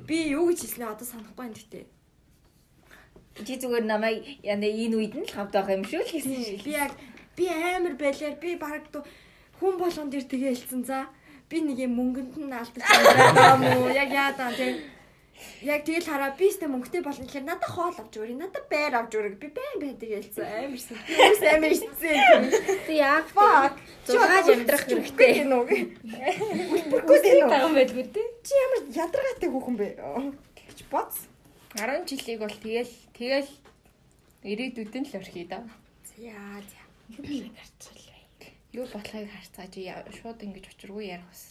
[0.08, 1.84] Би юу гэж хэлснээ одоо санахгүй байна гэхдээ.
[3.44, 6.64] Чи зүгээр намайг яна энэ үед нь л хавд байх юм шүү л гэсэн.
[6.64, 6.92] Би яг
[7.36, 8.88] би амар байлаар би баг
[9.60, 11.12] хүн болгон дээр тэгээ хэлсэн за.
[11.48, 13.88] Би нэг юм мөнгөнд нь алдаж байгаа юм уу?
[13.88, 14.76] Яг яадаа тийм.
[15.62, 18.36] Яг тэгэл хараа би сте мөнгөтэй болно гэхээр надад хоол авч өгөөрэй.
[18.36, 19.38] Надад байр авч өгөөрэй.
[19.38, 20.86] Би байн байдаг ялцсан юус
[21.46, 22.42] амар ичсэн.
[22.84, 23.78] Ти яг Fuck.
[24.06, 25.46] зургааж амьдрах хэрэгтэй.
[25.48, 27.50] Үлбэргүй дээ нөө.
[27.54, 28.22] Таган байлгүй те.
[28.42, 29.88] Чи ямар ядаргаатай хүүхэн бэ?
[30.58, 31.14] Тэгж боц.
[31.78, 33.50] 10 жилиг бол тэгэл тэгэл
[34.42, 35.62] ирээдүйд нь л орхиё да.
[36.18, 36.82] Яа за.
[38.78, 41.42] Юу болохыг харцааж яа- шууд ингэж очиргүй ярих бас.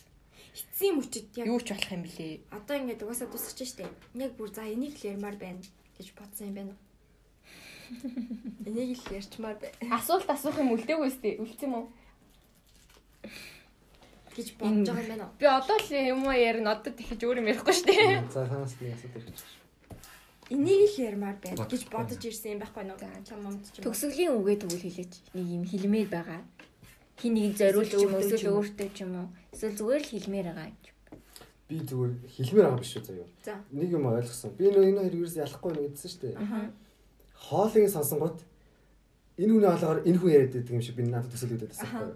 [0.57, 2.39] Эцсийн мөчөд яг Юу ч болох юм блэ.
[2.56, 3.91] одоо ингээд угаасаа тусчих штеп.
[4.15, 5.59] Яг бүр за энийг л ярмаар байна
[5.99, 6.73] гэж бодсон юм байна.
[8.65, 11.38] Энийг л ярьчмаар байна Асуулт асуух юм үлдээгүй сте.
[11.43, 11.88] Үлдсэн юм уу?
[14.38, 15.27] гэж бодож байгаа юм байна.
[15.39, 16.72] Би одоо л юм уу ярина.
[16.77, 18.30] Одоо тэгэж өөр юм ярихгүй дээ.
[18.30, 19.57] За нэг асуудал ирж байна.
[20.53, 22.97] Энийг л ярмаар байна гэж бодож ирсэн юм байхгүй юу?
[23.25, 23.81] Чам юмд ч юм.
[23.81, 23.85] уу.
[23.89, 25.14] Төгсгөлийн үгээ тэгвэл хэлээч.
[25.33, 26.41] Нэг юм хэлмээр байгаа.
[27.18, 29.28] Хин нэг зориулж юм уу Эсвэл өөртөө ч юм уу.
[29.54, 30.70] Эсвэл зүгээр л хэлмээр байгаа.
[31.68, 33.30] Би зүгээр хэлмээр байгаа биш үү заяа.
[33.42, 33.54] За.
[33.74, 34.52] Нэг юм ойлгосон.
[34.54, 36.38] Би нөө энэ хоёр юус ялахгүй нэг гэдсэн шүү дээ.
[37.38, 38.40] Хоолыг сонсонгууд
[39.42, 42.14] энэ хүний хоолоогоор энэ хүн яриад байдаг юм шиг би надад төсөөлөд байсан байхгүй.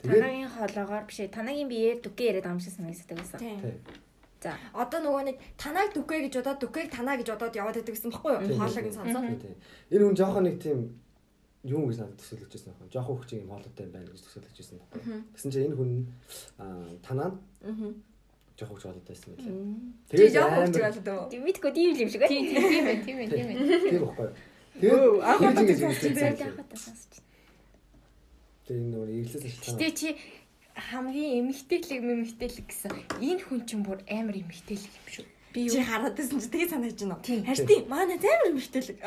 [0.00, 1.34] Тэгээд Танагийн хоолоогоор биш ээ.
[1.34, 3.38] Танагийн биеэр дүкээ яриад амжсан санагддаг байсан.
[3.42, 3.60] Тийм.
[3.60, 3.76] тий.
[4.42, 4.52] За.
[4.76, 8.32] Одоо нөгөө нэг танайг дүкэ гэж бодоод дүкээг танаа гэж бодоод яваад байдаг гэсэн баггүй
[8.36, 8.58] юу?
[8.60, 9.54] Хоолойг нь тий.
[9.90, 10.78] Энэ хүн жоохон нэг тийм
[11.66, 12.94] юу гэж надад төсөөлөж байсан байхгүй юу.
[12.94, 14.78] Жоохон хөвчгийн юм хоолойтой юм байна гэж төсөөлөж байсан.
[15.34, 15.90] Гэсэн чинь энэ хүн
[16.62, 17.30] аа танаа
[17.66, 17.90] Аа.
[18.56, 19.42] жоохон хөвч хоолойтой байсан мэт.
[20.08, 21.30] Тэг Тэгээд амар- хурц болоод үү?
[21.30, 23.56] Тийм мэдгүй тийм юм шиг Тийм тийм тийм ээ тийм ээ тийм ээ.
[23.90, 24.34] Тийм байхгүй юу.
[24.80, 27.24] Тэгээд удаа ингэж сонссон хэлсэн.
[28.66, 29.78] Энэ нөгөө эглээс шалтгаан.
[29.78, 30.08] Гэтэ чи
[30.74, 35.26] хамгийн эмгтээлэг мэмгтээлэг гэсэн энэ хүн чинь бүр амар эмгтээлэг юм шүү.
[35.56, 37.24] Би чи хараад байсан чи тэгээ санаж байна уу?
[37.24, 38.98] Харин тийм манай амар мөртөлөг.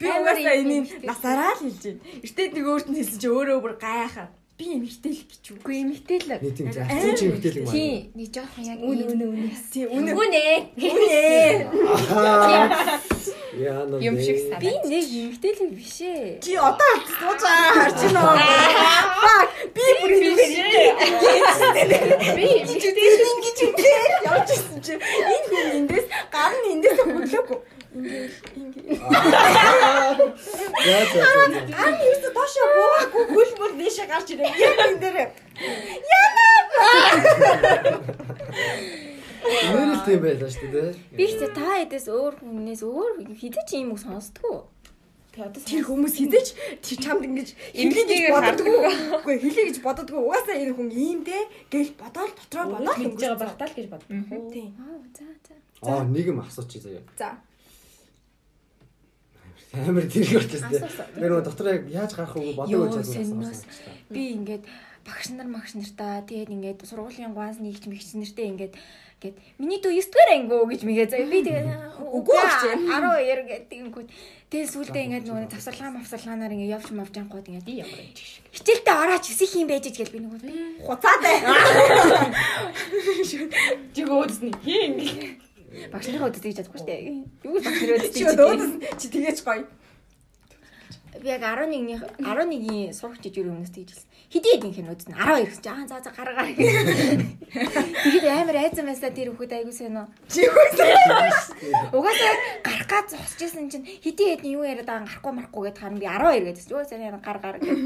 [0.00, 1.04] Би Амар угаасаа юм энийг эмэгтэй.
[1.04, 2.00] насараа л хэлж байна.
[2.24, 5.56] Эртээд нэг өөрт нь хэлсэн чи өөрөө бүр гайхаад би эмгтэл гэж үү?
[5.56, 6.40] Үгүй эмгтээлэг.
[6.44, 7.72] Нэг тийм зарцын чи хөвтөлг маа.
[7.72, 9.48] Тийм, нэг жоохон яг Үнэ үнэ үнэ.
[9.72, 10.12] Тийм үнэ.
[10.12, 10.44] Үнэ.
[10.76, 11.16] Үнэ.
[13.56, 14.04] Яа нөө.
[14.04, 14.60] юм шиг санаа.
[14.60, 16.44] Би нэг эмгтээлэг биш ээ.
[16.44, 18.36] Чи одоо суужаа харж байна уу?
[19.72, 20.44] Би бүр ингэ
[22.36, 23.88] би эмгтээлэг ингэж ингэ
[24.28, 27.00] явж ирсэн чи энэ хүн эндээс гар нь эндээс
[27.90, 28.86] хөдлөөгүй.
[30.86, 31.02] Яа.
[31.70, 34.50] Гар нь ерөөсө доош буугаагүй хөл мөл нээшээ гарч ирээ.
[34.54, 35.18] Яг энэ дээр
[39.40, 40.90] Нэрэл тийм байлаа шүү дээ.
[41.16, 44.68] Би ч та эдээс өөр хүнээс өөр хідэж юм уу сонсдгоо.
[45.30, 46.46] Тэ одоо тэр хүмүүс хідэж
[46.82, 48.90] тэр чамд ингэж гэж боддгоо.
[49.22, 50.26] Үгүй хэлээ гэж боддгоо.
[50.26, 54.02] Угаасаа энэ хүн ийм дээ гэл бодоол дотроо бодоол хийж байгаа багтаа л гэж бод.
[54.50, 54.74] Тийм.
[54.76, 55.54] Аа за за.
[55.86, 57.06] Аа нэг юм асуучих заяа.
[57.16, 57.38] За.
[59.72, 60.74] Амар тэрэг болчихсон.
[60.74, 61.06] Асуусан.
[61.14, 63.62] Тэр нөгөө дотор яг яаж гарах уу Йоо, бодоогүй ч сэннээс.
[64.10, 64.64] Би ингээд
[65.06, 69.94] багш нар магш нартаа тэгээд ингээд сургуулийн ганц нэгч мэгч нартэй ингээд ингээд миний дүү
[69.94, 71.30] 9 дугаар ангиу гэж мэгээ заяа.
[71.30, 71.70] Би тэгээд
[72.02, 72.62] Үгүй багч.
[72.66, 74.08] 12 гэдэг ингэүүд
[74.50, 78.42] тэгээд сүулдэ ингээд нөгөө завсарлаа мавсарлаанаар ингээд явж мавж ангууд ингээд Би ямар юм чи.
[78.50, 80.50] хичээлдээ орооч өсөх юм байж гэж би нөгөө
[80.82, 81.36] Хуцаатай.
[83.94, 84.98] Жиг өөдсний хин.
[85.92, 87.02] Багш нараа өдөртөж чадахгүй шүү дээ.
[87.46, 89.64] Юу багш нараа өдөртөж Чи дөөс чи тэгэж гоё.
[91.20, 94.10] Би яг 11-ний 11-ийн сурах жижиг өмнөөс тэгж хэлсэн.
[94.30, 95.66] Хэдий хэдийн хин үзнэ 12 гэсэн.
[95.74, 96.46] Аа за за гар гар.
[96.54, 100.06] Тэгээд амар айцсан байсаа тэр хүүхэд айгуу сайн уу.
[100.30, 101.50] Чи хөөс.
[101.90, 106.06] Угаасаа гарах гад зогсчихсэн чинь хэдий хэдийн юу яриад байгаа гарахгүй марахгүй гэд харна би
[106.06, 106.70] 12 гэдсэн.
[106.70, 107.78] Юу сайн гар гар гэд.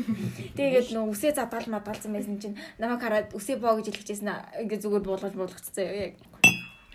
[0.52, 4.68] Тэгээд нөө үсээ задгаал мадгалсан байсан чинь намайг хараад үсээ боо гэж хэлчихсэн.
[4.68, 6.20] Ингээ зүгээр буулгаж буулгацсан яг.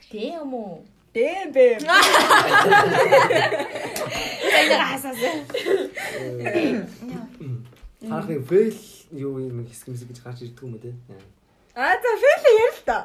[0.10, 0.82] Тэ юм уу?
[1.14, 1.86] Дээ бэ.
[8.10, 8.80] Харахын фейл
[9.14, 10.92] юу юм хэсэг мэсэг гэж гарч ирдэг юм үү те.
[11.78, 12.98] Аа за фэл яа л та.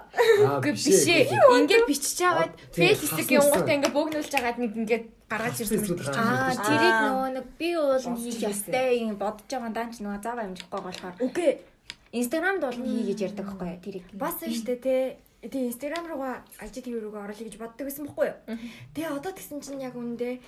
[0.59, 1.29] Үгүй биш ээ.
[1.61, 6.09] Ингээд бичиж аваад фейл хэсэг юмгуудаа ингээд бөөгнүүлж агаад нэг ингээд гаргаж ирсэн мэт.
[6.09, 10.01] гаргаж Аа тэрийг нөгөө нэг би уул нь хийх ёстой юм бодож байгаа даан ч
[10.01, 11.51] нөгөө заавал амжихгүй болохоор Үгүй.
[12.15, 14.07] Инстаграмд бол хий гэж ярьдаг байхгүй тэрийг.
[14.17, 15.21] Бас нь штэ те.
[15.45, 18.39] Тэгээ инстаграм руугаа IGTV руугаа оруулъя гэж боддог байсан байхгүй юу?
[18.97, 20.41] Тэгээ одоо тэгсэн чинь яг үндэ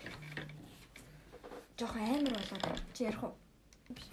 [1.77, 3.37] жоох амар болоод чи ярих уу?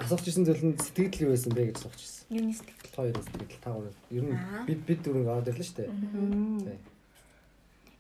[0.03, 2.23] Асууж ирсэн зүйл нь сэтгэл юу байсан бэ гэж асууж ирсэн.
[2.35, 2.91] Юуны сэтгэл.
[2.99, 3.95] Хоёр сэтгэл та гурав.
[4.11, 4.35] Ер нь
[4.67, 5.89] бид бид дөрөв ороод ирлээ шүү дээ.
[6.67, 6.79] Тий.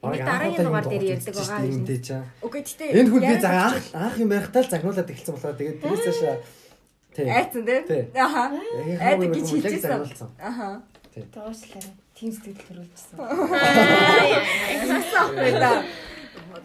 [0.03, 1.87] Энийг дараагийн дугаар дээр ярьдаг байгаа юм.
[2.43, 5.79] Үгүй гэтээ Энэ хүн би за анх анх юм байхдаа л загнуулаад эхэлсэн болохоор тэгээд
[5.79, 6.35] тэрээс цаашаа
[7.15, 7.27] тий.
[7.31, 7.63] айцсан.
[7.63, 8.03] Тий.
[8.19, 8.43] Аха.
[8.51, 9.87] Айдаг гэж яг хэлчихсэн.
[9.87, 10.29] загнуулсан.
[10.43, 10.83] Аха.
[12.13, 13.17] Тим сэтгэл төрүүлчихсэн.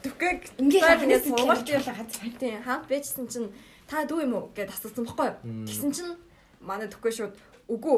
[0.04, 2.12] Түкэг Ингээ ингээд сургалт сургалт явуулаа хаз.
[2.36, 3.48] Тийм хамт байжсэн чинь
[3.88, 5.64] та дүү юм уу гэд асуусан баггүй юу?
[5.64, 6.12] Тэгсэн чинь
[6.60, 7.34] манай түкээ шууд
[7.72, 7.96] үгүй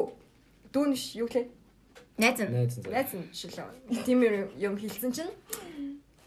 [0.71, 1.51] дүүнш юу лээ?
[2.17, 2.51] Найз нь.
[2.55, 2.87] Найз нь.
[2.87, 4.07] Найз нь шилээ.
[4.07, 4.23] Тийм
[4.55, 5.31] юм хэлсэн чинь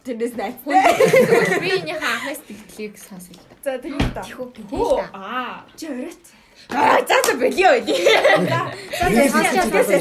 [0.04, 0.60] тэрнээс найз.
[0.68, 3.16] Би энийхээ анхны сэтгэлийг да.
[3.64, 4.20] За тийм та.
[4.20, 5.64] Тэхүү аа.
[5.80, 6.24] Чи өрөөт.
[6.70, 7.70] Аа за за болио.
[7.84, 9.98] За за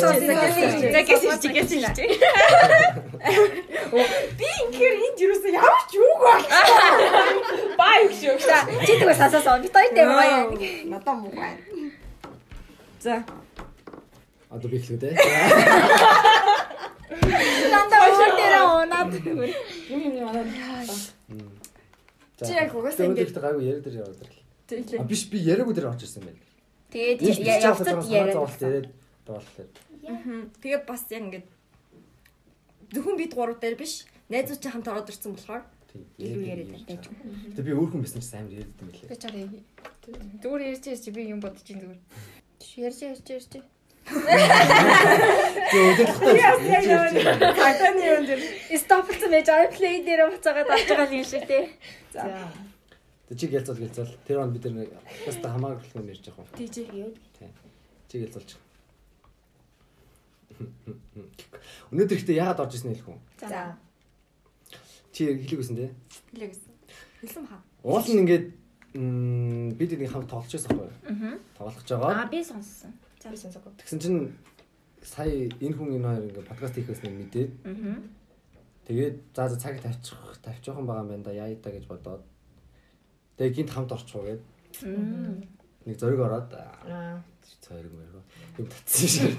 [0.93, 2.03] За гэсэж чи гэсэж чи.
[4.39, 5.93] би ингээр энд юусэн ямар ч
[6.23, 6.41] баг.
[7.77, 8.37] Баа юу шүү.
[8.87, 9.61] Чи тэгвэл сасаасан.
[9.61, 10.55] Би дээр гоё.
[10.89, 11.59] Надаа муу байна.
[12.99, 13.23] За
[14.49, 15.15] Одоо би хэлээ дээ.
[17.73, 19.13] Дандаа өөр дээр унаад.
[19.25, 19.45] Юу
[19.89, 20.43] юм яа.
[22.39, 22.45] За.
[22.47, 25.05] Чи яг угаасаа ингээд- гайгүй яриад ирээ ороод ирлээ.
[25.07, 26.42] биш би яриаггүй дээр орж ирсэн байна.
[26.93, 28.53] Тэгээд явцад яриад.
[28.61, 28.87] яриад
[29.25, 29.65] дуулаа.
[30.61, 31.47] Тэгээ бас яг ингээд
[32.93, 36.05] зөвхөн бид гурав дээр биш найзууд хамт ороод ирсэн болохоор Тийм.
[36.17, 37.05] Илүү яриад байж.
[37.53, 39.09] Тэгээ би өөр хүн байсан чинь амар яриад юм билээ.
[39.09, 39.45] Би чараа
[40.41, 42.01] зүгээр ярьж ярьж би юм бодож ин зүгээр.
[42.81, 43.53] Ярьж ярьж ярьж.
[48.29, 48.41] Дээр
[48.81, 51.69] Стоплцсан байж ай плей дээр буцаагаад авч байгаа юм шиг тий.
[52.09, 52.49] За.
[53.33, 54.13] Тэг чи гэлцэл гэлцэл.
[54.29, 54.85] Тэр он бид нар
[55.25, 56.53] баста хамаагүй юм ярьж байгаа юм.
[56.53, 56.85] тийж
[58.05, 58.49] Чи гэлцэлж.
[61.89, 63.17] Өнөөдөр ихтэй яагаад орж ирсэн хэлэх үү?
[63.41, 63.73] За
[65.13, 65.89] Чи хэлээгүйсэн дээ.
[66.29, 66.71] хэлээ гэсэн.
[67.21, 67.57] Хэлсэн баха.
[67.81, 68.45] Уул нь ингээд
[69.77, 70.93] бид нэг хамт тоглож байсан байхгүй юу?
[71.09, 71.37] Аа.
[71.57, 72.13] Тоглож байгаа.
[72.21, 72.93] Аа би сонссон.
[73.25, 73.73] Би сонсоогүй.
[73.81, 74.19] Тэгсэн чинь
[75.01, 77.97] сая энэ хүн энэ хоёр ингээд подкаст хийхээс нэг мэдээд Аа.
[78.89, 82.21] тэгээд за за цаг тавьчих тавьчих жоохон байгаа юм байна да яа та гэж бодоод
[83.37, 84.41] тэгээд гинт хамт орчих уу гэд
[85.85, 87.21] нэг зориг ороод Аа.
[87.63, 88.23] зориг мөрөө
[88.59, 89.35] юм татсан шиг.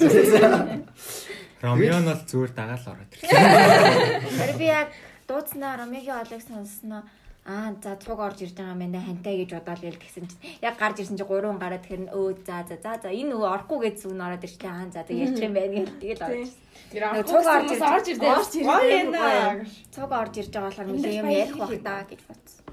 [1.64, 4.52] Ромео нь бол зүгээр дагаал ороод ирлээ.
[4.52, 4.88] Тэр би яг
[5.28, 7.02] дууцнаа Ромегийн олыг сонссноо
[7.44, 10.80] Аа за цуг орж ирж байгаа юм байна хантай гэж бодоол ял тэгсэн чинь яг
[10.80, 13.94] гарч ирсэн чинь гурван гараад тэгэхээр өө за за за за энэ нөгөө орохгүй гэж
[14.00, 16.60] зүг нь ороод ирчлээ аа за за ярьчих юм байна гэл тэгэл орж ирсэн.
[16.88, 19.68] Тэр цуг орж ирж орж ирдээ.
[19.92, 22.63] Цуг орж ирж байгаа болохоор нэг юм ярих бах таа гэж бодсон.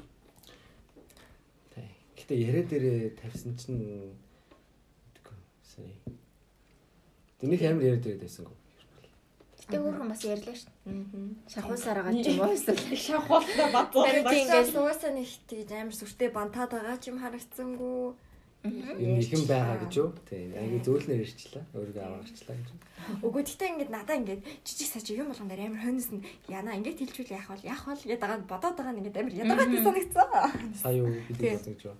[2.31, 4.15] Гэтэ яриа дээрээ тавьсан чинь
[5.67, 5.91] сая.
[7.43, 8.55] Тэнийг амар яриа дээрээ тавьсангүй.
[9.59, 10.71] Гэтэ өөрхөн бас ярьлаа шүү.
[10.71, 11.27] Аа.
[11.51, 12.55] Шахуусараа ч юм уу
[13.75, 13.91] бат.
[13.91, 18.15] Тэр тийм ингээл угаасаа нэг тэгж амар сүртэй бантаад байгаа ч юм харагдсангүй.
[18.63, 20.13] юм ихэн байгаа гэж юу?
[20.29, 20.53] Тийм.
[20.53, 21.65] Айгу зөөлнөр ирчлээ.
[21.73, 22.69] Өөрийгөө аваарчлаа гэж.
[23.25, 27.01] Үгүй тэгтээ ингээд надаа ингээд жижиг саж юм болгон дээр амар хойноос нь яна ингээд
[27.01, 27.65] хэлжүүл яах вэ?
[27.65, 30.29] Яах вэ гэдэг байгаа бодоод байгаа нь ингээд амар ядгатай санагцсан.
[30.77, 31.97] Сая юу гэдэг бодсон гэж юу?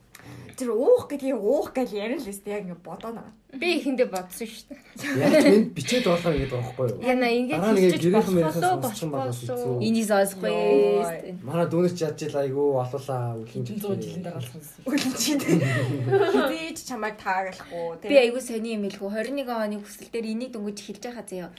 [0.58, 3.33] Тэр уух гэдгийг уух гэж ярил л өстэй яг ингээд бодоо байгаа.
[3.58, 4.80] Би ихэндээ бодсон шүү дээ.
[5.19, 7.00] Яг минь бичээд болох гэдэг байхгүй юу?
[7.01, 9.82] Яна нэг хэлчих болоо болохгүй.
[9.82, 11.35] Энийг сонсохгүй.
[11.41, 14.82] Манай дүүнер ч ядж ил айгу олуулаа үлэн 100 жилийн дараа болсон.
[14.85, 15.41] Үлэн чинь
[16.35, 21.03] хизээж чамайг таагалахгүй Би айгүй сони юм хэлгүй 21 оны хүсэл дээр энийг дөнгөж эхэлж
[21.09, 21.51] байгаа заяа.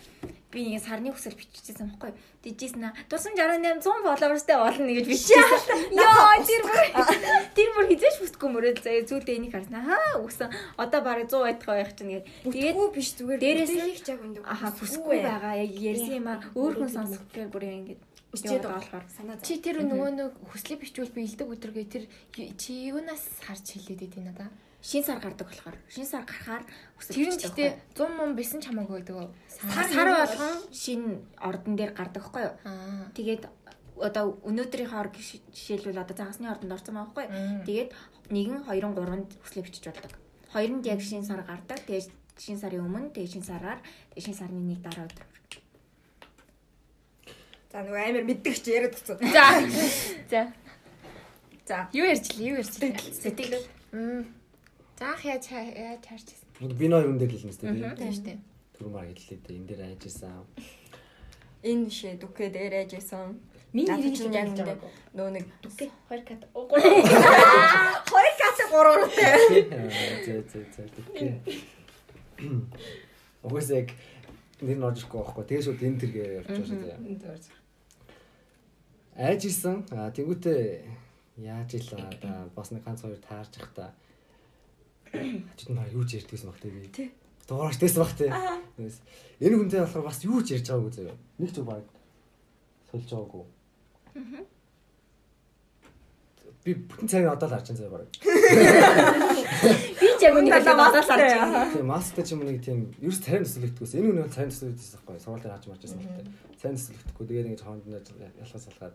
[0.53, 2.13] Би ингэ сарны хүсэл биччихсэн байхгүй.
[2.45, 2.95] Дижсэн аа.
[3.09, 5.81] Тусам 68 100 followersтэй болно гэж биччихсэн.
[5.97, 6.85] Яа, тэр бүр
[7.57, 9.09] тэр бүр хизээш бүсгүй мөрөөл заяа.
[9.09, 9.81] Зүйлдээ энийг харсан.
[9.81, 10.53] Аа, үгсэн.
[10.77, 12.27] Одоо бараг 100 байтгаа байх чинь гээд.
[12.53, 15.55] Тэгээд биш зүгээр Дээрээс бүтээлч яг өндөг аха бүсгүй байгаа.
[15.57, 16.45] Яг ярьсан юм аа.
[16.53, 19.07] Өөр хүн сонсохоор бүр ингэ Үсчээд байгаа болохоор.
[19.12, 22.05] санаа Чи тэр нөгөө нэг хүслийг бичвэл би илдэг өдрөгээ тэр
[22.57, 24.49] чи юунаас харж хэлээд идэв надаа.
[24.81, 25.77] Шин сар гардаг болохоор.
[25.93, 26.65] Шин сар гарахаар
[27.12, 28.09] Тэр нь гэхдээ байхгүй.
[28.09, 29.31] 100 мөн бисэн чамаагүй гэдэг.
[29.47, 31.01] сар сар болгон шин
[31.39, 32.55] ордон дээр гардаг байхгүй юу?
[33.12, 33.44] Тэгээд
[34.01, 37.28] одоо өнөөдрийнхөө ор жишээлбэл одоо загасны ордонд орсон байгаа.
[37.28, 37.62] Мм.
[37.69, 37.91] Тэгээд
[38.33, 40.12] нэгэн 2 3-нд хүслээ бичиж болдог.
[40.51, 41.78] Хоёрнд яг шин сар гардаг.
[41.86, 43.78] Тэгээд шин сарын өмнө, тэгээд шин сараар,
[44.17, 45.32] шин сарны нэг дараа өдөр.
[47.73, 49.17] За нөгөө амар мэддэг чи яриад өгсөн.
[49.33, 49.44] За.
[50.33, 50.41] За.
[51.65, 51.76] За.
[51.97, 52.44] Юу ярьчлаа?
[52.44, 52.92] Юу ярьчлаа?
[53.01, 53.65] Сэтгэл.
[53.97, 54.28] Мм.
[55.01, 56.68] Заах яаж яаж харчихсан.
[56.76, 57.73] Би нөр юм дээр л нэстэй.
[57.73, 58.39] Тийм шүү дээ.
[58.76, 59.57] Түрүү мараа хэллээ дээ.
[59.57, 60.44] Энэ дээр айжсэн.
[61.65, 63.41] Энэ шээ дүкээ дээр яжсэн.
[63.73, 64.84] Миний Надад нэрийг чинь яг нэг
[65.17, 66.44] нөө нэг Окей, 2 кат.
[66.52, 69.33] хоёр кат гурвантай.
[70.28, 70.83] Зэ зэ зэ.
[73.42, 73.89] Угсаа яг
[74.60, 75.44] нэр нь орж ирэхгүй байхгүй.
[75.49, 77.01] Тэгээ шууд энэ тэргээ явчих шүү дээ.
[79.17, 79.85] Айж исэн.
[79.93, 80.89] А тэнгуүтээ
[81.37, 83.93] яаж ил одоо бас нэг ганц хоёр таарч явах та.
[85.13, 86.89] Хажууд нь юу ч ярьдгийсэн баг тэгээ.
[86.89, 87.09] Тий.
[87.49, 88.31] Дуурайч дэсэн баг тий.
[89.41, 91.17] Энэ хүнтэй болохоор бас юу ч ярьж байгаагүй заяа.
[91.37, 91.85] Нэг ч баг
[92.89, 93.45] сольж байгаагүй.
[96.63, 98.07] Би бүтэн цагийг одоо л харж байгаа заяа баг.
[99.99, 103.43] Би ч яг үнийг хэлээд бодоод харж Тийм мастер ч юм нэг тийм ерөөс царин
[103.43, 103.99] төсөлөгдөхгүйс.
[103.99, 105.19] Энэ үнэ бол царин төсөлөгдөсөн байхгүй.
[105.19, 106.25] Сургууль дээр харж марч байсан багтай.
[106.63, 107.25] Царин төсөлөгдөхгүй.
[107.27, 107.99] Тэгээд ингэж хоорондоо
[108.39, 108.95] ялхаа салгаад.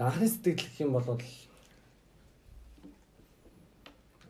[0.00, 1.04] Анхны сэтгэл гэх юм бол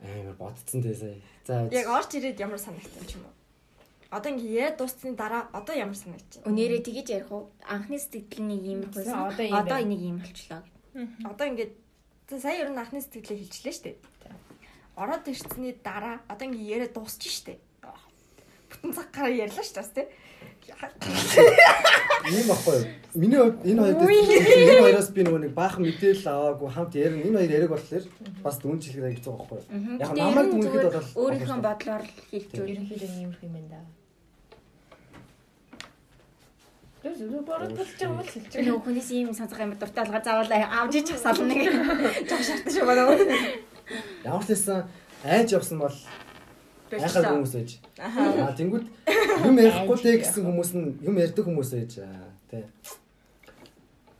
[0.03, 1.19] амар бодцсон дээ сая.
[1.47, 3.35] За Яг орж ирээд ямар санагдсан ч юм уу?
[4.11, 6.43] Одоо ингэ яриад дуусны дараа одоо ямар санагдчих?
[6.47, 7.51] Өнөөрөө тэгэж ярих уу?
[7.63, 9.31] Анхны сэтгэл нэг их байсан.
[9.31, 10.63] Одоо Одоо энийг ийм болчлоо.
[11.25, 11.73] Одоо ингээд
[12.39, 13.97] сая ер нь анхны сэтгэлээ хэлчихлээ шүү дээ.
[14.97, 17.59] Ороод ирсний дараа одоо ингэ яриад дуусчих шүү дээ.
[18.71, 20.07] Бүтэн цаг гараа ярьлаа шүү дээ бас тий.
[22.31, 22.77] ийм баггүй.
[22.79, 22.87] юу?
[23.15, 27.27] Миний хувьд энэ хоёр энэ хоёроос би нөгөө нэг баахан мэдээлэл аваагүй хамт ярина.
[27.27, 28.05] Энэ хоёр яриг болохоор
[28.45, 29.59] бас дүн жилгээр аяг зүү баггүй.
[29.59, 29.99] юу?
[29.99, 32.67] Яг намайг дүнхэд бол өөрийнхөө бодлоор хэлж үү.
[32.71, 33.81] Ерөнхийдөө иймэрхүү юм байна да.
[37.01, 38.61] Тэр зөв бороо болж байгаа бол байгаа.
[38.61, 41.61] Нөгөө хүнээс ийм сонсох юм дуртай алгаа заавал авч иж хасаал нэг.
[42.29, 43.17] Жог шаардсан шүү байна.
[44.25, 44.85] ямар ч байсан
[45.25, 45.97] айж явсан бол
[46.93, 47.71] айхаа хүмүүс ээж.
[47.99, 48.87] Аа тэнгууд
[49.49, 51.93] юм ярихгүй дээ гэсэн хүмүүс нь юм ярьдаг хүмүүс ээж.
[52.05, 52.65] Аа тий.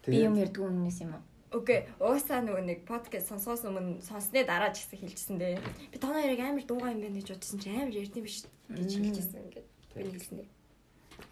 [0.07, 1.23] Би юм ярьдгүй өмнөөс юм уу?
[1.51, 5.59] Окей, уусаа нөгөө нэг подкаст сонсоос өмнө сонссны дараа ч гэсэн хэлчихсэн дээ.
[5.91, 9.39] Би тоноо яриг амар дуугаа юм байна гэж бодсон чи амар ярьдсан биш гэж хэлчихсэн
[9.45, 9.67] ингээд.
[9.99, 10.49] Би хэлсэн дээ.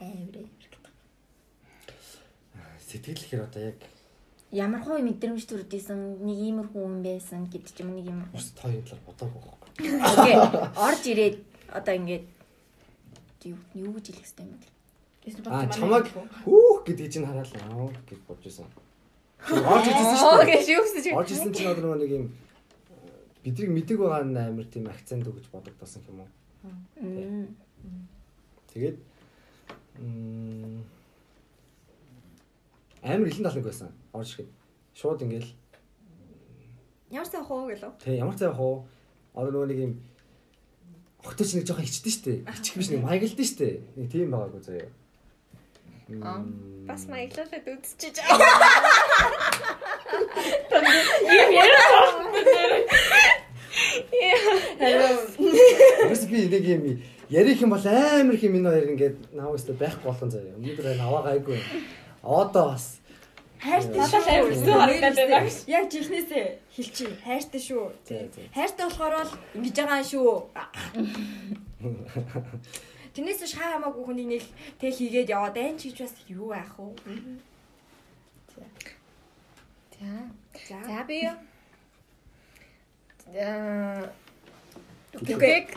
[0.02, 0.77] Амар.
[2.88, 3.78] Сэтгэл гэхээр одоо яг
[4.48, 8.24] Ямар хөө мэдрэмж төрдийсэн нэг иймэрхүү хүн байсан гэдэг ч юм нэг юм.
[8.32, 9.68] бас тооёо талаар бодоогүй байхгүй.
[10.08, 10.36] Окей.
[10.72, 11.36] Орж ирээд
[11.68, 12.24] одоо ингээд
[13.44, 14.66] юу юу гэж хэлэх хэрэгтэй юм бэ?
[15.52, 16.08] Аа чамаг
[16.48, 18.66] хүүх гэдэг чинь хараал аа гэж бодож байсан.
[19.52, 20.48] Орж ирсэн шүү дээ.
[20.48, 21.10] гэж юу гэсэн чи.
[21.12, 22.24] Орж ирсэн чинь одоо нэг юм
[23.44, 26.30] бидрийг мэдэг байгаа амар тийм акцент өгж бодогдсон юм уу?
[28.72, 28.96] Тэгээд
[30.00, 30.84] м,
[33.02, 33.90] амар илэн талнаг байсан.
[34.12, 34.48] Орж ирэхэд
[34.94, 35.50] шууд ингээл
[37.10, 37.92] Ямар сайн хоо гэлөө.
[38.04, 38.84] тэг ямар цай хоо
[39.34, 39.92] одоо нөгөө нэг юм
[41.24, 42.32] огточ нэг жоохон хичдэн штэ.
[42.52, 43.80] Хичих биш нэг маягалдэн штэ.
[43.96, 44.88] Нэг тийм байгаагүй заяа.
[46.24, 46.40] Аа,
[46.88, 48.16] Бас маяглалаад үдчихэж.
[56.08, 60.04] Бас би нэг юм ярих юм бол амар их юм энэ хоёр ингээд наавстай байхгүй
[60.08, 60.56] болгон заяа.
[60.56, 61.58] Өнөөдөр энэ аваа гайгүй.
[62.22, 62.96] Одоо бас
[63.58, 65.50] Хайртай амар хэцүү харагдаад байна.
[65.66, 67.10] Яг чихнээсээ хэлчих.
[67.26, 67.90] Хайртай шүү.
[68.54, 70.46] Хайртай болохоор л ингэж байгаа шүү.
[73.18, 74.46] Тэрнээс ш хаа хамаагүй хүнийг нэг
[74.78, 76.94] тэл хийгээд яваад айн чиж бас юу яах вэ?
[78.54, 78.62] За.
[79.98, 80.30] За.
[80.86, 81.34] За би юу?
[83.34, 84.06] Аа
[85.18, 85.74] Түгээг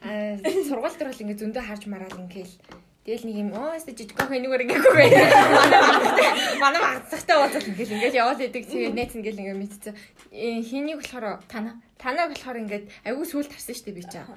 [0.00, 2.79] аа сургууль дээр бол ингээ зөндөө харж мараал ингээл
[3.10, 5.10] Тэгэл нэг юм оо өстө жижиг охин энэгээр ингэхгүй бай.
[6.62, 9.94] Манай магцахтай уулзах ингээл ингээл яваал идэг тэгээ нэт ингээл ингээ мэдчихсэн.
[10.30, 14.30] Хинийг болохоор танаа танаа болохоор ингээд аягүй сүл тарсан штеп би чаа.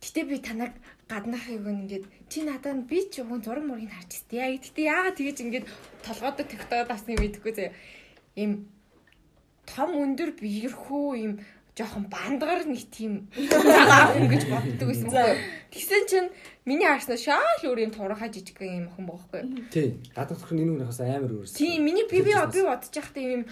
[0.00, 0.72] Гэтэ би танаг
[1.04, 4.40] гаднахыг ингээд чи надад би ч уг зураг мургийг харж өстэй.
[4.40, 5.66] Яа гэтэ яагаад тэгэж ингээд
[6.00, 7.76] толгойдоо тэгтээд басныг мэдэхгүй зэ.
[8.40, 8.72] Им
[9.68, 11.32] том өндөр биерхүү им
[11.76, 15.36] жоохон бандгар нэг тийм ингэж боддог байсан байхгүй.
[15.72, 16.28] Тэгсэн чинь
[16.64, 19.40] миний харснаа шаал өөр юм турхаа жижиг юм охин байхгүй.
[19.74, 19.98] Тий.
[20.14, 21.58] Гадаад төрх нэг нэгнээс амар өөрс.
[21.58, 23.42] Тийм миний би би би бодож байхдаа юм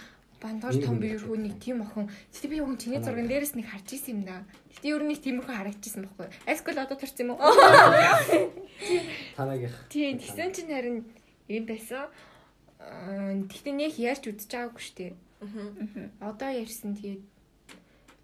[0.40, 2.08] бандгар том биерхүү нэг тийм охин.
[2.32, 4.46] Гэтэ би юу чиний зурган дээрээс нэг харж исэн юм да.
[4.78, 6.28] Гэтэ ер нь нэг тиймэрхүү харагдчихсан байхгүй.
[6.48, 7.44] Эскол одоо төрсөн юм уу?
[9.36, 9.76] Танаагийнх.
[9.92, 10.98] Тийм тэгсэн чинь харин
[11.50, 12.08] юм байсан.
[12.80, 15.12] Тэгтээ нэг ярьж үдчихэж байгаагүй шүү дээ.
[15.44, 16.32] Аа.
[16.32, 17.22] Одоо ярьсан тэгээд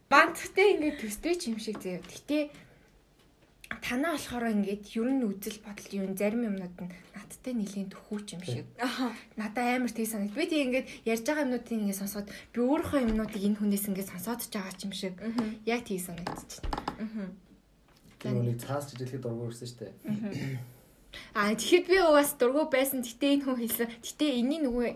[0.08, 2.00] бандтай ингээд төстэй ч юм шиг заяа.
[2.00, 2.48] Гэтэ
[3.83, 8.43] танаа болохоор ингээд ер нь үзэл бодол юу зарим юмнууд нь надтай нэлийн төхүүч юм
[8.47, 8.67] шиг.
[9.35, 10.35] Надаа амар тэг санагд.
[10.35, 14.41] Би тэг ингээд ярьж байгаа юмнуудыг ингээд сонсоод би өөрийнхөө юмнуудыг энэ хүнээс ингээд сонсоод
[14.47, 15.15] ч байгаа юм шиг.
[15.67, 16.62] Яг тэг санагдчихэв.
[18.23, 19.93] Тэр нэг цаас жижиглэхэд дургуй өрсөн дээ.
[21.35, 23.03] Аа тэгэхэд би бас дургуй байсан.
[23.03, 23.89] Гэтэ энэ хүн хэлсэн.
[24.03, 24.89] Гэтэ энэний нөгөө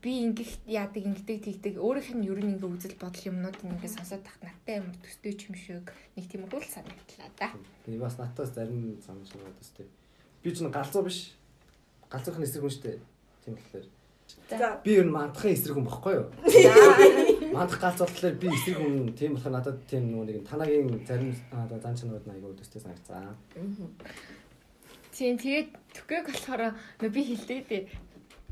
[0.00, 4.22] би ингэх яадаг ингэдэг тэгдэг өөрийнх нь ер нь ингээ үзэл бодол юмнууд ингээ сонсоод
[4.24, 7.48] тахт надтай амар төстэй ч юм шиг нэг тиймэрхүү л санагдлаа да.
[7.84, 9.86] Би бас надаас зарим санаж байгаа төстэй.
[10.42, 11.34] Би ч галзуу биш.
[12.08, 12.98] Галзуухын эсрэг хүн шүү дээ.
[13.44, 13.86] Тийм болохоор.
[14.48, 14.68] За.
[14.84, 16.26] Би ер нь мандахын эсрэг хүн баггүй юу?
[17.56, 22.34] Мандах галз болохоор би эсрэг хүн тийм болохоор надад тийм нэг танагийн зарим чанарууд нь
[22.38, 23.36] айгүй төстэй санагцсан.
[25.12, 27.82] Тийм тэгээд түгээг болохоор би хэлдэг дээ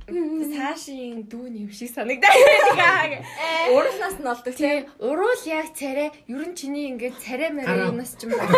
[0.08, 2.30] цаашийн дүүн юм шиг санагдаа.
[3.74, 4.86] Уурлаас нь олдог тий.
[4.98, 6.10] Уруул яг царай.
[6.26, 8.50] Ер нь чиний ингээд царай мэрэ юмас ч юм байна.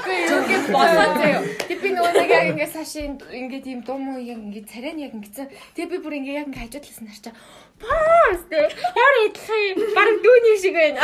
[0.00, 0.40] Үгүй юу
[0.74, 1.42] болоо заяа.
[1.68, 5.04] Тэг би нөгөө нэг яг ингээд цаашийн ингээд юм дуу муу яг ингээд царай нь
[5.06, 5.46] яг ингэсэн.
[5.76, 7.34] Тэг би бүр ингээд яг ингээд хажуудлаас нарчаа.
[7.76, 8.60] Паас тэ.
[8.96, 9.76] Яар идэх юм.
[9.96, 11.02] Бараг дүүний шиг байна.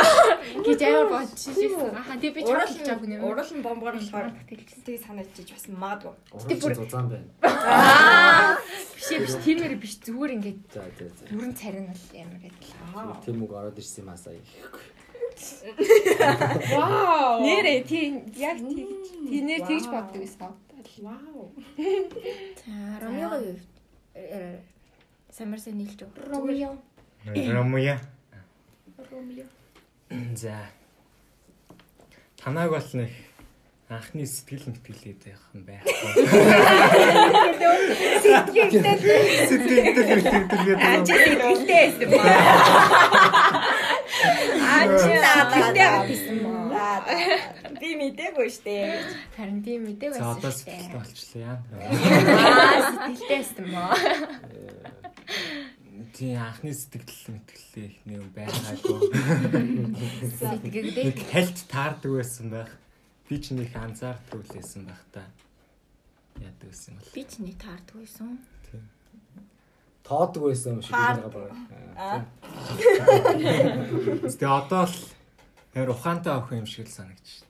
[0.65, 1.91] Гэж амар бодчихсон.
[1.93, 3.21] Аха тэг би чамд чамд юм.
[3.29, 6.13] Урал нь бомбоор болохоор тийг санагдчих бас магадгүй.
[6.49, 7.29] Тэг бүр зузаан байна.
[7.45, 8.57] Аа.
[8.97, 11.23] Биш биш тиймэр биш зүгээр ингээд За за за.
[11.29, 13.21] бүрэн царай нь бол амар адилхан.
[13.21, 14.81] Тийм үг ороод ирсэн юм асаа ихгүй.
[16.73, 17.41] Вау.
[17.45, 20.51] Нэрээ тийм яг тэгж тийнэр тэгж боддог байсан.
[21.05, 21.53] Вау.
[22.65, 23.57] За, Ромеого юу?
[25.33, 26.13] Самарсан нийлж өг.
[26.29, 26.77] Ромео.
[27.25, 27.97] Ромуя.
[29.09, 29.45] Ромео.
[30.37, 30.69] За.
[32.37, 33.09] Танайг бол нэг
[33.89, 36.11] анхны сэтгэл мэтгэлээд байх юм байхгүй.
[38.21, 38.77] Сэтгэл
[39.89, 42.21] мэтгэлээд Аач сэтгэлтэй байсан ба.
[44.69, 46.37] Аач сэтгэлтэй байсан
[46.69, 47.62] ба.
[47.83, 48.95] Би мэдээгүй штэ.
[49.35, 50.79] Харин тийм мэдээг За байсан одоо шүү дээ.
[50.79, 51.59] сэтгэлтэй болчихлоо яа.
[51.83, 53.83] Аа сэтгэлтэй байсан ба.
[56.15, 58.99] Тийм анхны сэтгэл мэтгэлээ их нэг байгаагүй.
[60.31, 61.11] Сэтгэлтэй.
[61.11, 62.71] Нэг хальт таардаг байсан байх.
[63.27, 65.27] Би ч нэг анзаардаг үлээсэн байх та.
[66.39, 67.11] Яадаг байсан бол.
[67.11, 68.39] Би ч нэг таардаг байсан.
[70.07, 71.51] Тоодог байсан юм шиг байгаа баг.
[71.99, 72.23] Аа.
[74.23, 74.95] Тэгээ одоо л
[75.75, 77.42] хэр ухаантай охин юм шиг л санагдчих.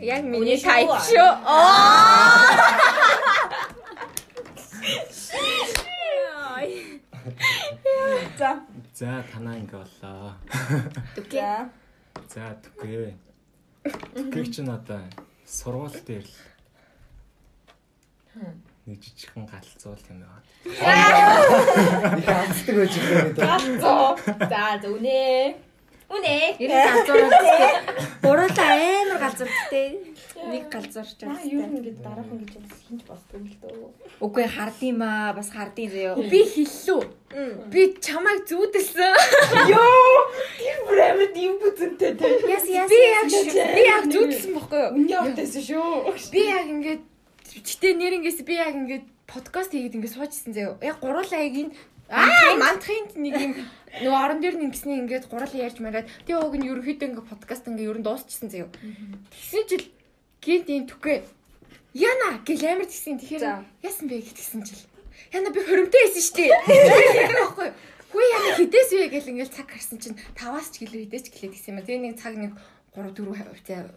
[0.00, 1.30] Яг миний тайп шүү.
[8.38, 8.50] За.
[8.94, 10.32] За танаа ингээ боллоо.
[11.28, 11.68] За.
[12.32, 13.12] За түгээ.
[14.16, 15.04] Түгээг чинь одоо
[15.44, 16.32] сургууль дээр л
[18.86, 20.40] нэг жижигхэн галзуул юм байна.
[22.16, 23.44] Их амсдаг байж байгаа гэдэг.
[23.44, 24.16] Галзуу.
[24.48, 24.88] За за
[26.06, 26.36] үнэ.
[26.60, 27.72] Нь галзууртай.
[28.22, 29.86] Буруулаа амар галзууртай.
[30.46, 31.50] Нэг галзуурч Аа байгаа.
[31.50, 33.88] юу ингэж дараахан гэж бас хинж болдгоо юм л дөө.
[34.22, 36.14] Үгүй хардсан маа бас хардсан заяа.
[36.30, 37.00] Би хэллүү.
[37.72, 39.14] Би чамайг зүүдэлсэн.
[40.86, 42.26] Бүр амар тийм бүзэнтэй те.
[42.46, 42.86] Яс яс.
[42.86, 43.26] Би яг
[43.74, 44.90] би яг зүүдэлсэн бохгүй юу?
[44.94, 46.14] Үнэ явтайсан шүү.
[46.30, 47.02] Би яг ингээд
[47.66, 50.78] гэтээ нэр ингээс би яг ингээд подкаст хийгээд ингээд суужсэн заяа.
[50.84, 51.74] Яг гурлаа яг энэ
[52.10, 53.52] Аа мантахын нэг юм
[53.98, 57.90] нөгөө орон дээр ингэснээ ингээд гурлаа ярьж мараад тэгээ уг нь ерөөхдөө ингээд подкаст ингээд
[57.90, 58.70] ер нь дуусчихсан заяа.
[59.34, 59.84] Тэгсэн чил
[60.38, 61.26] гинт юм түгэ.
[61.98, 63.18] Яна гэл амар тэгсэн.
[63.18, 63.44] Тэгэхээр
[63.82, 64.82] яасан бэ гэтгсэн чил.
[65.34, 66.50] Яна би хоримтой байсан шүү дээ.
[67.26, 67.68] Тэгэхгүй.
[68.12, 71.50] Хүү яна хідээс вэ гэл ингээд цаг харсан чинь таваас ч гэлээ хідээс ч гэлээ
[71.56, 71.82] гэсэн юм.
[71.82, 72.52] Тэгээ нэг цаг нэг
[72.94, 73.34] 3 4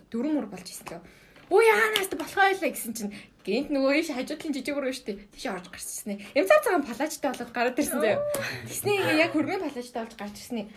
[0.09, 1.01] 4 мөр болж исэн лөө.
[1.49, 3.13] Өө яанаас болохоо байлаа гэсэн чинь
[3.45, 6.21] гинт нөгөө иш хажуудлын жижиг өрөө штэ тийш орж гарч ирсэн.
[6.37, 8.21] Юм цаа цагаан палажтай болоод гараад ирсэн заяа.
[8.69, 10.69] Ингээ яг хөрмийн палажтай болж гарч ирсэн.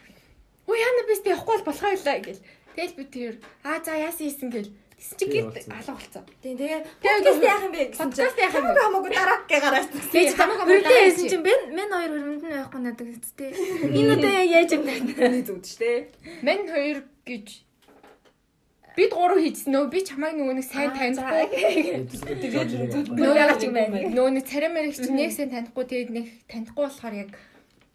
[0.64, 2.40] Өө яана бис явахгүй бол болохоо байлаа гэл.
[2.72, 3.34] Тэгэл би тэр
[3.68, 5.76] аа за яасан хийсэн гэл тэгсэн чи Би уулзсан.
[5.76, 6.24] алга болцсон.
[6.40, 8.72] Тийм тэгээ подкаст яах юм бэ гэсэн чинь Подкаст яах юм бэ?
[8.72, 9.88] хамаагүй хамаагүй дараа гэ гараад.
[9.92, 13.50] Би хамаагүй Хөрдөө хэлсэн чинь бэн мен хоёр хөрөнд нь байхгүй надад үсттэй.
[13.92, 14.92] Энэ яг яаж юм бэ?
[15.20, 15.90] Миний зүгд штэ.
[16.46, 17.46] Мен хоёр гэж
[18.96, 21.46] бид гурав хийсэн нөө би чамайг нөгөө нэг сайн танихгүй.
[23.16, 23.96] Нөгөө яагаад ч юм байна.
[24.12, 27.30] Нөгөө нэг царай мэрэг чи нэг сайн танихгүй тэгээд нэг танихгүй болохоор яг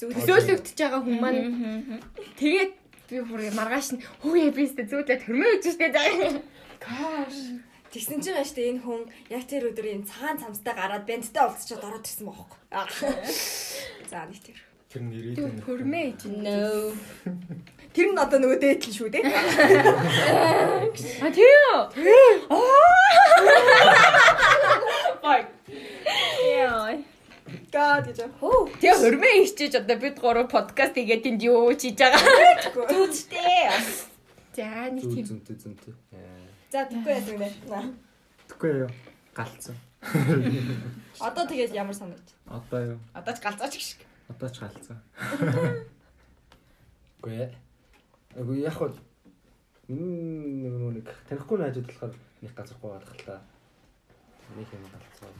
[0.01, 2.01] төсөөлөгдөж байгаа хүн маань
[2.41, 2.71] тэгээд
[3.09, 6.09] би бүр маргааш нь хөөе би өстө зүудлээ төрмөө гэж штэ заа.
[7.93, 12.05] Тэгсэн чинь штэ энэ хүн яг тэр өдөр энэ цагаан цамцтай гараад бэнттэй уулзчаад ороод
[12.05, 12.59] ирсэн байхгүй.
[14.11, 14.59] За нэг тэр.
[14.91, 16.21] Тэр нэрээд Төрмөө гэж.
[16.35, 16.91] No.
[17.97, 19.25] Тэр нь одоо нөгөө дээдл шүү дээ.
[21.17, 21.65] А тийм.
[26.45, 26.93] Яа.
[27.73, 28.21] God гэж.
[28.37, 28.77] Хөө.
[28.77, 32.21] Тэгээ хөрмөө ичиж одоо бид гурав подкаст хийгээд энд юу хийж байгаа.
[32.69, 33.65] Зүудтэй.
[34.53, 35.25] За нэг тийм.
[35.25, 35.97] зөнтэй зөнтэй.
[36.69, 37.97] За тэггүй яасан гинэ.
[38.45, 38.93] Тэгэхгүй юу?
[39.33, 39.73] Галцсан.
[41.17, 42.29] Одоо тэгээд ямар санагд?
[42.45, 43.01] Одоо юу?
[43.17, 44.05] Одоо ч галзаач гişг.
[44.29, 45.01] Одоо ч галцсан.
[47.21, 47.49] Үгүй ээ.
[48.37, 48.93] Үгүй яг хөө
[49.89, 53.41] нэг танихгүй найзууд болохоор нэг газаргүй гадах л та.
[54.53, 55.33] Нэг юм галцсан.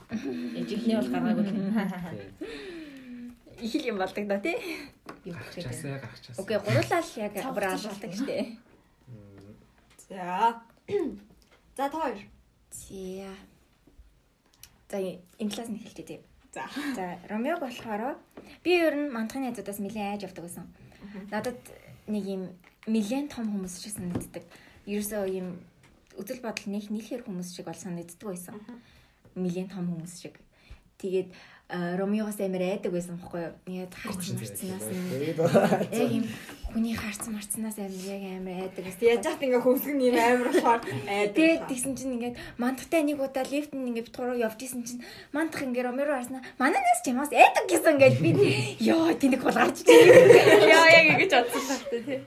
[0.58, 1.46] Ижихний бол гаргаагүй.
[3.62, 4.58] Их л юм болдог да тий.
[5.26, 6.42] Гарчаасаа гарчаасаа.
[6.42, 8.58] Окей, гурлал яг бүр алгалдаг штэ.
[10.10, 10.62] За.
[11.76, 12.18] За хоёр.
[12.72, 13.30] За.
[14.90, 16.20] За энэ класс нь хэлчихье тий.
[16.54, 16.70] За.
[16.96, 18.18] За, Ромеог болохоор
[18.64, 20.70] би ер нь мандахын найзуудаас нэлээд айж авдаг байсан.
[21.34, 21.58] Надад
[22.06, 22.44] нэг юм
[22.88, 24.44] нэлээд том хүмүүс шиг санагддаг.
[24.88, 25.60] Ерөөсөө юм
[26.18, 28.56] үзэл бодол нэг нийлхэр хүмүүс шиг бол санагддаг байсан.
[29.36, 30.40] Нэлээд том хүмүүс шиг.
[30.98, 31.30] Тэгээд
[31.68, 33.84] Ромеогоос амар айдаг байсан байхгүй юу?
[33.84, 34.88] Яг харцсан марцнаас
[35.92, 36.24] Яг юм
[36.72, 39.04] хүний харцсан марцнаас амар яг амар айдаг байсан.
[39.04, 40.80] Яаж яхад ингээ хөвсгөн юм амар болохоор
[41.12, 41.36] айдаг.
[41.36, 45.04] Тэгээд тэгсэн чинь ингээд мандахтай нэг удаа лифт нь ингээд битгуруу явж исэн чинь
[45.36, 48.32] мандах ингээд ромеро харснаа мананаас ч ямаас айдаг гэсэн ингээд би
[48.88, 50.72] ёо тэнэг бол гарч ирсэн.
[50.72, 52.20] Яа яг ингэж бодсон тахтай тий.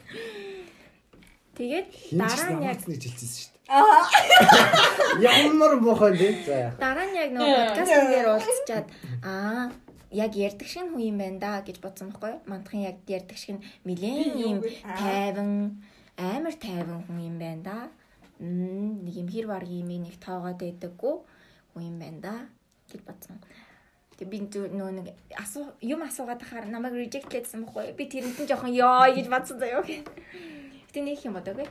[1.57, 3.61] Тэгээд дараа нь яг нэг жилжсэн шүү дээ.
[5.21, 6.35] Ямар мохоо дээ.
[6.47, 6.77] За яах.
[6.79, 8.87] дараа нь яг нөгөө подкаст дээр уулзчаад
[9.25, 9.65] аа
[10.11, 12.41] яг ярддаг шиг хүн юм байна да гэж бодсон байхгүй юу?
[12.51, 14.59] Мандахын яг ярддаг шиг нилээн юм
[14.99, 15.51] тайван
[16.19, 17.79] амар тайван хүн юм байна да.
[18.41, 21.15] Нэг юм хэр баргийн юм нэг тоогоод байдаггүй
[21.75, 22.35] хүн юм байна да
[22.91, 23.39] гэж бодсон.
[24.19, 25.07] Тэг би зүү- нөгөө нэг
[25.39, 27.97] асуу юм асуугаад тахаар намайг reject хийсэн байхгүй юу?
[27.97, 29.85] Би тэрнтэй жоохон ёо гэж бодсон заяа.
[30.99, 31.69] Нэг юм бодоогүй.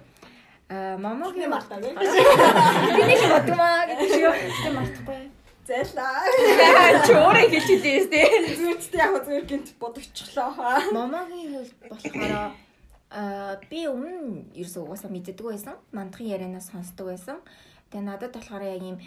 [0.70, 1.92] Аа момогийн мартаа гэх.
[2.96, 4.24] би нэг юм бодмаа гэдэг шиг?
[4.32, 5.22] Гэтэ мартахгүй.
[5.68, 6.24] Зайлаа.
[7.06, 8.26] Чи өөрөө хэлж хэлээс тий.
[8.56, 10.56] Зүудтэй яг зүгээр гинт бодогчглоо.
[10.96, 12.34] Момогийн хувьд болохоор
[13.12, 15.76] аа би өмнө ерөөсөө угаасаа мэддэг байсан.
[15.92, 17.44] Мандахын ярианаас сонсдог байсан.
[17.92, 18.98] Тэгээ надад болохоор яг юм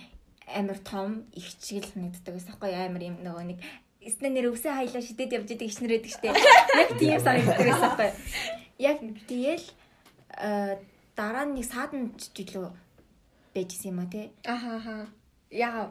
[0.51, 2.55] амар том их чиг л санагддаг байсан.
[2.59, 2.69] Юу?
[2.69, 3.59] амар юм нөгөө нэг
[4.03, 6.35] Эснэ нэр өвсөө хайлаа шидэд явж идэг ичнэрээд штэ.
[6.35, 8.11] Яг тийм санагддаг байсан юу?
[8.83, 8.99] Яг
[9.31, 9.63] тэгэл
[11.17, 12.71] дараа нь нэг саадан жилөө
[13.55, 14.31] байжсэн юм а тий.
[14.45, 14.97] Аха аха.
[15.51, 15.91] Яа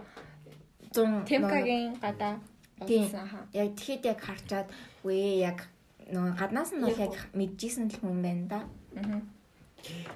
[0.93, 2.39] 100 Темкагийн гадаа
[2.87, 3.05] Тийм.
[3.53, 4.67] Яг тэгэхэд яг харчаад
[5.05, 5.69] үе яг
[6.09, 8.59] нөгөө гаднаас нь бол яг мэдчихсэн л хүн байна да.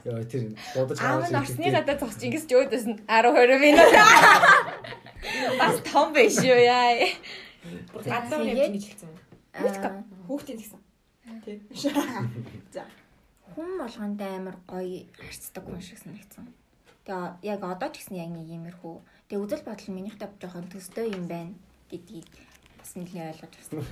[0.06, 1.78] Яа тэр бодож шиг орсны гэдэг.
[1.78, 3.90] гадаа зогсож ингэж өөдөөс нь 10 20 минут.
[5.62, 7.06] Бас том биш юу яа.
[7.94, 9.10] Гадаа Тэгээд- явж гэж хэлсэн.
[9.56, 10.80] Аа, Хүүхдийн гэсэн.
[11.46, 11.58] Тий.
[12.74, 12.84] За.
[13.54, 16.48] Хүн болгондоо амар гоё харцдаг хүн шиг санагдсан.
[17.06, 18.96] Тэгээ яг одоо ч гэсэн яг нэг иймэрхүү.
[19.30, 21.54] Тэгээ үзэл бодол нь минийхтэй жоохон төстэй юм байна
[21.92, 22.26] гэдгийг
[22.82, 23.86] бас нэлээд ойлгож байна.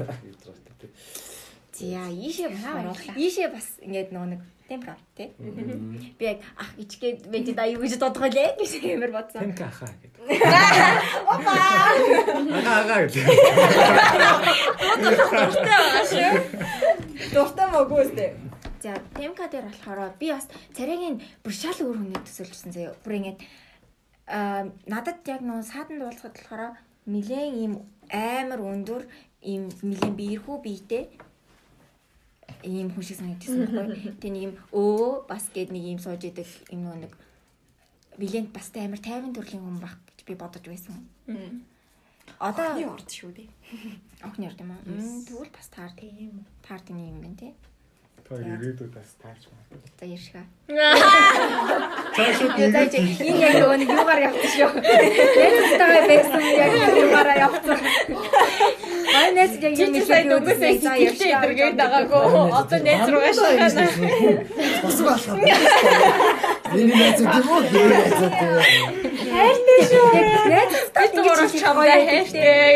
[1.73, 3.17] За ийшээ бас оруулаа.
[3.17, 5.33] ийшээ бас ингээд нөгөө нэг темпер тий.
[6.17, 9.41] Би яг ах ичгээд байж даа юу гэж бодох байлээ гэж амар бодсон.
[9.41, 10.22] Тэнк ахаа гэдэг.
[11.33, 11.57] Ахаа
[12.82, 13.25] ахаа гэдэг.
[17.33, 18.30] Дуртай мөгөө үстэй.
[18.84, 23.00] За темка дээр болохоор би бас царайгийн бүр шал өөр хүний төсөөлжсэн заяа.
[23.08, 23.40] Бүр ингээд
[24.28, 26.76] аа надад яг нөө сааданд уулзахад болохоор
[27.08, 27.74] нилээн ийм
[28.12, 29.08] амар өндөр
[29.40, 31.03] ийм нилээн биерхүү биетэй
[32.68, 34.20] ийм хүн шиг санагдсан байхгүй.
[34.22, 37.14] Тэ нэг юм өө бас гээд нэг ийм сууж идэг юм нөө нэг
[38.20, 41.08] нилээн бас тэ амар тайван төрлийн хүн баг гэж би бодож байсан.
[42.36, 43.50] Одоо Хий орд шүү дээ.
[44.28, 44.84] охны орд юм аа.
[44.84, 47.56] Тэгвэл бас таар тийм таар тийм юм байна тий.
[48.24, 49.64] Тэр ирээдүйдээс таарч байна.
[50.00, 50.45] За ярьшгаа.
[52.16, 54.72] Цаашаа заач энэ яг нэг юугаар явсан шүү.
[54.80, 56.72] Найзтайгаа байсан яг
[57.03, 57.80] юугаараа явсан.
[59.14, 62.24] Аа найз яг юм Чи сайн нүгээс сэтгэлтэй идэргээд байгаагүй.
[62.60, 63.85] Одоо найз руугаа шахана.
[64.82, 65.38] Босго алхах.
[66.74, 67.61] Миний найзууд юм уу?
[67.69, 68.34] Миний найзууд.
[69.34, 70.08] хайртай шүү.
[70.53, 72.76] Найзтай Бид гурав чамдаа хайртай.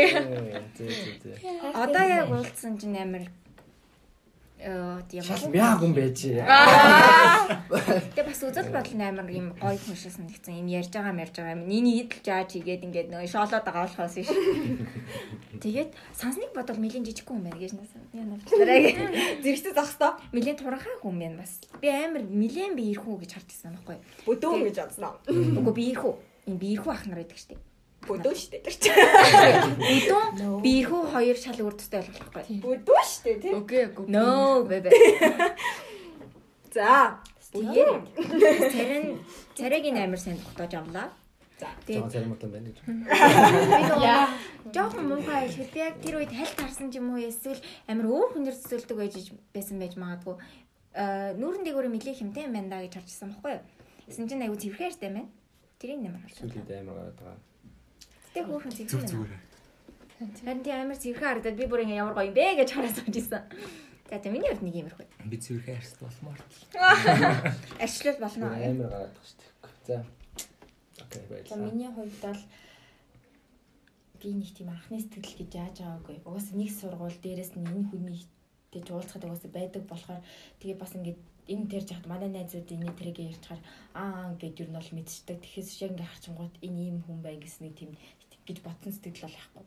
[1.73, 3.23] Одоо яг уулзсан чинь амар
[4.59, 6.25] э тийм Шал мяг юм байж.
[6.25, 10.57] Гэтэ бас үзэл бодол амар юм гоё хүн шиг санагдсан.
[10.57, 11.69] Юм ярьж байгаа мэрж байгаа юм.
[11.69, 14.33] Ниний идэл жааж хийгээд ингээд нөгөө шоолоод байгаа болохоос биш.
[15.61, 18.01] Тэгээд сансныг бодвол нэлийн жижиг хүн байна гэж насан.
[18.17, 18.81] Яа навчлаарай.
[19.45, 21.61] Зэрэгтэй зах хэвээр Нэлийн туранхай хүн байна бас.
[21.77, 23.97] Би амар нэлен биерхүү гэж харж байсан байхгүй.
[24.25, 25.13] бүдүүн гэж бодсноо.
[25.29, 26.13] Үгүй биерхүү.
[26.49, 27.61] Ийм биерхүү ах нар байдаг штеп.
[28.05, 28.93] Бүдүүн штэ тэр чинь.
[29.81, 32.59] Бүдүүн биерхүү хоёр шал үрдтэй болох байхгүй.
[32.61, 33.51] Бүдүүн штэ тий.
[33.57, 34.05] Үгүй үгүй.
[34.13, 34.93] No бэбэ.
[36.77, 37.17] За.
[37.51, 38.03] Тэгээд
[38.69, 39.05] царин
[39.57, 41.09] царайгийн амар сайн тогтоож авлаа.
[41.59, 41.67] За.
[41.89, 42.77] Жоо царим утан байна гэж.
[44.05, 44.29] Яа.
[44.69, 47.59] Жохон муухай хэлэхэд яг тэр үед хальт харсан ч юм уу эсвэл
[47.89, 49.15] амар өөр хүнээр төсөөлдөг байж
[49.55, 50.37] байсан байж магадгүй.
[50.93, 53.65] Аа нүүрэн дээгүүрээ нэлээ хэмтэй юм байна да гэж харчихсан байхгүй юу?
[54.05, 55.25] Эсэн чинь аягүй цэвэрхээртэй байна.
[55.81, 56.45] Тэрийг нэмэр харсан.
[56.45, 57.46] Сүүлд амар гараад байгаа.
[58.37, 59.09] Тэг хөөрхөн Зүг цэвэрхэн.
[59.09, 59.41] зүгээр.
[60.45, 63.15] Харин тийм амар цэвэрхэн харагдаад би бүр ингээ ямар гоё юм бэ гэж хараад сууж
[63.17, 63.43] исэн.
[64.09, 65.07] За тийм миний хувьд нэг бай.
[65.25, 66.39] Би зүрхээ арьс болмоор.
[67.83, 68.45] Арчлал болно.
[68.53, 69.51] Амар гараад байгаа шүү дээ.
[69.89, 69.97] За.
[71.01, 71.65] Окей За баярлалаа.
[71.67, 72.41] миний хувьд бол
[74.21, 76.17] би нэг тийм анхны сэтгэл гэж яаж байгаагүй.
[76.23, 78.21] Угаасаа нэг сургууль дээрээс нь энэ хүний
[78.71, 80.21] тэгж уулзахад угаасаа байдаг болохоор
[80.61, 83.61] тэгээ бас ингээд энэ тэрж яхад манай найзууд энэ тэрийг ярьж чаар
[83.95, 85.37] аа гэд юу нь бол мэдчихдэг.
[85.43, 87.91] Тэгэхээс шиг ингээд харчингууд энэ ийм хүн бай гэсэн нэг тийм
[88.47, 89.65] гэж ботсон сэтгэл бол яахгүй.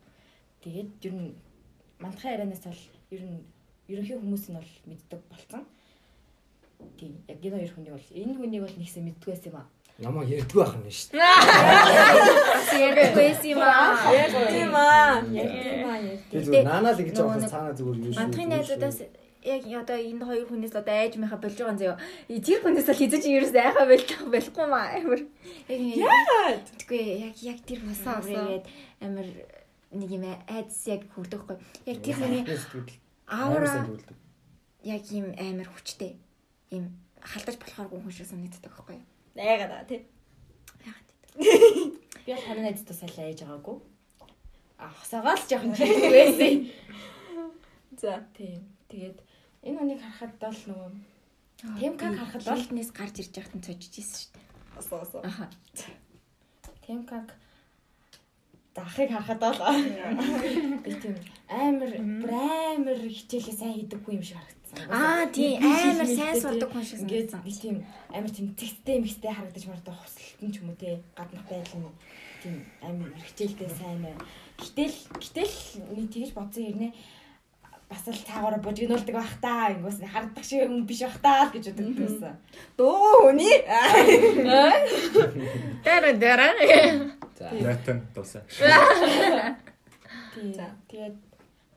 [0.65, 1.29] Тэгээд ер нь
[2.01, 3.37] мантахын ярианаас бол ер нь
[3.87, 5.63] ерөнхий хүмүүс нь бол мэддэг болцсон.
[6.97, 9.67] Тийм яг энэ хоёр хүнийг бол энэ хүнийг бол нэгсээ мэддэг байсан юм аа.
[10.01, 11.21] Намаа ярьдгүй байх нь шүү дээ.
[12.89, 13.93] Яриад байсан юм аа.
[14.17, 15.21] Яг тийм аа.
[15.29, 15.91] Яг тийм аа
[16.31, 18.19] зүгээр наанаа л гэж явах нэг цаанаа зүгээр юу шүү.
[18.21, 18.97] Мантахын найзуудаас
[19.41, 21.97] яг одоо энэ хоёр хүнээс одоо айж мэхэ болж байгаа юм заяа.
[22.29, 25.21] Тэр хүнээс л хизэж ерөөс айхаа байлах байхгүй маа амар.
[25.67, 26.65] Яг Яагаад?
[26.77, 28.65] Тэггүй яг яг тэр босоо тэгээд
[29.01, 29.27] амар
[29.97, 31.57] нэг юм айдс яг хүрдэхгүй.
[31.89, 32.43] Яг тэр хүний
[33.25, 33.89] аура
[34.85, 36.21] яг юм амар хүчтэй.
[36.69, 39.05] Им халтаж болохооргүй хүн шиг санагддаг байхгүй юу?
[39.35, 40.05] Яагаад аа тий.
[40.85, 41.09] Яагаад
[42.25, 43.77] Би бол харин найзтай сайн ээж байгаагүй.
[44.77, 46.53] Ахсагаа л жоохон чийдэг байсан.
[47.97, 48.21] За.
[48.37, 48.65] Тийм.
[48.89, 49.17] Тэгээд
[49.65, 50.89] энэ хүнийг харахад бол нөгөө
[51.61, 54.45] Темкаг харахад бол Болтнээс гарч ирж байхад нь цожиж исэн шүү дээ.
[54.81, 55.21] Осоо осоо.
[55.21, 55.45] Аха.
[56.81, 57.27] Темкаг
[58.73, 59.59] дахыг харахад бол
[60.85, 61.15] би тийм
[61.45, 61.91] амар
[62.73, 64.89] амар хичээлээ сайн хийдэггүй юм шиг харагдсан.
[64.89, 67.77] Аа тий амар сайн сурдаг хүн шиг Ингээд би тийм
[68.09, 71.93] амар тийм тэгттэй мэгтэй харагдаж мартаа хосолтон ч юм уу те гаднах байдал нь
[72.41, 74.25] тийм амар хичээлтэй сайн байна.
[74.57, 75.55] Гэтэл гэтэл
[75.93, 76.91] нэг тэгж бодсон хэрнээ
[77.91, 79.75] бас л цаагаараа бужигнуулдаг байх таа.
[79.75, 82.33] Ингээс харддаг шиг хүн биш байх таа л гэж боддог байсан.
[82.79, 83.57] Дуу хүний.
[85.83, 86.47] Дара дара.
[87.35, 87.51] За.
[87.51, 88.47] Нотон дуусаа.
[90.31, 90.55] Тийм.
[90.87, 91.15] Тэгээд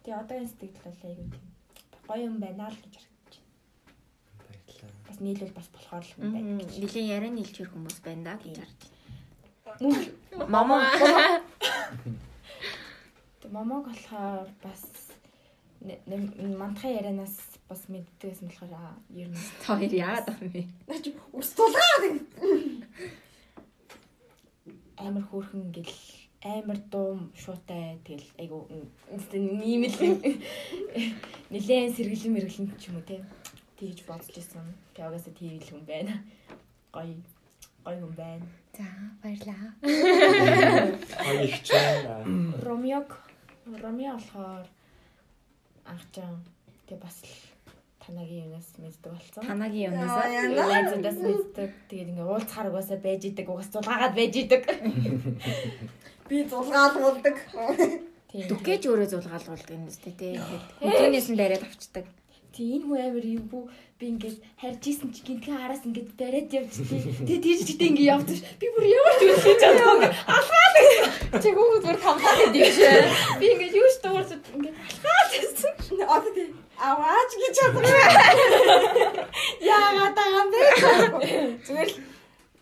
[0.07, 1.45] тэгээ одоогийн сэтгэл бол айгүй тийм
[2.07, 3.59] гоё юм байна л гэж харагдаж байна.
[4.45, 4.93] Баярлалаа.
[5.09, 6.63] Бас нийлүүл бас болохоор л юм байна.
[6.79, 8.81] Нилийн яриа нийлчэр хүмүүс байна да гэж харж.
[10.49, 10.77] Мамо.
[13.41, 14.83] Тэг момог болохоор бас
[15.85, 17.37] мантахын ярианаас
[17.69, 20.63] бас мэддэгсэн болохоор ер нь Та хоёр яагаад юм бэ?
[21.33, 22.01] Ус тулгаа.
[24.97, 25.95] амар хөөрхөн гэл
[26.41, 28.87] амар дуум шуутай тэгэл айгу ийм
[29.85, 29.99] л
[31.53, 33.21] нилээн сэргэлэн мэргэлэн ч юм уу те
[33.77, 34.65] тэгж бодож исэн.
[34.97, 36.15] Тэгээс тийм л хүн байна.
[36.95, 37.17] Гоё
[37.85, 38.47] гоё хүн байна.
[38.77, 38.87] За
[39.21, 39.65] баярлаа.
[41.25, 43.09] Хоёр их чинь Ромеог
[43.67, 44.67] Ромео болохоор
[45.85, 46.31] анхчаа
[46.89, 47.35] тэг бас л
[48.05, 49.43] танагийн юунаас мэддэг болсон.
[49.45, 50.25] Танагийн яа.
[50.69, 51.71] Лайзуудаас мэддэг.
[51.89, 54.63] Тэгээд ингээ уулзахаар угаасаа байж идэг, угаас зулгаагаад байж идэг.
[56.29, 57.37] Би зулгаалгуулдаг.
[58.29, 58.49] Тийм.
[58.51, 60.41] дүкэж өөрөө зулгаалгуулдаг юм зү тээ.
[60.81, 62.05] Хүнээс нь бариад авчдаг.
[62.53, 63.65] Тийм энэ хүн амар юм бүү.
[64.05, 67.09] Би ингээд харж исэн чи гинтхэн араас ингээд бариад явчихтий.
[67.25, 68.45] Тэгээ тийж чигтээ ингээд ш.
[68.61, 70.13] Би бүр ямар ч үгүй чадаагүй.
[70.29, 70.77] Алхаад.
[71.41, 73.09] Чи хүүхэд бүр хамлаад идэв шээ.
[73.41, 75.73] Би ингээд юу ч дуурч ингээд алхаад байсан.
[76.05, 76.53] Одоо тий.
[76.77, 77.89] Аваач гэж чадах.
[79.73, 80.61] Яагаад юм бэ?
[81.65, 81.97] Зүгээр л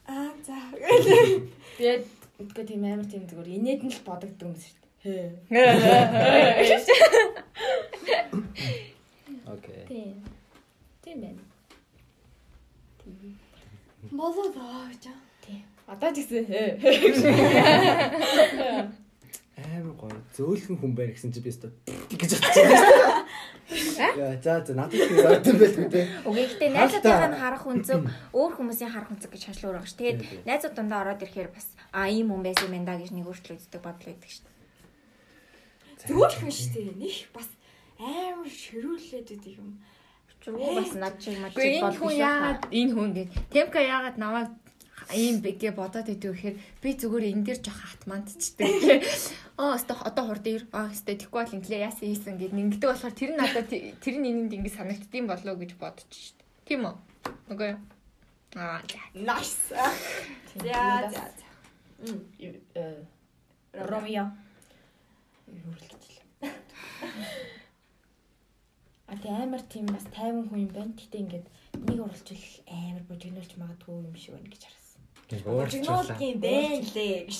[0.07, 0.55] аа за.
[1.75, 2.07] Тэгээд
[2.39, 4.79] үгүй тийм амар тийм зүгээр инээд нь л бодогддог юм шүү
[5.11, 5.27] дээ.
[9.51, 9.83] Окей.
[9.91, 10.23] Тийм.
[11.13, 11.21] Тийм
[13.21, 13.37] байна.
[14.11, 15.05] Болоо доо гэж.
[15.45, 15.63] Тийм.
[15.87, 16.45] Одоо ч гэсэн
[19.63, 20.17] Амар гоё.
[20.33, 21.69] Зөөлхөн хүн байна гэсэн чи би өстө
[22.21, 23.29] гэж бодчихсон.
[24.17, 26.09] Яа за за надад тийм ойртон байлгүй те.
[26.25, 28.01] Окей, гэтээ найзуудынхаа нь харах үнцэг
[28.33, 30.01] өөр хүмүүсийн харах үнцэг гэж хашлуу байгаа ш.
[30.01, 30.43] Тэгээд Тийм, тийм.
[30.49, 33.85] найзууд дундаа ороод ирэхээр бас а ийм хүн байсан юм да гэж нэг өөрчлөө үздэг
[33.85, 34.41] бодол байдаг ш.
[36.09, 36.97] Юм шүү дээ.
[36.97, 37.49] Них бас
[38.01, 39.77] амар ширүүлээд идэг юм.
[40.43, 44.17] Чүгөө бас над чиг мад чиг энэ бодох хүн яагаад энэ хүн гээд Темка яагаад
[44.19, 44.51] намайг
[45.11, 48.71] ийм бэгэ бодоод идэв гэхээр би зүгээр энэ дэр жоох хатмандчдаг.
[49.59, 50.65] Аа өстө одоо хурд ир.
[50.73, 54.29] Аа өстө тэггүй бол инглээ яасан хийсэн гэд ингэдэг болохоор тэр нь надад тэр нь
[54.31, 56.39] энэнд ингэ санагддсан болоо гэж бодож шít.
[56.67, 56.95] Тийм үү?
[57.51, 57.79] Юу?
[58.57, 58.81] Аа.
[59.15, 59.75] Nice.
[60.59, 61.23] За за.
[62.75, 63.05] Э,
[63.73, 64.27] Ромео.
[65.49, 66.19] Юу гэж л.
[69.13, 70.97] А тэ амар тийм бас тайван хүн юм байна.
[70.97, 71.47] Гэтэ ингээд
[71.85, 75.01] нэг уралчил амар божигнуулж магадгүй юм шиг байна гэж харсан.
[75.29, 77.37] Жигнуулт юм байна лээ гэж.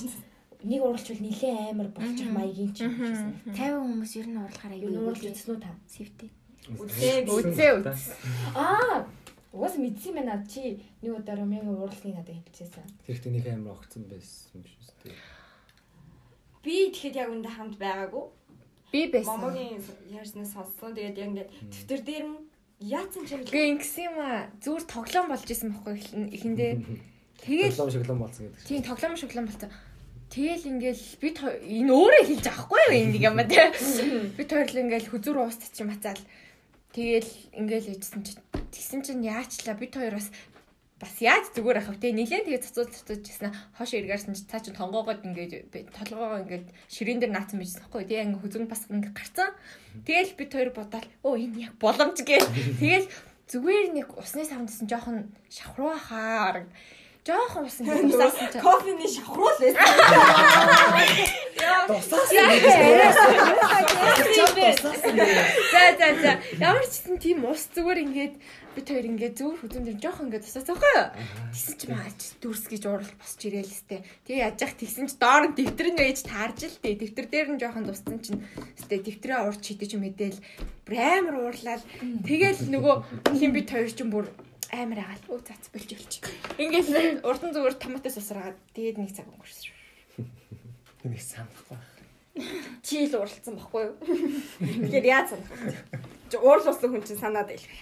[0.69, 3.57] Нэг уралчил нилээ амар болчих маягийн ч юм шиг.
[3.57, 5.73] 50 хүмүүс ер нь уурлахаар Юу аюул ууралж үзсэн үү та?
[5.89, 6.31] Сэвтэй.
[6.77, 7.25] Үзээ.
[7.25, 8.05] Үзээ үз.
[8.53, 9.09] Аа
[9.53, 12.89] Угаас мэдсэн байна чи нэг удаа Ромеогийн уралсныг надад хэлчихсэн.
[13.05, 15.17] Тэгэхдээ нэг амар огцсон байсан юм шүү дээ.
[16.65, 18.25] Би тэгэхэд яг үндэ хамт байгаагүй.
[18.93, 19.41] Би байсан.
[19.41, 19.81] Момогийн
[20.13, 20.93] ярьснаас сонссон.
[20.93, 22.39] Тэгээд яг ингээд дэвтэр дээр нь
[22.85, 24.53] яатсан ч юм Гэ ингэсэн юм аа.
[24.61, 25.97] Зүгээр тоглоом болж исэн байхгүй
[26.37, 26.73] ихэндээ.
[27.43, 28.67] Тэгэл Тоглоом шоглон болсон гэдэг.
[28.69, 29.71] Тийм тоглоом шоглоом болсон.
[30.33, 33.69] Тэгэл ингээл бид энэ өөрөө хэлж авахгүй юу энийг юм ба тий.
[34.39, 36.23] Бид хоёр л ингээл хүзүр уустчих чинь мацаал.
[36.97, 38.41] Тэгэл ингээл ичсэн чинь
[38.73, 40.33] тэгсэн чинь яачлаа бид хоёр бас
[41.03, 44.79] бас яаж зүгээр ахав те нилээн тэгээ цацуул цацууж гисэн хоош эргээрсэн чи цаа чин
[44.79, 49.51] тонгоогоод ингээд толгоогоо ингээд ширээн дээр наацсан байж байхгүй тэгээ ингээд хүзүн бас ингээд гарцсан.
[50.07, 52.47] Тэгэл бид хоёр бодоол оо энэ яг боломж гээл
[52.81, 53.11] тэгэл
[53.51, 56.71] зүгээр нэг усны савндсан жоохон шавхруу хаа
[57.27, 59.75] жоохон ус ингээд усаасан чинь кофений шавхруул байсан.
[65.73, 66.33] За за за.
[66.59, 68.35] Ямар ч гэсэн тийм ус зүгээр ингээд
[68.75, 71.09] бид хоёр ингээд зүгээр хүзэн дээр жоох ингээд тусаад байгаа юу?
[71.53, 74.05] Тэгсэн чи маач дүрс гэж уурал босч ирээл сте.
[74.25, 77.01] Тэгээ яаж яах тэгсэн чи доор нь дэвтэр нь ээж таарж л тээ.
[77.01, 78.41] Дэвтэр дээр нь жоохон дуссан чинь
[78.81, 80.41] сте дэвтрээ уурч хийдэж мэдээл
[80.93, 81.83] амар уурлаад
[82.25, 82.97] тэгэл нөгөө
[83.37, 84.27] хин бид хоёр чинь бүр
[84.73, 85.37] амар агаал.
[85.37, 86.13] Өө цац болж өлч.
[86.57, 89.73] Ингээд урдан зүгээр томатос усраагаад тэгээд нэг цаг өнгөрсөн.
[91.05, 91.79] Нэг санахгүй.
[92.81, 93.95] Чи л уралцсан баггүй юу?
[94.01, 95.77] Тэгэхээр яаж санах вэ?
[96.33, 97.77] Чи уурлуулсан хүн чинь санаад байлах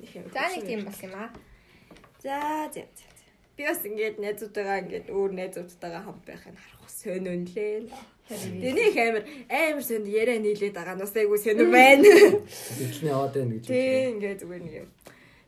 [0.00, 0.34] яах вэ?
[0.34, 1.28] За нэг тийм бас юм аа.
[2.22, 2.36] За
[2.72, 3.10] за за.
[3.56, 7.88] Би бас ингээд найзуудтайгаа ингээд өөр найзуудтайгаа хамт байхыг харах сонирн лээ.
[8.30, 12.08] Тэнийг амар амар сонд яриа нийлээд байгаа нь бас айгүй сонир байна.
[12.84, 13.64] Эхлэний яваад байна гэж.
[13.66, 14.88] Тий ингээд зүгээр нэг юм.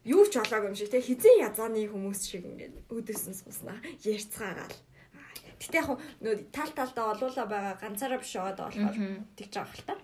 [0.02, 4.76] Юу ч олоогүй юм шиг те хизээ язааны хүмүүс шиг ингээд өдөөсөн суснаа ярьцгаагаал.
[5.62, 5.89] Гэтэ яг
[6.20, 8.97] нөө тал талдаа олуула байгаа ганцаараа биш яваад болохоор
[9.39, 9.97] тэгж байгаа хэл та.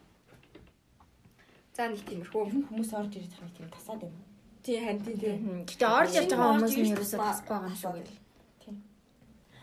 [1.74, 2.70] За нэг тиймэрхүү.
[2.70, 4.27] Хүмүүс орж ирээд хахыг тийм тасаад юм.
[4.68, 5.32] Тий харин тий тий.
[5.64, 8.28] Гэтэ орж ирж байгаа хүмүүс нь ерөөсөө тасахгүй байгаа юм шиг байна.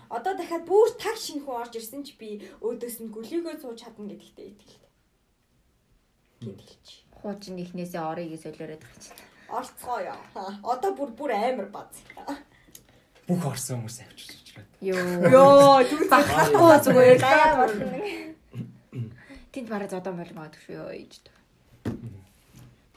[0.09, 4.09] Одоо дахиад бүр таг шинэ хүн орж ирсэн ч би өөдөөс нь гөлийгөө сууж чадна
[4.09, 4.89] гэдэгтээ итгэлтэй.
[6.41, 6.87] Гэдэлч.
[7.21, 9.13] Хуучин ихнээсээ орыг солиороод чинь.
[9.45, 10.17] Орцгоо яа.
[10.65, 12.01] Одоо бүр бүр амар бац.
[13.29, 14.69] Бүх орсон хүмүүс авчирч очроод.
[14.81, 15.05] Йоо.
[15.29, 17.93] Йоо, түр Багтахгүй зүгээр даяа болно.
[19.53, 21.13] Тэнд бараг зодон шүү ёо ээж.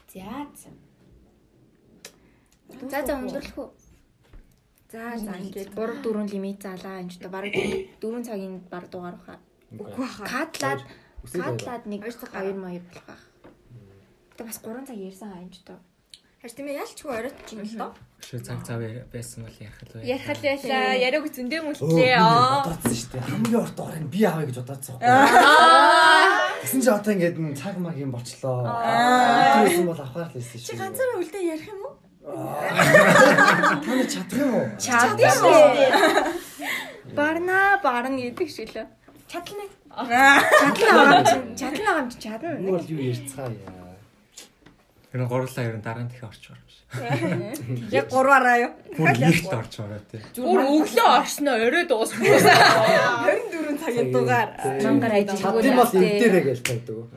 [0.09, 0.73] За за.
[2.69, 3.69] За за өнгөрлөх үү?
[4.93, 9.17] За за ингээд 3 4 лимит залаа энэ ч та бараг 4 цагийн баг дугаар
[9.21, 9.37] баха.
[9.73, 10.27] үгүй хаа.
[10.29, 10.81] Катлаад
[11.25, 11.57] Үсэг байлаа.
[11.57, 13.25] катлаад нэг Хоёр цаг 2 маяг болох байх.
[14.37, 15.77] Тэ бас 3 цаг ярьсан хаа энэ ч та.
[16.39, 17.93] Харин тийм ээ ялчгүй оройтч юм л доо.
[18.23, 18.79] Өшөө цаг цав
[19.13, 20.03] байсан бол ярих л бай.
[20.07, 20.95] Ярих л байлаа.
[20.95, 22.15] Яриаг зөндөө Өө, мөлтлээ.
[22.17, 23.23] бодоодсон шүү дээ.
[23.29, 24.97] Хамгийн урт дугаар нь би авъя гэж бодоодсон.
[26.63, 28.63] Гэсэн чи одоо ингээд цаг маг юм болчлоо.
[28.65, 30.69] Тэрсэн бол авахаар л хэлсэн шүү.
[30.71, 31.88] Чи ганцаараа үлдээ ярих юм уу?
[32.29, 34.67] Та нар чадах юм уу?
[34.77, 35.57] Чадсан шүү.
[37.17, 38.85] Барна барна гэдэг шиг л.
[39.29, 39.69] Чадлаа.
[41.57, 42.53] Чадлаа байгаа юм юм чинь чадна.
[42.61, 43.89] Энэ бол юу ярьцгаа яа.
[45.09, 46.71] Тэр гурлаа ер нь дараа нь дахин орч орж.
[47.97, 48.73] Яг гурваараа юу?
[48.93, 50.21] Бүр нэгт орж байгаа тий.
[50.37, 52.21] Бүр өглөө орсноо орой дууссан.
[52.29, 54.49] 24 цагийн дугаар.
[54.85, 57.09] Мангаар ажил Чадсан бол энэ дээрээ гээл тайдаг.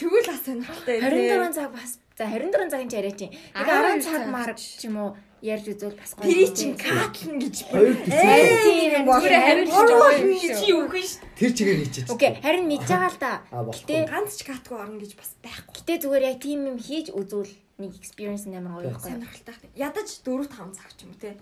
[0.00, 0.96] Тэгвэл бас сонирхолтой.
[0.96, 3.32] 24 цаг бас за 24 цагийн ч яриа чинь.
[3.56, 6.28] Яг 10 цаг марг ч юм уу ярьж үзвэл бас гоё.
[6.28, 11.08] Тэр чинь катлан гэж Хоёр Тийм байгаа юм чи юу гэж
[11.40, 12.04] тэр чигээр хийчих.
[12.12, 13.32] Окей, харин мэдж байгаа л да.
[13.48, 15.72] Гэтэ ганц ч катгүй орно гэж бас байхгүй.
[15.80, 17.48] гэтэ зүгээр яг тийм юм хийж үзвэл
[17.80, 19.16] нэг experience нэмэр гоё байхгүй.
[19.16, 19.72] Сонирхолтой.
[19.80, 21.40] Ядаж 4 5 цаг ч юм уу те.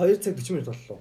[0.00, 0.98] 2 цаг 40 минут боллоо.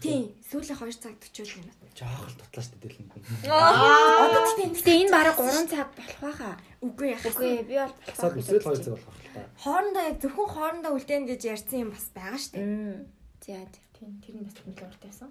[0.00, 1.76] Тийм, сүүлийн 2 цаг 40 минут.
[1.92, 3.12] Жоох л тутлаа штэ дэлэнд.
[3.44, 6.54] Одоо тийм Гэтэ энэ бараг 3 цаг болох байхаа.
[6.80, 7.24] үгүй яах.
[7.28, 9.44] Үгүй би бол Асаад үсэл хоёр цаг болох та.
[9.60, 13.04] Хоорондоо яг зөвхөн хоорондоо үлдээн гэж ярьсан юм бас байгаа шүү дээ.
[13.44, 13.80] За за.
[13.94, 15.30] Тийм тэр нь бас нөлөө урт байсан.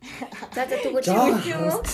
[0.56, 1.12] За за тэгвэл
[1.44, 1.84] юм уу?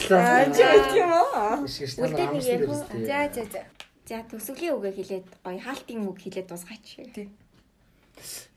[1.66, 2.70] Шиш та үлдээх нар нэг ярих
[3.02, 3.60] За за за.
[4.06, 6.86] За төсөглөлийн үгээ хэлээд гоё хаалтын үг хэлээд дуусгаач.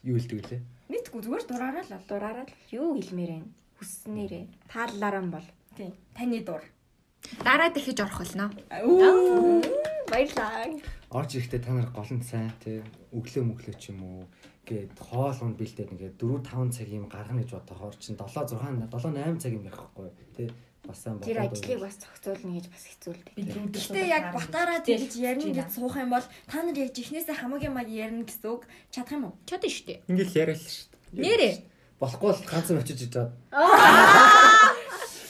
[0.06, 0.62] Юу хэлдэг лээ?
[0.90, 1.94] Мэдгүй зүгээр дураараа л.
[2.10, 3.48] Дураараа л юу хэлмээр вэ?
[3.78, 4.46] Хүснээрээ.
[4.74, 5.48] Тааллаараа нь бол.
[5.78, 5.94] Тийм.
[6.18, 6.66] Таны дур.
[7.46, 8.50] Дараа дахиж орох болно.
[10.10, 10.66] Баярлаа.
[11.14, 12.82] Орж ирэхдээ та нар гол нь сайн тий
[13.14, 14.26] өглөө мөглөө ч юм уу
[14.66, 18.58] гээд хоол унд бэлдээд ингээд 4 5 цаг юм гаргана гэж бодохоор чинь 7 6
[18.58, 20.50] 7 8 цаг юм байхгүй тий
[20.88, 23.36] бас сайн бодоод тэр ажлыг бас зохицуулна гэж бас хэцүү л дээ.
[23.76, 27.90] Гэхдээ яг батараа тэгж ярина гэж суух юм бол та нар яг жихнээсээ хамаагүй маяг
[27.92, 29.36] ярина гэсэн үг чадах юм уу?
[29.44, 30.00] Чадна шүү дээ.
[30.08, 31.20] Ингээл яриа л шүү дээ.
[31.20, 31.54] Нэрээ.
[32.00, 33.32] Болохгүй л ганц нь очиж идээд.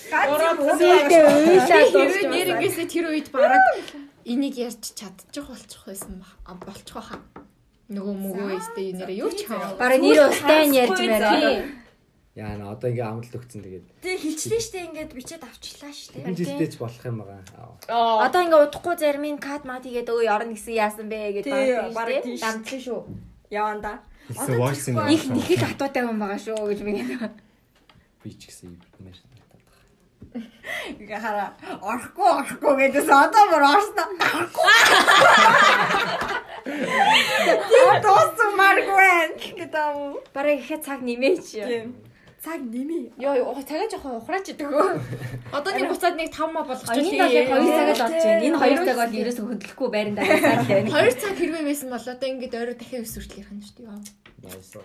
[0.09, 1.09] Ганц нь үгүй ээ.
[1.65, 3.63] Хэрвээ нэр ингээсээ тэр үед бараг
[4.29, 7.17] энийг ярьж чадчих болчих байсан болчих واخа.
[7.89, 9.73] Нөгөө мөгөө өстэй нэрээ юу ч хаа.
[9.81, 11.88] Бараг нэр устай нь ярьж байна
[12.37, 16.21] яа на одоо ингээ амлалт өгцөн тэгээд Тэг хилчлээ штэ ингээд бичээд авчлаа штэ.
[16.23, 17.41] энэ жилдээ ч болох юм байгаа.
[18.25, 21.41] Одоо ингээ удахгүй зарим нь кат мат игээд өө орон гэсэн яасан бэ
[21.91, 22.39] бараг тийш.
[22.39, 23.01] тийм дамтлаа шүү.
[23.49, 23.91] Яванда.
[24.29, 27.33] Юм Их нэхэл хатуутай хүн байгаа шүү гэж би гэдэг.
[28.23, 28.77] Би ч гэсэн юм
[29.09, 29.27] ярьсан.
[31.01, 31.57] Ингээ хараа.
[31.81, 34.07] Орохгүй орохгүй гэдээс одоо бүр орсноо.
[36.69, 39.95] Тийм тоосон маргвэн гэдэг.
[40.33, 41.45] Бараг ихэд цаг нэмээч.
[41.65, 41.97] Тийм.
[42.39, 43.11] Цаг нэмий.
[43.19, 44.95] Йоо цагаа жоохон ухраач идэг өө.
[45.57, 48.43] Одоо нэг буцаад нэг 5 ма болгоч Энэ бол яг 2 цаг л болж байна.
[48.47, 51.03] Энэ 2 цаг бол ерөөсө хөдөлгөхгүй байран дараа цаг байна.
[51.03, 53.91] 2 цаг хэрвээ байсан бол одоо ингээд орой дахиад өс хүртэл ярих юм шүү дээ.
[54.39, 54.79] Nice.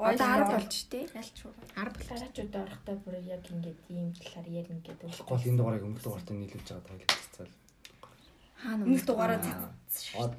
[0.00, 1.04] Одоо 10 болж тий.
[1.14, 1.52] ялч шүү.
[1.78, 2.06] 10 бол.
[2.10, 5.08] Гараачууд орохдоо бүр яг ингэж ийм талаар ярина гэдэг.
[5.30, 7.54] Гол энэ дугаарыг өмнөх дугаартаа нийлүүлж байгаа цэцэл.
[8.60, 10.12] Хаана Өмнөх дугаараа цац.
[10.20, 10.32] Од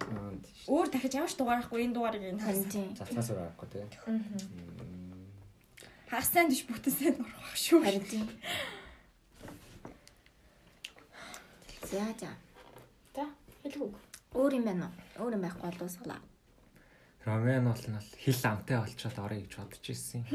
[0.69, 2.89] Өөр дахиж ямар ч дугаарахгүй энэ дугаарыг энэ Харин тийм.
[2.93, 3.83] цацгаас орохгүй тий.
[6.11, 7.79] Хагастай дэш бүтэн сайн орох шүү.
[7.87, 8.27] Харин тийм.
[11.87, 12.27] За за.
[13.15, 13.23] За
[13.63, 13.95] хэлэх үг.
[14.35, 15.23] Өөр юм байна уу?
[15.23, 16.19] Өөр юм байхгүй бол дуусгалаа.
[17.23, 20.27] Ромен бол нь хил амтай болчиход орё гэж бодож ирсэн.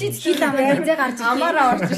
[0.00, 1.20] Чи хил амаа зэ гарч.
[1.20, 1.92] Амаараа орж.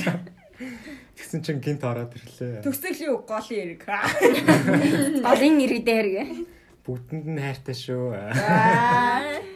[1.14, 2.66] Тэгсэн чинь гинт ороод ирлээ.
[2.66, 3.86] Төсөлийн үг гол эрг.
[5.22, 6.24] Голын иргэдээр гэ.
[6.82, 9.54] Бүгдэнд нь хайртай шүү.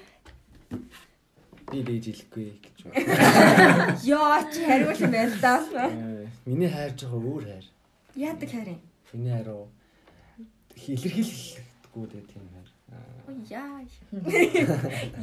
[1.73, 3.97] Би дээж хэлэхгүй гэж байна.
[4.05, 5.55] Яа чи хариул юм байна да.
[5.89, 7.67] Э, Миний хайр жоохон өөр хайр.
[8.15, 8.81] Яадаг харин.
[9.13, 9.67] Миний хайр уу
[10.77, 12.69] илэрхийлэхгүй тэгээ тийм хайр.
[13.49, 13.81] Яа.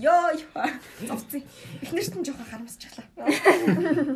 [0.02, 0.66] Йоо ёо.
[1.06, 1.44] Зовцсон.
[1.86, 3.06] Эхнэрт нь жоохон харамсчихлаа.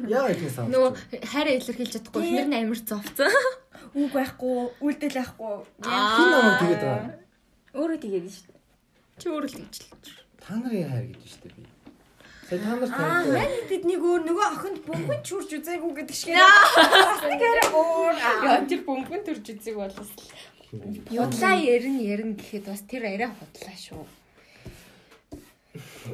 [0.10, 0.72] Яа их сан.
[0.74, 3.30] Нөгөө хайраа илэрхийлж чадахгүй эхнэр нь амар зовцсон.
[3.94, 5.54] Үг байхгүй, үлдэл байхгүй.
[5.86, 7.14] хин намайг тэгээд байгаа.
[7.78, 8.62] Өөрөө тэгээд шүү дээ.
[9.22, 10.18] Чи өөрөө л гэж л.
[10.42, 11.64] Та нарын хайр гэж шүү дээ би.
[12.54, 13.34] Сая та нарт Аа, хайр.
[13.34, 16.38] мань тэднийг өөр нөгөө охинд бөмбөг чүрч үзээгүй гэдэг шиг.
[16.38, 18.16] Нэг арай өөр.
[18.46, 20.10] Яа тэр бөмбөн төрж үзэг болос.
[21.10, 24.06] Худлаа ярин ярин гэхэд бас тэр арай худлаа шүү.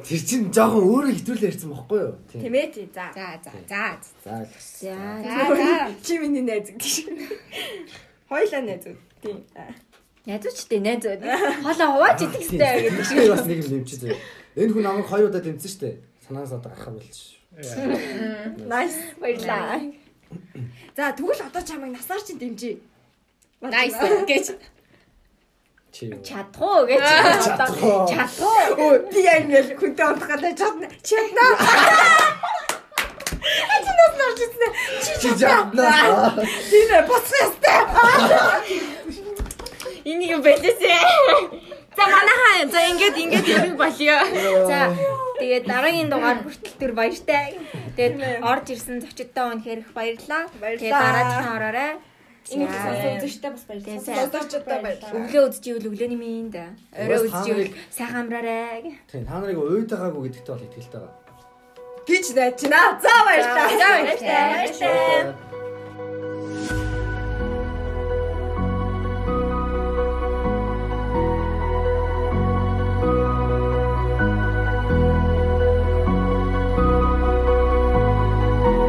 [0.08, 2.14] Тэр чинь жоохон өөрөө хитрүүл ярьсан бохгүй юу?
[2.32, 2.88] Тийм ээ тий.
[2.88, 3.12] За.
[3.12, 4.40] За за за.
[4.80, 5.92] За За.
[6.00, 7.04] Чи миний найз гэж.
[8.32, 8.96] Хойлоо найзууд.
[9.20, 9.44] Тийм.
[10.24, 11.20] Ядуучтэй найз уу.
[11.20, 13.18] Хоолоо хувааж идэх хэрэгтэй гэдэг шиг.
[13.20, 14.16] шиг бас нэг юм нэмчээ зөө.
[14.56, 16.09] Энэ хүн намайг хоёр удаа тэмцэн штэ.
[16.30, 17.18] Санаас одоо гарах болж.
[18.70, 18.98] Nice.
[19.18, 19.80] Баярлаа.
[20.96, 22.78] За тэгвэл одоо чамайг насаар чинь дэмжиж.
[23.60, 23.98] Nice
[24.30, 24.46] гэж.
[26.22, 27.02] Чадах уу гэж.
[27.42, 29.10] Чадах уу?
[29.10, 30.86] Би яг ингээл хүнтэй унтах гэдэг чадна.
[31.02, 31.46] Чадна.
[33.82, 34.70] Чи нас нарч ирсэн.
[35.02, 36.30] Чи Чи жаднаа.
[36.70, 36.90] тийм
[37.42, 37.76] ёстой.
[40.06, 40.94] Энийг юу байлээсэ.
[41.96, 44.18] За манайхаа за ингээд ингээд ярих болё.
[44.70, 44.78] За
[45.40, 47.58] тэгээд дараагийн дугаар хүртэл төр баяртай.
[47.96, 50.46] Тэгээд орж ирсэн зочдтой өнөхөр их баярлаа.
[50.60, 51.92] Тэгээд дараагийн ороорой.
[52.50, 52.82] Энийг За.
[52.82, 54.00] сонсож үзэжтэй бас баярлалаа.
[54.06, 55.18] Сонсогчтой баярлалаа.
[55.18, 56.74] Өглөө үзчихвэл өглөөний минь да.
[56.90, 58.98] Орой үзчихвэл сайхан амраарай.
[59.06, 61.14] Тийм та нарыг уйдаагаагүй гэдэгтээ бол итгэлтэй байгаа.
[62.10, 62.26] Гэж
[62.74, 62.98] аа.
[62.98, 63.68] За баярлалаа.
[63.70, 64.46] За баярлалаа.
[64.50, 65.50] Баярлалаа.